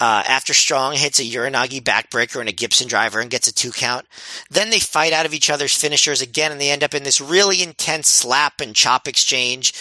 uh, 0.00 0.22
after 0.26 0.52
Strong 0.52 0.94
hits 0.94 1.20
a 1.20 1.22
Uranage 1.22 1.80
backbreaker 1.82 2.40
and 2.40 2.48
a 2.48 2.52
Gibson 2.52 2.88
driver 2.88 3.20
and 3.20 3.30
gets 3.30 3.46
a 3.46 3.54
two 3.54 3.70
count, 3.70 4.04
then 4.50 4.70
they 4.70 4.80
fight 4.80 5.12
out 5.12 5.26
of 5.26 5.32
each 5.32 5.48
other's 5.48 5.76
finishers 5.76 6.20
again 6.20 6.50
and 6.50 6.60
they 6.60 6.70
end 6.70 6.82
up 6.82 6.92
in 6.92 7.04
this 7.04 7.20
really 7.20 7.62
intense 7.62 8.08
slap 8.08 8.60
and 8.60 8.74
chop 8.74 9.06
exchange 9.06 9.72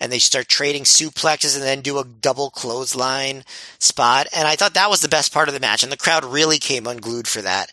and 0.00 0.10
they 0.10 0.18
start 0.18 0.48
trading 0.48 0.84
suplexes 0.84 1.54
and 1.54 1.62
then 1.62 1.82
do 1.82 1.98
a 1.98 2.04
double 2.04 2.50
clothesline 2.50 3.44
spot. 3.78 4.26
And 4.34 4.48
I 4.48 4.56
thought 4.56 4.74
that 4.74 4.90
was 4.90 5.02
the 5.02 5.08
best 5.08 5.32
part 5.32 5.48
of 5.48 5.54
the 5.54 5.60
match. 5.60 5.82
And 5.82 5.92
the 5.92 5.96
crowd 5.96 6.24
really 6.24 6.58
came 6.58 6.86
unglued 6.86 7.28
for 7.28 7.42
that. 7.42 7.70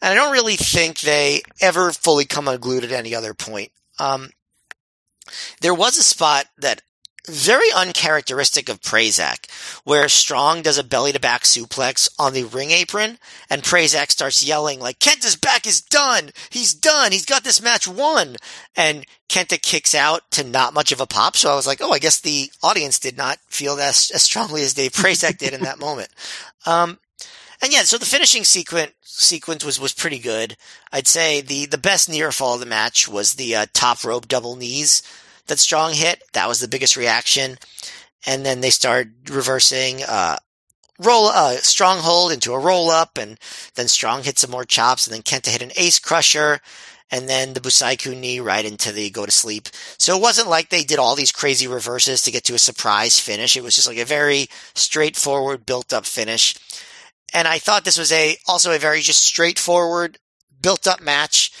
And 0.00 0.12
I 0.12 0.14
don't 0.14 0.32
really 0.32 0.56
think 0.56 1.00
they 1.00 1.42
ever 1.60 1.90
fully 1.90 2.24
come 2.24 2.46
unglued 2.46 2.84
at 2.84 2.92
any 2.92 3.14
other 3.14 3.34
point. 3.34 3.72
Um, 3.98 4.30
there 5.60 5.74
was 5.74 5.98
a 5.98 6.02
spot 6.02 6.46
that 6.58 6.82
very 7.26 7.70
uncharacteristic 7.74 8.68
of 8.68 8.80
Prazak, 8.80 9.50
where 9.84 10.08
Strong 10.08 10.62
does 10.62 10.78
a 10.78 10.84
belly 10.84 11.12
to 11.12 11.20
back 11.20 11.42
suplex 11.42 12.08
on 12.18 12.34
the 12.34 12.44
ring 12.44 12.70
apron, 12.70 13.18
and 13.48 13.62
Prazak 13.62 14.10
starts 14.10 14.42
yelling 14.42 14.80
like, 14.80 14.98
Kenta's 14.98 15.36
back 15.36 15.66
is 15.66 15.80
done! 15.80 16.30
He's 16.50 16.74
done! 16.74 17.12
He's 17.12 17.24
got 17.24 17.44
this 17.44 17.62
match 17.62 17.88
won! 17.88 18.36
And 18.76 19.06
Kenta 19.28 19.60
kicks 19.60 19.94
out 19.94 20.30
to 20.32 20.44
not 20.44 20.74
much 20.74 20.92
of 20.92 21.00
a 21.00 21.06
pop, 21.06 21.36
so 21.36 21.50
I 21.50 21.56
was 21.56 21.66
like, 21.66 21.80
oh, 21.80 21.92
I 21.92 21.98
guess 21.98 22.20
the 22.20 22.50
audience 22.62 22.98
did 22.98 23.16
not 23.16 23.38
feel 23.48 23.76
that 23.76 23.90
as, 23.90 24.10
as 24.14 24.22
strongly 24.22 24.62
as 24.62 24.74
Dave 24.74 24.92
Prazak 24.92 25.38
did 25.38 25.54
in 25.54 25.62
that 25.62 25.78
moment. 25.78 26.10
Um, 26.66 26.98
and 27.62 27.72
yeah, 27.72 27.82
so 27.82 27.96
the 27.96 28.06
finishing 28.06 28.44
sequence 28.44 28.92
sequence 29.02 29.64
was 29.64 29.78
was 29.78 29.94
pretty 29.94 30.18
good. 30.18 30.56
I'd 30.92 31.06
say 31.06 31.40
the 31.40 31.66
the 31.66 31.78
best 31.78 32.08
near 32.08 32.32
fall 32.32 32.54
of 32.54 32.60
the 32.60 32.66
match 32.66 33.08
was 33.08 33.34
the 33.34 33.54
uh, 33.54 33.66
top 33.72 34.04
rope 34.04 34.26
double 34.26 34.56
knees 34.56 35.02
that 35.46 35.58
Strong 35.58 35.94
hit. 35.94 36.22
That 36.32 36.48
was 36.48 36.60
the 36.60 36.68
biggest 36.68 36.96
reaction. 36.96 37.58
And 38.26 38.44
then 38.44 38.60
they 38.60 38.70
started 38.70 39.30
reversing, 39.30 40.02
uh, 40.02 40.36
roll, 40.98 41.26
uh, 41.26 41.56
stronghold 41.56 42.32
into 42.32 42.52
a 42.54 42.58
roll 42.58 42.90
up 42.90 43.18
and 43.18 43.38
then 43.74 43.88
Strong 43.88 44.22
hit 44.22 44.38
some 44.38 44.50
more 44.50 44.64
chops 44.64 45.06
and 45.06 45.14
then 45.14 45.22
Kenta 45.22 45.48
hit 45.50 45.62
an 45.62 45.72
ace 45.76 45.98
crusher. 45.98 46.60
and 47.10 47.28
then 47.28 47.52
the 47.52 47.60
Busaiku 47.60 48.18
knee 48.18 48.40
right 48.40 48.64
into 48.64 48.90
the 48.90 49.10
go 49.10 49.24
to 49.26 49.30
sleep. 49.30 49.68
So 49.98 50.16
it 50.16 50.22
wasn't 50.22 50.48
like 50.48 50.68
they 50.70 50.82
did 50.84 50.98
all 50.98 51.14
these 51.14 51.32
crazy 51.32 51.68
reverses 51.68 52.22
to 52.22 52.30
get 52.30 52.44
to 52.44 52.54
a 52.54 52.58
surprise 52.58 53.20
finish. 53.20 53.56
It 53.56 53.62
was 53.62 53.76
just 53.76 53.86
like 53.86 53.98
a 53.98 54.04
very 54.04 54.48
straightforward, 54.74 55.66
built 55.66 55.92
up 55.92 56.06
finish. 56.06 56.56
And 57.32 57.46
I 57.46 57.58
thought 57.58 57.84
this 57.84 57.98
was 57.98 58.10
a 58.10 58.36
also 58.48 58.72
a 58.72 58.78
very 58.78 59.00
just 59.00 59.22
straightforward, 59.22 60.18
built 60.60 60.86
up 60.86 61.00
match. 61.00 61.52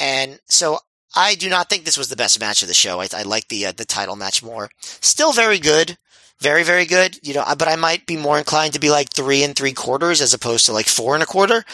And 0.00 0.40
so 0.48 0.78
I 1.14 1.34
do 1.34 1.48
not 1.48 1.68
think 1.68 1.84
this 1.84 1.96
was 1.98 2.08
the 2.08 2.16
best 2.16 2.38
match 2.40 2.62
of 2.62 2.68
the 2.68 2.74
show. 2.74 3.00
I, 3.00 3.08
I 3.14 3.22
like 3.22 3.48
the 3.48 3.66
uh, 3.66 3.72
the 3.72 3.84
title 3.84 4.16
match 4.16 4.42
more. 4.42 4.70
Still 4.80 5.32
very 5.32 5.58
good, 5.58 5.96
very 6.40 6.62
very 6.62 6.84
good. 6.84 7.18
You 7.26 7.34
know, 7.34 7.44
but 7.58 7.68
I 7.68 7.76
might 7.76 8.06
be 8.06 8.16
more 8.16 8.38
inclined 8.38 8.74
to 8.74 8.80
be 8.80 8.90
like 8.90 9.12
three 9.12 9.42
and 9.42 9.56
three 9.56 9.72
quarters 9.72 10.20
as 10.20 10.34
opposed 10.34 10.66
to 10.66 10.72
like 10.72 10.86
four 10.86 11.14
and 11.14 11.22
a 11.22 11.26
quarter. 11.26 11.64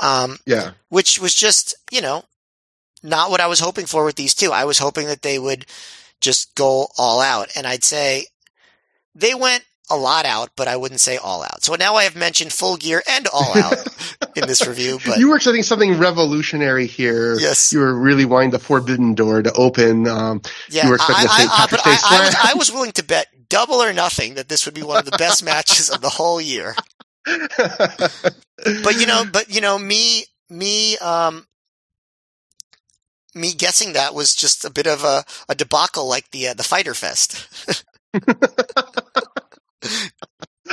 Um, 0.00 0.38
Yeah. 0.46 0.72
which 0.88 1.18
was 1.18 1.34
just 1.34 1.74
you 1.90 2.00
know 2.00 2.24
not 3.02 3.30
what 3.30 3.40
I 3.40 3.46
was 3.46 3.60
hoping 3.60 3.86
for 3.86 4.04
with 4.04 4.16
these 4.16 4.34
two. 4.34 4.52
I 4.52 4.64
was 4.64 4.78
hoping 4.78 5.06
that 5.06 5.22
they 5.22 5.38
would 5.38 5.66
just 6.20 6.54
go 6.54 6.88
all 6.96 7.20
out, 7.20 7.50
and 7.56 7.66
I'd 7.66 7.84
say 7.84 8.26
they 9.14 9.34
went 9.34 9.64
a 9.90 9.96
lot 9.96 10.24
out, 10.24 10.50
but 10.56 10.68
I 10.68 10.76
wouldn't 10.76 11.00
say 11.00 11.16
all 11.16 11.42
out. 11.42 11.62
So 11.62 11.74
now 11.74 11.96
I 11.96 12.04
have 12.04 12.16
mentioned 12.16 12.52
full 12.52 12.76
gear 12.76 13.02
and 13.08 13.26
all 13.28 13.56
out 13.58 13.76
in 14.36 14.46
this 14.46 14.66
review, 14.66 14.98
but 15.04 15.18
you 15.18 15.28
were 15.28 15.36
expecting 15.36 15.62
something 15.62 15.98
revolutionary 15.98 16.86
here. 16.86 17.38
yes. 17.38 17.72
You 17.72 17.80
were 17.80 17.94
really 17.94 18.24
wanting 18.24 18.50
the 18.50 18.58
forbidden 18.58 19.14
door 19.14 19.42
to 19.42 19.52
open. 19.52 20.06
Um, 20.06 20.42
Yeah, 20.70 20.84
You 20.84 20.90
were 20.90 20.96
expecting 20.96 21.28
I, 21.28 21.42
I, 21.42 21.64
I, 21.64 21.66
but 21.70 21.80
I, 21.84 21.90
I, 21.90 22.24
was, 22.24 22.36
I 22.52 22.54
was 22.54 22.72
willing 22.72 22.92
to 22.92 23.04
bet 23.04 23.26
double 23.48 23.82
or 23.82 23.92
nothing 23.92 24.34
that 24.34 24.48
this 24.48 24.64
would 24.64 24.74
be 24.74 24.82
one 24.82 24.98
of 24.98 25.04
the 25.04 25.18
best 25.18 25.44
matches 25.44 25.90
of 25.90 26.00
the 26.00 26.08
whole 26.08 26.40
year. 26.40 26.74
But 27.24 28.98
you 28.98 29.06
know, 29.06 29.24
but 29.30 29.52
you 29.54 29.60
know, 29.60 29.78
me, 29.78 30.24
me, 30.48 30.96
um, 30.98 31.46
me 33.34 33.52
guessing 33.52 33.92
that 33.92 34.14
was 34.14 34.34
just 34.34 34.64
a 34.64 34.70
bit 34.70 34.86
of 34.86 35.04
a, 35.04 35.24
a 35.48 35.54
debacle, 35.54 36.08
like 36.08 36.30
the 36.30 36.48
uh, 36.48 36.54
the 36.54 36.62
Fyter 36.62 36.94
Fest. 36.94 37.46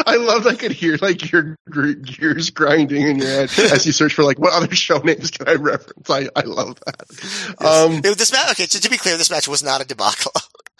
I 0.06 0.15
love 0.18 0.45
I 0.48 0.56
could 0.56 0.72
hear 0.72 0.98
like 1.02 1.31
your 1.31 1.57
gears 2.03 2.52
grinding 2.52 3.02
in 3.07 3.18
your 3.19 3.27
head 3.48 3.49
as 3.72 3.86
you 3.86 3.91
search 3.91 4.14
for 4.14 4.23
like 4.23 4.38
what 4.40 4.53
other 4.53 4.73
show 4.76 4.99
names 4.99 5.31
can 5.31 5.48
I 5.49 5.56
reference. 5.56 6.10
I, 6.10 6.30
I 6.36 6.41
love 6.41 6.80
that. 6.86 7.56
Um, 7.60 8.02
It- 8.03 8.18
this 8.18 8.31
match, 8.31 8.52
okay, 8.52 8.65
to, 8.68 8.80
to 8.81 8.90
be 8.90 8.98
clear, 8.98 9.18
this 9.18 9.31
match 9.31 9.48
was 9.48 9.64
not 9.64 9.81
a 9.81 9.86
debacle. 9.86 10.31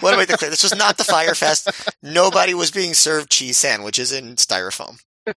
what 0.00 0.14
am 0.14 0.20
I 0.20 0.24
to 0.26 0.36
clear? 0.38 0.50
This 0.50 0.62
was 0.62 0.74
not 0.74 0.96
the 0.98 1.04
Fyre 1.04 1.34
Fest. 1.34 1.70
Nobody 2.02 2.54
was 2.54 2.70
being 2.70 2.94
served 2.94 3.30
cheese 3.30 3.58
sandwiches 3.58 4.12
in 4.12 4.36
styrofoam. 4.36 4.98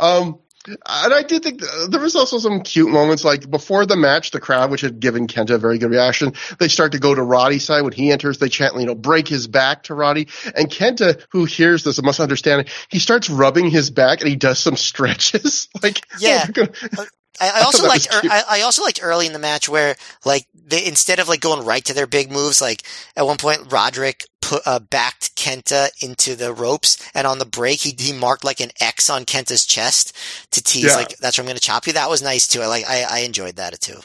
um, 0.00 0.40
and 0.68 1.14
I 1.14 1.22
did 1.22 1.42
think 1.42 1.60
th- 1.60 1.90
there 1.90 2.00
was 2.00 2.16
also 2.16 2.38
some 2.38 2.60
cute 2.62 2.90
moments, 2.90 3.24
like 3.24 3.48
before 3.50 3.86
the 3.86 3.96
match, 3.96 4.30
the 4.30 4.40
crowd, 4.40 4.70
which 4.70 4.80
had 4.80 5.00
given 5.00 5.26
Kenta 5.26 5.50
a 5.54 5.58
very 5.58 5.78
good 5.78 5.90
reaction, 5.90 6.32
they 6.58 6.68
start 6.68 6.92
to 6.92 6.98
go 6.98 7.14
to 7.14 7.22
Roddy's 7.22 7.64
side 7.64 7.82
when 7.82 7.92
he 7.92 8.10
enters. 8.10 8.38
They 8.38 8.48
chant, 8.48 8.74
you 8.76 8.86
know, 8.86 8.94
break 8.94 9.28
his 9.28 9.46
back 9.46 9.84
to 9.84 9.94
Roddy. 9.94 10.28
And 10.54 10.68
Kenta, 10.68 11.22
who 11.30 11.44
hears 11.44 11.84
this, 11.84 12.02
must 12.02 12.20
understand 12.20 12.62
it. 12.62 12.70
He 12.90 12.98
starts 12.98 13.30
rubbing 13.30 13.70
his 13.70 13.90
back 13.90 14.20
and 14.20 14.28
he 14.28 14.36
does 14.36 14.58
some 14.58 14.76
stretches. 14.86 15.68
like, 15.82 16.04
Yeah. 16.18 16.46
oh, 16.98 17.06
I, 17.38 17.50
I 17.50 17.60
also 17.62 17.82
That 17.82 17.88
liked. 17.88 18.10
cute. 18.10 18.32
I, 18.32 18.42
I 18.48 18.60
also 18.62 18.82
liked 18.82 19.00
early 19.02 19.26
in 19.26 19.32
the 19.34 19.38
match 19.38 19.68
where, 19.68 19.94
like, 20.24 20.46
they 20.54 20.86
instead 20.86 21.18
of 21.18 21.28
like 21.28 21.40
going 21.40 21.64
right 21.66 21.84
to 21.84 21.94
their 21.94 22.06
big 22.06 22.32
moves, 22.32 22.60
like 22.62 22.82
at 23.14 23.26
one 23.26 23.36
point 23.36 23.70
Roderick 23.70 24.24
put 24.46 24.62
uh, 24.64 24.78
backed 24.78 25.34
Kenta 25.34 25.88
into 26.00 26.36
the 26.36 26.52
ropes, 26.52 26.96
and 27.14 27.26
on 27.26 27.38
the 27.40 27.44
break 27.44 27.80
he 27.80 27.94
he 27.98 28.12
marked 28.12 28.44
like 28.44 28.60
an 28.60 28.70
X 28.80 29.10
on 29.10 29.24
Kenta's 29.24 29.66
chest 29.66 30.16
to 30.52 30.62
tease 30.62 30.84
Yeah. 30.84 30.94
like 30.96 31.16
that's 31.18 31.36
where 31.36 31.42
I'm 31.42 31.46
going 31.46 31.56
to 31.56 31.60
chop 31.60 31.86
you. 31.88 31.92
That 31.94 32.08
was 32.08 32.22
nice 32.22 32.46
too. 32.46 32.62
I 32.62 32.66
like. 32.68 32.84
I, 32.88 33.02
I 33.08 33.18
enjoyed 33.20 33.56
that 33.56 33.78
too. 33.80 33.98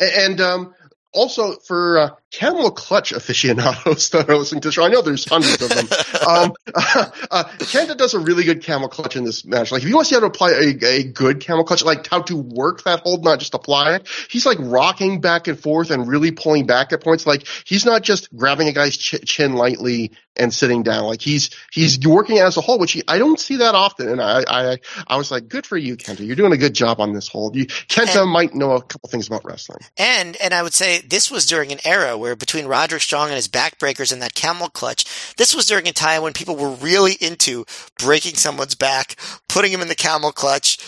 And 0.00 0.40
um, 0.40 0.74
also 1.12 1.56
for 1.66 1.98
uh, 1.98 2.10
camel 2.34 2.70
clutch 2.70 3.12
aficionados 3.12 4.10
that 4.10 4.28
are 4.28 4.36
listening 4.36 4.60
to 4.62 4.68
the 4.68 4.72
show, 4.72 4.84
I 4.84 4.88
know 4.88 5.02
there's 5.02 5.24
hundreds 5.24 5.62
of 5.62 5.68
them. 5.68 5.86
um, 6.28 6.52
uh, 6.74 7.44
Kenta 7.58 7.96
does 7.96 8.14
a 8.14 8.18
really 8.18 8.44
good 8.44 8.62
camel 8.62 8.88
clutch 8.88 9.16
in 9.16 9.24
this 9.24 9.44
match. 9.44 9.70
Like 9.70 9.82
if 9.82 9.88
you 9.88 9.94
want 9.94 10.08
to 10.08 10.14
see 10.14 10.16
how 10.16 10.20
to 10.20 10.26
apply 10.26 10.50
a, 10.50 10.84
a 10.84 11.04
good 11.04 11.40
camel 11.40 11.64
clutch, 11.64 11.84
like 11.84 12.06
how 12.08 12.22
to 12.22 12.36
work 12.36 12.84
that 12.84 13.00
hold, 13.00 13.24
not 13.24 13.38
just 13.38 13.54
apply 13.54 13.94
it, 13.96 14.08
he's 14.28 14.46
like 14.46 14.58
rocking 14.60 15.20
back 15.20 15.46
and 15.48 15.58
forth 15.58 15.90
and 15.90 16.08
really 16.08 16.32
pulling 16.32 16.66
back 16.66 16.92
at 16.92 17.02
points. 17.02 17.26
Like 17.26 17.46
he's 17.64 17.84
not 17.84 18.02
just 18.02 18.34
grabbing 18.34 18.68
a 18.68 18.72
guy's 18.72 18.96
ch- 18.96 19.24
chin 19.24 19.54
lightly 19.54 20.12
and 20.36 20.52
sitting 20.52 20.82
down. 20.82 21.04
Like 21.04 21.20
he's 21.20 21.50
he's 21.72 21.98
working 22.06 22.38
as 22.38 22.56
a 22.56 22.60
whole, 22.60 22.78
which 22.78 22.92
he, 22.92 23.02
I 23.06 23.18
don't 23.18 23.38
see 23.38 23.56
that 23.56 23.74
often. 23.74 24.08
And 24.08 24.20
I, 24.20 24.42
I 24.48 24.78
I 25.06 25.16
was 25.16 25.30
like, 25.30 25.48
good 25.48 25.66
for 25.66 25.76
you, 25.76 25.96
Kenta. 25.96 26.26
You're 26.26 26.36
doing 26.36 26.52
a 26.52 26.56
good 26.56 26.74
job 26.74 27.00
on 27.00 27.12
this 27.12 27.28
hold. 27.28 27.54
You, 27.56 27.66
Kenta 27.66 28.22
And- 28.22 28.30
might 28.30 28.54
know 28.54 28.72
a 28.72 28.82
couple 28.82 29.08
things 29.08 29.28
about 29.28 29.44
wrestling. 29.44 29.80
And 29.96 30.36
and 30.36 30.52
I 30.52 30.62
would 30.62 30.74
say 30.74 31.00
this 31.00 31.30
was 31.30 31.46
during 31.46 31.70
an 31.72 31.78
era 31.84 32.16
where 32.24 32.34
between 32.34 32.64
Roderick 32.64 33.02
Strong 33.02 33.26
and 33.26 33.36
his 33.36 33.48
backbreakers 33.48 34.10
and 34.10 34.22
that 34.22 34.34
camel 34.34 34.70
clutch, 34.70 35.04
this 35.36 35.54
was 35.54 35.66
during 35.66 35.86
a 35.86 35.92
time 35.92 36.22
when 36.22 36.32
people 36.32 36.56
were 36.56 36.70
really 36.70 37.18
into 37.20 37.66
breaking 37.98 38.36
someone's 38.36 38.74
back, 38.74 39.16
putting 39.46 39.70
him 39.70 39.82
in 39.82 39.88
the 39.88 39.94
camel 39.94 40.32
clutch, 40.32 40.78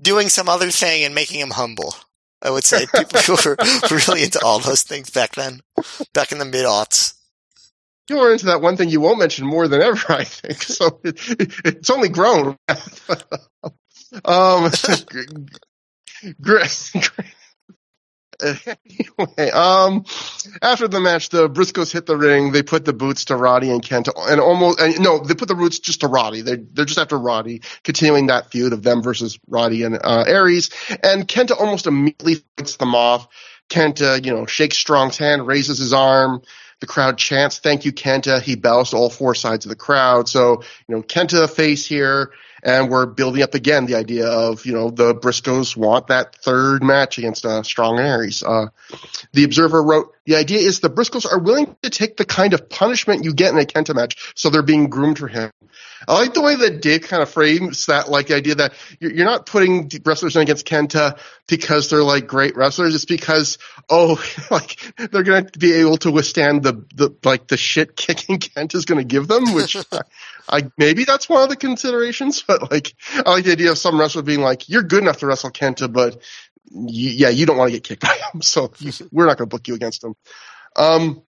doing 0.00 0.30
some 0.30 0.48
other 0.48 0.70
thing, 0.70 1.04
and 1.04 1.14
making 1.14 1.38
him 1.38 1.50
humble. 1.50 1.94
I 2.40 2.48
would 2.48 2.64
say 2.64 2.86
people 2.86 3.36
were 3.44 3.56
really 3.90 4.22
into 4.22 4.42
all 4.42 4.58
those 4.58 4.84
things 4.84 5.10
back 5.10 5.34
then, 5.34 5.60
back 6.14 6.32
in 6.32 6.38
the 6.38 6.46
mid 6.46 6.64
aughts. 6.64 7.12
you 8.08 8.16
were 8.16 8.32
into 8.32 8.46
that 8.46 8.62
one 8.62 8.78
thing 8.78 8.88
you 8.88 9.02
won't 9.02 9.18
mention 9.18 9.46
more 9.46 9.68
than 9.68 9.82
ever, 9.82 10.12
I 10.12 10.24
think. 10.24 10.62
So 10.62 10.98
it, 11.04 11.20
it's 11.62 11.90
only 11.90 12.08
grown. 12.08 12.56
um, 14.24 14.70
great. 16.40 16.90
Anyway, 18.42 19.50
um, 19.50 20.04
after 20.62 20.88
the 20.88 21.00
match, 21.00 21.30
the 21.30 21.48
Briscoes 21.48 21.92
hit 21.92 22.06
the 22.06 22.16
ring. 22.16 22.52
They 22.52 22.62
put 22.62 22.84
the 22.84 22.92
boots 22.92 23.26
to 23.26 23.36
Roddy 23.36 23.70
and 23.70 23.82
Kenta, 23.82 24.10
and 24.28 24.40
almost 24.40 24.80
and 24.80 25.00
no, 25.00 25.18
they 25.18 25.34
put 25.34 25.48
the 25.48 25.54
boots 25.54 25.78
just 25.78 26.00
to 26.00 26.08
Roddy. 26.08 26.42
They're 26.42 26.58
they're 26.72 26.84
just 26.84 26.98
after 26.98 27.18
Roddy, 27.18 27.62
continuing 27.82 28.26
that 28.26 28.50
feud 28.50 28.72
of 28.72 28.82
them 28.82 29.02
versus 29.02 29.38
Roddy 29.48 29.84
and 29.84 29.98
uh, 30.02 30.24
Aries. 30.26 30.70
And 31.02 31.26
Kenta 31.26 31.58
almost 31.58 31.86
immediately 31.86 32.36
fights 32.56 32.76
them 32.76 32.94
off. 32.94 33.28
Kenta, 33.68 34.24
you 34.24 34.32
know, 34.32 34.46
shakes 34.46 34.78
Strong's 34.78 35.18
hand, 35.18 35.46
raises 35.46 35.78
his 35.78 35.92
arm. 35.92 36.42
The 36.80 36.86
crowd 36.86 37.16
chants, 37.18 37.58
"Thank 37.58 37.84
you, 37.84 37.92
Kenta." 37.92 38.40
He 38.42 38.54
bows 38.54 38.90
to 38.90 38.96
all 38.96 39.10
four 39.10 39.34
sides 39.34 39.64
of 39.64 39.70
the 39.70 39.76
crowd. 39.76 40.28
So, 40.28 40.62
you 40.86 40.94
know, 40.94 41.02
Kenta 41.02 41.48
face 41.48 41.86
here, 41.86 42.32
and 42.66 42.90
we're 42.90 43.06
building 43.06 43.42
up 43.42 43.54
again 43.54 43.86
the 43.86 43.94
idea 43.94 44.26
of, 44.26 44.66
you 44.66 44.72
know, 44.72 44.90
the 44.90 45.14
Briscoes 45.14 45.76
want 45.76 46.08
that 46.08 46.34
third 46.34 46.82
match 46.82 47.16
against 47.16 47.46
uh, 47.46 47.62
Strong 47.62 48.00
Aries. 48.00 48.42
Uh, 48.42 48.66
the 49.32 49.44
Observer 49.44 49.80
wrote, 49.80 50.12
"The 50.26 50.34
idea 50.34 50.58
is 50.58 50.80
the 50.80 50.90
Briscoes 50.90 51.30
are 51.30 51.38
willing 51.38 51.76
to 51.82 51.90
take 51.90 52.16
the 52.16 52.24
kind 52.24 52.54
of 52.54 52.68
punishment 52.68 53.24
you 53.24 53.32
get 53.32 53.52
in 53.52 53.60
a 53.60 53.64
Kenta 53.64 53.94
match, 53.94 54.32
so 54.34 54.50
they're 54.50 54.62
being 54.62 54.90
groomed 54.90 55.18
for 55.18 55.28
him." 55.28 55.52
I 56.06 56.14
like 56.14 56.34
the 56.34 56.42
way 56.42 56.54
that 56.56 56.82
Dave 56.82 57.02
kind 57.02 57.22
of 57.22 57.30
frames 57.30 57.86
that, 57.86 58.08
like 58.08 58.28
the 58.28 58.36
idea 58.36 58.56
that 58.56 58.74
you're, 59.00 59.24
not 59.24 59.46
putting 59.46 59.90
wrestlers 60.04 60.36
in 60.36 60.42
against 60.42 60.66
Kenta 60.66 61.18
because 61.48 61.88
they're 61.90 62.02
like 62.02 62.26
great 62.26 62.56
wrestlers. 62.56 62.94
It's 62.94 63.04
because 63.04 63.58
oh, 63.88 64.22
like 64.50 64.78
they're 64.96 65.22
going 65.22 65.46
to 65.46 65.58
be 65.58 65.72
able 65.74 65.96
to 65.98 66.10
withstand 66.10 66.62
the 66.62 66.84
the 66.94 67.14
like 67.24 67.48
the 67.48 67.56
shit 67.56 67.96
kicking 67.96 68.38
Kenta's 68.40 68.84
going 68.84 68.98
to 68.98 69.04
give 69.04 69.26
them. 69.26 69.54
Which 69.54 69.76
I 70.48 70.70
maybe 70.78 71.04
that's 71.04 71.28
one 71.28 71.42
of 71.42 71.48
the 71.48 71.56
considerations. 71.56 72.42
But 72.46 72.70
like 72.70 72.94
I 73.14 73.30
like 73.30 73.44
the 73.44 73.52
idea 73.52 73.72
of 73.72 73.78
some 73.78 73.98
wrestler 73.98 74.22
being 74.22 74.40
like, 74.40 74.68
you're 74.68 74.82
good 74.82 75.02
enough 75.02 75.18
to 75.18 75.26
wrestle 75.26 75.50
Kenta, 75.50 75.92
but 75.92 76.22
you, 76.70 77.10
yeah, 77.10 77.28
you 77.28 77.46
don't 77.46 77.56
want 77.56 77.72
to 77.72 77.76
get 77.76 77.84
kicked 77.84 78.02
by 78.02 78.16
him, 78.32 78.42
so 78.42 78.72
you, 78.78 78.92
we're 79.10 79.26
not 79.26 79.38
going 79.38 79.48
to 79.48 79.54
book 79.54 79.68
you 79.68 79.74
against 79.74 80.04
him. 80.04 80.14
Um, 80.76 81.22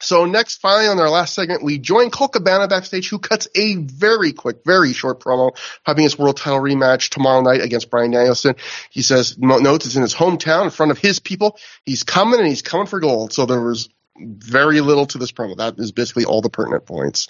so 0.00 0.26
next, 0.26 0.60
finally, 0.60 0.88
on 0.88 0.98
our 0.98 1.08
last 1.08 1.34
segment, 1.34 1.62
we 1.62 1.78
join 1.78 2.10
Colt 2.10 2.32
Cabana 2.32 2.68
backstage, 2.68 3.08
who 3.08 3.18
cuts 3.18 3.48
a 3.54 3.76
very 3.76 4.32
quick, 4.32 4.58
very 4.64 4.92
short 4.92 5.20
promo, 5.20 5.56
having 5.84 6.04
his 6.04 6.18
world 6.18 6.36
title 6.36 6.60
rematch 6.60 7.08
tomorrow 7.08 7.40
night 7.40 7.62
against 7.62 7.88
Bryan 7.88 8.10
Danielson. 8.10 8.56
He 8.90 9.02
says 9.02 9.38
notes 9.38 9.86
it's 9.86 9.96
in 9.96 10.02
his 10.02 10.14
hometown, 10.14 10.64
in 10.64 10.70
front 10.70 10.92
of 10.92 10.98
his 10.98 11.18
people. 11.18 11.58
He's 11.84 12.02
coming, 12.02 12.38
and 12.38 12.48
he's 12.48 12.62
coming 12.62 12.86
for 12.86 13.00
gold. 13.00 13.32
So 13.32 13.46
there 13.46 13.60
was 13.60 13.88
very 14.20 14.80
little 14.80 15.06
to 15.06 15.18
this 15.18 15.32
promo. 15.32 15.56
That 15.56 15.78
is 15.78 15.92
basically 15.92 16.24
all 16.24 16.40
the 16.40 16.50
pertinent 16.50 16.86
points. 16.86 17.28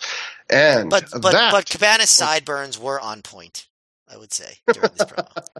And 0.51 0.91
But 0.91 1.11
but 1.11 1.33
that, 1.33 1.53
but 1.53 1.67
Cabana's 1.67 2.11
sideburns 2.11 2.79
were 2.79 3.01
on 3.01 3.23
point. 3.23 3.67
I 4.09 4.17
would 4.17 4.33
say 4.33 4.59
during 4.73 4.91
this 4.97 5.07
promo. 5.07 5.45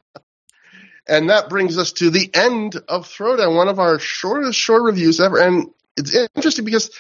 And 1.09 1.31
that 1.31 1.49
brings 1.49 1.79
us 1.79 1.93
to 1.93 2.11
the 2.11 2.31
end 2.35 2.77
of 2.89 3.07
Throwdown, 3.07 3.55
one 3.55 3.69
of 3.69 3.79
our 3.79 3.99
shortest 3.99 4.59
short 4.59 4.83
reviews 4.83 5.21
ever. 5.21 5.39
And 5.39 5.71
it's 5.97 6.15
interesting 6.35 6.65
because, 6.65 6.91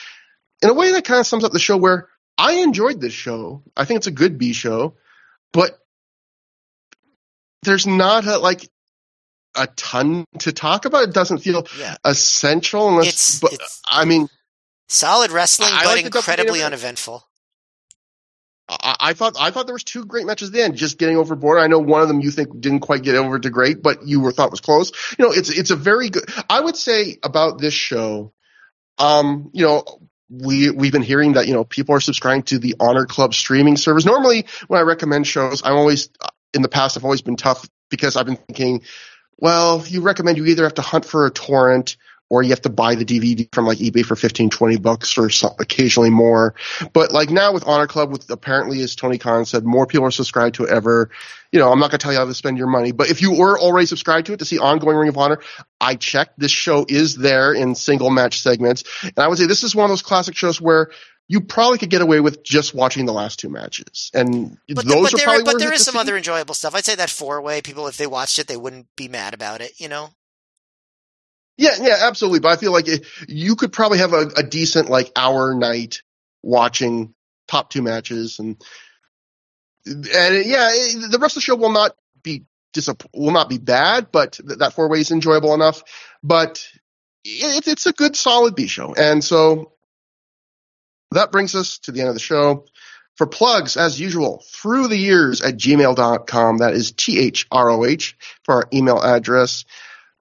in 0.62 0.70
a 0.70 0.74
way, 0.74 0.93
that 0.93 1.05
kind 1.05 1.20
of 1.20 1.27
sums 1.27 1.44
up 1.44 1.53
the 1.53 1.59
show 1.59 1.77
where 1.77 2.09
I 2.39 2.55
enjoyed 2.55 3.01
this 3.01 3.12
show. 3.12 3.62
I 3.77 3.85
think 3.85 3.98
it's 3.98 4.07
a 4.07 4.12
good 4.12 4.39
B 4.39 4.53
show, 4.53 4.94
but 5.53 5.78
there's 7.62 7.86
not 7.86 8.27
a, 8.27 8.39
like 8.39 8.69
a 9.56 9.66
ton 9.68 10.24
to 10.40 10.52
talk 10.52 10.84
about. 10.84 11.04
It 11.04 11.12
doesn't 11.14 11.38
feel 11.38 11.66
Yeah, 11.78 11.96
essential 12.04 12.88
unless. 12.88 13.06
It's- 13.06 13.38
but 13.40 13.52
it's- 13.54 13.80
I 13.86 14.04
mean, 14.04 14.28
solid 14.88 15.30
wrestling, 15.30 15.70
I 15.72 15.84
but 15.84 15.96
like 15.96 16.04
incredibly 16.06 16.62
uneventful. 16.62 17.26
I 18.68 18.96
I, 19.00 19.12
thought 19.12 19.36
I 19.38 19.50
thought 19.52 19.66
there 19.66 19.74
was 19.74 19.84
two 19.84 20.04
great 20.04 20.26
matches 20.26 20.50
then, 20.50 20.74
just 20.74 20.98
getting 20.98 21.16
overboard. 21.16 21.58
I 21.60 21.68
know 21.68 21.78
one 21.78 22.02
of 22.02 22.08
them 22.08 22.20
you 22.20 22.30
think 22.32 22.60
didn't 22.60 22.80
quite 22.80 23.02
get 23.02 23.14
over 23.14 23.38
to 23.38 23.50
great, 23.50 23.80
but 23.82 24.06
you 24.06 24.20
were 24.20 24.32
thought 24.32 24.50
was 24.50 24.60
close. 24.60 24.90
You 25.18 25.24
know, 25.26 25.32
it's 25.32 25.50
it's 25.50 25.70
a 25.70 25.76
very 25.76 26.10
good. 26.10 26.24
I 26.50 26.60
would 26.60 26.76
say 26.76 27.18
about 27.22 27.58
this 27.60 27.74
show, 27.74 28.32
um, 28.98 29.50
you 29.52 29.64
know, 29.64 29.84
we 30.28 30.70
we've 30.70 30.90
been 30.90 31.02
hearing 31.02 31.34
that 31.34 31.46
you 31.46 31.54
know 31.54 31.62
people 31.64 31.94
are 31.94 32.00
subscribing 32.00 32.42
to 32.44 32.58
the 32.58 32.74
Honor 32.80 33.06
Club 33.06 33.34
streaming 33.34 33.76
service. 33.76 34.04
Normally, 34.04 34.46
when 34.66 34.80
I 34.80 34.82
recommend 34.82 35.28
shows, 35.28 35.62
I'm 35.64 35.76
always 35.76 36.08
in 36.52 36.62
the 36.62 36.68
past 36.68 36.96
I've 36.96 37.04
always 37.04 37.22
been 37.22 37.36
tough 37.36 37.68
because 37.88 38.16
I've 38.16 38.26
been 38.26 38.36
thinking, 38.36 38.82
well, 39.38 39.84
you 39.86 40.00
recommend 40.00 40.38
you 40.38 40.46
either 40.46 40.64
have 40.64 40.74
to 40.74 40.82
hunt 40.82 41.04
for 41.04 41.26
a 41.26 41.30
torrent 41.30 41.96
or 42.28 42.42
you 42.42 42.50
have 42.50 42.62
to 42.62 42.70
buy 42.70 42.94
the 42.96 43.04
DVD 43.04 43.48
from 43.54 43.66
like 43.66 43.78
eBay 43.78 44.04
for 44.04 44.16
15, 44.16 44.50
20 44.50 44.76
bucks 44.78 45.16
or 45.16 45.30
some, 45.30 45.52
occasionally 45.60 46.10
more. 46.10 46.54
But 46.92 47.12
like 47.12 47.30
now 47.30 47.52
with 47.52 47.66
Honor 47.66 47.86
Club, 47.86 48.10
with 48.10 48.28
apparently, 48.30 48.80
as 48.80 48.96
Tony 48.96 49.18
Khan 49.18 49.44
said, 49.44 49.64
more 49.64 49.86
people 49.86 50.06
are 50.06 50.10
subscribed 50.10 50.56
to 50.56 50.64
it 50.64 50.70
ever. 50.70 51.10
You 51.52 51.60
know, 51.60 51.70
I'm 51.70 51.78
not 51.78 51.90
going 51.90 51.98
to 51.98 52.02
tell 52.02 52.12
you 52.12 52.18
how 52.18 52.24
to 52.24 52.34
spend 52.34 52.58
your 52.58 52.66
money, 52.66 52.90
but 52.90 53.10
if 53.10 53.22
you 53.22 53.32
were 53.32 53.58
already 53.58 53.86
subscribed 53.86 54.26
to 54.26 54.32
it 54.32 54.40
to 54.40 54.44
see 54.44 54.58
ongoing 54.58 54.96
Ring 54.96 55.08
of 55.08 55.16
Honor, 55.16 55.38
I 55.80 55.94
checked. 55.94 56.38
This 56.38 56.50
show 56.50 56.84
is 56.88 57.14
there 57.14 57.52
in 57.52 57.76
single 57.76 58.10
match 58.10 58.40
segments. 58.40 58.82
And 59.02 59.18
I 59.18 59.28
would 59.28 59.38
say 59.38 59.46
this 59.46 59.62
is 59.62 59.74
one 59.74 59.84
of 59.84 59.90
those 59.90 60.02
classic 60.02 60.34
shows 60.34 60.60
where 60.60 60.90
you 61.28 61.40
probably 61.40 61.78
could 61.78 61.90
get 61.90 62.03
away 62.03 62.20
with 62.20 62.43
just 62.43 62.74
watching 62.74 63.07
the 63.07 63.12
last 63.12 63.40
two 63.40 63.48
matches. 63.48 64.11
And 64.15 64.59
but 64.69 64.86
those 64.86 65.11
the, 65.11 65.16
but 65.16 65.23
are 65.23 65.24
probably 65.24 65.44
but 65.44 65.59
there 65.59 65.73
is 65.73 65.85
some 65.85 65.94
see. 65.94 65.98
other 65.98 66.16
enjoyable 66.16 66.55
stuff. 66.55 66.74
I'd 66.74 66.85
say 66.85 66.94
that 66.94 67.11
four 67.11 67.40
way 67.40 67.61
people, 67.62 67.89
if 67.89 67.97
they 67.97 68.07
watched 68.07 68.39
it, 68.39 68.47
they 68.47 68.57
wouldn't 68.57 68.86
be 68.97 69.09
mad 69.09 69.35
about 69.35 69.61
it, 69.61 69.81
you 69.81 69.89
know? 69.89 70.11
Yeah, 71.57 71.74
yeah, 71.81 71.97
absolutely. 72.03 72.40
But 72.40 72.53
I 72.53 72.57
feel 72.57 72.73
like 72.73 72.86
it, 72.86 73.07
you 73.27 73.57
could 73.57 73.73
probably 73.73 73.98
have 73.98 74.12
a, 74.12 74.31
a, 74.36 74.43
decent 74.43 74.90
like 74.90 75.11
hour 75.16 75.55
night 75.55 76.03
watching 76.43 77.15
top 77.48 77.70
two 77.70 77.81
matches, 77.81 78.39
and 78.39 78.62
and 79.86 80.47
yeah, 80.47 80.69
it, 80.70 81.11
the 81.11 81.19
rest 81.19 81.36
of 81.36 81.40
the 81.40 81.44
show 81.44 81.57
will 81.57 81.73
not 81.73 81.97
be 82.23 82.44
disapp- 82.74 83.07
will 83.15 83.32
not 83.32 83.48
be 83.48 83.57
bad, 83.57 84.09
but 84.12 84.32
th- 84.32 84.59
that 84.59 84.74
four 84.74 84.90
way 84.90 85.01
is 85.01 85.11
enjoyable 85.11 85.55
enough. 85.55 85.82
But 86.23 86.69
it, 87.24 87.66
it's 87.66 87.86
a 87.86 87.93
good 87.93 88.16
solid 88.16 88.55
B 88.55 88.66
show, 88.66 88.94
and 88.94 89.24
so 89.24 89.73
that 91.12 91.32
brings 91.32 91.54
us 91.54 91.78
to 91.80 91.92
the 91.92 92.00
end 92.00 92.08
of 92.08 92.14
the 92.14 92.20
show. 92.20 92.64
For 93.16 93.26
plugs, 93.26 93.78
as 93.78 93.98
usual, 93.98 94.44
ThROH 94.44 94.90
the 94.90 94.98
years 94.98 95.40
at 95.40 95.56
gmail.com. 95.56 96.58
That 96.58 96.74
is 96.74 96.92
T 96.92 97.18
H 97.18 97.46
R 97.50 97.70
O 97.70 97.86
H 97.86 98.16
for 98.44 98.56
our 98.56 98.64
email 98.74 99.00
address. 99.00 99.64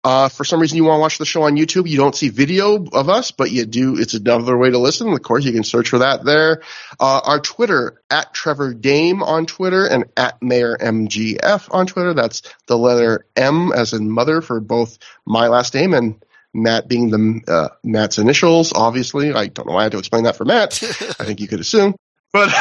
Uh, 0.06 0.30
for 0.30 0.46
some 0.46 0.62
reason 0.62 0.78
you 0.78 0.84
want 0.84 0.98
to 0.98 1.02
watch 1.02 1.18
the 1.18 1.26
show 1.26 1.42
on 1.44 1.58
YouTube, 1.58 1.90
you 1.90 1.98
don't 1.98 2.16
see 2.16 2.30
video 2.30 2.86
of 2.94 3.10
us, 3.10 3.32
but 3.32 3.50
you 3.50 3.66
do. 3.66 3.98
It's 3.98 4.14
another 4.14 4.56
way 4.56 4.70
to 4.70 4.78
listen. 4.78 5.12
Of 5.12 5.22
course, 5.24 5.44
you 5.44 5.52
can 5.52 5.64
search 5.64 5.90
for 5.90 5.98
that 5.98 6.24
there. 6.24 6.62
Uh, 7.00 7.22
our 7.26 7.40
Twitter 7.40 8.02
at 8.10 8.32
Trevor 8.32 8.76
Dame 8.76 9.24
on 9.24 9.48
Twitter 9.48 9.88
and 9.88 10.06
at 10.16 10.42
Mayor 10.44 10.78
MGF 10.78 11.68
on 11.74 11.88
Twitter. 11.88 12.14
That's 12.14 12.44
the 12.68 12.78
letter 12.78 13.26
M 13.36 13.72
as 13.74 13.94
in 13.94 14.10
mother 14.10 14.42
for 14.42 14.60
both 14.60 15.00
my 15.26 15.48
last 15.48 15.74
name 15.74 15.96
and 15.96 16.24
Matt 16.56 16.88
being 16.88 17.10
the 17.10 17.42
uh, 17.52 17.70
Matt's 17.84 18.18
initials. 18.18 18.72
Obviously, 18.74 19.34
I 19.34 19.48
don't 19.48 19.68
know 19.68 19.74
why 19.74 19.82
I 19.82 19.84
had 19.84 19.92
to 19.92 20.00
explain 20.00 20.24
that 20.24 20.38
for 20.38 20.46
Matt. 20.46 20.82
I 21.20 21.26
think 21.26 21.42
you 21.42 21.48
could 21.48 21.60
assume. 21.60 21.96
But 22.32 22.52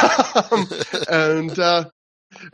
um, 0.51 0.67
and 1.09 1.59
uh, 1.59 1.85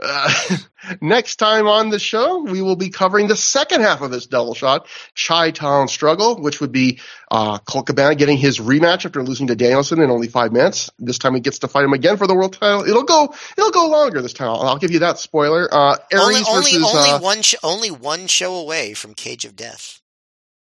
uh, 0.02 0.58
next 1.02 1.38
time 1.38 1.68
on 1.68 1.90
the 1.90 2.00
show, 2.00 2.44
we 2.44 2.62
will 2.62 2.76
be 2.76 2.90
covering 2.90 3.28
the 3.28 3.36
second 3.36 3.82
half 3.82 4.02
of 4.02 4.12
this 4.12 4.28
double 4.28 4.54
shot, 4.54 4.88
Chi 5.16 5.52
Town 5.52 5.88
Struggle, 5.88 6.40
which 6.40 6.62
would 6.62 6.72
be 6.72 7.00
uh, 7.30 7.58
Colt 7.60 7.88
Cabana 7.88 8.16
getting 8.16 8.38
his 8.38 8.60
rematch 8.60 9.06
after 9.06 9.24
losing 9.24 9.48
to 9.48 9.56
Danielson 9.56 10.02
in 10.02 10.10
only 10.10 10.28
five 10.28 10.52
minutes. 10.52 10.90
This 11.00 11.18
time 11.18 11.34
he 11.34 11.42
gets 11.42 11.60
to 11.60 11.68
fight 11.68 11.86
him 11.86 11.94
again 11.94 12.18
for 12.18 12.28
the 12.28 12.36
world 12.36 12.54
title. 12.54 12.84
It'll 12.84 13.04
go, 13.04 13.34
it'll 13.58 13.72
go 13.72 13.88
longer 13.88 14.22
this 14.22 14.34
time. 14.34 14.50
I'll, 14.50 14.62
I'll 14.62 14.78
give 14.78 14.92
you 14.92 15.00
that 15.00 15.18
spoiler. 15.18 15.68
Uh, 15.72 15.98
Aries 16.12 16.48
only, 16.48 16.64
versus, 16.64 16.84
only, 16.84 17.10
uh, 17.10 17.20
one, 17.20 17.42
sh- 17.42 17.56
only 17.64 17.92
one 17.92 18.28
show 18.28 18.56
away 18.56 18.94
from 18.94 19.14
Cage 19.14 19.46
of 19.46 19.56
Death. 19.56 20.01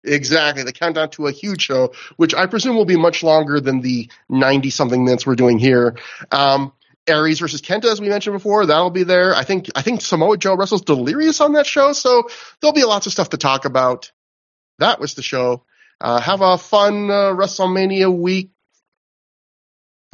Exactly. 0.07 0.63
The 0.63 0.73
countdown 0.73 1.09
to 1.11 1.27
a 1.27 1.31
huge 1.31 1.61
show, 1.61 1.93
which 2.15 2.33
I 2.33 2.45
presume 2.45 2.75
will 2.75 2.85
be 2.85 2.97
much 2.97 3.23
longer 3.23 3.59
than 3.59 3.81
the 3.81 4.09
90 4.29 4.69
something 4.69 5.03
minutes 5.03 5.25
we're 5.25 5.35
doing 5.35 5.59
here. 5.59 5.97
Um, 6.31 6.73
Aries 7.07 7.39
versus 7.39 7.61
Kenta, 7.61 7.85
as 7.85 8.01
we 8.01 8.09
mentioned 8.09 8.35
before, 8.35 8.65
that'll 8.65 8.89
be 8.89 9.03
there. 9.03 9.33
I 9.33 9.43
think 9.43 9.69
I 9.75 9.81
think 9.81 10.01
Samoa 10.01 10.37
Joe 10.37 10.55
wrestles 10.57 10.81
Delirious 10.81 11.39
on 11.39 11.53
that 11.53 11.65
show, 11.65 11.93
so 11.93 12.27
there'll 12.59 12.73
be 12.73 12.83
lots 12.83 13.05
of 13.05 13.13
stuff 13.13 13.29
to 13.29 13.37
talk 13.37 13.65
about. 13.65 14.11
That 14.79 14.99
was 14.99 15.13
the 15.13 15.21
show. 15.21 15.63
Uh, 16.01 16.19
have 16.19 16.41
a 16.41 16.57
fun 16.57 17.09
uh, 17.09 17.33
WrestleMania 17.33 18.15
week. 18.15 18.51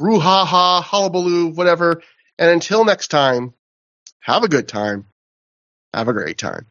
Brouhaha, 0.00 0.82
hullabaloo, 0.82 1.48
whatever. 1.48 2.02
And 2.38 2.50
until 2.50 2.84
next 2.84 3.08
time, 3.08 3.54
have 4.20 4.42
a 4.42 4.48
good 4.48 4.68
time. 4.68 5.06
Have 5.92 6.08
a 6.08 6.12
great 6.12 6.38
time. 6.38 6.66